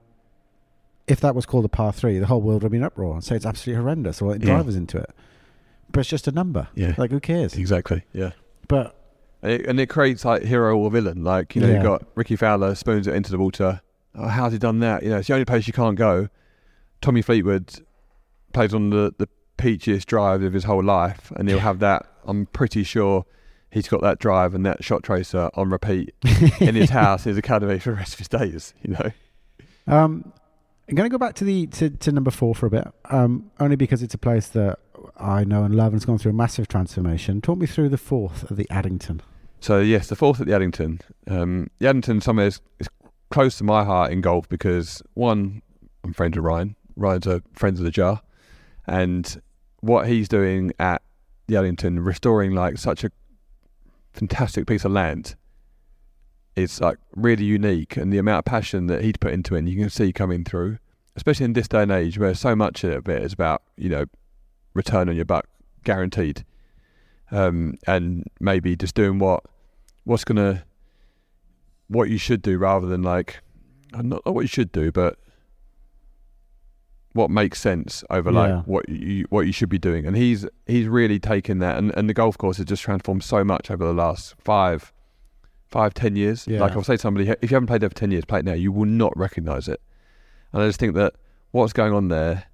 if 1.06 1.20
that 1.20 1.34
was 1.34 1.46
called 1.46 1.64
a 1.64 1.68
par 1.68 1.92
three, 1.92 2.18
the 2.18 2.26
whole 2.26 2.40
world 2.42 2.62
would 2.62 2.72
be 2.72 2.78
in 2.78 2.84
uproar 2.84 3.14
and 3.14 3.24
say 3.24 3.36
it's 3.36 3.46
absolutely 3.46 3.80
horrendous 3.82 4.20
or 4.20 4.28
letting 4.30 4.46
Yeah. 4.46 4.54
drivers 4.54 4.76
into 4.76 4.98
it. 4.98 5.10
But 5.90 6.00
it's 6.00 6.08
just 6.10 6.28
a 6.28 6.32
number. 6.32 6.68
yeah. 6.74 6.94
Like 6.98 7.10
who 7.10 7.20
cares? 7.20 7.54
exactly. 7.54 8.02
Yeah. 8.12 8.32
But 8.68 8.94
And 9.42 9.52
it, 9.52 9.66
and 9.66 9.80
it 9.80 9.86
creates 9.88 10.24
like 10.24 10.42
hero 10.42 10.76
or 10.76 10.90
villain. 10.90 11.24
Like 11.24 11.54
you 11.54 11.62
know, 11.62 11.68
Yeah. 11.68 11.74
you've 11.74 11.82
got 11.82 12.04
Rickie 12.14 12.36
Fowler 12.36 12.74
spoons 12.74 13.06
it 13.06 13.14
into 13.14 13.30
the 13.30 13.38
water. 13.38 13.80
Oh, 14.14 14.28
how's 14.28 14.52
he 14.52 14.58
done 14.58 14.80
that? 14.80 15.02
You 15.02 15.10
know, 15.10 15.18
it's 15.18 15.28
the 15.28 15.34
only 15.34 15.44
place 15.46 15.66
you 15.66 15.72
can't 15.72 15.96
go. 15.96 16.28
Tommy 17.00 17.22
Fleetwood 17.22 17.80
plays 18.52 18.74
on 18.74 18.90
the 18.90 19.14
the 19.18 19.28
peachiest 19.56 20.04
drive 20.06 20.42
of 20.42 20.52
his 20.52 20.64
whole 20.64 20.82
life, 20.84 21.32
and 21.36 21.48
he'll 21.48 21.58
have 21.60 21.78
that. 21.80 22.06
I'm 22.26 22.46
pretty 22.46 22.84
sure 22.84 23.24
he's 23.70 23.88
got 23.88 24.02
that 24.02 24.18
drive 24.18 24.54
and 24.54 24.64
that 24.66 24.84
shot 24.84 25.02
tracer 25.02 25.48
on 25.54 25.70
repeat 25.70 26.14
in 26.60 26.74
his 26.74 26.90
house, 26.90 27.24
his 27.24 27.36
academy 27.38 27.78
for 27.78 27.90
the 27.90 27.96
rest 27.96 28.12
of 28.14 28.18
his 28.18 28.28
days. 28.28 28.74
You 28.82 28.90
know. 28.94 29.10
Um, 29.88 30.32
I'm 30.88 30.94
going 30.94 31.08
to 31.08 31.12
go 31.12 31.18
back 31.18 31.34
to 31.36 31.44
the 31.44 31.66
to, 31.66 31.90
to 31.90 32.12
number 32.12 32.30
four 32.30 32.54
for 32.54 32.66
a 32.66 32.70
bit, 32.70 32.88
um, 33.06 33.50
only 33.60 33.76
because 33.76 34.02
it's 34.02 34.14
a 34.14 34.18
place 34.18 34.48
that 34.48 34.78
I 35.16 35.44
know 35.44 35.64
and 35.64 35.74
love, 35.74 35.88
and 35.92 35.96
it's 35.96 36.04
gone 36.04 36.18
through 36.18 36.30
a 36.30 36.34
massive 36.34 36.68
transformation. 36.68 37.40
Talk 37.40 37.58
me 37.58 37.66
through 37.66 37.88
the 37.90 37.98
fourth 37.98 38.50
of 38.50 38.56
the 38.56 38.68
Addington. 38.70 39.20
So 39.60 39.80
yes, 39.80 40.08
the 40.08 40.16
fourth 40.16 40.40
at 40.40 40.46
the 40.46 40.54
Addington. 40.54 41.00
Um, 41.26 41.70
the 41.78 41.88
Addington 41.88 42.20
somewhere 42.20 42.46
is, 42.46 42.60
is 42.78 42.88
close 43.30 43.58
to 43.58 43.64
my 43.64 43.84
heart 43.84 44.12
in 44.12 44.20
golf 44.20 44.48
because 44.48 45.02
one, 45.14 45.62
I'm 46.04 46.12
friends 46.14 46.36
with 46.36 46.44
Ryan. 46.44 46.76
Ryan's 46.96 47.26
a 47.26 47.42
friend 47.52 47.76
of 47.76 47.84
the 47.84 47.90
jar, 47.90 48.22
and 48.86 49.40
what 49.80 50.08
he's 50.08 50.28
doing 50.28 50.72
at 50.78 51.02
the 51.46 51.56
Addington, 51.56 52.00
restoring 52.00 52.54
like 52.54 52.78
such 52.78 53.04
a 53.04 53.10
fantastic 54.12 54.66
piece 54.66 54.84
of 54.84 54.92
land, 54.92 55.36
is 56.62 56.80
like 56.80 56.98
really 57.14 57.44
unique, 57.44 57.96
and 57.96 58.12
the 58.12 58.18
amount 58.18 58.40
of 58.40 58.44
passion 58.44 58.86
that 58.88 59.02
he'd 59.02 59.20
put 59.20 59.32
into 59.32 59.54
it, 59.54 59.60
and 59.60 59.68
you 59.68 59.76
can 59.78 59.90
see 59.90 60.12
coming 60.12 60.44
through, 60.44 60.78
especially 61.16 61.44
in 61.44 61.52
this 61.52 61.68
day 61.68 61.82
and 61.82 61.92
age 61.92 62.18
where 62.18 62.34
so 62.34 62.54
much 62.56 62.84
of 62.84 63.08
it 63.08 63.22
is 63.22 63.32
about 63.32 63.62
you 63.76 63.88
know 63.88 64.04
return 64.74 65.08
on 65.08 65.16
your 65.16 65.24
buck 65.24 65.46
guaranteed, 65.84 66.44
um, 67.30 67.74
and 67.86 68.24
maybe 68.40 68.76
just 68.76 68.94
doing 68.94 69.18
what 69.18 69.44
what's 70.04 70.24
gonna 70.24 70.64
what 71.88 72.10
you 72.10 72.18
should 72.18 72.42
do 72.42 72.58
rather 72.58 72.86
than 72.86 73.02
like 73.02 73.40
uh, 73.94 74.02
not, 74.02 74.24
what 74.26 74.42
you 74.42 74.46
should 74.48 74.70
do, 74.72 74.92
but 74.92 75.18
what 77.14 77.30
makes 77.30 77.60
sense 77.60 78.04
over 78.10 78.30
Yeah. 78.30 78.38
like 78.56 78.66
what 78.66 78.88
you 78.88 79.24
what 79.30 79.46
you 79.46 79.52
should 79.52 79.68
be 79.70 79.78
doing. 79.78 80.06
And 80.06 80.16
he's 80.16 80.46
he's 80.66 80.86
really 80.86 81.18
taken 81.18 81.58
that, 81.58 81.78
and, 81.78 81.92
and 81.96 82.08
the 82.08 82.14
golf 82.14 82.36
course 82.38 82.58
has 82.58 82.66
just 82.66 82.82
transformed 82.82 83.24
so 83.24 83.42
much 83.44 83.70
over 83.70 83.84
the 83.84 83.94
last 83.94 84.34
five, 84.38 84.92
five 85.68 85.94
ten 85.94 86.16
years. 86.16 86.46
Yeah. 86.46 86.60
Like 86.60 86.72
I'll 86.72 86.82
say 86.82 86.96
to 86.96 87.02
somebody, 87.02 87.28
if 87.28 87.50
you 87.50 87.54
haven't 87.56 87.66
played 87.66 87.80
there 87.82 87.90
for 87.90 87.94
ten 87.96 88.10
years, 88.10 88.24
play 88.24 88.40
it 88.40 88.44
now. 88.44 88.54
You 88.54 88.72
will 88.72 88.86
not 88.86 89.16
recognise 89.16 89.68
it. 89.68 89.80
And 90.52 90.62
I 90.62 90.66
just 90.66 90.80
think 90.80 90.94
that 90.94 91.14
what's 91.50 91.72
going 91.72 91.92
on 91.92 92.08
there. 92.08 92.44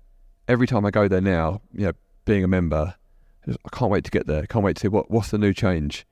Every 0.47 0.67
time 0.67 0.85
I 0.85 0.91
go 0.91 1.09
there 1.09 1.23
now, 1.23 1.63
you 1.73 1.87
know, 1.87 1.93
being 2.27 2.45
a 2.45 2.49
member, 2.49 2.95
I 3.43 3.47
just- 3.47 3.61
I 3.65 3.75
can't 3.75 3.91
wait 3.91 4.05
to 4.05 4.11
get 4.11 4.27
there. 4.27 4.47
Can't 4.47 4.65
wait 4.65 4.77
to 4.77 4.81
see 4.81 4.89
what 4.89 5.11
what's 5.11 5.31
the 5.31 5.39
new 5.39 5.55
change. 5.55 6.07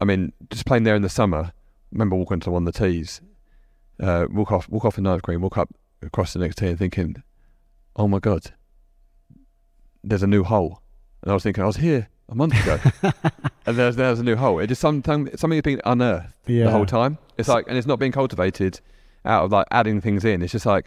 I 0.00 0.04
mean, 0.04 0.32
just 0.50 0.66
playing 0.66 0.82
there 0.84 0.96
in 0.96 1.02
the 1.02 1.08
summer. 1.08 1.52
Remember 1.92 2.16
walking 2.16 2.40
to 2.40 2.50
one 2.50 2.66
of 2.66 2.72
the 2.74 2.78
tees, 2.86 3.20
uh, 4.00 4.26
walk 4.30 4.50
off, 4.50 4.68
walk 4.68 4.84
off 4.84 4.96
the 4.96 5.02
ninth 5.02 5.22
green, 5.22 5.40
walk 5.40 5.56
up 5.56 5.72
across 6.02 6.32
the 6.32 6.40
next 6.40 6.56
tee, 6.58 6.66
and 6.66 6.78
thinking, 6.78 7.22
"Oh 7.94 8.08
my 8.08 8.18
god, 8.18 8.50
there's 10.02 10.22
a 10.24 10.26
new 10.26 10.42
hole." 10.42 10.82
And 11.22 11.30
I 11.30 11.34
was 11.34 11.42
thinking, 11.44 11.62
I 11.62 11.66
was 11.68 11.76
here 11.76 12.08
a 12.28 12.34
month 12.34 12.54
ago, 12.62 12.78
and 13.66 13.76
there's 13.76 13.96
there's 13.96 14.20
a 14.20 14.24
new 14.24 14.36
hole. 14.36 14.58
It 14.58 14.66
just 14.68 14.80
something 14.80 15.28
something 15.36 15.56
has 15.56 15.62
been 15.62 15.80
unearthed 15.84 16.32
Yeah. 16.46 16.64
the 16.64 16.70
whole 16.70 16.86
time. 16.86 17.18
It's 17.38 17.48
like, 17.48 17.66
and 17.68 17.76
it's 17.76 17.86
not 17.86 17.98
being 17.98 18.12
cultivated 18.12 18.80
out 19.24 19.44
of 19.44 19.52
like 19.52 19.66
adding 19.70 20.00
things 20.00 20.24
in. 20.24 20.42
It's 20.42 20.52
just 20.52 20.66
like 20.66 20.86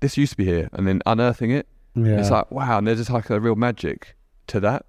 this 0.00 0.16
used 0.16 0.32
to 0.32 0.36
be 0.36 0.44
here, 0.44 0.68
and 0.72 0.86
then 0.86 1.02
unearthing 1.06 1.50
it. 1.50 1.66
Yeah. 1.94 2.18
It's 2.20 2.30
like 2.30 2.50
wow, 2.50 2.78
and 2.78 2.86
there's 2.86 2.98
just 2.98 3.10
like 3.10 3.30
a 3.30 3.40
real 3.40 3.56
magic 3.56 4.14
to 4.48 4.60
that. 4.60 4.86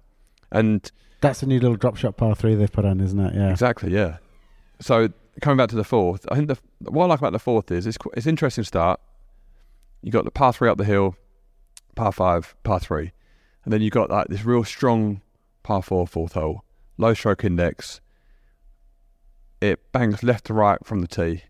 And 0.52 0.90
That's 1.20 1.42
a 1.42 1.46
new 1.46 1.60
little 1.60 1.76
drop 1.76 1.96
shot 1.96 2.16
par 2.16 2.34
three 2.34 2.54
they've 2.54 2.70
put 2.72 2.84
on, 2.84 3.00
isn't 3.00 3.18
it? 3.20 3.34
Yeah. 3.34 3.50
Exactly, 3.50 3.92
yeah. 3.92 4.18
So 4.80 5.08
coming 5.42 5.56
back 5.58 5.68
to 5.70 5.76
the 5.76 5.84
fourth, 5.84 6.26
I 6.30 6.34
think 6.36 6.48
the 6.48 6.58
what 6.90 7.04
I 7.04 7.08
like 7.08 7.18
about 7.18 7.32
the 7.32 7.38
fourth 7.38 7.70
is 7.70 7.86
it's 7.86 7.98
it's 8.16 8.26
interesting 8.26 8.64
start. 8.64 9.00
You 10.02 10.10
got 10.10 10.24
the 10.24 10.30
par 10.30 10.52
three 10.52 10.68
up 10.70 10.78
the 10.78 10.84
hill, 10.84 11.14
par 11.94 12.12
five, 12.12 12.54
par 12.64 12.80
three, 12.80 13.12
and 13.64 13.72
then 13.72 13.82
you 13.82 13.90
got 13.90 14.08
like 14.10 14.28
this 14.28 14.44
real 14.44 14.64
strong 14.64 15.20
par 15.62 15.82
four 15.82 16.06
fourth 16.06 16.32
hole, 16.32 16.64
low 16.96 17.14
stroke 17.14 17.44
index. 17.44 18.00
It 19.60 19.92
bangs 19.92 20.22
left 20.22 20.46
to 20.46 20.54
right 20.54 20.78
from 20.84 21.00
the 21.00 21.06
tee, 21.06 21.42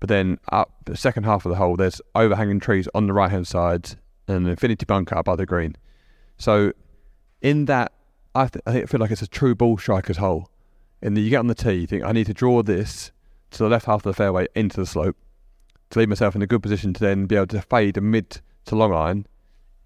but 0.00 0.08
then 0.08 0.38
up 0.50 0.72
the 0.84 0.96
second 0.96 1.24
half 1.24 1.44
of 1.44 1.50
the 1.50 1.56
hole, 1.56 1.76
there's 1.76 2.00
overhanging 2.14 2.60
trees 2.60 2.88
on 2.94 3.06
the 3.06 3.12
right 3.12 3.30
hand 3.30 3.46
side 3.46 3.90
and 4.28 4.38
an 4.38 4.46
infinity 4.46 4.86
bunker 4.86 5.22
by 5.22 5.36
the 5.36 5.46
green. 5.46 5.76
So 6.38 6.72
in 7.40 7.66
that, 7.66 7.92
I, 8.34 8.48
th- 8.48 8.62
I 8.66 8.86
feel 8.86 9.00
like 9.00 9.10
it's 9.10 9.22
a 9.22 9.26
true 9.26 9.54
ball 9.54 9.78
striker's 9.78 10.18
hole 10.18 10.50
In 11.00 11.14
then 11.14 11.24
you 11.24 11.30
get 11.30 11.38
on 11.38 11.46
the 11.46 11.54
tee, 11.54 11.72
you 11.72 11.86
think, 11.86 12.04
I 12.04 12.12
need 12.12 12.26
to 12.26 12.34
draw 12.34 12.62
this 12.62 13.12
to 13.52 13.58
the 13.58 13.68
left 13.68 13.86
half 13.86 14.00
of 14.00 14.02
the 14.02 14.14
fairway 14.14 14.46
into 14.54 14.76
the 14.78 14.86
slope 14.86 15.16
to 15.90 15.98
leave 15.98 16.08
myself 16.08 16.34
in 16.34 16.42
a 16.42 16.46
good 16.46 16.62
position 16.62 16.92
to 16.94 17.00
then 17.00 17.26
be 17.26 17.36
able 17.36 17.46
to 17.48 17.62
fade 17.62 17.96
a 17.96 18.00
mid 18.00 18.40
to 18.66 18.74
long 18.74 18.92
iron 18.92 19.26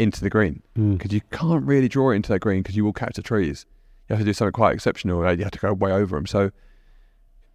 into 0.00 0.22
the 0.22 0.30
green. 0.30 0.62
Mm. 0.76 0.98
Because 0.98 1.12
you 1.12 1.20
can't 1.30 1.64
really 1.64 1.88
draw 1.88 2.10
it 2.10 2.16
into 2.16 2.32
that 2.32 2.40
green 2.40 2.62
because 2.62 2.76
you 2.76 2.84
will 2.84 2.92
catch 2.92 3.14
the 3.14 3.22
trees. 3.22 3.66
You 4.08 4.14
have 4.14 4.20
to 4.20 4.24
do 4.24 4.32
something 4.32 4.52
quite 4.52 4.74
exceptional. 4.74 5.20
You 5.32 5.44
have 5.44 5.52
to 5.52 5.58
go 5.58 5.72
way 5.72 5.92
over 5.92 6.16
them. 6.16 6.26
So 6.26 6.50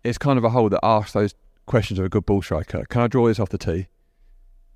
it's 0.04 0.18
kind 0.18 0.38
of 0.38 0.44
a 0.44 0.50
hole 0.50 0.70
that 0.70 0.80
asks 0.84 1.14
those 1.14 1.34
questions 1.66 2.00
of 2.00 2.06
a 2.06 2.10
good 2.10 2.26
ball 2.26 2.42
striker. 2.42 2.86
Can 2.86 3.02
I 3.02 3.08
draw 3.08 3.28
this 3.28 3.40
off 3.40 3.50
the 3.50 3.58
tee 3.58 3.88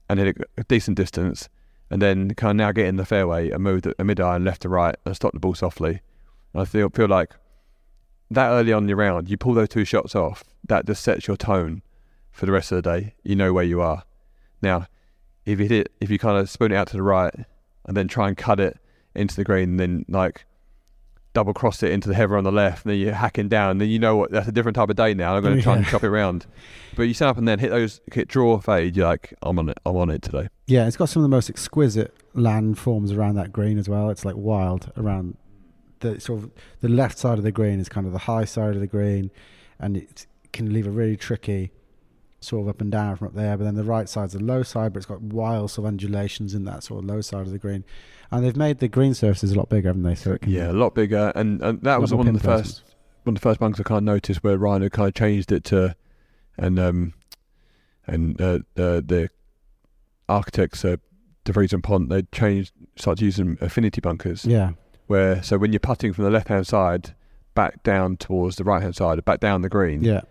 and 0.10 0.19
hit 0.19 0.38
a 0.58 0.63
decent 0.63 0.97
distance? 0.97 1.47
And 1.91 2.01
then 2.01 2.34
can 2.36 2.49
I 2.49 2.53
now 2.53 2.71
get 2.71 2.88
in 2.88 2.97
the 2.97 3.05
fairway 3.05 3.49
and 3.49 3.63
move 3.63 3.84
the, 3.84 3.95
a 3.99 4.03
mid 4.03 4.20
iron 4.20 4.43
left 4.43 4.63
to 4.63 4.70
right 4.70 4.95
and 5.05 5.15
stop 5.15 5.34
the 5.34 5.39
ball 5.39 5.55
softly? 5.55 6.01
And 6.53 6.61
I 6.61 6.65
feel, 6.65 6.89
feel 6.89 7.07
like 7.07 7.34
that 8.32 8.49
early 8.49 8.74
on 8.74 8.84
in 8.84 8.89
your 8.89 8.97
round, 8.97 9.30
you 9.30 9.38
pull 9.38 9.53
those 9.53 9.70
two 9.70 9.86
shots 9.86 10.15
off, 10.15 10.43
that 10.67 10.86
just 10.86 11.03
sets 11.03 11.28
your 11.28 11.38
tone 11.38 11.82
for 12.32 12.45
the 12.45 12.51
rest 12.51 12.72
of 12.72 12.82
the 12.82 12.82
day. 12.82 13.13
You 13.24 13.36
know 13.36 13.53
where 13.53 13.63
you 13.63 13.82
are. 13.82 14.03
Now, 14.61 14.88
if 15.45 15.59
you 15.59 15.65
hit 15.65 15.72
it, 15.72 15.91
if 15.99 16.09
you 16.09 16.20
kind 16.20 16.38
of 16.38 16.49
spoon 16.49 16.72
it 16.72 16.76
out 16.76 16.88
to 16.88 16.97
the 16.97 17.03
right 17.03 17.34
and 17.90 17.98
then 17.98 18.08
try 18.08 18.30
and 18.30 18.38
cut 18.38 18.62
it 18.62 18.78
into 19.16 19.36
the 19.36 19.44
green, 19.44 19.72
and 19.72 19.80
then 19.80 20.06
like 20.08 20.46
double 21.34 21.54
cross 21.54 21.84
it 21.84 21.92
into 21.92 22.08
the 22.08 22.16
heather 22.16 22.38
on 22.38 22.44
the 22.44 22.52
left, 22.52 22.86
and 22.86 22.92
then 22.92 23.00
you're 23.00 23.14
hacking 23.14 23.50
down, 23.50 23.80
then 23.80 23.90
you 23.90 24.00
know 24.00 24.16
what 24.16 24.32
that's 24.32 24.48
a 24.48 24.52
different 24.52 24.76
type 24.76 24.90
of 24.90 24.96
day 24.96 25.14
now. 25.14 25.36
I'm 25.36 25.44
going 25.44 25.58
to 25.58 25.62
try 25.62 25.76
and 25.76 25.86
chop 25.86 26.04
it 26.04 26.08
around. 26.08 26.46
But 26.96 27.04
you 27.04 27.14
set 27.14 27.28
up 27.28 27.38
and 27.38 27.48
then 27.48 27.60
hit 27.60 27.72
those, 27.72 28.00
hit 28.14 28.28
draw 28.28 28.60
fade. 28.60 28.96
You're 28.96 29.08
like, 29.08 29.34
I'm 29.42 29.58
on 29.60 29.70
it. 29.70 29.78
I'm 29.86 29.96
on 29.96 30.10
it 30.10 30.22
today. 30.22 30.50
Yeah, 30.68 30.88
it's 30.88 30.98
got 30.98 31.10
some 31.10 31.22
of 31.22 31.30
the 31.30 31.36
most 31.36 31.50
exquisite 31.50 32.16
landforms 32.36 33.16
around 33.16 33.36
that 33.36 33.52
green 33.52 33.78
as 33.80 33.90
well. 33.90 34.10
It's 34.10 34.24
like 34.24 34.36
wild 34.38 34.92
around 34.96 35.36
the 36.00 36.20
sort 36.20 36.44
of 36.44 36.52
the 36.82 36.90
left 36.90 37.18
side 37.18 37.38
of 37.38 37.44
the 37.44 37.52
green 37.52 37.80
is 37.80 37.90
kind 37.90 38.06
of 38.06 38.14
the 38.14 38.20
high 38.20 38.46
side 38.46 38.76
of 38.76 38.80
the 38.80 38.88
green, 38.88 39.32
and 39.80 39.98
it 39.98 40.28
can 40.54 40.72
leave 40.74 40.88
a 40.88 40.92
really 40.92 41.18
tricky 41.18 41.72
sort 42.42 42.64
of 42.64 42.70
up 42.70 42.82
and 42.82 42.92
down 42.92 43.16
from 43.16 43.28
up 43.28 43.34
there. 43.34 43.58
But 43.58 43.66
then 43.66 43.76
the 43.76 43.84
right 43.84 44.08
side's 44.08 44.36
a 44.36 44.40
low 44.40 44.64
side, 44.64 44.94
but 44.94 44.98
it's 44.98 45.06
got 45.06 45.22
wild 45.22 45.72
sort 45.72 45.86
of 45.86 45.90
undulations 45.90 46.54
in 46.54 46.66
that 46.66 46.84
sort 46.84 47.04
of 47.04 47.10
low 47.10 47.22
side 47.22 47.42
of 47.42 47.52
the 47.52 47.58
green. 47.58 47.84
And 48.32 48.46
they've 48.46 48.56
made 48.56 48.80
the 48.80 48.88
green 48.88 49.14
surfaces 49.14 49.52
a 49.52 49.56
lot 49.56 49.70
bigger, 49.70 49.90
haven't 49.90 50.04
they? 50.04 50.16
So 50.16 50.34
it 50.34 50.42
can 50.42 50.52
Yeah, 50.52 50.72
a 50.72 50.74
lot 50.74 50.94
bigger, 50.94 51.32
and, 51.36 51.62
and 51.62 51.82
that 51.82 52.00
was 52.00 52.14
one 52.14 52.28
of 52.28 52.34
the 52.34 52.40
first 52.40 52.84
one 53.24 53.36
of 53.36 53.42
the 53.42 53.48
first 53.48 53.60
bunkers 53.60 53.80
I 53.80 53.84
kind 53.84 53.98
of 53.98 54.04
noticed 54.04 54.44
where 54.44 54.58
Ryan 54.58 54.84
had 54.84 54.92
kind 54.92 55.08
of 55.08 55.14
changed 55.14 55.52
it 55.52 55.64
to, 55.66 55.96
and 56.58 56.80
um, 56.80 57.14
and 58.08 58.40
uh, 58.42 58.60
the 58.76 59.04
the 59.06 59.30
architects, 60.28 60.86
uh, 60.86 60.98
De 61.44 61.52
Vries 61.52 61.74
and 61.74 61.84
Pont, 61.84 62.10
they 62.10 62.24
changed 62.32 62.72
started 62.96 63.24
using 63.24 63.58
infinity 63.62 64.02
bunkers. 64.02 64.46
Yeah, 64.46 64.72
Where 65.08 65.44
so 65.44 65.58
when 65.58 65.74
you're 65.74 65.80
putting 65.80 66.14
from 66.14 66.24
the 66.24 66.30
left 66.30 66.48
hand 66.48 66.68
side 66.68 67.16
back 67.56 67.84
down 67.84 68.18
towards 68.18 68.56
the 68.56 68.64
right 68.64 68.82
hand 68.82 68.96
side, 68.96 69.24
back 69.26 69.40
down 69.40 69.62
the 69.62 69.70
green, 69.70 70.04
yeah, 70.04 70.22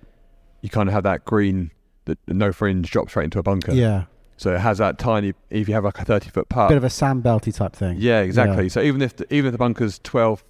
you 0.61 0.69
kind 0.69 0.89
of 0.89 0.93
have 0.93 1.05
that 1.05 1.25
green 1.25 1.71
that 2.09 2.19
no 2.29 2.53
fringe 2.53 2.91
drops 2.91 3.13
straight 3.13 3.25
into 3.25 3.39
a 3.39 3.43
bunker. 3.43 3.73
yeah. 3.73 4.05
So 4.37 4.55
it 4.55 4.61
has 4.61 4.79
that 4.79 4.99
tiny. 4.99 5.35
If 5.51 5.67
you 5.69 5.75
have 5.75 5.85
like 5.85 5.99
a 5.99 6.05
thirty 6.05 6.31
foot 6.31 6.49
putt, 6.49 6.69
Bit 6.69 6.77
of 6.79 6.85
a 6.85 6.91
sand 6.91 7.25
belty 7.25 7.53
type 7.55 7.75
thing. 7.75 7.97
yeah, 7.99 8.21
exactly. 8.21 8.69
So 8.69 8.81
even 8.81 9.03
if 9.03 9.17
the, 9.17 9.33
even 9.35 9.47
if 9.49 9.53
the 9.53 9.59
bunker's 9.59 9.99
12, 10.01 10.45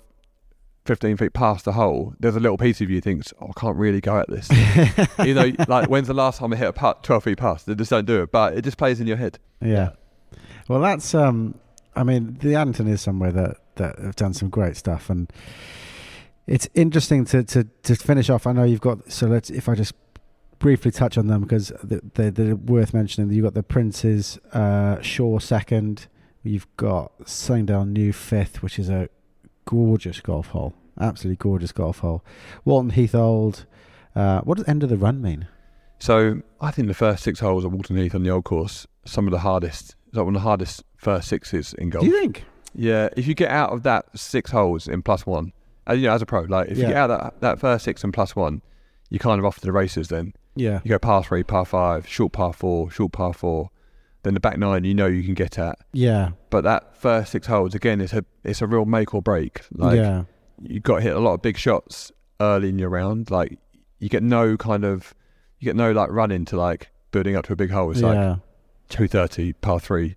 15 0.85 1.17
feet 1.17 1.33
past 1.33 1.65
the 1.65 1.73
hole, 1.73 2.15
there's 2.21 2.37
a 2.37 2.41
little 2.41 2.59
piece 2.59 2.83
of 2.83 2.91
you 2.91 3.01
thinks, 3.01 3.33
oh, 3.41 3.47
I 3.55 3.59
can't 3.59 3.77
really 3.77 4.01
go 4.03 4.19
at 4.19 4.29
this. 4.29 4.49
you 5.25 5.33
know, 5.33 5.53
like 5.69 5.89
when's 5.89 6.07
the 6.07 6.13
last 6.15 6.39
time 6.39 6.53
I 6.53 6.57
hit 6.57 6.69
a 6.69 6.73
putt 6.75 7.03
12 7.03 7.25
feet 7.25 7.39
past? 7.39 7.65
They 7.67 7.75
just 7.75 7.91
don't 7.91 8.05
do 8.05 8.23
it, 8.23 8.31
but 8.31 8.55
it 8.55 8.63
just 8.63 8.77
plays 8.77 9.01
in 9.01 9.07
your 9.07 9.17
head. 9.17 9.39
Yeah. 9.63 9.91
Well, 10.69 10.81
that's 10.81 11.15
um. 11.15 11.55
I 11.97 12.05
mean, 12.05 12.37
the 12.43 12.55
Addington 12.57 12.89
is 12.89 13.01
somewhere 13.01 13.33
that 13.33 13.57
that 13.77 13.99
have 13.99 14.17
done 14.17 14.35
some 14.35 14.51
great 14.51 14.77
stuff, 14.77 15.09
and 15.09 15.33
it's 16.47 16.69
interesting 16.75 17.25
to 17.27 17.43
to 17.45 17.65
to 17.85 17.95
finish 17.97 18.29
off. 18.31 18.47
I 18.47 18.53
know 18.53 18.65
you've 18.65 18.83
got 18.83 19.11
so 19.11 19.27
let's 19.27 19.49
if 19.51 19.69
I 19.69 19.75
just 19.75 19.95
briefly 20.59 20.91
touch 20.91 21.17
on 21.19 21.27
them 21.29 21.43
because 21.43 21.73
they, 21.83 22.01
they, 22.15 22.31
they're 22.31 22.57
worth 22.57 22.93
mentioning. 22.95 23.31
You've 23.33 23.45
got 23.45 23.55
the 23.55 23.63
Prince's 23.63 24.39
uh, 24.53 25.01
Shore 25.01 25.41
second. 25.41 26.07
You've 26.43 26.67
got 26.77 27.13
Sunningdale 27.29 27.85
New 27.85 28.13
fifth, 28.13 28.63
which 28.63 28.79
is 28.79 28.89
a 28.89 29.09
gorgeous 29.65 30.21
golf 30.21 30.49
hole, 30.49 30.75
absolutely 31.01 31.37
gorgeous 31.37 31.73
golf 31.73 31.99
hole. 31.99 32.25
Walton 32.65 32.91
Heath 32.91 33.15
Old. 33.15 33.67
Uh, 34.17 34.41
what 34.41 34.57
does 34.57 34.67
end 34.69 34.83
of 34.83 34.89
the 34.89 34.97
run 34.97 35.21
mean? 35.23 35.47
So 36.01 36.43
I 36.61 36.71
think 36.71 36.89
the 36.89 36.95
first 36.95 37.23
six 37.23 37.41
holes 37.41 37.65
at 37.65 37.71
Walton 37.71 37.97
Heath 37.97 38.15
on 38.15 38.23
the 38.23 38.31
old 38.31 38.45
course, 38.45 38.87
some 39.05 39.27
of 39.27 39.31
the 39.33 39.41
hardest, 39.41 39.97
is 40.11 40.15
like 40.15 40.25
one 40.25 40.35
of 40.35 40.41
the 40.43 40.47
hardest 40.47 40.83
first 40.97 41.29
sixes 41.29 41.75
in 41.75 41.91
golf. 41.91 42.05
Do 42.05 42.11
you 42.11 42.19
think? 42.21 42.45
Yeah, 42.75 43.09
if 43.17 43.27
you 43.27 43.35
get 43.35 43.51
out 43.51 43.71
of 43.71 43.83
that 43.83 44.07
six 44.17 44.51
holes 44.51 44.87
in 44.89 45.03
plus 45.03 45.27
one, 45.27 45.53
uh, 45.89 45.95
you 45.95 46.07
know, 46.07 46.13
as 46.15 46.23
a 46.23 46.27
pro, 46.27 46.43
like 46.43 46.69
if 46.69 46.79
Yeah. 46.79 46.83
you 46.85 46.89
get 46.95 46.97
out 46.97 47.11
of 47.11 47.21
that, 47.21 47.41
that 47.41 47.59
first 47.61 47.85
six 47.85 48.05
and 48.05 48.13
plus 48.13 48.37
one, 48.37 48.63
you're 49.11 49.19
kind 49.19 49.39
of 49.39 49.45
off 49.45 49.57
to 49.61 49.67
the 49.67 49.73
races 49.73 50.09
then. 50.09 50.33
Yeah. 50.59 50.81
You 50.85 50.91
go 50.91 50.99
par 50.99 51.23
three, 51.23 51.43
par 51.43 51.65
five, 51.65 52.07
short 52.07 52.33
par 52.33 52.53
four, 52.53 52.91
short 52.91 53.13
par 53.13 53.33
four. 53.33 53.71
Then 54.25 54.35
the 54.35 54.41
back 54.41 54.59
nine, 54.59 54.85
you 54.85 54.95
know 54.95 55.07
you 55.07 55.23
can 55.23 55.35
get 55.35 55.59
at. 55.59 55.79
Yeah. 55.93 56.31
But 56.51 56.65
that 56.65 56.97
first 56.97 57.31
six 57.33 57.47
holes, 57.47 57.75
again, 57.75 58.01
it's 58.01 58.13
a 58.13 58.25
it's 58.45 58.61
a 58.61 58.67
real 58.67 58.85
make 58.85 59.15
or 59.15 59.23
break. 59.23 59.63
Like 59.73 59.97
yeah. 59.97 60.25
you've 60.61 60.83
got 60.83 60.97
to 60.97 61.03
hit 61.03 61.17
a 61.17 61.21
lot 61.21 61.35
of 61.35 61.43
big 61.43 61.57
shots 61.57 62.11
early 62.41 62.69
in 62.69 62.79
your 62.79 62.89
round. 62.89 63.31
Like 63.31 63.59
you 63.99 64.09
get 64.09 64.23
no 64.23 64.57
kind 64.57 64.85
of 64.85 65.15
you 65.61 65.67
get 65.67 65.77
no 65.77 65.93
like 65.93 66.11
run 66.11 66.31
into 66.31 66.57
like 66.57 66.91
building 67.11 67.37
up 67.37 67.47
to 67.47 67.53
a 67.53 67.57
big 67.57 67.71
hole. 67.71 67.91
It's 67.91 68.03
like 68.03 68.39
two 68.89 69.07
thirty, 69.07 69.53
par 69.53 69.79
three, 69.79 70.17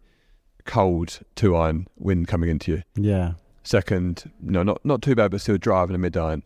cold 0.65 1.19
two 1.35 1.55
iron, 1.55 1.87
wind 1.97 2.27
coming 2.27 2.49
into 2.49 2.71
you. 2.71 2.83
Yeah. 2.95 3.33
Second, 3.63 4.31
no, 4.41 4.63
not 4.63 4.83
not 4.83 5.03
too 5.03 5.13
bad, 5.13 5.31
but 5.31 5.41
still 5.41 5.57
driving 5.57 5.95
a 5.95 5.99
mid 5.99 6.17
iron. 6.17 6.43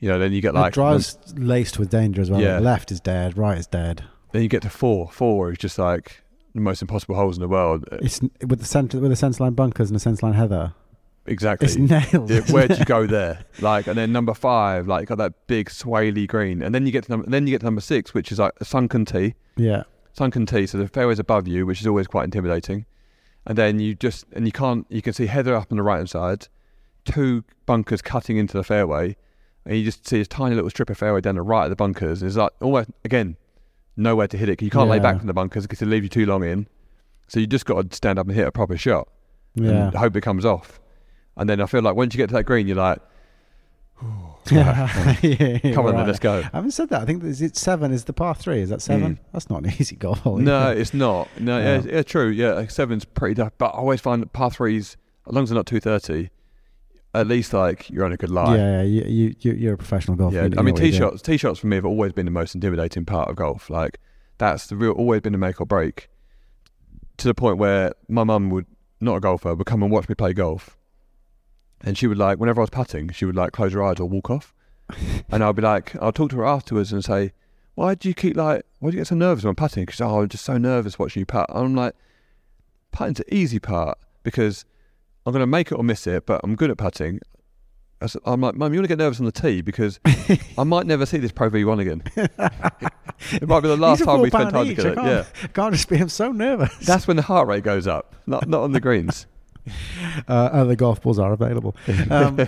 You 0.00 0.08
know, 0.08 0.18
then 0.18 0.32
you 0.32 0.40
get 0.40 0.54
Like 0.54 0.62
like 0.62 0.72
drive's 0.74 1.18
laced 1.36 1.78
with 1.78 1.90
danger 1.90 2.20
as 2.22 2.30
well. 2.30 2.40
Yeah. 2.40 2.58
Left 2.60 2.92
is 2.92 3.00
dead, 3.00 3.36
right 3.36 3.58
is 3.58 3.66
dead. 3.66 4.04
then 4.32 4.42
you 4.42 4.48
get 4.48 4.62
to 4.62 4.70
four. 4.70 5.10
Four 5.10 5.52
is 5.52 5.58
just 5.58 5.78
like 5.78 6.22
the 6.54 6.60
most 6.60 6.82
impossible 6.82 7.16
holes 7.16 7.36
in 7.36 7.40
the 7.40 7.48
world. 7.48 7.84
It's 7.92 8.20
with 8.46 8.60
the 8.60 8.64
center 8.64 9.00
with 9.00 9.10
the 9.10 9.16
centre 9.16 9.42
line 9.44 9.54
bunkers 9.54 9.90
and 9.90 9.96
the 9.96 10.00
centre 10.00 10.24
line 10.26 10.34
heather. 10.34 10.74
Exactly. 11.26 11.66
It's 11.66 11.76
nailed. 11.76 12.30
Yeah, 12.30 12.40
where'd 12.50 12.70
it? 12.70 12.78
you 12.78 12.84
go 12.86 13.06
there? 13.18 13.44
Like, 13.60 13.86
and 13.86 13.98
then 13.98 14.12
number 14.12 14.32
five, 14.32 14.88
like, 14.88 15.08
got 15.08 15.18
that 15.18 15.34
big 15.46 15.68
swaley 15.68 16.26
green, 16.26 16.62
and 16.62 16.74
then 16.74 16.86
you 16.86 16.92
get 16.92 17.04
to 17.04 17.10
number, 17.10 17.28
then 17.28 17.46
you 17.46 17.50
get 17.50 17.58
to 17.60 17.66
number 17.66 17.82
six, 17.82 18.14
which 18.14 18.32
is 18.32 18.38
like 18.38 18.52
a 18.60 18.64
sunken 18.64 19.04
tee, 19.04 19.34
Yeah. 19.56 19.82
sunken 20.14 20.46
tee. 20.46 20.66
So 20.66 20.78
the 20.78 20.88
fairway's 20.88 21.18
above 21.18 21.46
you, 21.46 21.66
which 21.66 21.82
is 21.82 21.86
always 21.86 22.06
quite 22.06 22.24
intimidating. 22.24 22.86
And 23.44 23.58
then 23.58 23.78
you 23.78 23.94
just 23.94 24.24
and 24.32 24.46
you 24.46 24.52
can't, 24.52 24.86
you 24.88 25.02
can 25.02 25.12
see 25.12 25.26
heather 25.26 25.54
up 25.54 25.70
on 25.70 25.76
the 25.76 25.82
right 25.82 25.96
hand 25.98 26.08
side, 26.08 26.48
two 27.04 27.44
bunkers 27.66 28.00
cutting 28.00 28.38
into 28.38 28.56
the 28.56 28.64
fairway, 28.64 29.14
and 29.66 29.76
you 29.76 29.84
just 29.84 30.06
see 30.08 30.18
this 30.18 30.28
tiny 30.28 30.54
little 30.54 30.70
strip 30.70 30.90
of 30.90 30.98
fairway 30.98 31.20
down 31.20 31.34
the 31.36 31.42
right 31.42 31.64
of 31.64 31.70
the 31.70 31.76
bunkers. 31.76 32.22
It's 32.22 32.36
like 32.36 32.52
almost 32.60 32.90
again 33.04 33.36
nowhere 33.96 34.28
to 34.28 34.36
hit 34.38 34.48
it 34.48 34.56
'cause 34.56 34.64
you 34.64 34.70
can't 34.70 34.88
lay 34.88 34.98
back 35.00 35.18
from 35.18 35.26
the 35.26 35.34
bunkers 35.34 35.64
because 35.64 35.82
it 35.82 35.86
leave 35.86 36.02
you 36.04 36.08
too 36.08 36.24
long 36.26 36.44
in. 36.44 36.66
So 37.26 37.40
you 37.40 37.46
just 37.46 37.66
got 37.66 37.90
to 37.90 37.96
stand 37.96 38.18
up 38.18 38.26
and 38.26 38.34
hit 38.36 38.46
a 38.46 38.52
proper 38.52 38.76
shot 38.76 39.08
Yeah. 39.54 39.88
and 39.88 39.94
hope 39.94 40.16
it 40.16 40.20
comes 40.22 40.44
off. 40.44 40.80
And 41.36 41.48
then 41.48 41.60
I 41.60 41.66
feel 41.66 41.82
like 41.82 41.94
once 41.96 42.14
you 42.14 42.18
get 42.18 42.28
to 42.28 42.34
that 42.34 42.44
green, 42.44 42.66
you're 42.66 42.76
like, 42.76 43.00
yeah. 44.50 45.16
yeah, 45.22 45.58
come 45.74 45.84
on, 45.86 45.92
right. 45.92 45.96
then 45.98 46.06
let's 46.06 46.18
go. 46.20 46.38
I 46.38 46.56
haven't 46.56 46.70
said 46.70 46.88
that. 46.90 47.02
I 47.02 47.04
think 47.04 47.22
is 47.24 47.42
it 47.42 47.56
seven 47.56 47.92
is 47.92 48.04
the 48.04 48.12
par 48.12 48.34
three. 48.34 48.60
Is 48.60 48.70
that 48.70 48.80
seven? 48.80 49.16
Mm. 49.16 49.18
That's 49.32 49.50
not 49.50 49.64
an 49.64 49.70
easy 49.78 49.96
golf 49.96 50.20
hole. 50.20 50.38
No, 50.38 50.70
it's 50.70 50.94
not. 50.94 51.28
No, 51.38 51.58
Yeah. 51.58 51.80
yeah, 51.84 51.92
yeah, 51.96 52.02
true. 52.02 52.28
Yeah, 52.28 52.66
seven's 52.68 53.04
pretty 53.04 53.34
tough. 53.34 53.52
But 53.58 53.66
I 53.74 53.78
always 53.78 54.00
find 54.00 54.22
that 54.22 54.32
par 54.32 54.50
threes, 54.50 54.96
as 55.26 55.34
long 55.34 55.42
as 55.42 55.50
they're 55.50 55.56
not 55.56 55.66
two 55.66 55.80
thirty, 55.80 56.30
at 57.14 57.26
least 57.26 57.52
like 57.52 57.88
you're 57.90 58.04
on 58.04 58.12
a 58.12 58.16
good 58.16 58.30
line. 58.30 58.58
yeah, 58.58 58.82
yeah. 58.82 59.04
You, 59.06 59.34
you, 59.40 59.52
you're 59.52 59.74
a 59.74 59.78
professional 59.78 60.16
golfer. 60.16 60.36
Yeah, 60.36 60.42
You 60.44 60.48
know 60.50 60.60
I 60.60 60.62
mean, 60.62 60.74
tee 60.74 60.92
shots, 60.92 61.22
tee 61.22 61.36
shots 61.36 61.60
for 61.60 61.66
me 61.66 61.76
have 61.76 61.86
always 61.86 62.12
been 62.12 62.26
the 62.26 62.30
most 62.30 62.54
intimidating 62.54 63.04
part 63.04 63.28
of 63.28 63.36
golf. 63.36 63.70
Like 63.70 63.98
that's 64.38 64.66
the 64.66 64.76
real, 64.76 64.92
always 64.92 65.20
been 65.22 65.34
a 65.34 65.38
make 65.38 65.60
or 65.60 65.66
break. 65.66 66.08
To 67.18 67.26
the 67.26 67.34
point 67.34 67.58
where 67.58 67.92
my 68.08 68.22
mum 68.22 68.50
would, 68.50 68.66
not 69.00 69.16
a 69.16 69.20
golfer, 69.20 69.54
would 69.54 69.66
come 69.66 69.82
and 69.82 69.90
watch 69.90 70.08
me 70.08 70.14
play 70.14 70.32
golf, 70.32 70.76
and 71.80 71.98
she 71.98 72.06
would 72.06 72.18
like, 72.18 72.38
whenever 72.38 72.60
I 72.60 72.62
was 72.62 72.70
putting, 72.70 73.10
she 73.10 73.24
would 73.24 73.34
like 73.34 73.52
close 73.52 73.72
her 73.72 73.82
eyes 73.82 73.98
or 73.98 74.08
walk 74.08 74.30
off, 74.30 74.54
and 75.30 75.42
I'd 75.42 75.56
be 75.56 75.62
like, 75.62 75.96
I'll 76.00 76.12
talk 76.12 76.30
to 76.30 76.36
her 76.36 76.46
afterwards 76.46 76.92
and 76.92 77.04
say, 77.04 77.32
why 77.74 77.94
do 77.94 78.08
you 78.08 78.14
keep 78.14 78.36
like, 78.36 78.64
why 78.80 78.90
do 78.90 78.96
you 78.96 79.00
get 79.00 79.06
so 79.06 79.14
nervous 79.14 79.44
when 79.44 79.50
I'm 79.50 79.56
putting? 79.56 79.84
Because 79.84 80.00
oh, 80.00 80.20
I'm 80.20 80.28
just 80.28 80.44
so 80.44 80.58
nervous 80.58 80.98
watching 80.98 81.20
you 81.20 81.26
putt. 81.26 81.48
And 81.50 81.58
I'm 81.58 81.74
like, 81.76 81.94
putting's 82.90 83.20
an 83.20 83.26
easy 83.30 83.60
part 83.60 83.98
because 84.24 84.64
I'm 85.28 85.32
going 85.32 85.42
to 85.42 85.46
make 85.46 85.70
it 85.70 85.74
or 85.74 85.84
miss 85.84 86.06
it, 86.06 86.26
but 86.26 86.40
I'm 86.42 86.56
good 86.56 86.70
at 86.70 86.78
putting. 86.78 87.20
I'm 88.24 88.40
like, 88.40 88.54
Mum, 88.54 88.72
you 88.72 88.78
want 88.78 88.84
to 88.84 88.88
get 88.88 88.98
nervous 88.98 89.18
on 89.18 89.26
the 89.26 89.32
tee 89.32 89.60
because 89.60 89.98
I 90.56 90.62
might 90.64 90.86
never 90.86 91.04
see 91.04 91.18
this 91.18 91.32
Pro 91.32 91.50
V1 91.50 91.80
again. 91.80 92.02
it 93.32 93.48
might 93.48 93.60
be 93.60 93.68
the 93.68 93.76
last 93.76 94.04
time 94.04 94.20
we 94.20 94.30
spend 94.30 94.50
time 94.50 94.66
each. 94.66 94.76
together. 94.76 95.00
I 95.00 95.06
Yeah, 95.08 95.24
can't, 95.34 95.54
can't 95.54 95.74
just 95.74 95.88
be. 95.88 95.96
I'm 95.98 96.08
so 96.08 96.30
nervous. 96.32 96.76
that's 96.78 97.06
when 97.08 97.16
the 97.16 97.22
heart 97.24 97.48
rate 97.48 97.64
goes 97.64 97.86
up, 97.88 98.14
not 98.26 98.48
not 98.48 98.62
on 98.62 98.70
the 98.72 98.80
greens. 98.80 99.26
uh, 100.28 100.32
other 100.32 100.76
golf 100.76 101.02
balls 101.02 101.18
are 101.18 101.32
available. 101.32 101.74
Um, 102.08 102.46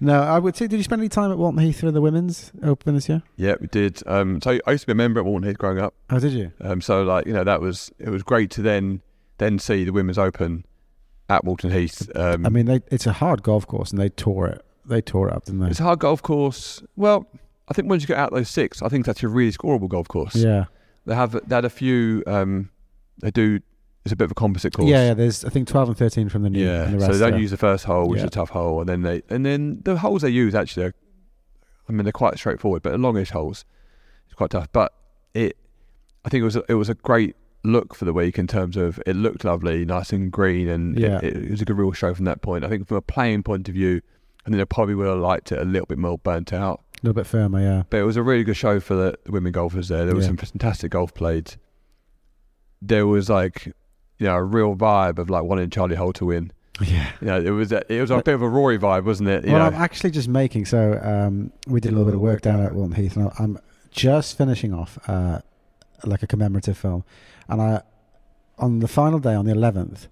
no, 0.00 0.20
I 0.20 0.38
would 0.40 0.56
say. 0.56 0.66
Did 0.66 0.78
you 0.78 0.82
spend 0.82 1.00
any 1.00 1.08
time 1.08 1.30
at 1.30 1.38
Walton 1.38 1.60
Heath 1.60 1.78
for 1.80 1.90
the 1.92 2.00
women's 2.00 2.50
Open 2.62 2.94
this 2.94 3.08
year? 3.08 3.22
yeah, 3.36 3.54
we 3.60 3.68
did. 3.68 4.02
Um, 4.06 4.40
so 4.42 4.58
I 4.66 4.72
used 4.72 4.82
to 4.82 4.86
be 4.88 4.92
a 4.92 4.96
member 4.96 5.20
at 5.20 5.26
Walton 5.26 5.48
Heath 5.48 5.58
growing 5.58 5.78
up. 5.78 5.94
Oh, 6.10 6.18
did 6.18 6.32
you? 6.32 6.52
Um, 6.60 6.80
so 6.80 7.02
like 7.04 7.26
you 7.26 7.32
know 7.32 7.44
that 7.44 7.60
was 7.60 7.92
it 8.00 8.08
was 8.10 8.22
great 8.24 8.50
to 8.52 8.62
then 8.62 9.00
then 9.38 9.58
see 9.60 9.84
the 9.84 9.92
Women's 9.92 10.18
Open 10.18 10.64
at 11.32 11.44
Walton 11.44 11.70
Heath. 11.70 12.10
Um, 12.14 12.44
I 12.46 12.48
mean, 12.48 12.66
they, 12.66 12.80
it's 12.90 13.06
a 13.06 13.12
hard 13.12 13.42
golf 13.42 13.66
course, 13.66 13.90
and 13.90 14.00
they 14.00 14.08
tore 14.08 14.46
it. 14.48 14.64
They 14.84 15.00
tore 15.00 15.28
it 15.28 15.34
up, 15.34 15.44
didn't 15.44 15.60
they? 15.60 15.68
it's 15.68 15.80
a 15.80 15.84
hard 15.84 16.00
golf 16.00 16.22
course. 16.22 16.82
Well, 16.96 17.26
I 17.68 17.74
think 17.74 17.88
once 17.88 18.02
you 18.02 18.08
get 18.08 18.18
out 18.18 18.32
those 18.32 18.48
six, 18.48 18.82
I 18.82 18.88
think 18.88 19.06
that's 19.06 19.22
a 19.22 19.28
really 19.28 19.52
scoreable 19.52 19.88
golf 19.88 20.08
course. 20.08 20.34
yeah. 20.34 20.64
They 21.06 21.14
have 21.16 21.32
they 21.48 21.54
had 21.54 21.64
a 21.64 21.70
few. 21.70 22.22
Um, 22.26 22.70
they 23.20 23.30
do. 23.30 23.60
It's 24.04 24.12
a 24.12 24.16
bit 24.16 24.24
of 24.24 24.30
a 24.32 24.34
composite 24.34 24.72
course. 24.72 24.88
Yeah, 24.88 25.08
yeah. 25.08 25.14
There's 25.14 25.44
I 25.44 25.48
think 25.48 25.68
12 25.68 25.88
and 25.90 25.98
13 25.98 26.28
from 26.28 26.42
the 26.42 26.50
new. 26.50 26.64
Yeah, 26.64 26.84
and 26.84 27.00
the 27.00 27.06
so 27.06 27.12
they 27.12 27.18
don't 27.18 27.34
are- 27.34 27.38
use 27.42 27.50
the 27.50 27.56
first 27.56 27.84
hole, 27.84 28.08
which 28.08 28.18
Yeah. 28.18 28.24
is 28.24 28.28
a 28.28 28.30
tough 28.30 28.50
hole, 28.50 28.80
and 28.80 28.88
then 28.88 29.02
they 29.02 29.22
and 29.28 29.44
then 29.46 29.80
the 29.84 29.98
holes 29.98 30.22
they 30.22 30.28
use 30.30 30.54
actually, 30.54 30.86
are, 30.86 30.94
I 31.88 31.92
mean, 31.92 32.04
they're 32.04 32.12
quite 32.12 32.36
straightforward, 32.38 32.82
but 32.82 32.90
the 32.92 32.98
longish 32.98 33.30
holes, 33.30 33.64
it's 34.26 34.34
quite 34.34 34.50
tough. 34.50 34.68
But 34.72 34.92
it, 35.34 35.56
I 36.24 36.28
think 36.28 36.42
it 36.42 36.44
was 36.44 36.56
a, 36.56 36.64
it 36.68 36.74
was 36.74 36.88
a 36.88 36.94
great 36.94 37.34
look 37.64 37.94
for 37.94 38.04
the 38.04 38.12
week 38.12 38.38
in 38.38 38.46
terms 38.46 38.76
of 38.76 39.00
it 39.06 39.14
looked 39.16 39.44
lovely, 39.44 39.84
nice 39.84 40.12
and 40.12 40.30
green, 40.32 40.68
and 40.68 40.98
Yeah. 40.98 41.18
it, 41.22 41.36
it 41.36 41.50
was 41.50 41.60
a 41.62 41.64
good 41.64 41.76
real 41.78 41.92
show 41.92 42.12
from 42.14 42.24
that 42.24 42.42
point. 42.42 42.64
I 42.64 42.68
think 42.68 42.88
from 42.88 42.96
a 42.96 43.02
playing 43.02 43.42
point 43.44 43.68
of 43.68 43.74
view, 43.74 44.00
I 44.44 44.48
think 44.50 44.56
they 44.56 44.64
probably 44.64 44.94
would 44.96 45.06
have 45.06 45.18
liked 45.18 45.52
it 45.52 45.58
a 45.60 45.64
little 45.64 45.86
bit 45.86 45.98
more 45.98 46.18
burnt 46.18 46.52
out. 46.52 46.80
a 46.94 47.06
little 47.06 47.14
bit 47.14 47.26
firmer. 47.26 47.60
Yeah. 47.60 47.82
But 47.90 47.98
it 47.98 48.02
was 48.04 48.16
a 48.16 48.22
really 48.22 48.44
good 48.44 48.56
show 48.56 48.78
for 48.80 48.94
the, 48.94 49.18
women 49.28 49.52
golfers 49.52 49.88
there. 49.88 50.04
There 50.06 50.14
was 50.14 50.24
Yeah. 50.24 50.30
some 50.30 50.36
fantastic 50.38 50.92
golf 50.92 51.14
played. 51.14 51.54
There 52.80 53.06
was 53.06 53.28
like, 53.30 53.66
you 54.18 54.26
know, 54.26 54.34
a 54.36 54.42
real 54.42 54.74
vibe 54.74 55.18
of 55.18 55.30
like 55.30 55.44
wanting 55.44 55.70
Charley 55.70 55.96
Hull 55.96 56.12
to 56.14 56.26
win. 56.26 56.52
Yeah. 56.80 57.10
You 57.20 57.26
know, 57.28 57.40
it 57.40 57.50
was 57.50 57.70
a, 57.70 57.82
it 57.92 58.00
was 58.00 58.10
a 58.10 58.22
bit 58.22 58.34
of 58.34 58.42
a 58.42 58.48
Rory 58.48 58.78
vibe, 58.78 59.04
wasn't 59.04 59.28
it? 59.28 59.44
You 59.44 59.52
well, 59.52 59.60
know, 59.70 59.76
I'm 59.76 59.80
actually 59.82 60.10
just 60.10 60.26
making. 60.26 60.64
So 60.64 60.98
um, 61.02 61.52
we 61.68 61.80
did 61.80 61.90
a 61.90 61.92
little 61.92 62.06
bit 62.06 62.14
of 62.14 62.20
work 62.20 62.40
down 62.40 62.60
at 62.60 62.72
Walton 62.74 62.96
Heath, 62.96 63.14
and 63.16 63.30
I'm 63.38 63.58
just 63.90 64.36
finishing 64.36 64.72
off 64.74 64.98
uh, 65.06 65.40
like 66.02 66.22
a 66.24 66.26
commemorative 66.26 66.76
film. 66.76 67.04
And 67.48 67.60
I, 67.60 67.82
on 68.58 68.78
the 68.80 68.88
final 68.88 69.18
day, 69.18 69.34
on 69.34 69.44
the 69.44 69.52
11th, 69.54 70.08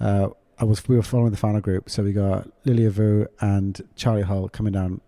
uh, 0.00 0.28
I 0.58 0.64
was 0.64 0.86
we 0.88 0.96
were 0.96 1.02
following 1.02 1.30
the 1.30 1.36
final 1.36 1.60
group. 1.60 1.88
So 1.90 2.02
we 2.02 2.12
got 2.12 2.48
Lilia 2.64 2.90
Vu 2.90 3.26
and 3.40 3.80
Charley 3.96 4.22
Hull 4.22 4.48
coming 4.48 4.72
down 4.72 5.00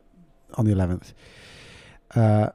on 0.54 0.64
the 0.66 0.72
11th. 0.72 1.12
Uh, 2.14 2.50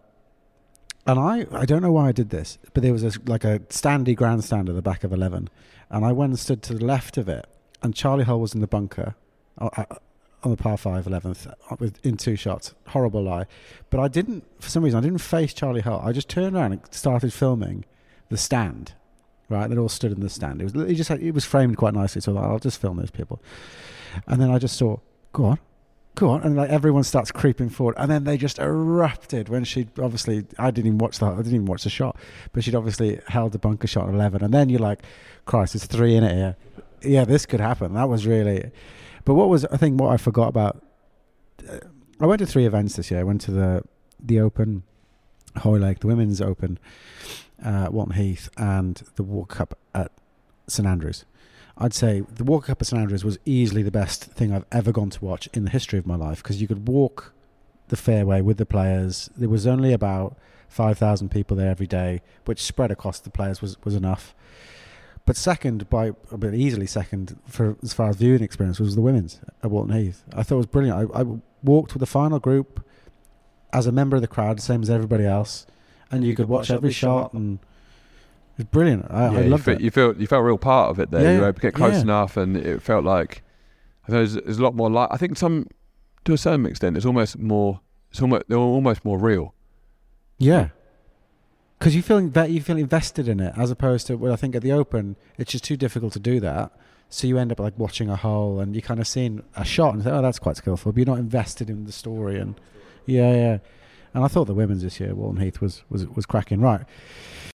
And 1.07 1.19
I, 1.19 1.45
I 1.51 1.65
don't 1.65 1.83
know 1.83 1.91
why 1.91 2.07
I 2.07 2.11
did 2.11 2.29
this, 2.31 2.57
but 2.73 2.81
there 2.81 2.91
was 2.91 3.03
a, 3.03 3.11
like 3.25 3.43
a 3.43 3.59
standy 3.69 4.15
grandstand 4.15 4.69
at 4.69 4.75
the 4.75 4.81
back 4.81 5.03
of 5.03 5.13
11. 5.13 5.49
And 5.91 6.03
I 6.03 6.11
went 6.11 6.31
and 6.31 6.39
stood 6.39 6.63
to 6.63 6.73
the 6.73 6.83
left 6.83 7.17
of 7.17 7.29
it, 7.29 7.45
and 7.83 7.93
Charley 7.93 8.23
Hull 8.23 8.39
was 8.39 8.55
in 8.55 8.61
the 8.61 8.67
bunker 8.67 9.13
uh, 9.59 9.69
uh, 9.77 9.85
on 10.43 10.49
the 10.51 10.57
par 10.57 10.77
5 10.77 11.05
11th 11.05 11.47
uh, 11.47 11.75
with, 11.79 12.03
in 12.03 12.17
two 12.17 12.35
shots. 12.35 12.73
Horrible 12.87 13.21
lie. 13.23 13.45
But 13.91 13.99
I 13.99 14.07
didn't, 14.07 14.43
for 14.59 14.69
some 14.69 14.83
reason, 14.83 14.97
I 14.97 15.01
didn't 15.03 15.19
face 15.21 15.53
Charley 15.53 15.81
Hull. 15.81 16.01
I 16.03 16.11
just 16.11 16.27
turned 16.27 16.55
around 16.55 16.71
and 16.73 16.81
started 16.89 17.31
filming 17.31 17.85
the 18.29 18.37
stand. 18.37 18.93
Right, 19.47 19.69
they 19.69 19.77
all 19.77 19.89
stood 19.89 20.11
in 20.11 20.21
the 20.21 20.29
stand. 20.29 20.61
It 20.61 20.73
was 20.73 20.89
it 20.89 20.95
just 20.95 21.11
it 21.11 21.31
was 21.31 21.45
framed 21.45 21.77
quite 21.77 21.93
nicely, 21.93 22.21
so 22.21 22.35
I'll 22.37 22.59
just 22.59 22.81
film 22.81 22.97
those 22.97 23.11
people. 23.11 23.41
And 24.27 24.41
then 24.41 24.49
I 24.49 24.57
just 24.57 24.75
saw, 24.75 24.97
go 25.33 25.45
on, 25.45 25.59
go 26.15 26.29
on, 26.29 26.41
and 26.41 26.55
like 26.55 26.69
everyone 26.71 27.03
starts 27.03 27.31
creeping 27.31 27.69
forward, 27.69 27.95
and 27.97 28.09
then 28.09 28.23
they 28.23 28.37
just 28.37 28.57
erupted 28.57 29.49
when 29.49 29.63
she 29.63 29.87
obviously 30.01 30.45
I 30.57 30.71
didn't 30.71 30.87
even 30.87 30.97
watch 30.97 31.19
that, 31.19 31.33
I 31.33 31.37
didn't 31.37 31.53
even 31.53 31.65
watch 31.67 31.83
the 31.83 31.91
shot, 31.91 32.17
but 32.53 32.63
she'd 32.63 32.73
obviously 32.73 33.19
held 33.27 33.51
the 33.51 33.59
bunker 33.59 33.85
shot 33.85 34.07
at 34.07 34.15
eleven, 34.15 34.43
and 34.43 34.51
then 34.53 34.69
you're 34.69 34.79
like, 34.79 35.03
Christ, 35.45 35.73
there's 35.73 35.85
three 35.85 36.15
in 36.15 36.23
it 36.23 36.33
here. 36.33 36.55
Yeah, 37.03 37.25
this 37.25 37.45
could 37.45 37.59
happen. 37.59 37.93
That 37.93 38.09
was 38.09 38.25
really, 38.25 38.71
but 39.25 39.35
what 39.35 39.49
was 39.49 39.65
I 39.65 39.77
think 39.77 39.99
what 39.99 40.11
I 40.11 40.17
forgot 40.17 40.47
about. 40.47 40.81
Uh, 41.69 41.79
I 42.19 42.25
went 42.25 42.39
to 42.39 42.45
three 42.47 42.65
events 42.65 42.95
this 42.95 43.11
year. 43.11 43.19
I 43.19 43.23
went 43.23 43.41
to 43.41 43.51
the 43.51 43.83
the 44.19 44.39
Open, 44.39 44.83
Hoylake, 45.57 45.99
the 45.99 46.07
Women's 46.07 46.41
Open, 46.41 46.79
uh, 47.63 47.89
Walton 47.91 48.15
Heath, 48.15 48.49
and 48.57 49.01
the 49.15 49.23
Walker 49.23 49.57
Cup 49.57 49.77
at 49.93 50.11
St 50.67 50.87
Andrews. 50.87 51.25
I'd 51.77 51.93
say 51.93 52.21
the 52.21 52.43
Walker 52.43 52.67
Cup 52.67 52.81
at 52.81 52.87
St 52.87 53.01
Andrews 53.01 53.25
was 53.25 53.37
easily 53.45 53.83
the 53.83 53.91
best 53.91 54.23
thing 54.25 54.53
I've 54.53 54.65
ever 54.71 54.91
gone 54.91 55.09
to 55.09 55.25
watch 55.25 55.47
in 55.53 55.65
the 55.65 55.69
history 55.69 55.99
of 55.99 56.07
my 56.07 56.15
life 56.15 56.41
because 56.41 56.61
you 56.61 56.67
could 56.67 56.87
walk 56.87 57.33
the 57.89 57.97
fairway 57.97 58.41
with 58.41 58.57
the 58.57 58.65
players. 58.65 59.29
There 59.35 59.49
was 59.49 59.67
only 59.67 59.93
about 59.93 60.37
five 60.69 60.97
thousand 60.97 61.29
people 61.29 61.57
there 61.57 61.69
every 61.69 61.87
day, 61.87 62.21
which 62.45 62.61
spread 62.61 62.91
across 62.91 63.19
the 63.19 63.29
players 63.29 63.61
was, 63.61 63.77
was 63.83 63.95
enough. 63.95 64.33
But 65.25 65.35
second, 65.35 65.89
by 65.89 66.13
easily 66.53 66.85
second 66.85 67.39
for 67.47 67.77
as 67.81 67.93
far 67.93 68.09
as 68.09 68.17
viewing 68.17 68.43
experience 68.43 68.79
was 68.79 68.95
the 68.95 69.01
women's 69.01 69.39
at 69.63 69.71
Walton 69.71 69.95
Heath. 69.95 70.23
I 70.33 70.43
thought 70.43 70.55
it 70.55 70.57
was 70.57 70.65
brilliant. 70.67 71.11
I, 71.15 71.21
I 71.21 71.25
walked 71.63 71.93
with 71.93 71.99
the 71.99 72.05
final 72.05 72.39
group 72.39 72.85
as 73.73 73.87
a 73.87 73.91
member 73.91 74.15
of 74.15 74.21
the 74.21 74.27
crowd, 74.27 74.61
same 74.61 74.83
as 74.83 74.89
everybody 74.89 75.25
else, 75.25 75.65
and 76.15 76.25
you, 76.25 76.35
could 76.35 76.47
watch 76.47 76.71
every 76.71 76.91
shot 76.91 77.33
and. 77.33 77.59
It 78.57 78.59
was 78.59 78.65
brilliant. 78.67 79.05
I, 79.09 79.31
yeah, 79.31 79.37
I 79.37 79.41
you, 79.41 79.49
loved 79.49 79.65
felt, 79.65 79.79
it. 79.79 79.83
you 79.83 79.91
felt 79.91 80.17
you 80.17 80.27
felt 80.27 80.39
a 80.39 80.45
real 80.45 80.57
part 80.57 80.89
of 80.89 80.99
it 80.99 81.11
there. 81.11 81.21
Yeah, 81.21 81.33
you 81.33 81.41
were 81.41 81.47
able 81.47 81.55
to 81.55 81.61
get 81.61 81.73
close 81.73 81.95
yeah. 81.95 82.01
enough, 82.01 82.37
and 82.37 82.55
it 82.55 82.81
felt 82.81 83.03
like 83.03 83.43
I 84.05 84.07
think 84.07 84.17
there's, 84.17 84.33
there's 84.35 84.57
a 84.59 84.63
lot 84.63 84.73
more. 84.73 84.89
Like 84.89 85.09
I 85.11 85.17
think 85.17 85.37
some 85.37 85.67
to 86.23 86.33
a 86.33 86.37
certain 86.37 86.65
extent, 86.65 86.95
it's 86.95 87.05
almost 87.05 87.37
more. 87.37 87.81
It's 88.11 88.21
almost 88.21 88.45
they're 88.47 88.57
almost 88.57 89.03
more 89.03 89.17
real. 89.17 89.53
Yeah, 90.37 90.69
because 91.79 91.95
you 91.95 92.01
feel 92.01 92.19
inve- 92.19 92.51
you 92.51 92.61
feel 92.61 92.77
invested 92.77 93.27
in 93.27 93.39
it 93.39 93.53
as 93.57 93.71
opposed 93.71 94.07
to 94.07 94.15
well, 94.15 94.33
I 94.33 94.35
think 94.37 94.55
at 94.55 94.61
the 94.61 94.71
Open 94.71 95.15
it's 95.37 95.51
just 95.51 95.63
too 95.63 95.77
difficult 95.77 96.13
to 96.13 96.19
do 96.19 96.39
that. 96.39 96.71
So 97.09 97.27
you 97.27 97.37
end 97.37 97.51
up 97.51 97.59
like 97.59 97.77
watching 97.77 98.09
a 98.09 98.15
hole 98.15 98.59
and 98.59 98.75
you 98.75 98.81
kind 98.81 98.99
of 98.99 99.07
seeing 99.07 99.43
a 99.55 99.63
shot 99.63 99.93
and 99.93 100.03
say, 100.03 100.09
oh, 100.09 100.21
that's 100.21 100.39
quite 100.39 100.57
skillful, 100.57 100.91
but 100.91 100.97
you're 100.97 101.05
not 101.05 101.19
invested 101.19 101.69
in 101.69 101.85
the 101.85 101.91
story. 101.91 102.39
And 102.39 102.59
yeah, 103.05 103.33
yeah. 103.33 103.57
And 104.15 104.23
I 104.23 104.29
thought 104.29 104.45
the 104.45 104.53
women's 104.53 104.81
this 104.81 104.97
year, 105.01 105.13
Walton 105.13 105.41
Heath 105.41 105.59
was 105.59 105.83
was 105.89 106.07
was 106.07 106.25
cracking. 106.25 106.61
Right, 106.61 106.81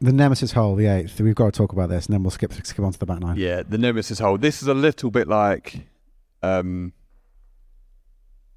the 0.00 0.12
Nemesis 0.12 0.52
hole, 0.52 0.74
the 0.74 0.86
eighth. 0.86 1.20
We've 1.20 1.32
got 1.32 1.52
to 1.54 1.56
talk 1.56 1.72
about 1.72 1.88
this, 1.88 2.06
and 2.06 2.14
then 2.14 2.24
we'll 2.24 2.32
skip 2.32 2.52
skip 2.52 2.84
on 2.84 2.92
to 2.92 2.98
the 2.98 3.06
back 3.06 3.20
nine. 3.20 3.36
Yeah, 3.36 3.62
the 3.62 3.78
Nemesis 3.78 4.18
hole. 4.18 4.36
This 4.36 4.61
is 4.61 4.66
a 4.66 4.74
little 4.74 5.12
bit 5.12 5.28
like, 5.28 5.86
um, 6.42 6.92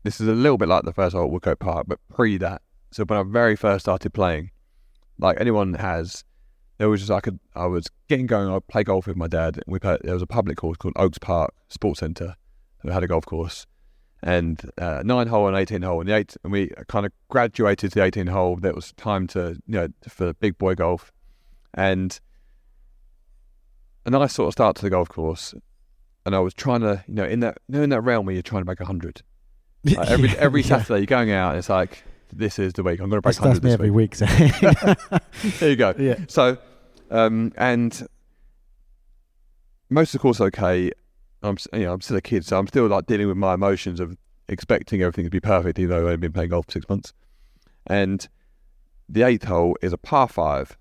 this 0.03 0.19
is 0.19 0.27
a 0.27 0.33
little 0.33 0.57
bit 0.57 0.67
like 0.67 0.83
the 0.83 0.93
first 0.93 1.15
hole 1.15 1.25
at 1.25 1.31
Woodcote 1.31 1.59
Park, 1.59 1.85
but 1.87 1.99
pre 2.11 2.37
that. 2.37 2.63
So 2.89 3.05
when 3.05 3.19
I 3.19 3.23
very 3.23 3.55
first 3.55 3.85
started 3.85 4.15
playing, 4.15 4.49
like 5.19 5.39
anyone 5.39 5.75
has, 5.75 6.23
there 6.79 6.89
was 6.89 7.01
just 7.01 7.11
I 7.11 7.19
could 7.19 7.39
I 7.55 7.67
was 7.67 7.85
getting 8.09 8.25
going. 8.25 8.49
I 8.49 8.53
would 8.55 8.67
play 8.67 8.83
golf 8.83 9.05
with 9.05 9.15
my 9.15 9.27
dad. 9.27 9.57
And 9.57 9.65
we 9.67 9.77
played, 9.77 9.99
there 10.01 10.15
was 10.15 10.23
a 10.23 10.27
public 10.27 10.57
course 10.57 10.77
called 10.77 10.95
Oaks 10.95 11.19
Park 11.19 11.53
Sports 11.69 11.99
Centre. 11.99 12.35
that 12.83 12.93
had 12.93 13.03
a 13.03 13.07
golf 13.07 13.27
course, 13.27 13.67
and 14.23 14.61
uh, 14.77 15.01
nine 15.05 15.27
hole 15.27 15.47
and 15.47 15.57
eighteen 15.57 15.81
hole, 15.81 15.99
and 15.99 16.09
the 16.09 16.15
eight, 16.15 16.35
and 16.43 16.51
we 16.53 16.71
kind 16.87 17.05
of 17.05 17.11
graduated 17.29 17.91
to 17.91 17.99
the 17.99 18.05
eighteen 18.05 18.27
hole. 18.27 18.55
That 18.57 18.75
was 18.75 18.91
time 18.93 19.27
to 19.27 19.57
you 19.67 19.73
know 19.73 19.87
for 20.07 20.33
big 20.33 20.57
boy 20.57 20.75
golf, 20.75 21.11
and 21.73 22.19
a 24.05 24.09
nice 24.09 24.33
sort 24.33 24.47
of 24.47 24.53
start 24.53 24.75
to 24.77 24.81
the 24.83 24.89
golf 24.89 25.09
course. 25.09 25.53
And 26.25 26.35
I 26.35 26.39
was 26.39 26.53
trying 26.53 26.81
to, 26.81 27.03
you 27.07 27.15
know, 27.15 27.23
in 27.23 27.39
that, 27.39 27.57
you 27.67 27.77
know, 27.77 27.83
in 27.83 27.89
that 27.89 28.01
realm 28.01 28.27
where 28.27 28.33
you're 28.33 28.43
trying 28.43 28.61
to 28.61 28.67
make 28.67 28.79
a 28.79 28.85
hundred. 28.85 29.21
Like 29.83 30.09
every 30.11 30.29
every 30.37 30.61
Yeah. 30.61 30.67
Saturday 30.77 30.99
you're 30.99 31.05
going 31.07 31.31
out, 31.31 31.49
and 31.49 31.57
it's 31.57 31.69
like 31.69 32.03
this 32.31 32.59
is 32.59 32.73
the 32.73 32.83
week. 32.83 32.99
I'm 32.99 33.09
going 33.09 33.17
to 33.17 33.21
break 33.21 33.35
That's, 33.37 33.59
that's 33.59 33.59
hundred 33.59 33.63
me 33.63 33.69
this 33.69 33.73
every 33.73 33.89
week. 33.91 34.15
week. 34.19 34.99
So. 35.09 35.17
There 35.59 35.69
you 35.71 35.75
go. 35.75 35.93
yeah, 35.97 36.15
So, 36.27 36.57
um, 37.09 37.51
and 37.57 38.07
most 39.89 40.09
of 40.09 40.13
the 40.13 40.19
course 40.21 40.39
okay. 40.39 40.91
I'm 41.43 41.57
you 41.73 41.79
know 41.81 41.93
I'm 41.93 42.01
still 42.01 42.17
a 42.17 42.21
kid, 42.21 42.45
so 42.45 42.57
I'm 42.57 42.67
still 42.67 42.87
like 42.87 43.05
dealing 43.05 43.27
with 43.27 43.37
my 43.37 43.53
emotions 43.53 43.99
of 43.99 44.17
expecting 44.47 45.01
everything 45.01 45.25
to 45.25 45.31
be 45.31 45.39
perfect, 45.39 45.79
even 45.79 45.89
though 45.89 46.09
I've 46.09 46.19
been 46.19 46.33
playing 46.33 46.49
golf 46.49 46.65
for 46.65 46.71
six 46.71 46.87
months. 46.89 47.13
And 47.87 48.27
the 49.09 49.23
eighth 49.23 49.45
hole 49.45 49.75
is 49.81 49.93
a 49.93 49.97
par 49.97 50.27
five 50.27 50.77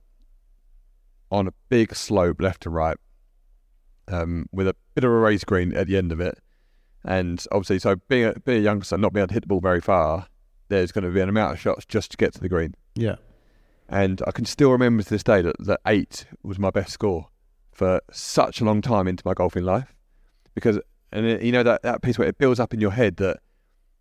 on 1.31 1.47
a 1.47 1.53
big 1.69 1.95
slope 1.95 2.41
left 2.41 2.63
to 2.63 2.71
right, 2.71 2.97
um, 4.09 4.47
with 4.53 4.69
a 4.69 4.77
bit 4.95 5.05
of 5.05 5.11
a 5.11 5.15
raised 5.15 5.47
green 5.47 5.75
at 5.75 5.87
the 5.87 5.97
end 5.97 6.13
of 6.13 6.21
it. 6.21 6.39
And 7.05 7.43
obviously, 7.51 7.79
so 7.79 7.97
being 8.09 8.27
a, 8.27 8.41
being 8.41 8.59
a 8.59 8.63
youngster, 8.63 8.99
not 8.99 9.13
being 9.13 9.23
able 9.23 9.29
to 9.29 9.35
hit 9.35 9.43
the 9.45 9.47
ball 9.47 9.61
very 9.61 9.81
far, 9.81 10.27
there's 10.69 10.93
going 10.93 11.05
to 11.05 11.11
be 11.11 11.21
an 11.21 11.29
amount 11.29 11.55
of 11.55 11.61
shots 11.61 11.85
just 11.87 12.11
to 12.11 12.17
get 12.17 12.35
to 12.35 12.41
the 12.41 12.49
green. 12.49 12.75
yeah. 12.95 13.17
And 13.93 14.23
I 14.25 14.31
can 14.31 14.45
still 14.45 14.71
remember 14.71 15.03
to 15.03 15.11
this 15.11 15.25
day 15.25 15.43
that, 15.43 15.57
that 15.59 15.81
eight 15.85 16.27
was 16.45 16.61
my 16.61 16.71
best 16.71 16.93
score 16.93 17.27
for 17.73 18.01
such 18.13 18.61
a 18.61 18.65
long 18.65 18.83
time 18.83 19.09
into 19.09 19.23
my 19.27 19.35
golfing 19.35 19.65
life. 19.65 19.97
Because, 20.55 20.79
and 21.13 21.27
it, 21.27 21.43
you 21.43 21.53
know, 21.53 21.63
that, 21.63 21.83
that 21.83 22.03
piece 22.03 22.19
where 22.19 22.29
it 22.29 22.39
builds 22.39 22.61
up 22.61 22.75
in 22.75 22.81
your 22.81 22.91
head 22.93 23.17
that, 23.17 23.39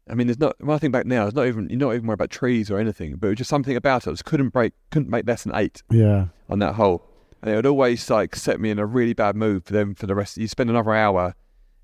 I 0.10 0.16
mean, 0.16 0.28
there's 0.28 0.40
not, 0.40 0.56
when 0.60 0.76
I 0.76 0.80
think 0.80 0.92
back 0.94 1.06
now, 1.06 1.26
it's 1.28 1.36
not 1.36 1.46
even, 1.48 1.70
you're 1.70 1.78
not 1.80 1.94
even 1.94 2.08
worried 2.08 2.16
about 2.16 2.30
trees 2.32 2.72
or 2.72 2.80
anything, 2.80 3.16
but 3.18 3.28
it 3.28 3.30
was 3.32 3.38
just 3.40 3.50
something 3.50 3.76
about 3.76 4.08
it. 4.08 4.10
I 4.10 4.14
just 4.14 4.26
couldn't 4.26 4.50
break, 4.50 4.74
couldn't 4.92 5.10
make 5.10 5.28
less 5.28 5.44
than 5.44 5.54
eight 5.56 5.84
Yeah. 5.92 6.28
on 6.50 6.60
that 6.60 6.76
hole. 6.76 7.06
And 7.42 7.52
it 7.52 7.56
would 7.56 7.66
always 7.66 8.10
like 8.10 8.36
set 8.36 8.60
me 8.60 8.70
in 8.72 8.80
a 8.80 8.86
really 8.86 9.14
bad 9.14 9.36
mood 9.36 9.64
for 9.66 9.74
them 9.74 9.94
for 9.96 10.08
the 10.08 10.16
rest. 10.16 10.38
You 10.38 10.48
spend 10.48 10.70
another 10.70 10.94
hour 10.94 11.36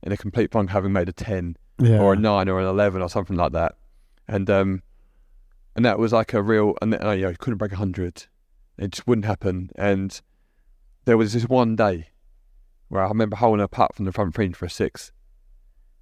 in 0.03 0.11
a 0.11 0.17
complete 0.17 0.51
funk 0.51 0.71
having 0.71 0.91
made 0.91 1.07
a 1.07 1.13
10 1.13 1.55
Yeah. 1.79 1.99
or 1.99 2.13
a 2.13 2.15
nine 2.17 2.49
or 2.49 2.59
an 2.59 2.65
eleven 2.65 3.01
or 3.01 3.09
something 3.09 3.35
like 3.37 3.51
that, 3.53 3.75
and 4.27 4.49
um, 4.49 4.81
and 5.75 5.83
that 5.85 5.97
was 5.99 6.11
like 6.13 6.33
a 6.33 6.41
real 6.41 6.75
and 6.81 6.93
uh, 6.93 7.11
you 7.11 7.21
know, 7.23 7.29
you 7.29 7.35
couldn't 7.37 7.57
break 7.57 7.71
a 7.71 7.75
hundred, 7.77 8.25
it 8.77 8.91
just 8.91 9.07
wouldn't 9.07 9.25
happen. 9.25 9.69
And 9.75 10.19
there 11.05 11.17
was 11.17 11.33
this 11.33 11.43
one 11.49 11.75
day 11.75 12.09
where 12.89 13.03
I 13.03 13.07
remember 13.07 13.35
holding 13.35 13.63
a 13.63 13.67
putt 13.67 13.95
from 13.95 14.05
the 14.05 14.11
front 14.11 14.33
green 14.35 14.53
for 14.53 14.65
a 14.65 14.69
six, 14.69 15.11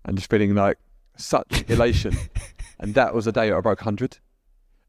and 0.06 0.18
just 0.18 0.30
feeling 0.30 0.54
like 0.56 0.78
such 1.18 1.64
elation, 1.70 2.16
and 2.80 2.94
that 2.96 3.14
was 3.14 3.26
the 3.26 3.32
day 3.32 3.52
I 3.52 3.60
broke 3.62 3.82
hundred, 3.82 4.20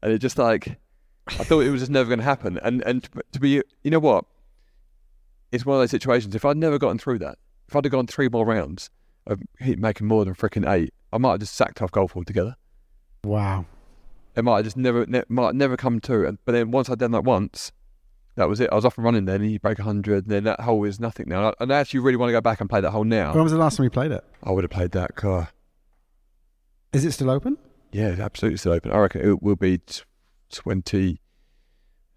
and 0.01 0.11
it 0.11 0.19
just 0.19 0.37
like 0.37 0.79
I 1.27 1.43
thought 1.43 1.61
it 1.61 1.71
was 1.71 1.81
just 1.81 1.91
never 1.91 2.07
going 2.09 2.19
to 2.19 2.25
happen, 2.25 2.59
and 2.63 2.81
and 2.83 3.09
to- 3.31 3.39
be 3.39 3.61
you 3.83 3.91
know 3.91 3.99
what, 3.99 4.25
it's 5.51 5.65
one 5.65 5.75
of 5.75 5.81
those 5.81 5.91
situations. 5.91 6.35
If 6.35 6.45
I'd 6.45 6.57
never 6.57 6.77
gotten 6.77 6.97
through 6.97 7.19
that, 7.19 7.37
if 7.67 7.75
I'd 7.75 7.85
have 7.85 7.91
gone 7.91 8.07
three 8.07 8.29
more 8.29 8.45
rounds 8.45 8.89
of 9.27 9.41
making 9.59 10.07
more 10.07 10.23
than 10.25 10.35
freaking 10.35 10.69
eight, 10.71 10.93
I 11.11 11.17
might 11.17 11.31
have 11.31 11.39
just 11.39 11.55
sacked 11.55 11.81
off 11.81 11.91
golf 11.91 12.15
altogether. 12.15 12.55
Wow. 13.23 13.65
It 14.35 14.43
might 14.43 14.57
have 14.57 14.65
just 14.65 14.77
never, 14.77 15.05
ne- 15.07 15.23
might 15.29 15.55
never 15.55 15.77
come 15.77 15.99
to. 16.01 16.27
And 16.27 16.37
but 16.45 16.51
then 16.51 16.69
once 16.71 16.89
I'd 16.89 16.99
done 16.99 17.11
that 17.11 17.23
once, 17.23 17.71
that 18.35 18.49
was 18.49 18.59
it. 18.59 18.69
I 18.71 18.75
was 18.75 18.85
off 18.85 18.97
and 18.97 19.05
running. 19.05 19.25
Then 19.25 19.41
and 19.41 19.51
you 19.51 19.59
break 19.59 19.79
hundred, 19.79 20.25
and 20.25 20.31
then 20.31 20.43
that 20.45 20.61
hole 20.61 20.83
is 20.83 20.99
nothing 20.99 21.27
now. 21.29 21.53
And 21.59 21.71
I 21.73 21.79
actually 21.79 22.01
really 22.01 22.17
want 22.17 22.29
to 22.29 22.33
go 22.33 22.41
back 22.41 22.61
and 22.61 22.69
play 22.69 22.81
that 22.81 22.91
hole 22.91 23.03
now. 23.03 23.33
When 23.33 23.43
was 23.43 23.51
the 23.51 23.57
last 23.57 23.77
time 23.77 23.85
you 23.85 23.89
played 23.89 24.11
it? 24.11 24.23
I 24.43 24.51
would 24.51 24.63
have 24.63 24.71
played 24.71 24.91
that 24.91 25.15
car. 25.15 25.49
Is 26.93 27.05
it 27.05 27.11
still 27.11 27.29
open? 27.29 27.57
Yeah, 27.91 28.09
it's 28.09 28.19
absolutely 28.19 28.57
still 28.57 28.73
open. 28.73 28.91
I 28.91 28.97
reckon 28.97 29.21
it 29.21 29.41
will 29.41 29.55
be 29.55 29.79
twenty. 30.51 31.21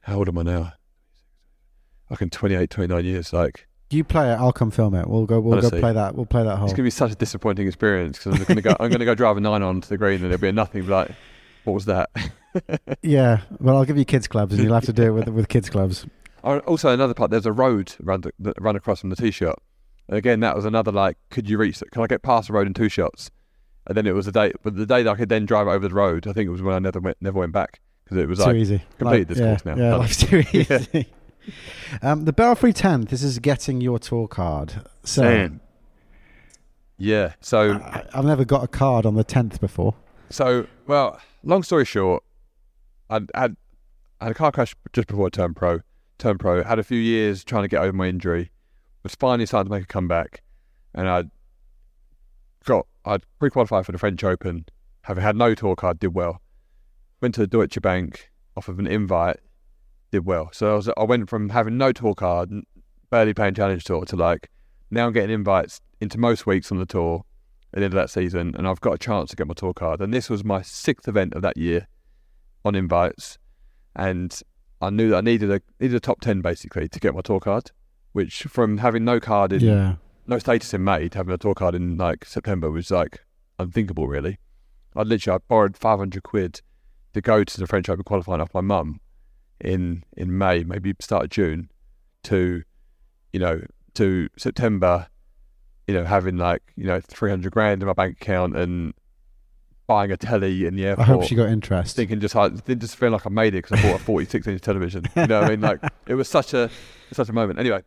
How 0.03 0.17
old 0.17 0.29
am 0.29 0.39
I 0.39 0.43
now? 0.43 0.73
I 2.11 2.15
reckon 2.15 2.31
28, 2.31 2.71
29 2.71 3.05
years. 3.05 3.33
Like 3.33 3.67
You 3.91 4.03
play 4.03 4.33
it. 4.33 4.37
I'll 4.37 4.53
come 4.53 4.71
film 4.71 4.95
it. 4.95 5.07
We'll 5.07 5.27
go. 5.27 5.41
We'll 5.41 5.55
Honestly. 5.59 5.79
go 5.79 5.81
play 5.81 5.93
that. 5.93 6.15
We'll 6.15 6.25
play 6.27 6.43
that 6.43 6.57
hole. 6.57 6.65
it's 6.67 6.73
gonna 6.75 6.85
be 6.87 6.91
such 6.91 7.13
a 7.13 7.15
disappointing 7.15 7.67
experience 7.67 8.19
because 8.19 8.41
I'm 8.41 8.45
going 8.45 8.57
to 8.57 8.63
go. 8.63 8.77
I'm 8.81 8.91
to 8.91 9.05
go 9.05 9.15
drive 9.15 9.37
a 9.37 9.41
nine 9.41 9.63
onto 9.63 9.89
the 9.89 9.99
green 9.99 10.23
and 10.23 10.25
there'll 10.25 10.39
be 10.39 10.49
a 10.49 10.53
nothing. 10.53 10.87
Like, 10.87 11.11
what 11.65 11.75
was 11.75 11.85
that? 11.85 12.11
Yeah. 13.03 13.41
Well, 13.61 13.77
I'll 13.77 13.85
give 13.85 13.99
you 13.99 14.05
kids 14.05 14.27
clubs, 14.27 14.55
and 14.55 14.63
you'll 14.63 14.75
have 14.75 14.85
to 14.87 14.93
do 14.93 15.05
it 15.05 15.11
with 15.11 15.29
with 15.29 15.49
kids 15.49 15.71
clubs. 15.71 16.07
Also, 16.45 16.89
another 16.91 17.13
part. 17.13 17.31
There's 17.31 17.45
a 17.45 17.53
road 17.53 17.95
run 18.01 18.23
the, 18.23 18.33
that 18.39 18.55
run 18.61 18.75
across 18.75 19.01
from 19.01 19.11
the 19.11 19.17
tee 19.17 19.31
shot. 19.33 19.61
Again, 20.09 20.41
that 20.41 20.57
was 20.57 20.65
another 20.65 20.91
like, 20.91 21.19
could 21.31 21.51
you 21.51 21.59
reach? 21.59 21.83
It? 21.83 21.91
Can 21.91 22.01
I 22.01 22.07
get 22.07 22.23
past 22.23 22.47
the 22.47 22.55
road 22.55 22.67
in 22.67 22.73
two 22.73 22.89
shots? 22.89 23.31
And 23.87 23.95
then 23.97 24.07
it 24.07 24.13
was 24.15 24.25
the 24.25 24.33
day, 24.33 24.53
but 24.63 24.75
the 24.77 24.87
day 24.87 25.03
that 25.03 25.11
I 25.11 25.15
could 25.17 25.29
then 25.29 25.45
drive 25.45 25.67
over 25.67 25.87
the 25.87 25.95
road, 25.95 26.27
I 26.27 26.33
think 26.33 26.47
it 26.47 26.51
was 26.51 26.63
when 26.63 26.75
I 26.75 26.79
never 26.79 27.01
went, 27.01 27.19
never 27.21 27.39
went 27.39 27.53
back 27.53 27.81
because 28.05 28.17
it 28.19 28.29
was 28.29 28.39
too 28.39 28.45
like, 28.47 28.57
easy. 28.57 28.83
completed 28.99 29.29
this 29.29 29.39
yeah, 29.39 29.47
course 29.49 29.65
now. 29.67 29.77
Yeah, 29.77 29.97
life's 29.97 30.17
too 30.17 30.43
Yeah. 30.53 30.79
easy. 30.79 31.07
um, 32.01 32.25
the 32.25 32.33
Belfry 32.33 32.73
10th. 32.73 33.09
This 33.11 33.23
is 33.23 33.39
getting 33.41 33.81
your 33.83 33.99
tour 33.99 34.27
card. 34.29 34.87
So 35.05 35.23
man. 35.23 35.61
Yeah. 36.97 37.35
So, 37.41 37.73
I, 37.75 38.05
I've 38.15 38.25
never 38.25 38.45
got 38.45 38.65
a 38.65 38.69
card 38.69 39.05
on 39.05 39.17
the 39.17 39.25
10th 39.25 39.61
before. 39.61 39.95
so 40.31 40.67
well, 40.87 41.21
long 41.43 41.63
story 41.63 41.85
short, 41.85 42.23
I 43.11 43.21
had 43.35 43.57
I 44.21 44.25
had 44.25 44.31
a 44.33 44.35
car 44.35 44.53
crash 44.53 44.75
just 44.93 45.09
before 45.09 45.27
I 45.27 45.31
turned 45.31 45.57
pro. 45.57 45.81
Turned 46.19 46.41
pro. 46.41 46.63
Had 46.63 46.79
a 46.79 46.85
few 46.85 46.99
years 46.99 47.45
trying 47.45 47.63
to 47.63 47.69
get 47.69 47.81
over 47.81 47.93
my 47.93 48.09
injury. 48.09 48.51
Was 49.03 49.15
finally 49.15 49.47
starting 49.47 49.71
to 49.71 49.77
make 49.77 49.85
a 49.85 49.87
comeback, 49.87 50.43
and 50.95 51.09
I 51.09 51.25
got 52.65 52.87
I 53.05 53.19
pre-qualified 53.39 53.87
for 53.87 53.93
the 53.93 53.99
French 53.99 54.23
Open. 54.25 54.67
Having 55.03 55.25
had 55.25 55.37
no 55.37 55.55
tour 55.55 55.77
card, 55.77 56.01
did 56.01 56.15
well. 56.15 56.43
Went 57.21 57.35
to 57.37 57.41
the 57.41 57.47
Deutsche 57.47 57.81
Bank 57.81 58.31
off 58.57 58.69
of 58.69 58.79
an 58.79 58.87
invite, 58.87 59.39
did 60.11 60.27
well. 60.27 60.51
So 60.53 60.73
I 60.73 60.75
was 60.75 60.91
I 60.97 61.05
went 61.05 61.31
from 61.31 61.49
having 61.51 61.79
no 61.79 61.93
tour 61.93 62.15
card, 62.15 62.51
barely 63.11 63.33
playing 63.33 63.55
Challenge 63.55 63.83
Tour, 63.83 64.05
to 64.07 64.17
like 64.17 64.51
now 64.91 65.07
I'm 65.07 65.13
getting 65.13 65.31
invites 65.31 65.81
into 66.01 66.19
most 66.19 66.47
weeks 66.47 66.71
on 66.73 66.79
the 66.79 66.87
tour 66.87 67.25
at 67.73 67.79
the 67.79 67.85
end 67.85 67.95
of 67.95 67.99
that 67.99 68.11
season, 68.11 68.55
and 68.59 68.67
I've 68.67 68.81
got 68.81 68.95
a 68.95 68.99
chance 68.99 69.31
to 69.31 69.37
get 69.37 69.47
my 69.47 69.55
tour 69.55 69.73
card. 69.73 70.01
And 70.01 70.13
this 70.13 70.29
was 70.29 70.45
my 70.45 70.63
sixth 70.63 71.07
event 71.09 71.35
of 71.35 71.43
that 71.43 71.57
year 71.57 71.87
on 72.65 72.75
invites, 72.75 73.39
and 73.97 74.41
I 74.81 74.91
knew 74.91 75.11
that 75.11 75.19
I 75.19 75.21
needed 75.21 75.51
a 75.51 75.61
needed 75.81 75.97
a 75.97 76.01
top 76.01 76.21
ten 76.21 76.41
basically 76.41 76.89
to 76.89 77.01
get 77.01 77.15
my 77.15 77.21
tour 77.21 77.41
card. 77.41 77.71
Which 78.13 78.43
from 78.45 78.79
having 78.79 79.05
no 79.05 79.21
card 79.21 79.53
in 79.53 79.61
Yeah. 79.61 79.97
no 80.27 80.39
status 80.39 80.73
in 80.75 80.83
May 80.83 81.09
to 81.11 81.19
having 81.19 81.35
a 81.35 81.39
tour 81.39 81.55
card 81.55 81.75
in 81.75 81.97
like 81.97 82.25
September 82.25 82.71
was 82.71 82.91
like 82.91 83.21
unthinkable 83.59 84.09
really. 84.09 84.39
I 84.97 85.03
literally 85.03 85.37
I 85.37 85.39
borrowed 85.47 85.77
five 85.77 85.99
hundred 85.99 86.23
quid 86.23 86.61
to 87.15 87.21
go 87.21 87.45
to 87.45 87.59
the 87.61 87.67
French 87.67 87.89
Open 87.89 88.05
qualifying 88.05 88.41
off 88.41 88.55
my 88.55 88.61
mum 88.61 89.01
in 89.61 90.05
in 90.17 90.37
May, 90.37 90.65
maybe 90.65 90.95
start 91.01 91.25
of 91.25 91.31
June, 91.31 91.71
to 92.25 92.63
you 93.33 93.41
know 93.41 93.61
to 93.95 94.29
September, 94.37 95.09
you 95.87 95.95
know 95.95 96.05
having 96.05 96.37
like 96.37 96.63
you 96.77 96.85
know 96.85 97.01
three 97.01 97.31
hundred 97.31 97.53
grand 97.53 97.83
in 97.83 97.87
my 97.87 97.93
bank 97.93 98.21
account 98.21 98.57
and 98.57 98.95
buying 99.89 100.13
a 100.13 100.17
telly 100.17 100.67
in 100.67 100.77
the 100.77 100.87
airport. 100.87 101.09
I 101.09 101.13
hope 101.13 101.25
she 101.25 101.35
got 101.35 101.49
interest. 101.49 101.97
thinking 101.97 102.21
just 102.21 102.37
like 102.37 102.65
didn't 102.65 102.83
just 102.83 102.95
feel 102.95 103.11
like 103.11 103.27
I 103.27 103.31
made 103.31 103.55
it 103.55 103.65
because 103.65 103.81
I 103.81 103.83
bought 103.91 104.01
a 104.01 104.05
46 104.05 104.47
inch 104.47 104.61
television. 104.61 105.05
You 105.17 105.27
know 105.27 105.41
what 105.41 105.47
I 105.49 105.51
mean? 105.51 105.61
Like 105.61 105.81
it 106.07 106.15
was 106.15 106.29
such 106.29 106.55
a 106.55 106.71
such 107.13 107.29
a 107.29 107.33
moment. 107.33 107.59
Anyway, 107.59 107.83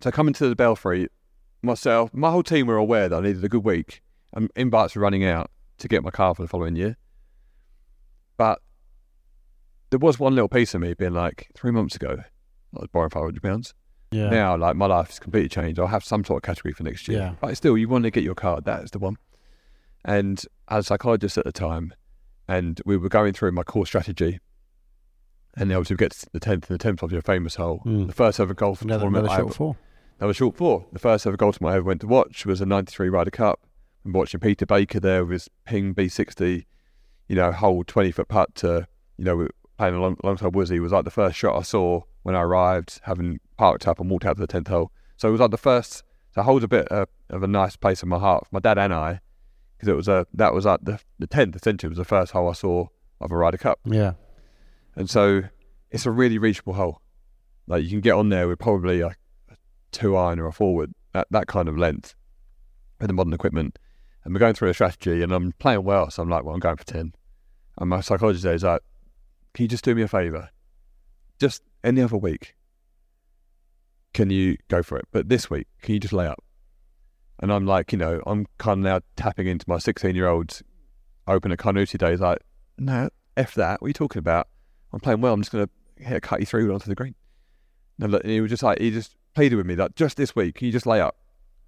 so 0.00 0.10
coming 0.10 0.32
to 0.34 0.48
the 0.48 0.56
Belfry, 0.56 1.08
myself, 1.60 2.14
my 2.14 2.30
whole 2.30 2.42
team 2.42 2.66
were 2.66 2.76
aware 2.76 3.10
that 3.10 3.16
I 3.16 3.20
needed 3.20 3.44
a 3.44 3.48
good 3.48 3.64
week, 3.64 4.00
and 4.32 4.50
invites 4.56 4.94
were 4.94 5.02
running 5.02 5.24
out 5.24 5.50
to 5.78 5.88
get 5.88 6.02
my 6.02 6.10
car 6.10 6.34
for 6.34 6.42
the 6.42 6.48
following 6.48 6.76
year. 6.76 6.96
But 8.36 8.60
there 9.90 9.98
was 9.98 10.18
one 10.18 10.34
little 10.34 10.48
piece 10.48 10.74
of 10.74 10.80
me 10.80 10.94
being 10.94 11.14
like, 11.14 11.48
three 11.54 11.72
months 11.72 11.96
ago, 11.96 12.16
I 12.20 12.78
was 12.80 12.88
borrowing 12.92 13.10
500 13.10 13.42
pounds. 13.42 13.74
yeah. 14.12 14.28
Now, 14.30 14.56
like 14.56 14.76
my 14.76 14.86
life 14.86 15.10
is 15.10 15.18
completely 15.18 15.48
changed. 15.48 15.80
I'll 15.80 15.86
have 15.88 16.04
some 16.04 16.24
sort 16.24 16.44
of 16.44 16.46
category 16.46 16.72
for 16.74 16.84
next 16.84 17.08
year. 17.08 17.18
Yeah. 17.18 17.34
But 17.40 17.56
still, 17.56 17.76
you 17.76 17.88
want 17.88 18.04
to 18.04 18.10
get 18.10 18.22
your 18.22 18.34
card. 18.36 18.64
That 18.64 18.84
is 18.84 18.90
the 18.92 18.98
one. 18.98 19.16
And 20.04 20.42
as 20.70 20.84
a 20.84 20.86
psychologist 20.88 21.38
at 21.38 21.44
the 21.44 21.52
time, 21.52 21.92
and 22.46 22.80
we 22.84 22.96
were 22.96 23.08
going 23.08 23.32
through 23.32 23.52
my 23.52 23.62
core 23.62 23.86
strategy. 23.86 24.38
And 25.56 25.72
obviously 25.72 25.94
we 25.94 25.98
get 25.98 26.12
to 26.12 26.26
the 26.32 26.40
tenth, 26.40 26.70
and 26.70 26.78
the 26.78 26.82
tenth 26.82 27.02
of 27.02 27.10
your 27.12 27.22
famous 27.22 27.56
hole, 27.56 27.82
Mm. 27.84 28.06
the 28.06 28.12
first 28.12 28.38
ever 28.38 28.54
golf 28.54 28.82
Another, 28.82 29.00
tournament. 29.02 29.24
another 29.26 29.34
I 29.34 29.38
short 29.38 29.48
ever, 29.50 29.54
four. 29.56 29.76
that 30.18 30.26
was 30.26 30.36
short 30.36 30.56
four. 30.56 30.86
The 30.92 30.98
first 30.98 31.26
ever 31.26 31.36
golf 31.36 31.58
tournament 31.58 31.74
I 31.74 31.76
ever 31.78 31.86
went 31.86 32.00
to 32.02 32.06
watch 32.06 32.46
was 32.46 32.60
a 32.60 32.66
'93 32.66 33.08
Ryder 33.08 33.30
Cup. 33.30 33.60
I'm 34.04 34.12
watching 34.12 34.40
Peter 34.40 34.66
Baker 34.66 35.00
there 35.00 35.24
with 35.24 35.32
his 35.32 35.50
ping 35.64 35.94
B60, 35.94 36.66
you 37.28 37.36
know, 37.36 37.50
whole 37.52 37.82
20 37.84 38.12
foot 38.12 38.28
putt 38.28 38.54
to, 38.56 38.86
you 39.16 39.24
know, 39.24 39.48
playing 39.76 39.94
along, 39.96 40.16
alongside 40.22 40.52
Woosie. 40.52 40.76
It 40.76 40.80
was 40.80 40.92
like 40.92 41.04
the 41.04 41.10
first 41.10 41.36
shot 41.36 41.58
I 41.58 41.62
saw 41.62 42.02
when 42.22 42.34
I 42.36 42.42
arrived, 42.42 43.00
having 43.04 43.40
parked 43.56 43.86
up 43.88 43.98
and 44.00 44.08
walked 44.10 44.24
out 44.26 44.36
to 44.36 44.40
the 44.40 44.46
10th 44.46 44.68
hole. 44.68 44.92
So 45.16 45.28
it 45.28 45.32
was 45.32 45.40
like 45.40 45.50
the 45.50 45.58
first, 45.58 46.04
so 46.34 46.40
it 46.40 46.44
holds 46.44 46.64
a 46.64 46.68
bit 46.68 46.90
uh, 46.92 47.06
of 47.30 47.42
a 47.42 47.48
nice 47.48 47.74
place 47.76 48.02
in 48.02 48.08
my 48.08 48.18
heart 48.18 48.46
my 48.52 48.60
dad 48.60 48.78
and 48.78 48.94
I, 48.94 49.20
because 49.78 49.88
it 49.88 49.96
was 49.96 50.08
a, 50.08 50.26
that 50.34 50.52
was 50.52 50.64
like 50.64 50.80
the, 50.82 50.98
the 51.20 51.28
10th 51.28 51.54
essentially 51.54 51.88
was 51.88 51.98
the 51.98 52.04
first 52.04 52.32
hole 52.32 52.48
I 52.48 52.52
saw 52.52 52.86
of 53.20 53.30
a 53.30 53.36
Ryder 53.36 53.58
Cup. 53.58 53.78
Yeah. 53.84 54.14
And 54.96 55.08
so 55.08 55.42
it's 55.92 56.04
a 56.04 56.10
really 56.10 56.36
reachable 56.36 56.72
hole. 56.72 57.00
Like 57.68 57.84
you 57.84 57.90
can 57.90 58.00
get 58.00 58.14
on 58.14 58.28
there 58.28 58.48
with 58.48 58.58
probably 58.58 59.02
like 59.02 59.18
a 59.48 59.54
two 59.92 60.16
iron 60.16 60.40
or 60.40 60.46
a 60.46 60.52
forward, 60.52 60.92
that, 61.12 61.28
that 61.30 61.46
kind 61.46 61.68
of 61.68 61.78
length 61.78 62.16
with 62.98 63.06
the 63.06 63.14
modern 63.14 63.32
equipment. 63.32 63.78
And 64.24 64.34
we're 64.34 64.40
going 64.40 64.54
through 64.54 64.70
a 64.70 64.74
strategy 64.74 65.22
and 65.22 65.32
I'm 65.32 65.52
playing 65.52 65.84
well. 65.84 66.10
So 66.10 66.22
I'm 66.22 66.28
like, 66.28 66.42
well, 66.42 66.54
I'm 66.54 66.60
going 66.60 66.76
for 66.76 66.84
10. 66.84 67.14
And 67.78 67.90
my 67.90 68.00
psychologist 68.00 68.42
there 68.42 68.54
is 68.54 68.64
like, 68.64 68.82
can 69.54 69.62
you 69.62 69.68
just 69.68 69.84
do 69.84 69.94
me 69.94 70.02
a 70.02 70.08
favour? 70.08 70.50
Just 71.38 71.62
any 71.84 72.02
other 72.02 72.16
week, 72.16 72.56
can 74.12 74.30
you 74.30 74.56
go 74.66 74.82
for 74.82 74.98
it? 74.98 75.06
But 75.12 75.28
this 75.28 75.48
week, 75.48 75.68
can 75.82 75.94
you 75.94 76.00
just 76.00 76.12
lay 76.12 76.26
up? 76.26 76.42
And 77.40 77.52
I'm 77.52 77.66
like, 77.66 77.92
you 77.92 77.98
know, 77.98 78.22
I'm 78.26 78.46
kind 78.58 78.80
of 78.80 78.84
now 78.84 79.00
tapping 79.16 79.46
into 79.46 79.64
my 79.68 79.78
16 79.78 80.14
year 80.14 80.26
old 80.28 80.60
open 81.26 81.52
at 81.52 81.58
Carnoustie 81.58 81.98
days. 81.98 82.20
Like, 82.20 82.38
no, 82.78 83.08
F 83.36 83.54
that. 83.54 83.80
What 83.80 83.86
are 83.86 83.88
you 83.88 83.94
talking 83.94 84.18
about? 84.20 84.48
I'm 84.92 85.00
playing 85.00 85.20
well. 85.20 85.34
I'm 85.34 85.40
just 85.42 85.52
going 85.52 85.66
to 85.66 86.04
hit 86.04 86.16
a 86.16 86.20
cutty 86.20 86.44
through 86.44 86.72
onto 86.72 86.86
the 86.88 86.94
green. 86.94 87.14
And 88.00 88.20
he 88.24 88.40
was 88.40 88.50
just 88.50 88.62
like, 88.62 88.78
he 88.80 88.90
just 88.90 89.14
pleaded 89.34 89.56
with 89.56 89.66
me 89.66 89.74
that 89.76 89.94
just 89.96 90.16
this 90.16 90.34
week, 90.34 90.56
can 90.56 90.66
you 90.66 90.72
just 90.72 90.86
lay 90.86 91.00
up? 91.00 91.16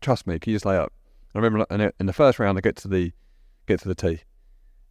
Trust 0.00 0.26
me, 0.26 0.38
can 0.38 0.50
you 0.52 0.56
just 0.56 0.64
lay 0.66 0.76
up? 0.76 0.92
I 1.34 1.38
remember 1.38 1.64
in 2.00 2.06
the- 2.06 2.12
first 2.12 2.38
round, 2.38 2.58
I 2.58 2.60
get 2.60 2.76
to 2.76 2.88
the 2.88 3.12
get 3.66 3.78
to 3.80 3.88
the 3.88 3.94
tee, 3.94 4.22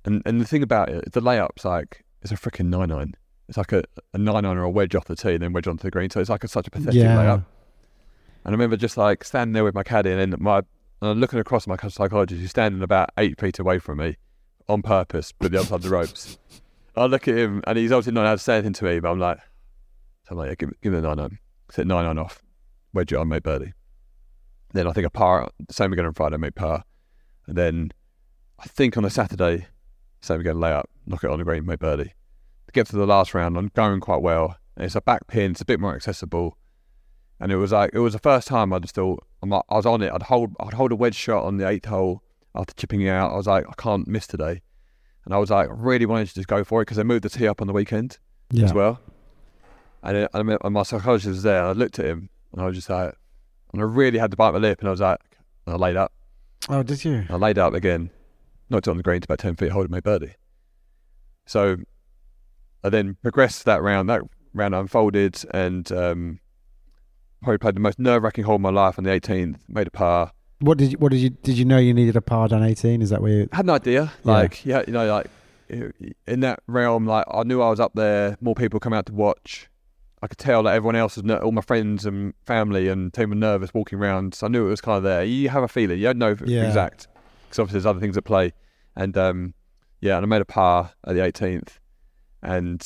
and 0.06 0.22
and 0.26 0.40
the 0.40 0.46
thing 0.46 0.64
about 0.64 0.88
it, 0.88 1.12
the 1.12 1.20
layup's 1.22 1.66
like 1.66 2.06
it's 2.22 2.32
a 2.32 2.36
freaking 2.36 2.68
nine 2.68 2.92
iron. 2.92 3.16
It's 3.50 3.58
like 3.58 3.74
a, 3.74 3.84
a 4.14 4.18
nine 4.18 4.46
iron 4.46 4.58
or 4.58 4.64
a 4.64 4.70
wedge 4.70 4.96
off 4.96 5.06
the 5.06 5.16
tee, 5.18 5.34
and 5.34 5.42
then 5.42 5.52
wedge 5.52 5.68
onto 5.68 5.82
the 5.84 5.92
green. 5.92 6.10
So 6.10 6.22
it's 6.22 6.30
like 6.30 6.44
a, 6.46 6.48
such 6.48 6.68
a 6.68 6.72
pathetic 6.72 6.94
Yeah. 7.02 7.16
layup. 7.18 7.46
And 8.50 8.56
I 8.56 8.58
remember 8.58 8.78
just 8.78 8.98
like 8.98 9.24
standing 9.24 9.54
there 9.54 9.64
with 9.64 9.76
my 9.76 9.84
caddy, 9.84 10.12
and 10.12 10.40
my 10.40 10.64
and 11.04 11.22
looking 11.22 11.38
across 11.38 11.68
my 11.68 11.78
psychologist, 11.78 12.42
who's 12.42 12.50
standing 12.50 12.82
about 12.82 13.12
eight 13.16 13.40
feet 13.40 13.60
away 13.60 13.78
from 13.78 14.00
me, 14.00 14.18
on 14.68 14.82
purpose, 14.82 15.32
but 15.32 15.52
the 15.52 15.60
other 15.60 15.68
side 15.68 15.76
of 15.76 15.82
the 15.84 15.90
ropes. 15.92 16.40
I 16.96 17.06
look 17.06 17.28
at 17.28 17.38
him, 17.38 17.62
and 17.68 17.78
he's 17.78 17.92
obviously 17.92 18.14
not 18.14 18.24
allowed 18.24 18.38
to 18.38 18.44
say 18.44 18.56
anything 18.56 18.74
to 18.74 18.86
me, 18.86 19.00
but 19.02 19.12
I'm 19.12 19.20
like, 19.20 19.38
so 20.24 20.32
I'm 20.32 20.38
like, 20.38 20.50
yeah, 20.50 20.56
give, 20.56 20.82
give 20.82 20.94
it 20.96 20.98
a 20.98 21.02
nine 21.02 21.20
iron. 21.20 21.38
Set 21.70 21.86
nine 21.86 22.06
iron 22.06 22.18
off, 22.18 22.42
wedge 22.92 23.14
it 23.14 23.18
on, 23.18 23.28
made 23.28 23.44
birdie. 23.44 23.74
Then 24.74 24.88
I 24.88 24.94
think 24.94 25.06
a 25.06 25.12
par, 25.12 25.48
same 25.70 25.94
again 25.94 26.08
on 26.08 26.14
Friday, 26.16 26.38
made 26.38 26.56
par. 26.56 26.86
And 27.46 27.56
then 27.56 27.92
I 28.58 28.64
think 28.64 28.98
on 28.98 29.06
a 29.06 29.12
Saturday, 29.12 29.68
same 30.22 30.40
again, 30.40 30.60
lay 30.60 30.72
up, 30.72 30.90
knock 31.06 31.24
it 31.24 31.30
on 31.30 31.38
the 31.38 31.46
green, 31.46 31.68
made 31.68 31.78
birdie. 31.78 32.16
To 32.66 32.72
get 32.74 32.88
to 32.88 32.96
the 32.96 33.06
last 33.06 33.36
round, 33.36 33.60
I'm 33.60 33.70
going 33.76 34.00
quite 34.00 34.24
well. 34.24 34.56
And 34.76 34.86
it's 34.86 34.96
a 34.96 35.02
back 35.02 35.28
pin, 35.28 35.52
it's 35.52 35.62
a 35.62 35.66
bit 35.66 35.80
more 35.80 35.94
accessible. 35.94 36.58
And 37.40 37.52
it 37.52 37.56
was 37.58 37.72
like, 37.72 37.92
it 37.94 38.00
was 38.00 38.14
the 38.14 38.20
first 38.20 38.48
time 38.48 38.74
I 38.74 38.80
just 38.80 38.96
thought, 38.96 39.26
I'm 39.42 39.50
like, 39.50 39.64
I 39.70 39.76
was 39.76 39.86
on 39.86 40.02
it. 40.02 40.12
I'd 40.12 40.24
hold, 40.24 40.52
I'd 40.60 40.74
hold 40.74 40.92
a 40.92 40.96
wedge 40.96 41.16
shot 41.16 41.46
on 41.46 41.58
the 41.58 41.68
eighth 41.68 41.86
hole 41.86 42.22
after 42.54 42.74
chipping 42.74 43.02
it 43.02 43.10
out. 43.10 43.32
I 43.32 43.38
was 43.38 43.48
like, 43.48 43.66
I 43.70 43.74
can't 43.82 44.08
miss 44.08 44.28
today. 44.28 44.62
And 45.26 45.34
I 45.34 45.38
was 45.38 45.50
like, 45.50 45.70
really 45.72 46.06
wanted 46.06 46.28
to 46.30 46.34
just 46.34 46.48
go 46.48 46.64
for 46.64 46.82
it 46.82 46.86
because 46.86 46.98
they 46.98 47.04
moved 47.04 47.24
the 47.24 47.30
tee 47.30 47.48
up 47.48 47.62
on 47.62 47.68
the 47.68 47.74
weekend 47.74 48.18
Yeah. 48.52 48.66
as 48.66 48.74
well. 48.74 49.00
And, 50.04 50.18
it, 50.18 50.30
and 50.34 50.74
my 50.74 50.84
psychologist 50.84 51.28
was 51.30 51.44
there. 51.44 51.60
And 51.60 51.68
I 51.68 51.72
looked 51.74 52.00
at 52.00 52.06
him 52.06 52.30
and 52.52 52.62
I 52.62 52.66
was 52.66 52.76
just 52.76 52.90
like, 52.90 53.14
and 53.72 53.82
I 53.82 53.86
really 53.86 54.18
had 54.20 54.32
to 54.32 54.38
bite 54.38 54.52
my 54.52 54.58
lip. 54.60 54.80
And 54.80 54.88
I 54.88 54.92
was 54.92 55.00
like, 55.02 55.20
and 55.66 55.76
I 55.76 55.78
laid 55.78 55.96
up. 55.96 56.12
Oh, 56.68 56.84
did 56.84 57.06
you? 57.06 57.26
I 57.30 57.36
laid 57.36 57.58
up 57.58 57.74
again, 57.74 58.10
knocked 58.70 58.88
it 58.88 58.92
on 58.92 58.98
the 58.98 59.04
green 59.04 59.22
to 59.22 59.26
about 59.26 59.40
10 59.40 59.56
feet, 59.56 59.72
holding 59.72 59.92
my 59.92 60.00
birdie. 60.02 60.34
So 61.46 61.78
I 62.84 62.90
then 62.90 63.16
progressed 63.22 63.66
that 63.66 63.82
round. 63.82 64.10
That 64.10 64.22
round 64.54 64.76
unfolded 64.76 65.42
and 65.54 65.90
um, 65.92 66.40
probably 67.42 67.58
played 67.58 67.76
the 67.76 67.80
most 67.80 68.00
nerve 68.00 68.24
wracking 68.24 68.44
hole 68.44 68.56
of 68.56 68.62
my 68.62 68.70
life 68.70 68.98
on 68.98 69.04
the 69.04 69.10
18th, 69.12 69.58
made 69.68 69.88
a 69.88 69.92
par. 69.92 70.32
What 70.62 70.78
did 70.78 70.92
you? 70.92 70.98
What 70.98 71.12
did 71.12 71.20
you? 71.20 71.30
Did 71.30 71.58
you 71.58 71.64
know 71.66 71.78
you 71.78 71.94
needed 71.94 72.18
a 72.18 72.22
par 72.22 72.50
down 72.50 72.64
eighteen? 72.64 73.02
Is 73.02 73.12
that 73.12 73.22
where? 73.22 73.32
You, 73.32 73.50
had 73.54 73.64
an 73.64 73.70
idea, 73.70 74.12
like 74.26 74.66
yeah, 74.66 74.84
you 74.86 74.92
know, 74.92 75.06
like 75.08 75.28
in 76.28 76.40
that 76.42 76.60
realm, 76.68 77.06
like 77.06 77.26
I 77.32 77.44
knew 77.44 77.62
I 77.62 77.70
was 77.70 77.80
up 77.80 77.94
there. 77.96 78.38
More 78.42 78.56
people 78.56 78.80
come 78.82 78.92
out 78.92 79.06
to 79.06 79.14
watch. 79.14 79.70
I 80.22 80.28
could 80.28 80.38
tell 80.38 80.64
that 80.64 80.76
everyone 80.76 80.98
else 80.98 81.16
was, 81.16 81.24
ner- 81.24 81.38
all 81.38 81.54
my 81.54 81.62
friends 81.62 82.06
and 82.06 82.34
family 82.46 82.90
and 82.90 83.14
team 83.14 83.30
were 83.30 83.36
nervous 83.38 83.74
walking 83.74 84.00
around. 84.00 84.34
So 84.34 84.48
I 84.48 84.50
knew 84.50 84.66
it 84.68 84.70
was 84.70 84.82
kind 84.82 84.98
of 84.98 85.04
there. 85.04 85.24
You 85.24 85.48
have 85.48 85.64
a 85.64 85.70
feeling, 85.70 85.98
you 85.98 86.04
don't 86.04 86.18
know 86.18 86.36
Yeah. 86.46 86.68
exact, 86.68 87.08
because 87.48 87.60
obviously 87.60 87.76
there's 87.78 87.86
other 87.86 88.02
things 88.02 88.18
at 88.18 88.26
play. 88.26 88.52
And 88.98 89.18
um, 89.18 89.54
yeah, 90.02 90.18
and 90.18 90.26
I 90.26 90.28
made 90.28 90.42
a 90.42 90.46
par 90.46 90.92
at 91.08 91.14
the 91.16 91.22
18th, 91.22 91.78
and 92.44 92.86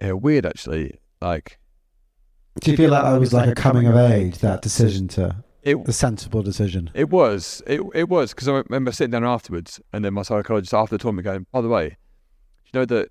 yeah, 0.00 0.12
weird 0.12 0.46
actually. 0.46 0.98
Like 1.20 1.58
do 2.60 2.70
you 2.70 2.76
feel 2.76 2.90
like 2.90 3.02
that 3.04 3.18
was 3.20 3.32
like 3.32 3.48
a 3.50 3.54
coming 3.54 3.86
of 3.86 3.96
age? 3.96 4.38
That 4.38 4.62
decision 4.62 5.08
to 5.08 5.44
it, 5.62 5.84
the 5.84 5.92
sensible 5.92 6.42
decision. 6.42 6.90
It 6.94 7.10
was. 7.10 7.62
It 7.66 7.80
it 7.94 8.08
was 8.08 8.32
because 8.32 8.48
I 8.48 8.52
remember 8.68 8.92
sitting 8.92 9.10
down 9.10 9.24
afterwards, 9.24 9.80
and 9.92 10.04
then 10.04 10.14
my 10.14 10.22
psychologist 10.22 10.72
after 10.72 10.96
the 10.96 11.02
tournament 11.02 11.24
going, 11.24 11.46
"By 11.52 11.60
the 11.60 11.68
way, 11.68 11.96
you 12.64 12.70
know 12.80 12.84
that 12.86 13.10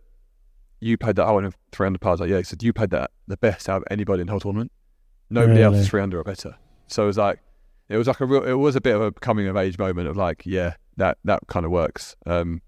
you 0.79 0.97
played 0.97 1.17
that 1.17 1.25
hole 1.25 1.39
in 1.39 1.53
three 1.71 1.85
under 1.87 1.99
par." 1.99 2.11
I 2.11 2.13
was 2.13 2.19
like, 2.21 2.29
"Yeah." 2.29 2.37
He 2.37 2.43
said, 2.43 2.63
"You 2.63 2.71
played 2.73 2.91
that 2.91 3.11
the 3.27 3.37
best 3.37 3.67
out 3.69 3.77
of 3.77 3.83
anybody 3.91 4.21
in 4.21 4.27
the 4.27 4.31
whole 4.31 4.39
tournament. 4.39 4.71
Nobody 5.29 5.61
else 5.61 5.73
Really? 5.73 5.83
is 5.83 5.89
three 5.89 6.01
under 6.01 6.19
or 6.19 6.23
better." 6.23 6.55
So 6.87 7.03
it 7.03 7.07
was 7.07 7.17
like, 7.17 7.39
it 7.89 7.97
was 7.97 8.07
like 8.07 8.21
a 8.21 8.25
real. 8.25 8.43
It 8.43 8.53
was 8.53 8.75
a 8.75 8.81
bit 8.81 8.95
of 8.95 9.01
a 9.01 9.11
coming 9.11 9.47
of 9.47 9.57
age 9.57 9.77
moment 9.77 10.07
of 10.07 10.15
like, 10.15 10.43
yeah, 10.45 10.75
that 10.97 11.17
that 11.25 11.41
kind 11.47 11.65
of 11.65 11.71
works. 11.71 12.15
Um, 12.25 12.61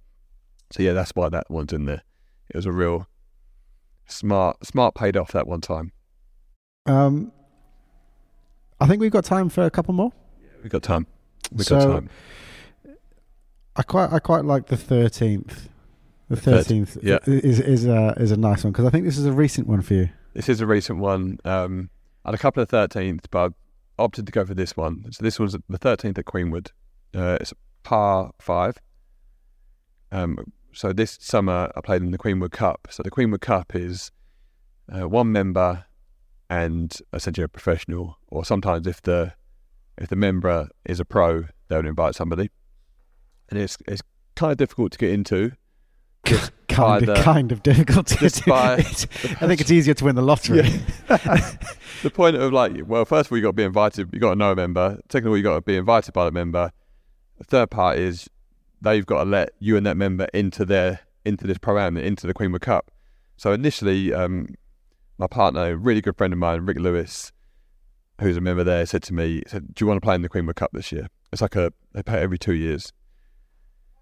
so 0.71 0.83
yeah, 0.83 0.93
that's 0.93 1.11
why 1.11 1.29
that 1.29 1.49
one's 1.49 1.71
in 1.71 1.85
there. 1.85 2.03
It 2.49 2.55
was 2.57 2.65
a 2.65 2.71
real 2.73 3.07
smart 4.05 4.65
smart 4.65 4.95
paid 4.95 5.15
off 5.15 5.31
that 5.31 5.47
one 5.47 5.61
time. 5.61 5.91
Um, 6.87 7.31
I 8.79 8.87
think 8.87 9.01
we've 9.01 9.11
got 9.11 9.25
time 9.25 9.49
for 9.49 9.63
a 9.63 9.69
couple 9.71 9.93
more. 9.93 10.11
we've 10.63 10.71
got 10.71 10.83
time. 10.83 11.07
We 11.51 11.63
So- 11.63 11.77
got 11.79 11.85
time. 11.93 12.09
I 13.75 13.83
quite, 13.83 14.11
I 14.11 14.19
quite 14.19 14.43
like 14.43 14.67
the 14.67 14.77
thirteenth 14.77 15.69
The 16.29 16.35
thirteenth 16.35 16.97
yeah. 17.03 17.19
is 17.27 17.59
is 17.59 17.85
a 17.85 18.13
is 18.17 18.31
a 18.31 18.37
nice 18.37 18.63
one 18.63 18.73
because 18.73 18.85
I 18.85 18.89
think 18.89 19.05
this 19.05 19.17
is 19.19 19.25
a 19.27 19.31
recent 19.31 19.67
one 19.67 19.81
for 19.81 19.93
you. 19.93 20.09
This 20.33 20.49
is 20.49 20.61
a 20.61 20.65
recent 20.67 20.97
one. 20.99 21.37
Um, 21.45 21.89
I 22.25 22.29
had 22.29 22.35
a 22.35 22.37
couple 22.39 22.61
of 22.61 22.69
13th, 22.69 23.25
but 23.31 23.51
I 23.97 24.03
opted 24.03 24.25
to 24.25 24.31
go 24.31 24.45
for 24.45 24.53
this 24.53 24.75
one. 24.75 25.05
So 25.11 25.23
this 25.23 25.39
was 25.39 25.53
the 25.69 25.79
13th 25.79 26.17
at 26.17 26.25
Queenwood. 26.25 26.71
Uh, 27.15 27.37
it's 27.39 27.51
a 27.53 27.55
par 27.83 28.31
five. 28.39 28.77
Um, 30.11 30.51
so 30.73 30.91
this 30.93 31.17
summer 31.21 31.71
I 31.75 31.81
played 31.81 32.01
in 32.01 32.11
the 32.11 32.17
Queenwood 32.17 32.51
Cup. 32.51 32.87
So 32.91 33.01
the 33.03 33.09
Queenwood 33.11 33.41
Cup 33.41 33.73
is 33.75 34.11
uh, 34.91 35.07
one 35.07 35.31
member 35.31 35.85
and 36.49 36.97
essentially 37.13 37.43
a 37.43 37.47
professional, 37.49 38.17
or 38.27 38.45
sometimes 38.45 38.87
if 38.87 39.01
the 39.01 39.33
if 39.97 40.09
the 40.09 40.15
member 40.15 40.69
is 40.85 40.99
a 40.99 41.05
pro, 41.05 41.45
they'll 41.67 41.85
invite 41.85 42.15
somebody, 42.15 42.49
and 43.49 43.59
it's 43.59 43.77
it's 43.87 44.01
kind 44.35 44.51
of 44.51 44.57
difficult 44.57 44.91
to 44.93 44.97
get 44.97 45.11
into. 45.11 45.51
Kind 46.67 47.09
of 47.09 47.23
kind 47.23 47.51
of 47.51 47.63
difficult 47.63 48.05
to 48.07 48.17
just 48.17 48.45
by- 48.45 48.73
I 48.75 48.81
think 48.81 49.61
it's 49.61 49.71
easier 49.71 49.95
to 49.95 50.05
win 50.05 50.15
the 50.15 50.21
lottery. 50.21 50.61
the 51.07 52.11
point 52.13 52.35
of 52.35 52.53
like, 52.53 52.81
well, 52.85 53.03
first 53.03 53.27
of 53.27 53.31
all, 53.31 53.37
you 53.39 53.41
got 53.41 53.49
to 53.49 53.53
be 53.53 53.63
invited. 53.63 54.09
You 54.13 54.19
got 54.19 54.31
to 54.31 54.35
know 54.35 54.51
a 54.51 54.55
member. 54.55 54.99
Second 55.09 55.27
of 55.27 55.31
all, 55.31 55.37
you 55.37 55.43
got 55.43 55.55
to 55.55 55.61
be 55.61 55.75
invited 55.75 56.13
by 56.13 56.25
the 56.25 56.31
member. 56.31 56.71
The 57.39 57.45
third 57.45 57.71
part 57.71 57.97
is 57.97 58.29
they've 58.79 59.05
got 59.05 59.23
to 59.23 59.29
let 59.29 59.53
you 59.57 59.75
and 59.75 59.87
that 59.87 59.97
member 59.97 60.27
into 60.35 60.65
their 60.65 60.99
into 61.25 61.47
this 61.47 61.57
program, 61.57 61.97
into 61.97 62.27
the 62.27 62.33
Queenwood 62.33 62.61
Cup. 62.61 62.91
So 63.37 63.53
initially, 63.53 64.13
um, 64.13 64.49
my 65.17 65.27
partner, 65.27 65.71
a 65.71 65.75
really 65.75 66.01
good 66.01 66.17
friend 66.17 66.33
of 66.33 66.39
mine, 66.39 66.65
Rick 66.65 66.79
Lewis, 66.79 67.31
who's 68.21 68.37
a 68.37 68.41
member 68.41 68.63
there, 68.63 68.85
said 68.85 69.03
to 69.03 69.13
me, 69.13 69.43
said, 69.47 69.73
"Do 69.73 69.83
you 69.83 69.87
want 69.87 69.97
to 69.97 70.05
play 70.05 70.15
in 70.15 70.21
the 70.21 70.29
Queenwood 70.29 70.55
Cup 70.55 70.71
this 70.73 70.91
year? 70.91 71.07
It's 71.31 71.41
like 71.41 71.55
a 71.55 71.71
they 71.93 72.03
play 72.03 72.21
every 72.21 72.37
two 72.37 72.53
years." 72.53 72.93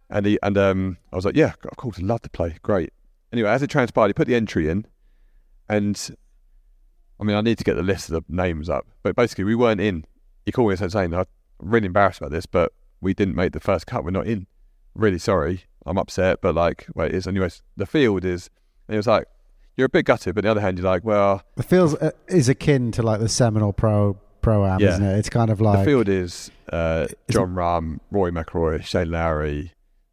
And 0.10 0.26
he 0.26 0.40
and 0.44 0.58
um, 0.58 0.98
I 1.12 1.16
was 1.16 1.26
like, 1.26 1.36
"Yeah, 1.36 1.54
of 1.70 1.78
course, 1.78 1.98
I'd 1.98 2.06
love 2.06 2.22
to 2.24 2.30
play. 2.30 2.58
Great." 2.62 2.92
Anyway, 3.32 3.50
as 3.50 3.64
it 3.64 3.70
transpired, 3.70 4.08
he 4.08 4.14
put 4.14 4.28
the 4.28 4.36
entry 4.36 4.70
in, 4.70 4.86
and 5.68 6.16
I 7.20 7.24
mean, 7.24 7.36
I 7.36 7.42
need 7.42 7.58
to 7.58 7.64
get 7.64 7.76
the 7.76 7.84
list 7.84 8.10
of 8.10 8.26
the 8.26 8.36
names 8.36 8.70
up, 8.70 8.86
but 9.04 9.16
basically, 9.16 9.46
we 9.46 9.56
weren't 9.56 9.82
in. 9.82 10.06
He 10.46 10.52
called 10.52 10.68
me 10.68 10.74
and 10.74 10.80
said, 10.80 10.92
"Zane, 10.92 11.14
I'm 11.14 11.26
really 11.60 11.88
embarrassed 11.88 12.20
about 12.20 12.32
this, 12.32 12.46
but 12.46 12.74
we 13.02 13.14
didn't 13.14 13.36
make 13.36 13.54
the 13.54 13.60
first 13.60 13.88
cut. 13.88 14.04
We're 14.04 14.12
not 14.12 14.28
in. 14.28 14.48
Really 14.94 15.20
sorry. 15.20 15.66
I'm 15.86 15.98
upset, 15.98 16.40
but 16.42 16.56
like, 16.56 16.88
well, 16.96 17.08
it 17.08 17.14
is. 17.14 17.28
Anyways, 17.28 17.62
the 17.78 17.86
field 17.86 18.26
is. 18.26 18.50
And 18.88 18.94
he 18.94 18.98
was 18.98 19.08
like, 19.08 19.26
"You're 19.78 19.86
a 19.86 19.90
bit 19.90 20.06
gutted, 20.06 20.36
but 20.36 20.44
on 20.44 20.48
the 20.48 20.52
other 20.52 20.62
hand, 20.62 20.78
you're 20.78 20.86
like, 20.90 21.04
well, 21.04 21.42
It 21.58 21.66
feels 21.66 21.96
uh, 21.96 22.12
is 22.28 22.50
akin 22.50 22.92
to 22.94 23.04
like 23.04 23.20
the 23.20 23.30
Seminole 23.30 23.74
Pro 23.74 24.18
Pro 24.42 24.66
Am, 24.66 24.80
Yeah. 24.80 24.90
isn't 24.90 25.04
it? 25.04 25.18
It's 25.20 25.30
kind 25.30 25.50
of 25.50 25.60
like 25.62 25.80
the 25.80 25.86
field 25.86 26.08
is 26.10 26.52
uh, 26.72 27.08
Jon 27.30 27.56
Rahm, 27.56 28.00
Rory 28.12 28.32
McIlroy, 28.32 28.84
Shane 28.84 29.12
Lowry, 29.12 29.72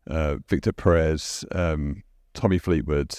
uh, 0.08 0.36
Victor 0.48 0.72
Perez, 0.72 1.44
um, 1.52 2.02
Tommy 2.34 2.58
Fleetwood. 2.58 3.14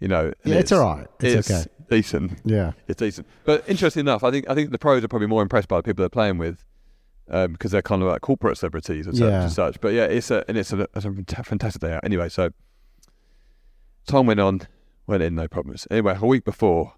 You 0.00 0.08
know, 0.08 0.32
yeah, 0.44 0.56
it's, 0.56 0.72
all 0.72 0.80
right. 0.96 1.06
It's, 1.20 1.50
okay. 1.50 1.64
decent. 1.88 2.40
Yeah, 2.44 2.72
It's 2.88 2.98
decent. 2.98 3.26
But 3.44 3.64
interesting 3.68 4.00
enough, 4.00 4.22
I 4.24 4.30
think 4.30 4.48
I 4.50 4.54
think 4.54 4.70
the 4.70 4.78
pros 4.78 5.02
are 5.04 5.08
probably 5.08 5.28
more 5.28 5.40
impressed 5.42 5.68
by 5.68 5.76
the 5.78 5.82
people 5.82 6.02
they're 6.02 6.08
playing 6.10 6.36
with 6.38 6.64
um, 7.30 7.52
because 7.52 7.70
they're 7.70 7.80
kind 7.82 8.02
of 8.02 8.08
like 8.08 8.20
corporate 8.20 8.58
celebrities 8.58 9.06
and 9.06 9.16
such, 9.16 9.26
Yeah. 9.30 9.42
and 9.44 9.52
such. 9.52 9.80
But 9.80 9.92
yeah, 9.94 10.04
it's 10.04 10.30
a 10.30 10.44
and 10.48 10.58
it's 10.58 10.72
a, 10.72 10.86
it's 10.94 11.04
a 11.06 11.42
fantastic 11.44 11.80
day 11.80 11.92
out. 11.94 12.04
Anyway, 12.04 12.28
so 12.28 12.50
time 14.06 14.26
went 14.26 14.40
on, 14.40 14.62
went 15.06 15.22
in, 15.22 15.34
no 15.34 15.48
problems. 15.48 15.86
Anyway, 15.90 16.16
a 16.20 16.26
week 16.26 16.44
before, 16.44 16.94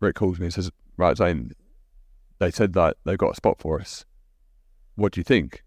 Rick 0.00 0.16
calls 0.16 0.38
me 0.38 0.46
and 0.46 0.54
says, 0.54 0.70
"Right, 0.96 1.16
Zane, 1.16 1.52
they 2.38 2.50
said 2.50 2.72
that 2.74 2.96
they've 3.04 3.18
got 3.18 3.32
a 3.32 3.36
spot 3.36 3.58
for 3.58 3.80
us. 3.80 4.04
What 4.94 5.12
do 5.12 5.20
you 5.20 5.24
think?" 5.24 5.64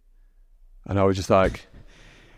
And 0.85 0.99
I 0.99 1.03
was 1.03 1.15
just 1.17 1.29
like. 1.29 1.67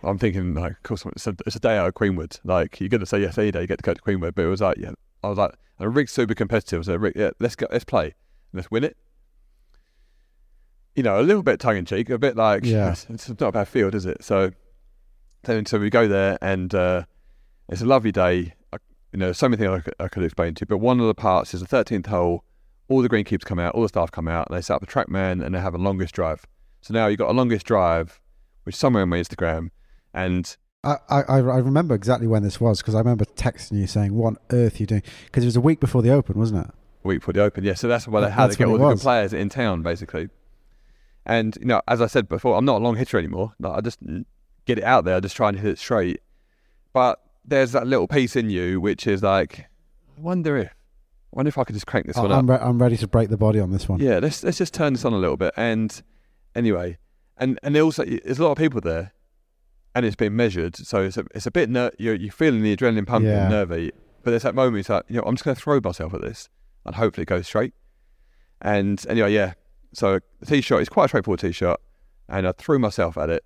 I'm 0.06 0.18
thinking, 0.20 0.54
like, 0.54 0.74
of 0.74 0.84
course, 0.84 1.06
it's 1.06 1.28
a, 1.28 1.36
it's 1.48 1.56
a 1.56 1.62
day 1.62 1.78
out 1.78 1.88
of 1.88 1.94
Queenwood. 1.94 2.38
Like, 2.44 2.82
you're 2.82 2.90
going 2.90 3.00
to 3.00 3.06
say 3.06 3.22
yes 3.22 3.38
any 3.38 3.52
day, 3.52 3.62
you 3.62 3.68
get 3.68 3.78
to 3.78 3.84
go 3.84 3.94
to 3.94 4.02
Queenwood. 4.02 4.36
But 4.36 4.44
it 4.44 4.50
was 4.50 4.60
like, 4.60 4.76
yeah, 4.78 4.92
I 5.24 5.30
was 5.30 5.38
like, 5.38 5.54
and 5.80 5.96
Rick's 5.96 6.12
super 6.12 6.34
competitive. 6.34 6.84
So 6.84 6.98
Rick, 6.98 7.14
yeah, 7.16 7.30
let's 7.40 7.56
go, 7.56 7.68
let's 7.72 7.86
play, 7.86 8.14
let's 8.52 8.70
win 8.70 8.84
it. 8.84 8.98
You 10.94 11.04
know, 11.04 11.22
a 11.22 11.24
little 11.24 11.42
bit 11.42 11.62
tongue 11.62 11.78
in 11.78 11.86
cheek, 11.86 12.10
a 12.10 12.18
bit 12.18 12.36
like, 12.36 12.66
Yeah. 12.66 12.92
it's, 12.92 13.10
it's 13.10 13.30
not 13.30 13.42
a 13.42 13.52
bad 13.54 13.70
field, 13.70 13.96
is 13.96 14.06
it? 14.06 14.26
So, 14.26 14.52
so, 15.46 15.64
so 15.66 15.80
we 15.80 15.90
go 15.90 16.10
there, 16.10 16.38
and 16.42 16.76
uh, 16.76 17.04
it's 17.70 17.82
a 17.82 17.86
lovely 17.86 18.12
day. 18.12 18.56
You 19.14 19.20
know, 19.20 19.32
so 19.32 19.48
many 19.48 19.58
things 19.58 19.72
I 19.72 19.80
could, 19.80 19.96
I 20.00 20.08
could 20.08 20.24
explain 20.24 20.56
to 20.56 20.62
you, 20.62 20.68
but 20.68 20.80
one 20.80 21.00
of 21.00 21.08
the 21.08 21.14
parts 21.14 21.54
is 21.54 21.62
the 21.62 21.68
13th 21.68 22.08
hole. 22.08 22.44
All 22.90 23.02
the 23.02 23.10
green 23.10 23.24
greenkeepers 23.24 23.46
come 23.46 23.60
out, 23.60 23.76
all 23.76 23.84
the 23.84 23.90
staff 23.90 24.12
come 24.12 24.28
out, 24.28 24.50
and 24.50 24.58
they 24.58 24.62
set 24.62 24.76
up 24.76 24.82
the 24.82 24.88
TrackMan, 24.88 25.44
and 25.44 25.56
they 25.56 25.60
have 25.60 25.74
a 25.74 25.78
longest 25.78 26.14
drive. 26.14 26.46
So 26.82 26.94
now 26.94 27.08
you've 27.08 27.20
got 27.20 27.30
a 27.30 27.34
longest 27.34 27.66
drive, 27.66 28.20
which 28.64 28.76
is 28.76 28.80
somewhere 28.80 29.04
on 29.04 29.10
my 29.10 29.18
Instagram, 29.18 29.70
and 30.14 30.56
I, 30.84 30.98
I 31.10 31.22
I 31.22 31.38
remember 31.38 31.96
exactly 31.96 32.28
when 32.28 32.44
this 32.44 32.60
was 32.60 32.80
because 32.80 32.94
I 32.94 33.00
remember 33.00 33.24
texting 33.24 33.80
you 33.80 33.88
saying, 33.88 34.14
"What 34.14 34.28
on 34.28 34.38
earth 34.52 34.76
are 34.76 34.84
you 34.84 34.88
doing?" 34.88 35.04
Because 35.26 35.44
it 35.44 35.48
was 35.48 35.56
a 35.56 35.62
week 35.62 35.80
before 35.80 36.02
the 36.02 36.10
Open, 36.10 36.38
wasn't 36.38 36.68
it? 36.68 36.74
a 37.04 37.08
week 37.08 37.20
before 37.20 37.34
the 37.34 37.42
Open. 37.42 37.64
Yeah, 37.64 37.74
so 37.74 37.88
that's 37.88 38.08
why 38.08 38.22
they 38.22 38.30
how 38.30 38.48
they 38.48 38.56
get 38.56 38.68
all 38.68 38.78
the 38.78 38.84
was. 38.84 39.00
good 39.00 39.04
players 39.04 39.34
in 39.34 39.50
town, 39.50 39.82
basically. 39.82 40.30
And 41.26 41.58
you 41.60 41.66
know, 41.66 41.82
as 41.88 42.02
I 42.02 42.08
said 42.08 42.28
before, 42.28 42.58
I'm 42.58 42.66
not 42.66 42.82
a 42.82 42.84
long 42.84 42.96
hitter 42.96 43.18
anymore. 43.18 43.54
Like, 43.60 43.78
I 43.78 43.82
just 43.82 44.00
get 44.66 44.78
it 44.78 44.84
out 44.84 45.06
there. 45.06 45.16
I 45.16 45.20
just 45.20 45.36
try 45.36 45.50
and 45.50 45.58
hit 45.58 45.70
it 45.70 45.80
straight. 45.80 46.22
But 46.92 47.20
there's 47.46 47.72
that 47.74 47.88
little 47.88 48.08
piece 48.08 48.36
in 48.36 48.50
you 48.50 48.80
which 48.80 49.06
is 49.08 49.22
like, 49.24 49.60
I 50.18 50.22
wonder 50.22 50.58
if, 50.58 50.68
I 50.70 50.72
wonder 51.32 51.50
if 51.50 51.58
I 51.58 51.64
could 51.64 51.74
just 51.76 51.88
crank 51.88 52.06
this 52.08 52.16
one 52.16 52.32
up. 52.32 52.40
I'm, 52.40 52.50
re- 52.50 52.58
I'm 52.62 52.82
ready 52.82 52.98
to 52.98 53.08
break 53.08 53.30
the 53.30 53.38
body 53.38 53.60
on 53.60 53.72
this 53.72 53.90
one. 53.90 54.00
Yeah, 54.00 54.20
let's 54.20 54.44
let's 54.44 54.58
just 54.58 54.74
turn 54.74 54.94
this 54.94 55.04
on 55.06 55.14
a 55.14 55.18
little 55.18 55.38
bit. 55.38 55.54
And 55.58 56.02
anyway, 56.56 56.98
and 57.38 57.60
and 57.64 57.76
also 57.78 58.04
there's 58.06 58.40
a 58.40 58.44
lot 58.44 58.52
of 58.52 58.58
people 58.58 58.80
there, 58.82 59.14
and 59.96 60.06
it's 60.06 60.16
been 60.16 60.36
measured, 60.36 60.76
so 60.76 61.02
it's 61.04 61.18
a 61.18 61.26
it's 61.34 61.46
a 61.46 61.52
bit 61.52 61.70
ner- 61.70 61.92
you're 61.98 62.16
you're 62.16 62.32
feeling 62.32 62.62
the 62.62 62.76
adrenaline 62.76 63.08
pumping, 63.08 63.32
Yeah. 63.32 63.48
nervy. 63.50 63.92
But 64.24 64.32
there's 64.32 64.44
that 64.44 64.56
moment, 64.56 64.78
it's 64.80 64.90
like 64.90 65.04
you 65.10 65.18
know, 65.18 65.24
I'm 65.26 65.36
just 65.36 65.44
going 65.44 65.56
to 65.56 65.62
throw 65.62 65.80
myself 65.84 66.14
at 66.14 66.22
this, 66.22 66.50
and 66.86 66.96
hopefully 66.96 67.24
it 67.24 67.28
goes 67.28 67.48
straight. 67.48 67.74
And 68.62 69.04
anyway, 69.10 69.34
yeah. 69.34 69.54
So 69.94 70.20
the 70.40 70.46
tee 70.46 70.62
shot 70.62 70.82
is 70.82 70.90
quite 70.90 71.06
a 71.06 71.08
straightforward 71.10 71.40
tee 71.42 71.52
shot, 71.52 71.82
and 72.30 72.48
I 72.48 72.52
threw 72.54 72.80
myself 72.80 73.18
at 73.18 73.30
it. 73.30 73.44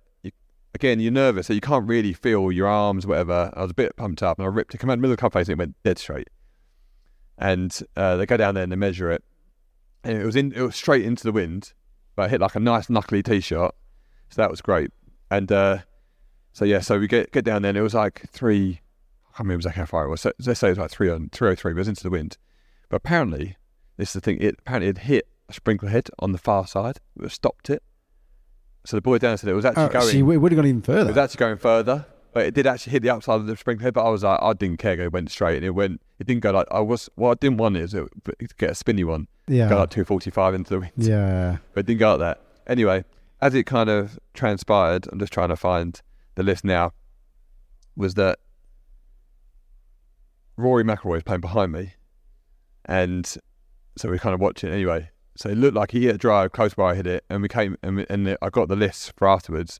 Again, 0.74 1.00
you're 1.00 1.12
nervous, 1.12 1.46
so 1.46 1.52
you 1.52 1.60
can't 1.60 1.88
really 1.88 2.12
feel 2.12 2.52
your 2.52 2.66
arms, 2.66 3.06
whatever. 3.06 3.50
I 3.54 3.62
was 3.62 3.70
a 3.70 3.74
bit 3.74 3.96
pumped 3.96 4.22
up, 4.22 4.38
and 4.38 4.46
I 4.46 4.48
ripped 4.48 4.74
it, 4.74 4.78
come 4.78 4.90
out 4.90 4.94
the 4.94 4.98
middle 4.98 5.12
of 5.12 5.18
the 5.18 5.20
cup 5.20 5.32
face, 5.32 5.48
and 5.48 5.54
it 5.54 5.58
went 5.58 5.82
dead 5.82 5.98
straight. 5.98 6.28
And 7.38 7.76
uh, 7.96 8.16
they 8.16 8.26
go 8.26 8.36
down 8.36 8.54
there 8.54 8.64
and 8.64 8.72
they 8.72 8.76
measure 8.76 9.10
it, 9.10 9.24
and 10.04 10.18
it 10.18 10.24
was 10.24 10.36
in, 10.36 10.52
it 10.52 10.60
was 10.60 10.76
straight 10.76 11.04
into 11.04 11.24
the 11.24 11.32
wind, 11.32 11.72
but 12.16 12.24
I 12.24 12.28
hit 12.28 12.40
like 12.40 12.54
a 12.54 12.60
nice 12.60 12.90
knuckly 12.90 13.22
tee 13.22 13.40
shot, 13.40 13.74
so 14.28 14.42
that 14.42 14.50
was 14.50 14.60
great. 14.60 14.90
And 15.30 15.50
uh, 15.50 15.78
so 16.52 16.64
yeah, 16.64 16.80
so 16.80 16.98
we 16.98 17.06
get 17.06 17.32
get 17.32 17.44
down 17.44 17.62
there, 17.62 17.70
and 17.70 17.78
it 17.78 17.82
was 17.82 17.94
like 17.94 18.28
three. 18.30 18.80
I 19.26 19.38
can't 19.38 19.46
remember 19.46 19.60
exactly 19.60 19.80
how 19.80 19.86
far 19.86 20.04
it 20.04 20.08
was. 20.08 20.22
So, 20.22 20.32
let's 20.44 20.60
say 20.60 20.68
it 20.68 20.72
was 20.72 20.78
like 20.78 20.90
three 20.90 21.10
on 21.10 21.28
three 21.30 21.50
oh 21.50 21.54
three, 21.54 21.72
but 21.72 21.78
it 21.78 21.80
was 21.80 21.88
into 21.88 22.02
the 22.02 22.10
wind. 22.10 22.36
But 22.88 22.96
apparently, 22.96 23.56
this 23.96 24.10
is 24.10 24.14
the 24.14 24.20
thing. 24.20 24.38
It 24.40 24.56
apparently 24.58 24.88
it 24.88 24.98
hit 24.98 25.28
a 25.48 25.52
sprinkler 25.52 25.90
head 25.90 26.08
on 26.18 26.32
the 26.32 26.38
far 26.38 26.66
side. 26.66 26.98
It 27.22 27.30
stopped 27.30 27.70
it. 27.70 27.82
So 28.88 28.96
the 28.96 29.02
boy 29.02 29.18
down 29.18 29.36
said 29.36 29.50
it 29.50 29.52
was 29.52 29.66
actually 29.66 29.82
Oh, 29.84 29.88
going. 29.90 30.16
you- 30.16 30.30
it 30.30 30.38
would 30.38 30.50
have 30.50 30.56
gone 30.56 30.66
even 30.66 30.80
further. 30.80 31.10
It 31.10 31.14
was 31.14 31.18
actually 31.18 31.40
going 31.40 31.58
further, 31.58 32.06
but 32.32 32.46
it 32.46 32.54
did 32.54 32.66
actually 32.66 32.92
hit 32.92 33.02
the 33.02 33.10
outside 33.10 33.34
of 33.34 33.46
the 33.46 33.54
sprinkler 33.54 33.84
head. 33.84 33.92
But 33.92 34.06
I 34.06 34.08
was 34.08 34.22
like, 34.24 34.38
I 34.40 34.54
didn't 34.54 34.78
care. 34.78 34.98
It 34.98 35.12
went 35.12 35.30
straight, 35.30 35.56
and 35.56 35.64
it 35.66 35.72
went. 35.72 36.00
It 36.18 36.26
didn't 36.26 36.40
go 36.42 36.52
like 36.52 36.66
I 36.70 36.80
was. 36.80 37.10
What 37.14 37.32
I 37.32 37.34
didn't 37.38 37.58
want 37.58 37.76
is 37.76 37.92
it, 37.92 38.08
get 38.56 38.70
a 38.70 38.74
spinny 38.74 39.04
one, 39.04 39.28
yeah. 39.46 39.68
go 39.68 39.76
like 39.76 39.90
two 39.90 40.06
forty 40.06 40.30
five 40.30 40.54
into 40.54 40.70
the 40.70 40.80
wind, 40.80 40.92
yeah. 40.96 41.58
but 41.74 41.80
it 41.80 41.86
didn't 41.86 42.00
go 42.00 42.12
like 42.12 42.20
that. 42.20 42.40
Anyway, 42.66 43.04
as 43.42 43.54
it 43.54 43.64
kind 43.64 43.90
of 43.90 44.18
transpired, 44.32 45.06
I'm 45.12 45.18
just 45.18 45.34
trying 45.34 45.50
to 45.50 45.56
find 45.56 46.00
the 46.36 46.42
list 46.42 46.64
now. 46.64 46.94
Was 47.94 48.14
that 48.14 48.38
Rory 50.56 50.82
McIlroy 50.82 51.10
was 51.10 51.22
playing 51.24 51.42
behind 51.42 51.72
me, 51.72 51.92
and 52.86 53.26
so 53.98 54.08
we're 54.08 54.16
kind 54.16 54.32
of 54.34 54.40
watching 54.40 54.70
it 54.70 54.72
anyway. 54.72 55.10
So 55.38 55.48
it 55.50 55.56
looked 55.56 55.76
like 55.76 55.92
he 55.92 56.06
hit 56.06 56.16
a 56.16 56.18
drive 56.18 56.50
close 56.50 56.76
where 56.76 56.88
I 56.88 56.96
hit 56.96 57.06
it, 57.06 57.24
and 57.30 57.42
we 57.42 57.48
came 57.48 57.76
and, 57.80 57.98
we, 57.98 58.06
and 58.10 58.36
I 58.42 58.50
got 58.50 58.66
the 58.66 58.74
list 58.74 59.12
for 59.16 59.28
afterwards. 59.28 59.78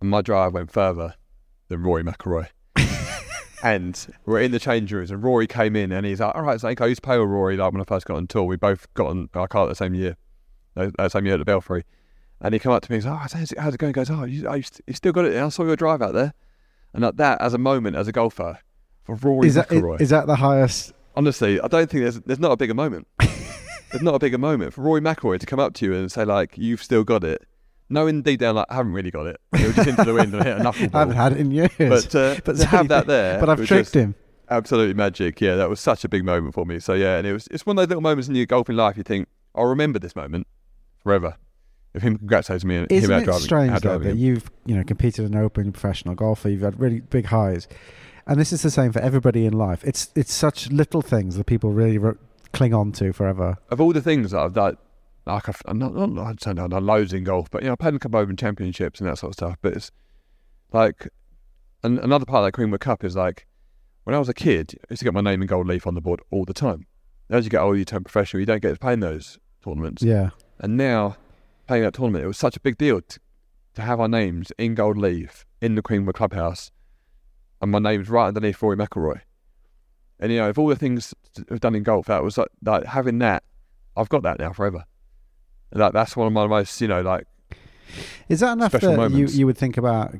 And 0.00 0.08
my 0.08 0.22
drive 0.22 0.54
went 0.54 0.70
further 0.70 1.16
than 1.68 1.82
Rory 1.82 2.02
McIlroy. 2.02 2.48
and 3.62 4.06
we're 4.24 4.40
in 4.40 4.52
the 4.52 4.58
change 4.58 4.90
rooms, 4.90 5.10
and 5.10 5.22
Rory 5.22 5.46
came 5.46 5.76
in, 5.76 5.92
and 5.92 6.06
he's 6.06 6.20
like, 6.20 6.34
"All 6.34 6.40
right, 6.40 6.58
Zane, 6.58 6.76
I 6.80 6.86
used 6.86 7.02
to 7.02 7.06
play 7.06 7.18
with 7.18 7.28
Rory 7.28 7.58
like 7.58 7.72
when 7.72 7.82
I 7.82 7.84
first 7.84 8.06
got 8.06 8.16
on 8.16 8.26
tour. 8.26 8.44
We 8.44 8.56
both 8.56 8.92
got 8.94 9.08
on 9.08 9.28
our 9.34 9.46
car 9.46 9.66
the 9.66 9.74
same 9.74 9.94
year, 9.94 10.16
uh, 10.78 10.90
uh, 10.98 11.10
same 11.10 11.26
year 11.26 11.34
at 11.34 11.38
the 11.38 11.44
Belfry." 11.44 11.84
And 12.40 12.54
he 12.54 12.58
come 12.58 12.72
up 12.72 12.82
to 12.84 12.90
me, 12.90 12.96
he's 12.96 13.04
like, 13.04 13.14
"Oh, 13.14 13.18
how's 13.18 13.52
it, 13.52 13.58
how's 13.58 13.74
it 13.74 13.78
going?" 13.78 13.90
He 13.90 13.92
goes, 13.92 14.08
"Oh, 14.08 14.24
you, 14.24 14.50
you, 14.50 14.62
st- 14.62 14.80
you 14.86 14.94
still 14.94 15.12
got 15.12 15.26
it? 15.26 15.36
I 15.36 15.46
saw 15.50 15.64
your 15.64 15.76
drive 15.76 16.00
out 16.00 16.14
there." 16.14 16.32
And 16.94 17.04
at 17.04 17.18
that, 17.18 17.42
as 17.42 17.52
a 17.52 17.58
moment, 17.58 17.96
as 17.96 18.08
a 18.08 18.12
golfer, 18.12 18.60
for 19.04 19.14
Rory 19.16 19.48
Is 19.48 19.56
that 19.56 19.68
McIlroy, 19.68 20.00
is 20.00 20.08
that 20.08 20.26
the 20.26 20.36
highest? 20.36 20.94
honestly, 21.16 21.60
I 21.60 21.68
don't 21.68 21.90
think 21.90 22.02
there's 22.02 22.20
there's 22.20 22.38
not 22.38 22.52
a 22.52 22.56
bigger 22.56 22.74
moment. 22.74 23.06
There's 23.96 24.04
not 24.04 24.14
a 24.14 24.18
bigger 24.18 24.38
moment 24.38 24.72
for 24.74 24.82
Rory 24.82 25.00
McIlroy 25.00 25.40
to 25.40 25.46
come 25.46 25.58
up 25.60 25.74
to 25.74 25.86
you 25.86 25.94
and 25.94 26.10
say 26.12 26.24
like, 26.24 26.56
"You've 26.58 26.82
still 26.82 27.02
got 27.04 27.24
it," 27.24 27.42
knowing 27.88 28.22
deep 28.22 28.40
down 28.40 28.54
like, 28.56 28.66
"I 28.70 28.74
haven't 28.76 28.92
really 28.92 29.10
got 29.10 29.26
it." 29.26 29.40
It 29.54 29.66
was 29.66 29.74
just 29.76 29.88
into 29.88 30.04
the 30.04 30.14
wind 30.14 30.34
and 30.34 30.44
hit 30.44 30.56
a 30.58 30.60
knuckleball. 30.60 30.90
I 30.94 30.98
haven't 31.00 31.16
had 31.16 31.32
it 31.32 31.38
in 31.38 31.50
years. 31.50 31.70
but 31.78 32.14
uh, 32.14 32.36
But 32.44 32.56
to 32.56 32.66
have 32.66 32.88
that 32.88 33.06
there, 33.06 33.40
but 33.40 33.48
I've 33.48 33.64
tricked 33.66 33.94
him. 33.94 34.14
absolutely 34.50 34.94
magic. 34.94 35.40
Yeah, 35.40 35.56
that 35.56 35.68
was 35.70 35.80
such 35.80 36.04
a 36.04 36.08
big 36.08 36.24
moment 36.24 36.54
for 36.54 36.64
me. 36.66 36.78
So 36.80 36.94
yeah, 36.94 37.16
and 37.18 37.26
it 37.26 37.32
was 37.32 37.48
it's 37.50 37.64
one 37.66 37.76
of 37.78 37.82
those 37.82 37.88
little 37.88 38.02
moments 38.02 38.28
in 38.28 38.34
your 38.34 38.46
golfing 38.46 38.76
life 38.76 38.96
you 38.96 39.02
think 39.02 39.28
I'll 39.54 39.64
remember 39.66 39.98
this 39.98 40.14
moment 40.14 40.46
forever. 41.02 41.36
if 41.94 42.02
him 42.02 42.18
congratulates 42.18 42.64
me 42.64 42.76
and 42.76 42.92
Isn't 42.92 43.10
him 43.10 43.18
out 43.18 43.24
driving, 43.24 43.42
strange 43.42 43.72
out 43.72 43.82
though, 43.82 43.88
driving 43.98 44.08
that 44.08 44.16
you've 44.16 44.50
you 44.66 44.76
know 44.76 44.84
competed 44.84 45.24
in 45.24 45.34
open 45.36 45.72
professional 45.72 46.14
golfer, 46.14 46.48
you've 46.50 46.60
had 46.62 46.78
really 46.78 47.00
big 47.00 47.26
highs, 47.26 47.66
and 48.26 48.38
this 48.38 48.52
is 48.52 48.62
the 48.62 48.70
same 48.70 48.92
for 48.92 49.00
everybody 49.00 49.46
in 49.46 49.52
life. 49.54 49.82
It's 49.84 50.10
it's 50.14 50.32
such 50.32 50.70
little 50.70 51.00
things 51.02 51.36
that 51.36 51.44
people 51.46 51.72
really 51.72 51.96
re- 51.98 52.12
cling 52.56 52.74
on 52.74 52.92
to 52.92 53.12
forever. 53.12 53.56
of 53.70 53.80
all 53.80 53.92
the 53.92 54.00
things 54.00 54.30
that 54.30 54.40
I've 54.40 54.54
done, 54.54 54.76
like 55.26 55.48
I've 55.48 55.62
I'm 55.66 55.78
not, 55.78 55.94
not 55.94 56.26
I'd 56.26 56.42
say 56.42 56.50
I've 56.50 56.70
done 56.70 56.86
loads 56.86 57.12
in 57.12 57.24
golf, 57.24 57.50
but 57.50 57.62
you 57.62 57.68
know, 57.68 57.72
I 57.72 57.76
played 57.76 57.90
in 57.90 57.96
a 57.96 57.98
couple 57.98 58.18
of 58.18 58.24
open 58.24 58.36
championships 58.36 59.00
and 59.00 59.08
that 59.08 59.18
sort 59.18 59.30
of 59.30 59.34
stuff. 59.34 59.56
But 59.60 59.74
it's 59.74 59.90
like, 60.72 61.08
and 61.82 61.98
another 61.98 62.24
part 62.24 62.40
of 62.40 62.46
that 62.46 62.52
Queenwood 62.52 62.80
Cup 62.80 63.04
is 63.04 63.16
like, 63.16 63.46
when 64.04 64.14
I 64.14 64.18
was 64.18 64.28
a 64.28 64.34
kid, 64.34 64.74
I 64.82 64.86
used 64.90 65.00
to 65.00 65.04
get 65.04 65.14
my 65.14 65.20
name 65.20 65.42
in 65.42 65.48
gold 65.48 65.66
leaf 65.66 65.86
on 65.86 65.94
the 65.94 66.00
board 66.00 66.20
all 66.30 66.44
the 66.44 66.54
time. 66.54 66.86
As 67.28 67.44
you 67.44 67.50
get 67.50 67.60
older, 67.60 67.76
you 67.76 67.84
turn 67.84 68.04
professional, 68.04 68.40
you 68.40 68.46
don't 68.46 68.62
get 68.62 68.72
to 68.72 68.78
play 68.78 68.92
in 68.92 69.00
those 69.00 69.38
tournaments. 69.64 70.02
Yeah, 70.02 70.30
And 70.60 70.76
now, 70.76 71.16
playing 71.66 71.82
that 71.82 71.94
tournament, 71.94 72.24
it 72.24 72.28
was 72.28 72.38
such 72.38 72.56
a 72.56 72.60
big 72.60 72.78
deal 72.78 73.00
to, 73.00 73.20
to 73.74 73.82
have 73.82 73.98
our 73.98 74.08
names 74.08 74.52
in 74.58 74.76
gold 74.76 74.96
leaf 74.96 75.44
in 75.60 75.74
the 75.74 75.82
Queenwood 75.82 76.14
Clubhouse, 76.14 76.70
and 77.60 77.72
my 77.72 77.80
name's 77.80 78.08
right 78.08 78.28
underneath 78.28 78.62
Rory 78.62 78.76
McIlroy. 78.76 79.22
And 80.20 80.32
you 80.32 80.38
know, 80.38 80.48
of 80.48 80.58
all 80.58 80.68
the 80.68 80.76
things 80.76 81.14
I've 81.50 81.60
done 81.60 81.74
in 81.74 81.82
golf, 81.82 82.06
that 82.06 82.22
was 82.22 82.38
like, 82.38 82.48
like 82.64 82.84
having 82.84 83.18
that. 83.18 83.42
I've 83.96 84.08
got 84.08 84.22
that 84.22 84.38
now 84.38 84.52
forever. 84.52 84.84
And 85.72 85.80
that 85.80 85.92
that's 85.92 86.16
one 86.16 86.26
of 86.26 86.32
my 86.32 86.46
most, 86.46 86.80
you 86.80 86.88
know, 86.88 87.02
like 87.02 87.26
is 88.28 88.40
that 88.40 88.52
enough 88.52 88.72
that 88.72 88.82
you 88.82 88.96
moments. 88.96 89.34
you 89.34 89.46
would 89.46 89.56
think 89.58 89.76
about 89.76 90.14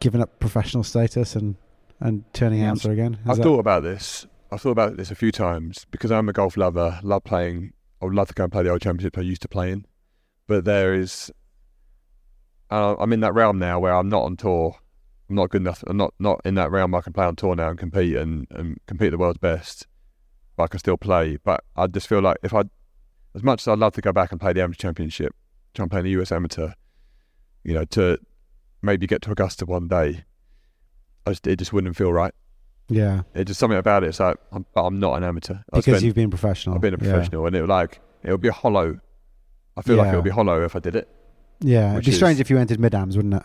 giving 0.00 0.20
up 0.20 0.38
professional 0.38 0.84
status 0.84 1.34
and 1.36 1.56
and 2.00 2.24
turning 2.32 2.60
Yeah, 2.60 2.70
amateur 2.70 2.92
again? 2.92 3.14
Is 3.14 3.20
I've 3.30 3.36
that- 3.38 3.42
thought 3.42 3.58
about 3.60 3.82
this. 3.82 4.26
I've 4.50 4.60
thought 4.62 4.70
about 4.70 4.96
this 4.96 5.10
a 5.10 5.14
few 5.14 5.30
times 5.32 5.84
because 5.90 6.10
I'm 6.10 6.28
a 6.28 6.32
golf 6.32 6.56
lover. 6.56 7.00
Love 7.02 7.24
playing. 7.24 7.72
I 8.00 8.06
would 8.06 8.14
love 8.14 8.28
to 8.28 8.34
go 8.34 8.44
and 8.44 8.52
play 8.52 8.62
the 8.62 8.70
old 8.70 8.80
championships 8.80 9.18
I 9.18 9.22
used 9.22 9.42
to 9.42 9.48
play 9.48 9.72
in, 9.72 9.84
but 10.46 10.64
there 10.64 10.94
is. 10.94 11.30
Uh, 12.70 12.94
I'm 12.98 13.12
in 13.12 13.20
that 13.20 13.34
realm 13.34 13.58
now 13.58 13.78
where 13.80 13.94
I'm 13.94 14.08
not 14.08 14.22
on 14.22 14.36
tour. 14.36 14.76
I'm 15.28 15.36
not 15.36 15.50
good 15.50 15.60
enough. 15.62 15.84
I'm 15.86 15.96
not 15.96 16.14
not 16.18 16.40
in 16.44 16.54
that 16.54 16.70
realm. 16.70 16.94
I 16.94 17.00
can 17.02 17.12
play 17.12 17.26
on 17.26 17.36
tour 17.36 17.54
now 17.54 17.68
and 17.70 17.78
compete 17.78 18.16
and, 18.16 18.46
and 18.50 18.78
compete 18.86 19.10
the 19.10 19.18
world's 19.18 19.38
best. 19.38 19.86
But 20.56 20.64
I 20.64 20.66
can 20.68 20.78
still 20.80 20.96
play. 20.96 21.36
But 21.42 21.62
I 21.76 21.86
just 21.86 22.08
feel 22.08 22.20
like 22.20 22.38
if 22.42 22.54
I, 22.54 22.62
as 23.34 23.42
much 23.42 23.62
as 23.62 23.68
I'd 23.68 23.78
love 23.78 23.92
to 23.94 24.00
go 24.00 24.12
back 24.12 24.32
and 24.32 24.40
play 24.40 24.52
the 24.52 24.62
amateur 24.62 24.78
championship, 24.80 25.34
try 25.74 25.84
and 25.84 25.90
play 25.90 26.00
in 26.00 26.04
the 26.06 26.10
US 26.22 26.32
amateur, 26.32 26.70
you 27.62 27.74
know, 27.74 27.84
to 27.86 28.18
maybe 28.82 29.06
get 29.06 29.22
to 29.22 29.30
Augusta 29.32 29.66
one 29.66 29.86
day, 29.88 30.24
I 31.26 31.30
just, 31.32 31.46
it 31.46 31.56
just 31.56 31.72
wouldn't 31.72 31.96
feel 31.96 32.12
right. 32.12 32.32
yeah, 32.88 33.22
It's 33.34 33.48
just 33.48 33.60
something 33.60 33.78
about 33.78 34.02
it. 34.04 34.08
It's 34.08 34.20
like, 34.20 34.38
I'm, 34.50 34.64
but 34.74 34.84
I'm 34.84 34.98
not 34.98 35.14
an 35.16 35.24
amateur. 35.24 35.54
I 35.54 35.60
because 35.72 35.84
spent- 35.84 36.02
you've 36.04 36.14
been 36.14 36.30
professional. 36.30 36.74
I've 36.74 36.80
been 36.80 36.94
a 36.94 36.98
Yeah. 37.04 37.12
professional, 37.12 37.46
and 37.46 37.54
it 37.54 37.60
would 37.60 37.68
like 37.70 38.00
it 38.24 38.30
would 38.32 38.40
be 38.40 38.48
hollow. 38.48 38.98
I 39.76 39.82
feel 39.82 39.96
like 39.96 40.12
it 40.12 40.16
would 40.16 40.24
be 40.24 40.30
hollow 40.30 40.64
if 40.64 40.74
I 40.74 40.78
did 40.80 40.96
it. 40.96 41.08
Yeah, 41.60 41.92
it'd 41.92 42.04
be 42.06 42.12
strange 42.12 42.40
if 42.40 42.50
you 42.50 42.58
entered 42.58 42.80
mid-ams, 42.80 43.16
wouldn't 43.16 43.34
it? 43.34 43.42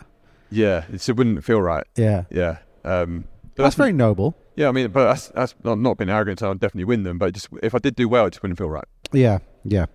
Yeah, 0.53 0.85
it's, 0.91 1.09
it 1.09 1.15
wouldn't 1.15 1.43
feel 1.43 1.61
right. 1.61 1.85
Yeah, 1.95 2.25
Yeah, 2.29 2.57
um, 2.83 3.25
but 3.55 3.63
that's 3.63 3.75
very 3.75 3.93
noble. 3.93 4.35
Yeah, 4.55 4.69
I 4.69 4.71
mean, 4.71 4.91
but 4.91 5.05
that's 5.05 5.29
that's 5.29 5.55
not, 5.63 5.79
not 5.79 5.97
being 5.97 6.09
arrogant. 6.09 6.39
So 6.39 6.47
I'll 6.47 6.53
definitely 6.53 6.85
win 6.85 7.03
them. 7.03 7.17
But 7.17 7.33
just 7.33 7.49
if 7.61 7.73
I 7.73 7.79
did 7.79 7.95
do 7.95 8.07
well, 8.07 8.27
it 8.27 8.31
just 8.31 8.43
wouldn't 8.43 8.57
feel 8.57 8.69
right. 8.69 8.85
Yeah, 9.11 9.39
yeah. 9.63 9.85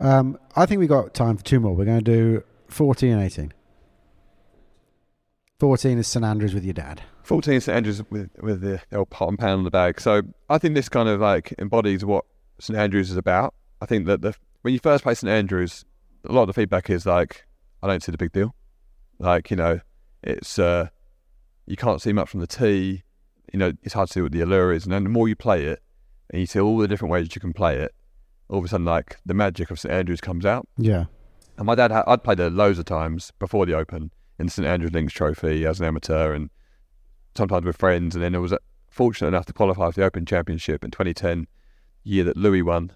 Um, 0.00 0.38
I 0.56 0.66
think 0.66 0.80
we 0.80 0.86
got 0.86 1.14
time 1.14 1.36
for 1.36 1.44
two 1.44 1.60
more. 1.60 1.74
We're 1.74 1.84
going 1.84 2.02
to 2.02 2.04
do 2.04 2.44
14 2.68 3.12
and 3.12 3.22
18. 3.22 3.52
14 5.60 5.98
is 5.98 6.06
St 6.06 6.24
Andrews 6.24 6.54
with 6.54 6.64
your 6.64 6.74
dad. 6.74 7.02
14 7.24 7.54
is 7.54 7.64
St 7.64 7.76
Andrews 7.76 8.02
with 8.10 8.30
with 8.40 8.60
the 8.60 8.80
old 8.92 9.10
pot 9.10 9.28
and 9.28 9.38
pan 9.38 9.58
on 9.58 9.64
the 9.64 9.70
bag. 9.70 10.00
So 10.00 10.22
I 10.48 10.58
think 10.58 10.74
this 10.74 10.88
kind 10.88 11.08
of 11.08 11.20
like 11.20 11.54
embodies 11.58 12.04
what 12.04 12.24
St 12.60 12.78
Andrews 12.78 13.10
is 13.10 13.16
about. 13.16 13.54
I 13.80 13.86
think 13.86 14.06
that 14.06 14.22
the 14.22 14.34
when 14.62 14.74
you 14.74 14.80
first 14.80 15.04
play 15.04 15.14
St 15.14 15.30
Andrews, 15.30 15.84
a 16.24 16.32
lot 16.32 16.42
of 16.42 16.48
the 16.48 16.52
feedback 16.52 16.90
is 16.90 17.06
like, 17.06 17.46
I 17.82 17.86
don't 17.86 18.02
see 18.02 18.12
the 18.12 18.18
big 18.18 18.32
deal. 18.32 18.54
Like 19.18 19.50
you 19.50 19.56
know, 19.56 19.80
it's 20.22 20.58
uh, 20.58 20.88
you 21.66 21.76
can't 21.76 22.00
see 22.00 22.12
much 22.12 22.28
from 22.28 22.40
the 22.40 22.46
tee. 22.46 23.02
You 23.52 23.58
know, 23.58 23.72
it's 23.82 23.94
hard 23.94 24.08
to 24.08 24.12
see 24.12 24.20
what 24.20 24.32
the 24.32 24.40
allure 24.40 24.72
is, 24.72 24.84
and 24.84 24.92
then 24.92 25.04
the 25.04 25.10
more 25.10 25.28
you 25.28 25.36
play 25.36 25.64
it, 25.64 25.82
and 26.30 26.40
you 26.40 26.46
see 26.46 26.60
all 26.60 26.78
the 26.78 26.88
different 26.88 27.12
ways 27.12 27.34
you 27.34 27.40
can 27.40 27.52
play 27.52 27.76
it, 27.78 27.94
all 28.48 28.58
of 28.58 28.64
a 28.64 28.68
sudden 28.68 28.86
like 28.86 29.18
the 29.24 29.34
magic 29.34 29.70
of 29.70 29.80
St 29.80 29.92
Andrews 29.92 30.20
comes 30.20 30.44
out. 30.44 30.68
Yeah, 30.76 31.06
And 31.56 31.66
my 31.66 31.74
dad, 31.74 31.92
I'd 31.92 32.22
played 32.22 32.38
there 32.38 32.50
loads 32.50 32.78
of 32.78 32.84
times 32.84 33.32
before 33.38 33.66
the 33.66 33.74
Open 33.74 34.10
in 34.38 34.46
the 34.46 34.52
St 34.52 34.66
Andrews 34.66 34.92
Links 34.92 35.12
Trophy 35.12 35.66
as 35.66 35.80
an 35.80 35.86
amateur, 35.86 36.32
and 36.32 36.50
sometimes 37.34 37.64
with 37.64 37.76
friends. 37.76 38.14
And 38.14 38.22
then 38.22 38.34
I 38.34 38.38
was 38.38 38.52
uh, 38.52 38.58
fortunate 38.88 39.28
enough 39.28 39.46
to 39.46 39.52
qualify 39.52 39.90
for 39.90 40.00
the 40.00 40.06
Open 40.06 40.26
Championship 40.26 40.84
in 40.84 40.90
2010, 40.90 41.46
year 42.04 42.24
that 42.24 42.36
Louis 42.36 42.62
won. 42.62 42.92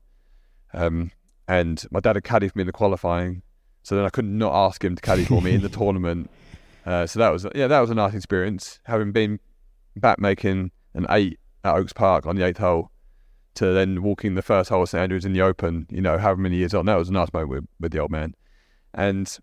Um, 0.72 1.10
and 1.48 1.84
my 1.90 2.00
dad 2.00 2.16
had 2.16 2.24
caddied 2.24 2.52
for 2.52 2.58
me 2.58 2.62
in 2.62 2.66
the 2.66 2.72
qualifying, 2.72 3.42
so 3.82 3.96
then 3.96 4.04
I 4.04 4.08
could 4.10 4.24
not 4.24 4.52
ask 4.54 4.84
him 4.84 4.94
to 4.96 5.02
caddy 5.02 5.24
for 5.24 5.40
me 5.42 5.54
in 5.54 5.62
the 5.62 5.68
tournament. 5.80 6.30
Uh, 6.86 7.06
so 7.06 7.18
that 7.20 7.30
was 7.32 7.46
yeah, 7.54 7.66
that 7.68 7.80
was 7.80 7.90
a 7.90 7.94
nice 7.94 8.14
experience. 8.14 8.80
Having 8.84 9.12
been 9.12 9.40
back 9.96 10.18
making 10.18 10.70
an 10.94 11.06
eight 11.10 11.38
at 11.64 11.74
Oaks 11.74 11.92
Park 11.92 12.26
on 12.26 12.36
the 12.36 12.44
eighth 12.44 12.58
hole, 12.58 12.90
to 13.54 13.66
then 13.72 14.02
walking 14.02 14.34
the 14.34 14.42
first 14.42 14.70
hole 14.70 14.82
of 14.82 14.88
St 14.88 15.00
Andrews 15.02 15.24
in 15.24 15.32
the 15.32 15.42
Open, 15.42 15.86
you 15.90 16.00
know, 16.00 16.18
however 16.18 16.40
many 16.40 16.56
years 16.56 16.74
on, 16.74 16.86
that 16.86 16.96
was 16.96 17.08
a 17.08 17.12
nice 17.12 17.32
moment 17.32 17.50
with, 17.50 17.64
with 17.80 17.92
the 17.92 17.98
old 17.98 18.10
man. 18.10 18.34
And 18.94 19.36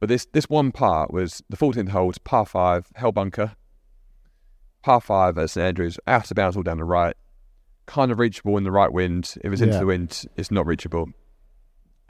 but 0.00 0.08
this 0.08 0.26
this 0.32 0.48
one 0.48 0.70
part 0.72 1.12
was 1.12 1.42
the 1.48 1.56
14th 1.56 1.88
hole, 1.88 2.06
was 2.08 2.18
par 2.18 2.46
five, 2.46 2.86
hell 2.94 3.12
bunker, 3.12 3.56
par 4.82 5.00
five 5.00 5.36
at 5.38 5.50
St 5.50 5.64
Andrews, 5.66 5.98
out 6.06 6.30
of 6.30 6.34
bounds 6.36 6.56
all 6.56 6.62
down 6.62 6.78
the 6.78 6.84
right, 6.84 7.16
kind 7.86 8.12
of 8.12 8.18
reachable 8.18 8.56
in 8.56 8.64
the 8.64 8.70
right 8.72 8.92
wind. 8.92 9.34
If 9.42 9.52
it's 9.52 9.62
into 9.62 9.74
Yeah. 9.74 9.80
the 9.80 9.86
wind, 9.86 10.24
it's 10.36 10.50
not 10.50 10.66
reachable. 10.66 11.08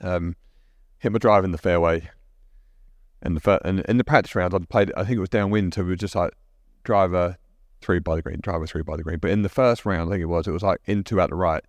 Um, 0.01 0.37
hit 1.05 1.13
my 1.13 1.19
drive 1.19 1.45
in 1.45 1.53
the 1.53 1.59
fairway. 1.59 2.11
And 3.23 3.37
the 3.37 3.41
fir- 3.41 3.61
and 3.65 3.81
in 3.81 3.97
the 3.99 4.05
practice 4.05 4.35
round, 4.35 4.53
I 4.55 4.59
played. 4.59 4.93
I 4.97 5.05
think 5.05 5.17
it 5.19 5.21
was 5.21 5.29
downwind, 5.29 5.75
so 5.75 5.83
we 5.83 5.91
were 5.91 5.97
just 5.97 6.15
like 6.17 6.33
driver 6.83 7.39
three 7.81 7.99
by 7.99 8.17
the 8.17 8.23
green, 8.23 8.41
driver 8.43 8.67
three 8.67 8.83
by 8.83 8.97
the 8.97 9.03
green. 9.03 9.19
But 9.19 9.31
in 9.31 9.43
the 9.43 9.49
first 9.49 9.87
round, 9.87 10.09
I 10.09 10.13
think 10.15 10.23
it 10.23 10.27
was, 10.27 10.47
it 10.47 10.51
was 10.51 10.63
like 10.63 10.81
in 10.85 11.05
two 11.05 11.21
out 11.21 11.31
the 11.31 11.37
right, 11.37 11.65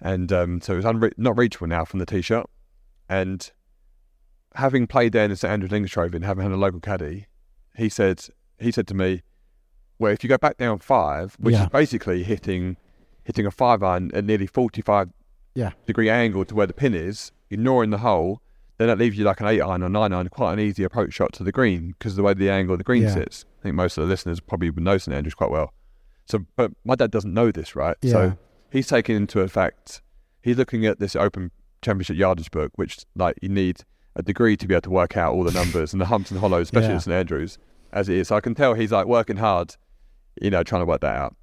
and 0.00 0.32
um, 0.32 0.60
so 0.60 0.74
it 0.74 0.76
was 0.76 0.84
unre- 0.84 1.12
not 1.18 1.36
reachable 1.36 1.66
now 1.66 1.84
from 1.84 1.98
the 1.98 2.06
tee 2.06 2.22
shot. 2.22 2.48
And 3.08 3.50
having 4.54 4.86
played 4.86 5.12
there 5.12 5.24
in 5.24 5.30
the 5.30 5.36
St 5.36 5.50
Andrews 5.52 5.70
Links 5.72 5.90
Trophy 5.90 6.16
and 6.16 6.24
having 6.24 6.42
had 6.44 6.52
a 6.52 6.56
local 6.56 6.80
caddy, 6.80 7.26
he 7.76 7.88
said 7.90 8.24
he 8.58 8.72
said 8.72 8.86
to 8.88 8.94
me, 8.94 9.22
"Well, 9.98 10.12
if 10.12 10.22
you 10.24 10.28
go 10.28 10.38
back 10.38 10.56
down 10.56 10.78
five, 10.78 11.36
which 11.38 11.54
Yeah. 11.54 11.64
is 11.64 11.68
basically 11.70 12.22
hitting 12.22 12.76
hitting 13.22 13.44
a 13.44 13.50
five 13.50 13.82
iron 13.82 14.10
at 14.14 14.24
nearly 14.24 14.46
forty 14.46 14.80
five 14.80 15.10
Yeah. 15.56 15.72
degree 15.86 16.08
angle 16.08 16.44
to 16.44 16.54
where 16.54 16.66
the 16.68 16.72
pin 16.72 16.94
is, 16.94 17.32
ignoring 17.50 17.90
the 17.90 17.98
hole." 17.98 18.40
Then 18.78 18.88
that 18.88 18.98
leaves 18.98 19.16
you 19.18 19.24
like 19.24 19.40
an 19.40 19.46
eight 19.46 19.60
iron 19.62 19.82
or 19.82 19.88
nine 19.88 20.12
iron, 20.12 20.28
quite 20.28 20.52
an 20.52 20.60
easy 20.60 20.84
approach 20.84 21.14
shot 21.14 21.32
to 21.34 21.42
the 21.42 21.50
green 21.50 21.94
because 21.98 22.12
of 22.12 22.16
the 22.16 22.22
way 22.22 22.34
the 22.34 22.50
angle 22.50 22.74
of 22.74 22.78
the 22.78 22.84
green 22.84 23.04
Yeah. 23.04 23.14
sits. 23.14 23.44
I 23.60 23.62
think 23.64 23.74
most 23.74 23.96
of 23.96 24.02
the 24.02 24.08
listeners 24.08 24.38
probably 24.38 24.68
would 24.70 24.84
know 24.84 24.98
St 24.98 25.14
Andrews 25.16 25.34
quite 25.34 25.50
well. 25.50 25.72
So, 26.26 26.44
but 26.56 26.72
my 26.84 26.94
dad 26.94 27.10
doesn't 27.10 27.32
know 27.32 27.50
this, 27.50 27.74
right? 27.74 27.96
Yeah. 28.02 28.12
So 28.12 28.38
he's 28.70 28.86
taking 28.86 29.16
into 29.16 29.40
effect. 29.40 30.02
He's 30.42 30.58
looking 30.58 30.84
at 30.84 31.00
this 31.00 31.16
Open 31.16 31.50
Championship 31.82 32.16
yardage 32.16 32.50
book, 32.50 32.72
which 32.76 32.98
like 33.14 33.36
you 33.40 33.48
need 33.48 33.80
a 34.14 34.22
degree 34.22 34.56
to 34.58 34.66
be 34.68 34.74
able 34.74 34.82
to 34.82 34.90
work 34.90 35.16
out 35.16 35.32
all 35.34 35.44
the 35.44 35.52
numbers 35.52 35.92
and 35.94 36.00
the 36.00 36.06
humps 36.06 36.30
and 36.30 36.40
hollows, 36.40 36.66
especially 36.66 36.90
Yeah. 36.90 36.96
at 36.96 37.02
St 37.02 37.14
Andrews, 37.14 37.58
as 37.92 38.08
it 38.10 38.16
is. 38.18 38.28
So 38.28 38.36
I 38.36 38.40
can 38.40 38.54
tell 38.54 38.74
he's 38.74 38.92
like 38.92 39.06
working 39.06 39.36
hard, 39.38 39.76
you 40.40 40.50
know, 40.50 40.62
trying 40.62 40.82
to 40.82 40.86
work 40.86 41.00
that 41.00 41.16
out. 41.16 41.34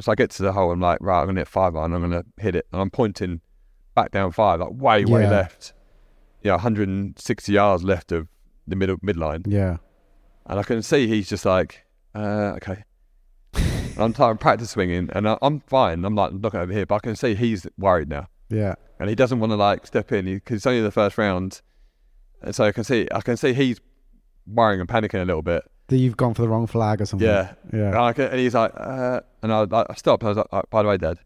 So 0.00 0.10
I 0.10 0.14
get 0.16 0.30
to 0.30 0.42
the 0.42 0.52
hole, 0.52 0.72
I'm 0.72 0.80
like, 0.80 0.98
right, 1.00 1.20
I'm 1.20 1.26
gonna 1.26 1.40
hit 1.40 1.48
five 1.48 1.76
iron, 1.76 1.92
I'm 1.92 2.00
gonna 2.00 2.24
hit 2.38 2.56
it, 2.56 2.66
and 2.72 2.80
I'm 2.80 2.90
pointing 2.90 3.40
back 3.94 4.10
down 4.10 4.32
five, 4.32 4.60
like 4.60 4.70
way, 4.72 5.04
way 5.04 5.22
Yeah. 5.22 5.30
left. 5.30 5.72
Yeah, 6.42 6.52
160 6.52 7.52
yards 7.52 7.84
left 7.84 8.10
of 8.12 8.28
the 8.66 8.74
middle 8.76 8.96
midline. 8.98 9.44
Yeah. 9.46 9.76
And 10.46 10.58
I 10.58 10.62
can 10.64 10.82
see 10.82 11.06
he's 11.06 11.28
just 11.28 11.44
like, 11.44 11.84
uh, 12.14 12.54
okay. 12.56 12.84
And 13.94 13.98
I'm 14.04 14.12
tired, 14.14 14.40
practice 14.40 14.70
swinging, 14.70 15.10
and 15.12 15.28
I, 15.28 15.36
I'm 15.42 15.60
fine. 15.60 16.04
I'm 16.06 16.14
like 16.14 16.32
looking 16.32 16.60
over 16.60 16.72
here, 16.72 16.86
but 16.86 16.94
I 16.96 16.98
can 17.00 17.14
see 17.14 17.34
he's 17.34 17.66
worried 17.76 18.08
now, 18.08 18.26
Yeah. 18.48 18.74
and 18.98 19.08
he 19.10 19.14
doesn't 19.14 19.38
want 19.38 19.52
to 19.52 19.56
like 19.56 19.86
step 19.86 20.10
in 20.12 20.24
because 20.24 20.56
it's 20.56 20.66
only 20.66 20.80
the 20.80 20.90
first 20.90 21.18
round. 21.18 21.60
And 22.40 22.54
so 22.54 22.64
I 22.64 22.72
can 22.72 22.84
see, 22.84 23.06
I 23.12 23.20
can 23.20 23.36
see 23.36 23.52
he's 23.52 23.80
worrying 24.46 24.80
and 24.80 24.88
panicking 24.88 25.20
a 25.22 25.24
little 25.26 25.42
bit. 25.42 25.62
That 25.88 25.98
you've 25.98 26.16
gone 26.16 26.32
for 26.32 26.40
the 26.42 26.48
wrong 26.48 26.66
flag 26.66 27.02
or 27.02 27.04
something. 27.06 27.28
Yeah, 27.28 27.52
and, 27.70 27.80
Yeah. 27.80 28.02
I 28.02 28.12
can, 28.14 28.24
and 28.30 28.40
he's 28.40 28.54
like, 28.54 28.72
uh, 28.74 29.20
and 29.42 29.52
I, 29.52 29.66
I 29.70 29.94
stopped. 29.94 30.24
I 30.24 30.28
was 30.28 30.38
like, 30.50 30.70
by 30.70 30.82
the 30.82 30.88
way, 30.88 30.96
Dad, 30.96 31.18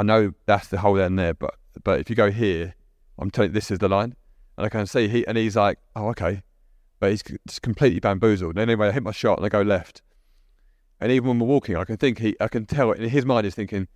I 0.00 0.02
know 0.02 0.32
that's 0.46 0.68
the 0.68 0.78
hole 0.78 0.96
down 0.96 1.16
there, 1.16 1.34
but 1.34 1.56
but 1.84 2.00
if 2.00 2.08
you 2.08 2.16
go 2.16 2.30
here, 2.30 2.74
I'm 3.18 3.30
telling 3.30 3.50
you, 3.50 3.54
this 3.54 3.70
is 3.70 3.80
the 3.80 3.88
line, 3.88 4.16
and 4.56 4.64
I 4.64 4.70
can 4.70 4.86
see 4.86 5.08
he, 5.08 5.26
and 5.26 5.36
he's 5.36 5.56
like, 5.56 5.78
oh 5.94 6.08
okay, 6.08 6.42
but 6.98 7.10
he's 7.10 7.22
just 7.46 7.60
completely 7.60 8.00
bamboozled. 8.00 8.52
And 8.52 8.60
anyway, 8.60 8.88
I 8.88 8.92
hit 8.92 9.02
my 9.02 9.12
shot 9.12 9.36
and 9.38 9.44
I 9.44 9.50
go 9.50 9.60
left, 9.60 10.00
and 11.00 11.12
even 11.12 11.28
when 11.28 11.38
we're 11.38 11.46
walking, 11.46 11.76
I 11.76 11.84
can 11.84 11.98
think 11.98 12.18
he, 12.18 12.34
I 12.40 12.48
can 12.48 12.64
tell 12.64 12.92
in 12.92 13.10
his 13.10 13.26
mind 13.26 13.44
he's 13.44 13.54
thinking, 13.54 13.88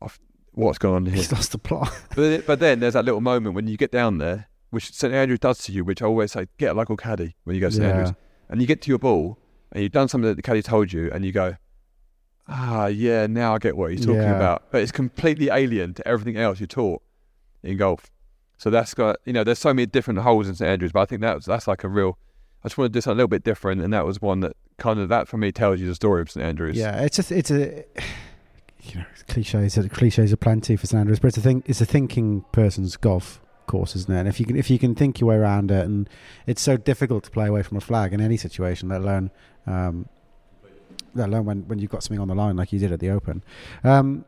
oh, 0.00 0.12
what's 0.52 0.78
going 0.78 0.94
on 0.94 1.06
here? 1.06 1.16
He's 1.16 1.32
lost 1.32 1.50
the 1.50 1.58
plot. 1.58 1.92
But, 2.14 2.46
but 2.46 2.60
then 2.60 2.78
there's 2.78 2.94
that 2.94 3.04
little 3.04 3.20
moment 3.20 3.56
when 3.56 3.66
you 3.66 3.76
get 3.76 3.90
down 3.90 4.18
there, 4.18 4.48
which 4.70 4.92
St 4.92 5.12
Andrews 5.12 5.40
does 5.40 5.58
to 5.64 5.72
you, 5.72 5.82
which 5.84 6.02
I 6.02 6.06
always 6.06 6.30
say, 6.30 6.46
get 6.58 6.70
a 6.70 6.74
local 6.74 6.96
caddy 6.96 7.34
when 7.42 7.56
you 7.56 7.60
go 7.60 7.66
to 7.68 7.72
St 7.72 7.82
Yeah. 7.82 7.90
Andrews. 7.90 8.12
And 8.48 8.60
you 8.60 8.68
get 8.68 8.80
to 8.82 8.90
your 8.90 9.00
ball 9.00 9.38
and 9.72 9.82
you've 9.82 9.90
done 9.90 10.06
something 10.06 10.28
that 10.28 10.36
the 10.36 10.42
caddy 10.42 10.62
told 10.62 10.92
you, 10.92 11.10
and 11.12 11.24
you 11.24 11.32
go, 11.32 11.56
ah, 12.48 12.86
yeah, 12.86 13.26
now 13.26 13.54
I 13.54 13.58
get 13.58 13.76
what 13.76 13.90
he's 13.90 14.04
talking 14.04 14.22
Yeah. 14.22 14.36
about. 14.36 14.64
But 14.70 14.82
it's 14.82 14.92
completely 14.92 15.48
alien 15.50 15.94
to 15.94 16.06
everything 16.08 16.36
else 16.36 16.60
you're 16.60 16.66
taught 16.66 17.02
in 17.62 17.76
golf. 17.76 18.10
So 18.58 18.70
that's 18.70 18.94
got 18.94 19.16
you 19.24 19.32
know, 19.32 19.44
there's 19.44 19.58
so 19.58 19.74
many 19.74 19.86
different 19.86 20.20
holes 20.20 20.48
in 20.48 20.54
St 20.54 20.68
Andrews, 20.68 20.92
but 20.92 21.00
I 21.00 21.04
think 21.06 21.20
that's 21.20 21.46
that's 21.46 21.66
like 21.66 21.84
a 21.84 21.88
real. 21.88 22.18
I 22.62 22.68
just 22.68 22.78
want 22.78 22.92
to 22.92 22.96
do 22.96 23.00
something 23.02 23.16
a 23.16 23.18
little 23.18 23.28
bit 23.28 23.44
different, 23.44 23.82
and 23.82 23.92
that 23.92 24.06
was 24.06 24.22
one 24.22 24.40
that 24.40 24.56
kind 24.78 24.98
of 24.98 25.08
that 25.10 25.28
for 25.28 25.36
me 25.36 25.52
tells 25.52 25.80
you 25.80 25.86
the 25.86 25.94
story 25.94 26.22
of 26.22 26.30
St 26.30 26.44
Andrews. 26.44 26.76
Yeah, 26.76 27.02
it's 27.02 27.16
just 27.16 27.30
it's 27.32 27.50
a 27.50 27.84
you 28.82 28.96
know 29.00 29.04
cliches. 29.28 29.78
Cliches 29.92 30.32
are 30.32 30.36
plenty 30.36 30.76
for 30.76 30.86
St 30.86 31.00
Andrews, 31.00 31.18
but 31.18 31.28
it's 31.28 31.36
a 31.38 31.40
think 31.42 31.68
it's 31.68 31.80
a 31.80 31.86
thinking 31.86 32.44
person's 32.52 32.96
golf 32.96 33.40
course, 33.66 33.96
isn't 33.96 34.14
it? 34.14 34.18
And 34.20 34.28
if 34.28 34.38
you 34.40 34.46
can 34.46 34.56
if 34.56 34.70
you 34.70 34.78
can 34.78 34.94
think 34.94 35.20
your 35.20 35.28
way 35.30 35.36
around 35.36 35.70
it, 35.70 35.84
and 35.84 36.08
it's 36.46 36.62
so 36.62 36.76
difficult 36.76 37.24
to 37.24 37.30
play 37.30 37.46
away 37.48 37.62
from 37.62 37.76
a 37.76 37.80
flag 37.80 38.12
in 38.12 38.20
any 38.20 38.36
situation, 38.36 38.88
let 38.88 39.00
alone 39.02 39.30
um, 39.66 40.06
let 41.14 41.28
alone 41.28 41.44
when 41.44 41.68
when 41.68 41.78
you've 41.78 41.90
got 41.90 42.02
something 42.02 42.20
on 42.20 42.28
the 42.28 42.34
line 42.34 42.56
like 42.56 42.72
you 42.72 42.78
did 42.78 42.92
at 42.92 43.00
the 43.00 43.10
Open. 43.10 43.42
Um, 43.82 44.24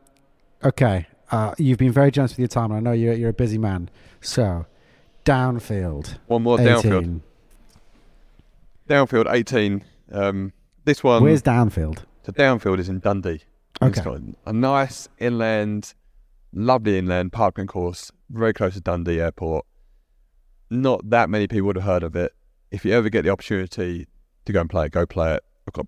okay, 0.63 1.07
uh, 1.31 1.53
you've 1.57 1.77
been 1.77 1.91
very 1.91 2.11
generous 2.11 2.31
with 2.33 2.39
your 2.39 2.47
time, 2.47 2.71
and 2.71 2.77
I 2.77 2.79
know 2.79 2.91
you're 2.93 3.13
you're 3.13 3.29
a 3.29 3.33
busy 3.33 3.57
man. 3.57 3.89
So 4.21 4.65
downfield, 5.25 6.17
One 6.27 6.43
more 6.43 6.59
18. 6.59 6.73
downfield. 6.73 7.21
Downfield 8.89 9.33
18. 9.33 9.83
Um, 10.11 10.53
this 10.85 11.03
one, 11.03 11.23
Where's 11.23 11.41
downfield? 11.41 12.03
the 12.23 12.33
downfield 12.33 12.79
is 12.79 12.89
in 12.89 12.99
Dundee. 12.99 13.41
in 13.81 13.87
Okay. 13.89 13.99
Scotland. 14.01 14.35
A 14.45 14.53
nice 14.53 15.07
inland, 15.19 15.93
lovely 16.53 16.97
inland 16.97 17.31
parkland 17.33 17.69
course, 17.69 18.11
very 18.29 18.53
close 18.53 18.73
to 18.75 18.81
Dundee 18.81 19.19
Airport. 19.19 19.65
Not 20.69 21.09
that 21.09 21.29
many 21.29 21.47
people 21.47 21.67
would 21.67 21.75
have 21.77 21.85
heard 21.85 22.03
of 22.03 22.15
it. 22.15 22.33
If 22.71 22.83
you 22.85 22.93
ever 22.93 23.09
get 23.09 23.23
the 23.23 23.29
opportunity 23.29 24.07
to 24.45 24.53
go 24.53 24.61
and 24.61 24.69
play 24.69 24.85
it, 24.87 24.91
go 24.91 25.05
play 25.05 25.35
it. 25.35 25.43
I've 25.67 25.73
got 25.73 25.87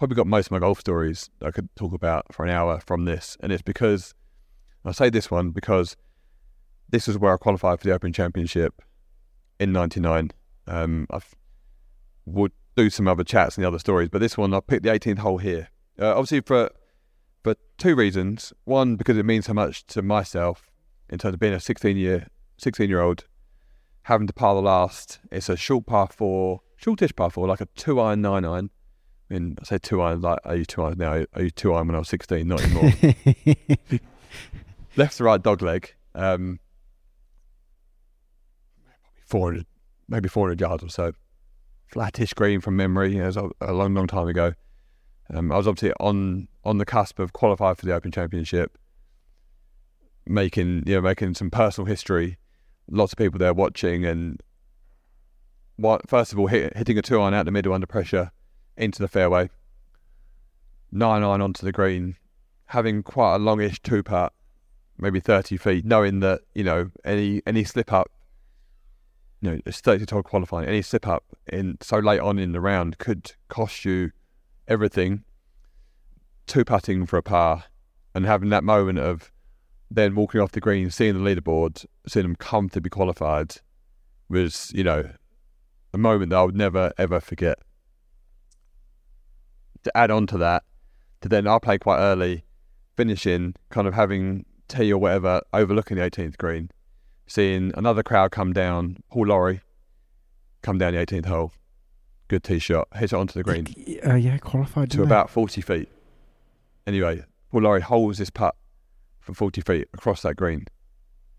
probably 0.00 0.16
got 0.16 0.26
most 0.26 0.46
of 0.46 0.52
my 0.52 0.58
golf 0.58 0.80
stories 0.80 1.28
I 1.42 1.50
could 1.50 1.68
talk 1.76 1.92
about 1.92 2.32
for 2.32 2.46
an 2.46 2.50
hour 2.50 2.80
from 2.80 3.04
this, 3.04 3.36
and 3.40 3.52
it's 3.52 3.60
because 3.60 4.14
I 4.82 4.92
say 4.92 5.10
this 5.10 5.30
one 5.30 5.50
because 5.50 5.94
this 6.88 7.06
is 7.06 7.18
where 7.18 7.34
I 7.34 7.36
qualified 7.36 7.80
for 7.80 7.86
the 7.86 7.92
Open 7.92 8.10
Championship 8.10 8.80
in 9.60 9.72
'99. 9.72 10.30
Um, 10.66 11.06
I 11.10 11.20
would 12.24 12.52
do 12.76 12.88
some 12.88 13.08
other 13.08 13.24
chats 13.24 13.56
and 13.56 13.64
the 13.64 13.68
other 13.68 13.78
stories, 13.78 14.08
but 14.08 14.22
this 14.22 14.38
one 14.38 14.54
I 14.54 14.60
picked 14.60 14.84
the 14.84 14.88
18th 14.88 15.18
hole 15.18 15.36
here. 15.36 15.68
Uh, 16.00 16.12
obviously 16.12 16.40
for 16.40 16.70
for 17.44 17.56
two 17.76 17.94
reasons. 17.94 18.54
One, 18.64 18.96
because 18.96 19.18
it 19.18 19.26
means 19.26 19.44
so 19.44 19.52
much 19.52 19.86
to 19.88 20.00
myself 20.00 20.70
in 21.10 21.18
terms 21.18 21.34
of 21.34 21.40
being 21.40 21.52
a 21.52 21.60
16 21.60 21.98
year 21.98 22.28
16 22.56 22.88
year 22.88 23.02
old 23.02 23.26
having 24.04 24.26
to 24.26 24.32
par 24.32 24.54
the 24.54 24.62
last. 24.62 25.18
It's 25.30 25.50
a 25.50 25.58
short 25.58 25.84
par 25.84 26.08
four, 26.10 26.62
shortish 26.76 27.14
par 27.14 27.30
four, 27.30 27.46
like 27.46 27.60
a 27.60 27.66
two 27.76 28.00
iron 28.00 28.22
nine 28.22 28.46
iron. 28.46 28.70
I 29.30 29.34
mean, 29.34 29.56
I 29.60 29.64
say 29.64 29.78
two 29.78 30.00
iron 30.00 30.22
like 30.22 30.40
I 30.44 30.54
use 30.54 30.66
two 30.66 30.82
irons 30.82 30.98
now. 30.98 31.24
I 31.34 31.40
used 31.40 31.56
two 31.56 31.72
iron 31.72 31.86
when 31.86 31.94
I 31.94 32.00
was 32.00 32.08
16, 32.08 32.46
not 32.46 32.62
anymore. 32.62 32.92
Left 34.96 35.16
to 35.18 35.24
right 35.24 35.40
dog 35.40 35.62
leg. 35.62 35.94
Um, 36.16 36.58
400, 39.26 39.66
maybe 40.08 40.28
400 40.28 40.60
yards 40.60 40.82
or 40.82 40.88
so. 40.88 41.12
Flattish 41.86 42.34
green 42.34 42.60
from 42.60 42.76
memory. 42.76 43.16
It 43.16 43.24
was 43.24 43.36
a, 43.36 43.50
a 43.60 43.72
long, 43.72 43.94
long 43.94 44.08
time 44.08 44.26
ago. 44.26 44.54
Um, 45.32 45.52
I 45.52 45.56
was 45.56 45.68
obviously 45.68 45.92
on 46.00 46.48
on 46.64 46.78
the 46.78 46.84
cusp 46.84 47.20
of 47.20 47.32
qualifying 47.32 47.76
for 47.76 47.86
the 47.86 47.94
Open 47.94 48.10
Championship, 48.10 48.76
making 50.26 50.82
you 50.86 50.96
know 50.96 51.00
making 51.00 51.34
some 51.34 51.50
personal 51.50 51.86
history. 51.86 52.36
Lots 52.88 53.12
of 53.12 53.18
people 53.18 53.38
there 53.38 53.54
watching, 53.54 54.04
and 54.04 54.42
what 55.76 56.10
first 56.10 56.32
of 56.32 56.38
all 56.40 56.48
hit, 56.48 56.76
hitting 56.76 56.98
a 56.98 57.02
two 57.02 57.20
iron 57.20 57.32
out 57.32 57.44
the 57.44 57.52
middle 57.52 57.72
under 57.72 57.86
pressure 57.86 58.32
into 58.80 59.00
the 59.00 59.08
fairway, 59.08 59.50
nine 60.90 61.22
iron 61.22 61.40
onto 61.40 61.64
the 61.64 61.70
green, 61.70 62.16
having 62.66 63.02
quite 63.02 63.36
a 63.36 63.38
longish 63.38 63.80
two 63.82 64.02
putt, 64.02 64.32
maybe 64.98 65.20
thirty 65.20 65.56
feet, 65.56 65.84
knowing 65.84 66.20
that 66.20 66.40
you 66.54 66.64
know 66.64 66.90
any 67.04 67.42
any 67.46 67.62
slip 67.62 67.92
up, 67.92 68.10
you 69.40 69.50
know, 69.50 69.60
it's 69.66 69.80
thirty 69.80 70.06
to 70.06 70.22
qualifying, 70.22 70.66
any 70.66 70.82
slip 70.82 71.06
up 71.06 71.24
in 71.46 71.76
so 71.80 71.98
late 71.98 72.20
on 72.20 72.38
in 72.38 72.52
the 72.52 72.60
round 72.60 72.98
could 72.98 73.32
cost 73.48 73.84
you 73.84 74.10
everything. 74.66 75.22
Two 76.46 76.64
putting 76.64 77.06
for 77.06 77.18
a 77.18 77.22
par, 77.22 77.64
and 78.14 78.26
having 78.26 78.48
that 78.48 78.64
moment 78.64 78.98
of 78.98 79.30
then 79.90 80.14
walking 80.14 80.40
off 80.40 80.52
the 80.52 80.60
green, 80.60 80.90
seeing 80.90 81.22
the 81.22 81.34
leaderboard, 81.34 81.84
seeing 82.06 82.24
them 82.24 82.36
comfortably 82.36 82.90
qualified, 82.90 83.56
was 84.28 84.72
you 84.74 84.82
know 84.82 85.10
a 85.92 85.98
moment 85.98 86.30
that 86.30 86.38
I 86.38 86.42
would 86.44 86.56
never 86.56 86.92
ever 86.96 87.20
forget. 87.20 87.58
To 89.84 89.96
add 89.96 90.10
on 90.10 90.26
to 90.28 90.38
that, 90.38 90.64
to 91.22 91.28
then 91.28 91.46
I 91.46 91.58
played 91.58 91.80
quite 91.80 91.98
early, 91.98 92.44
finishing 92.96 93.54
kind 93.70 93.86
of 93.86 93.94
having 93.94 94.44
tea 94.68 94.92
or 94.92 94.98
whatever, 94.98 95.40
overlooking 95.52 95.96
the 95.96 96.02
18th 96.08 96.36
green, 96.36 96.70
seeing 97.26 97.72
another 97.76 98.02
crowd 98.02 98.30
come 98.30 98.52
down, 98.52 98.98
Paul 99.10 99.26
Lawrie 99.28 99.60
come 100.62 100.76
down 100.78 100.94
the 100.94 101.04
18th 101.06 101.26
hole, 101.26 101.52
good 102.28 102.44
tee 102.44 102.58
shot, 102.58 102.88
hit 102.94 103.12
it 103.12 103.16
onto 103.16 103.32
the 103.34 103.42
green 103.42 103.66
Uh, 104.06 104.14
yeah, 104.14 104.36
qualified 104.38 104.90
to 104.90 105.02
about 105.02 105.30
40 105.30 105.60
feet. 105.62 105.88
Anyway, 106.86 107.24
Paul 107.50 107.62
Lawrie 107.62 107.80
holds 107.80 108.18
this 108.18 108.30
putt 108.30 108.54
from 109.20 109.34
40 109.34 109.60
feet 109.62 109.88
across 109.94 110.22
that 110.22 110.36
green 110.36 110.66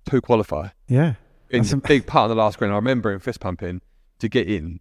to 0.06 0.20
qualify. 0.22 0.70
yeah. 0.88 1.14
In 1.50 1.66
am- 1.66 1.80
big 1.80 2.08
putt 2.08 2.24
on 2.24 2.30
the 2.30 2.36
last 2.36 2.58
green, 2.58 2.72
I 2.72 2.76
remember 2.76 3.12
him 3.12 3.20
fist 3.20 3.40
pumping 3.42 3.82
to 4.20 4.30
get 4.30 4.48
in, 4.48 4.80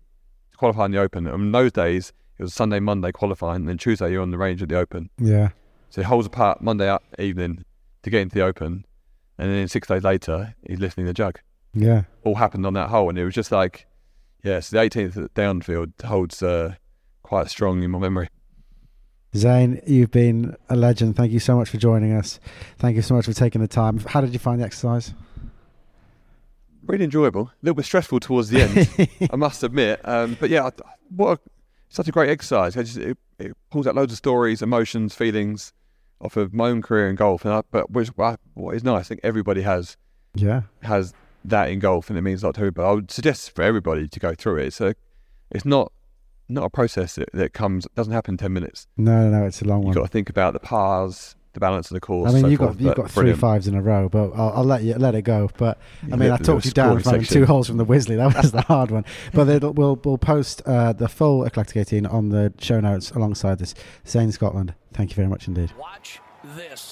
to 0.53 0.57
qualify 0.57 0.85
in 0.87 0.93
the 0.93 0.99
Open. 0.99 1.27
And 1.27 1.43
in 1.43 1.53
those 1.53 1.73
days, 1.73 2.13
it 2.41 2.45
was 2.45 2.55
Sunday, 2.55 2.81
Monday 2.81 3.13
qualifying, 3.13 3.57
and 3.57 3.69
then 3.69 3.77
Tuesday 3.77 4.13
you're 4.13 4.23
on 4.23 4.31
the 4.31 4.39
range 4.39 4.63
at 4.63 4.71
the 4.71 4.79
Open. 4.79 5.11
Yeah. 5.19 5.51
So 5.91 6.01
he 6.01 6.07
holds 6.07 6.27
a 6.27 6.31
putt 6.31 6.63
Monday 6.63 6.97
evening 7.19 7.67
to 8.03 8.09
get 8.09 8.23
into 8.23 8.35
the 8.35 8.41
Open, 8.41 8.87
and 9.37 9.53
then 9.53 9.69
six 9.69 9.87
days 9.89 10.05
later, 10.05 10.55
he's 10.67 10.81
lifting 10.81 11.05
the 11.05 11.13
jug. 11.13 11.39
Yeah. 11.75 12.05
All 12.25 12.37
happened 12.37 12.65
on 12.65 12.73
that 12.73 12.89
hole, 12.89 13.11
and 13.11 13.19
it 13.19 13.27
was 13.27 13.35
just 13.35 13.53
like, 13.53 13.87
yeah, 14.43 14.61
so 14.61 14.75
the 14.75 14.83
18th 14.89 15.29
downfield 15.35 16.03
holds 16.03 16.43
uh, 16.43 16.77
quite 17.23 17.51
strong 17.51 17.83
in 17.83 17.91
my 17.91 17.99
memory. 17.99 18.31
Zane, 19.37 19.83
you've 19.87 20.11
been 20.11 20.57
a 20.71 20.77
legend. 20.77 21.17
Thank 21.17 21.33
you 21.33 21.41
so 21.41 21.59
much 21.59 21.69
for 21.69 21.77
joining 21.77 22.15
us. 22.15 22.41
Thank 22.79 22.97
you 22.97 23.03
so 23.03 23.15
much 23.15 23.27
for 23.27 23.35
taking 23.35 23.61
the 23.61 23.69
time. 23.69 23.99
How 23.99 24.23
did 24.23 24.33
you 24.33 24.39
find 24.39 24.63
the 24.63 24.65
exercise? 24.65 25.13
Really 26.87 27.05
enjoyable. 27.05 27.43
A 27.43 27.53
little 27.61 27.75
bit 27.75 27.85
stressful 27.85 28.21
towards 28.21 28.49
the 28.49 28.63
end, 28.63 29.29
I 29.31 29.37
must 29.37 29.63
admit. 29.63 30.01
Um, 30.05 30.39
but 30.41 30.49
yeah, 30.49 30.71
what 31.15 31.39
a, 31.39 31.51
such 31.91 32.09
a 32.09 32.13
great 32.13 32.31
exercise. 32.31 32.75
Just, 32.75 32.97
it, 32.97 33.19
it 33.39 33.53
pulls 33.71 33.87
out 33.87 33.95
loads 33.95 34.13
of 34.13 34.17
stories, 34.19 34.63
emotions, 34.63 35.15
feelings 35.15 35.73
off 36.21 36.37
of 36.37 36.53
my 36.55 36.69
own 36.69 36.81
career 36.83 37.09
in 37.11 37.17
golf. 37.17 37.45
And 37.45 37.53
I, 37.53 37.63
but 37.71 37.91
which, 37.91 38.09
what 38.17 38.39
is 38.75 38.83
nice, 38.83 39.07
I 39.07 39.09
think 39.09 39.21
everybody 39.23 39.63
has 39.63 39.97
Yeah. 40.35 40.63
has 40.83 41.13
that 41.45 41.71
in 41.71 41.79
golf, 41.79 42.09
and 42.11 42.19
it 42.19 42.23
means 42.23 42.43
a 42.43 42.47
lot 42.47 42.55
to 42.57 42.61
everybody. 42.61 42.89
I 42.89 42.93
would 42.93 43.11
suggest 43.11 43.55
for 43.55 43.63
everybody 43.63 44.07
to 44.09 44.21
go 44.21 44.35
through 44.35 44.59
it. 44.59 44.73
So 44.73 44.93
it's 45.51 45.65
not 45.65 45.93
not 46.49 46.65
a 46.65 46.71
process 46.71 47.15
that, 47.15 47.31
that 47.33 47.53
comes 47.53 47.87
doesn't 47.95 48.13
happen 48.13 48.35
in 48.35 48.39
ten 48.39 48.53
minutes. 48.53 48.87
No, 48.97 49.31
no, 49.31 49.39
no. 49.41 49.47
It's 49.47 49.63
a 49.63 49.65
long 49.65 49.79
one. 49.83 49.87
You've 49.89 49.97
got 49.97 50.03
to 50.07 50.13
think 50.13 50.29
about 50.29 50.53
the 50.53 50.59
pars, 50.61 51.37
the 51.53 51.61
balance 51.61 51.91
of 51.91 51.95
the 51.95 52.01
course. 52.01 52.31
I 52.31 52.35
mean, 52.35 52.43
so 52.43 52.49
you've 52.49 52.59
forth, 52.59 52.79
got 52.79 52.81
you've 52.85 52.95
got 52.95 53.11
three 53.11 53.21
brilliant. 53.23 53.41
fives 53.41 53.67
in 53.69 53.75
a 53.75 53.83
row, 53.83 54.09
but 54.09 54.31
I'll, 54.35 54.53
I'll 54.57 54.65
let 54.65 54.83
you 54.83 54.95
let 54.95 55.15
it 55.15 55.23
go. 55.23 55.51
But 55.59 55.79
I 56.05 56.17
mean, 56.17 56.29
Yeah, 56.29 56.35
I 56.35 56.37
talked 56.39 56.65
you 56.65 56.71
down 56.73 57.01
scoring 57.01 57.03
from 57.03 57.25
section. 57.25 57.35
two 57.43 57.47
holes 57.47 57.67
from 57.69 57.77
the 57.77 57.87
Wisley. 57.87 58.17
That 58.17 58.35
was 58.37 58.53
the 58.53 58.61
hard 58.69 58.91
one. 58.91 59.05
But 59.33 59.49
it'll, 59.49 59.73
we'll 59.73 60.01
we'll 60.05 60.19
post 60.19 60.63
uh, 60.67 60.93
the 60.93 61.09
full 61.09 61.45
Eclectic 61.45 61.77
18 61.77 62.07
on 62.07 62.29
the 62.31 62.53
show 62.59 62.81
notes 62.81 63.11
alongside 63.13 63.59
this. 63.59 63.75
Zane 64.07 64.33
Scotland, 64.33 64.75
thank 64.93 65.11
you 65.11 65.17
very 65.17 65.29
much 65.29 65.49
indeed. 65.49 65.73
Watch 65.79 66.21
this. 66.57 66.90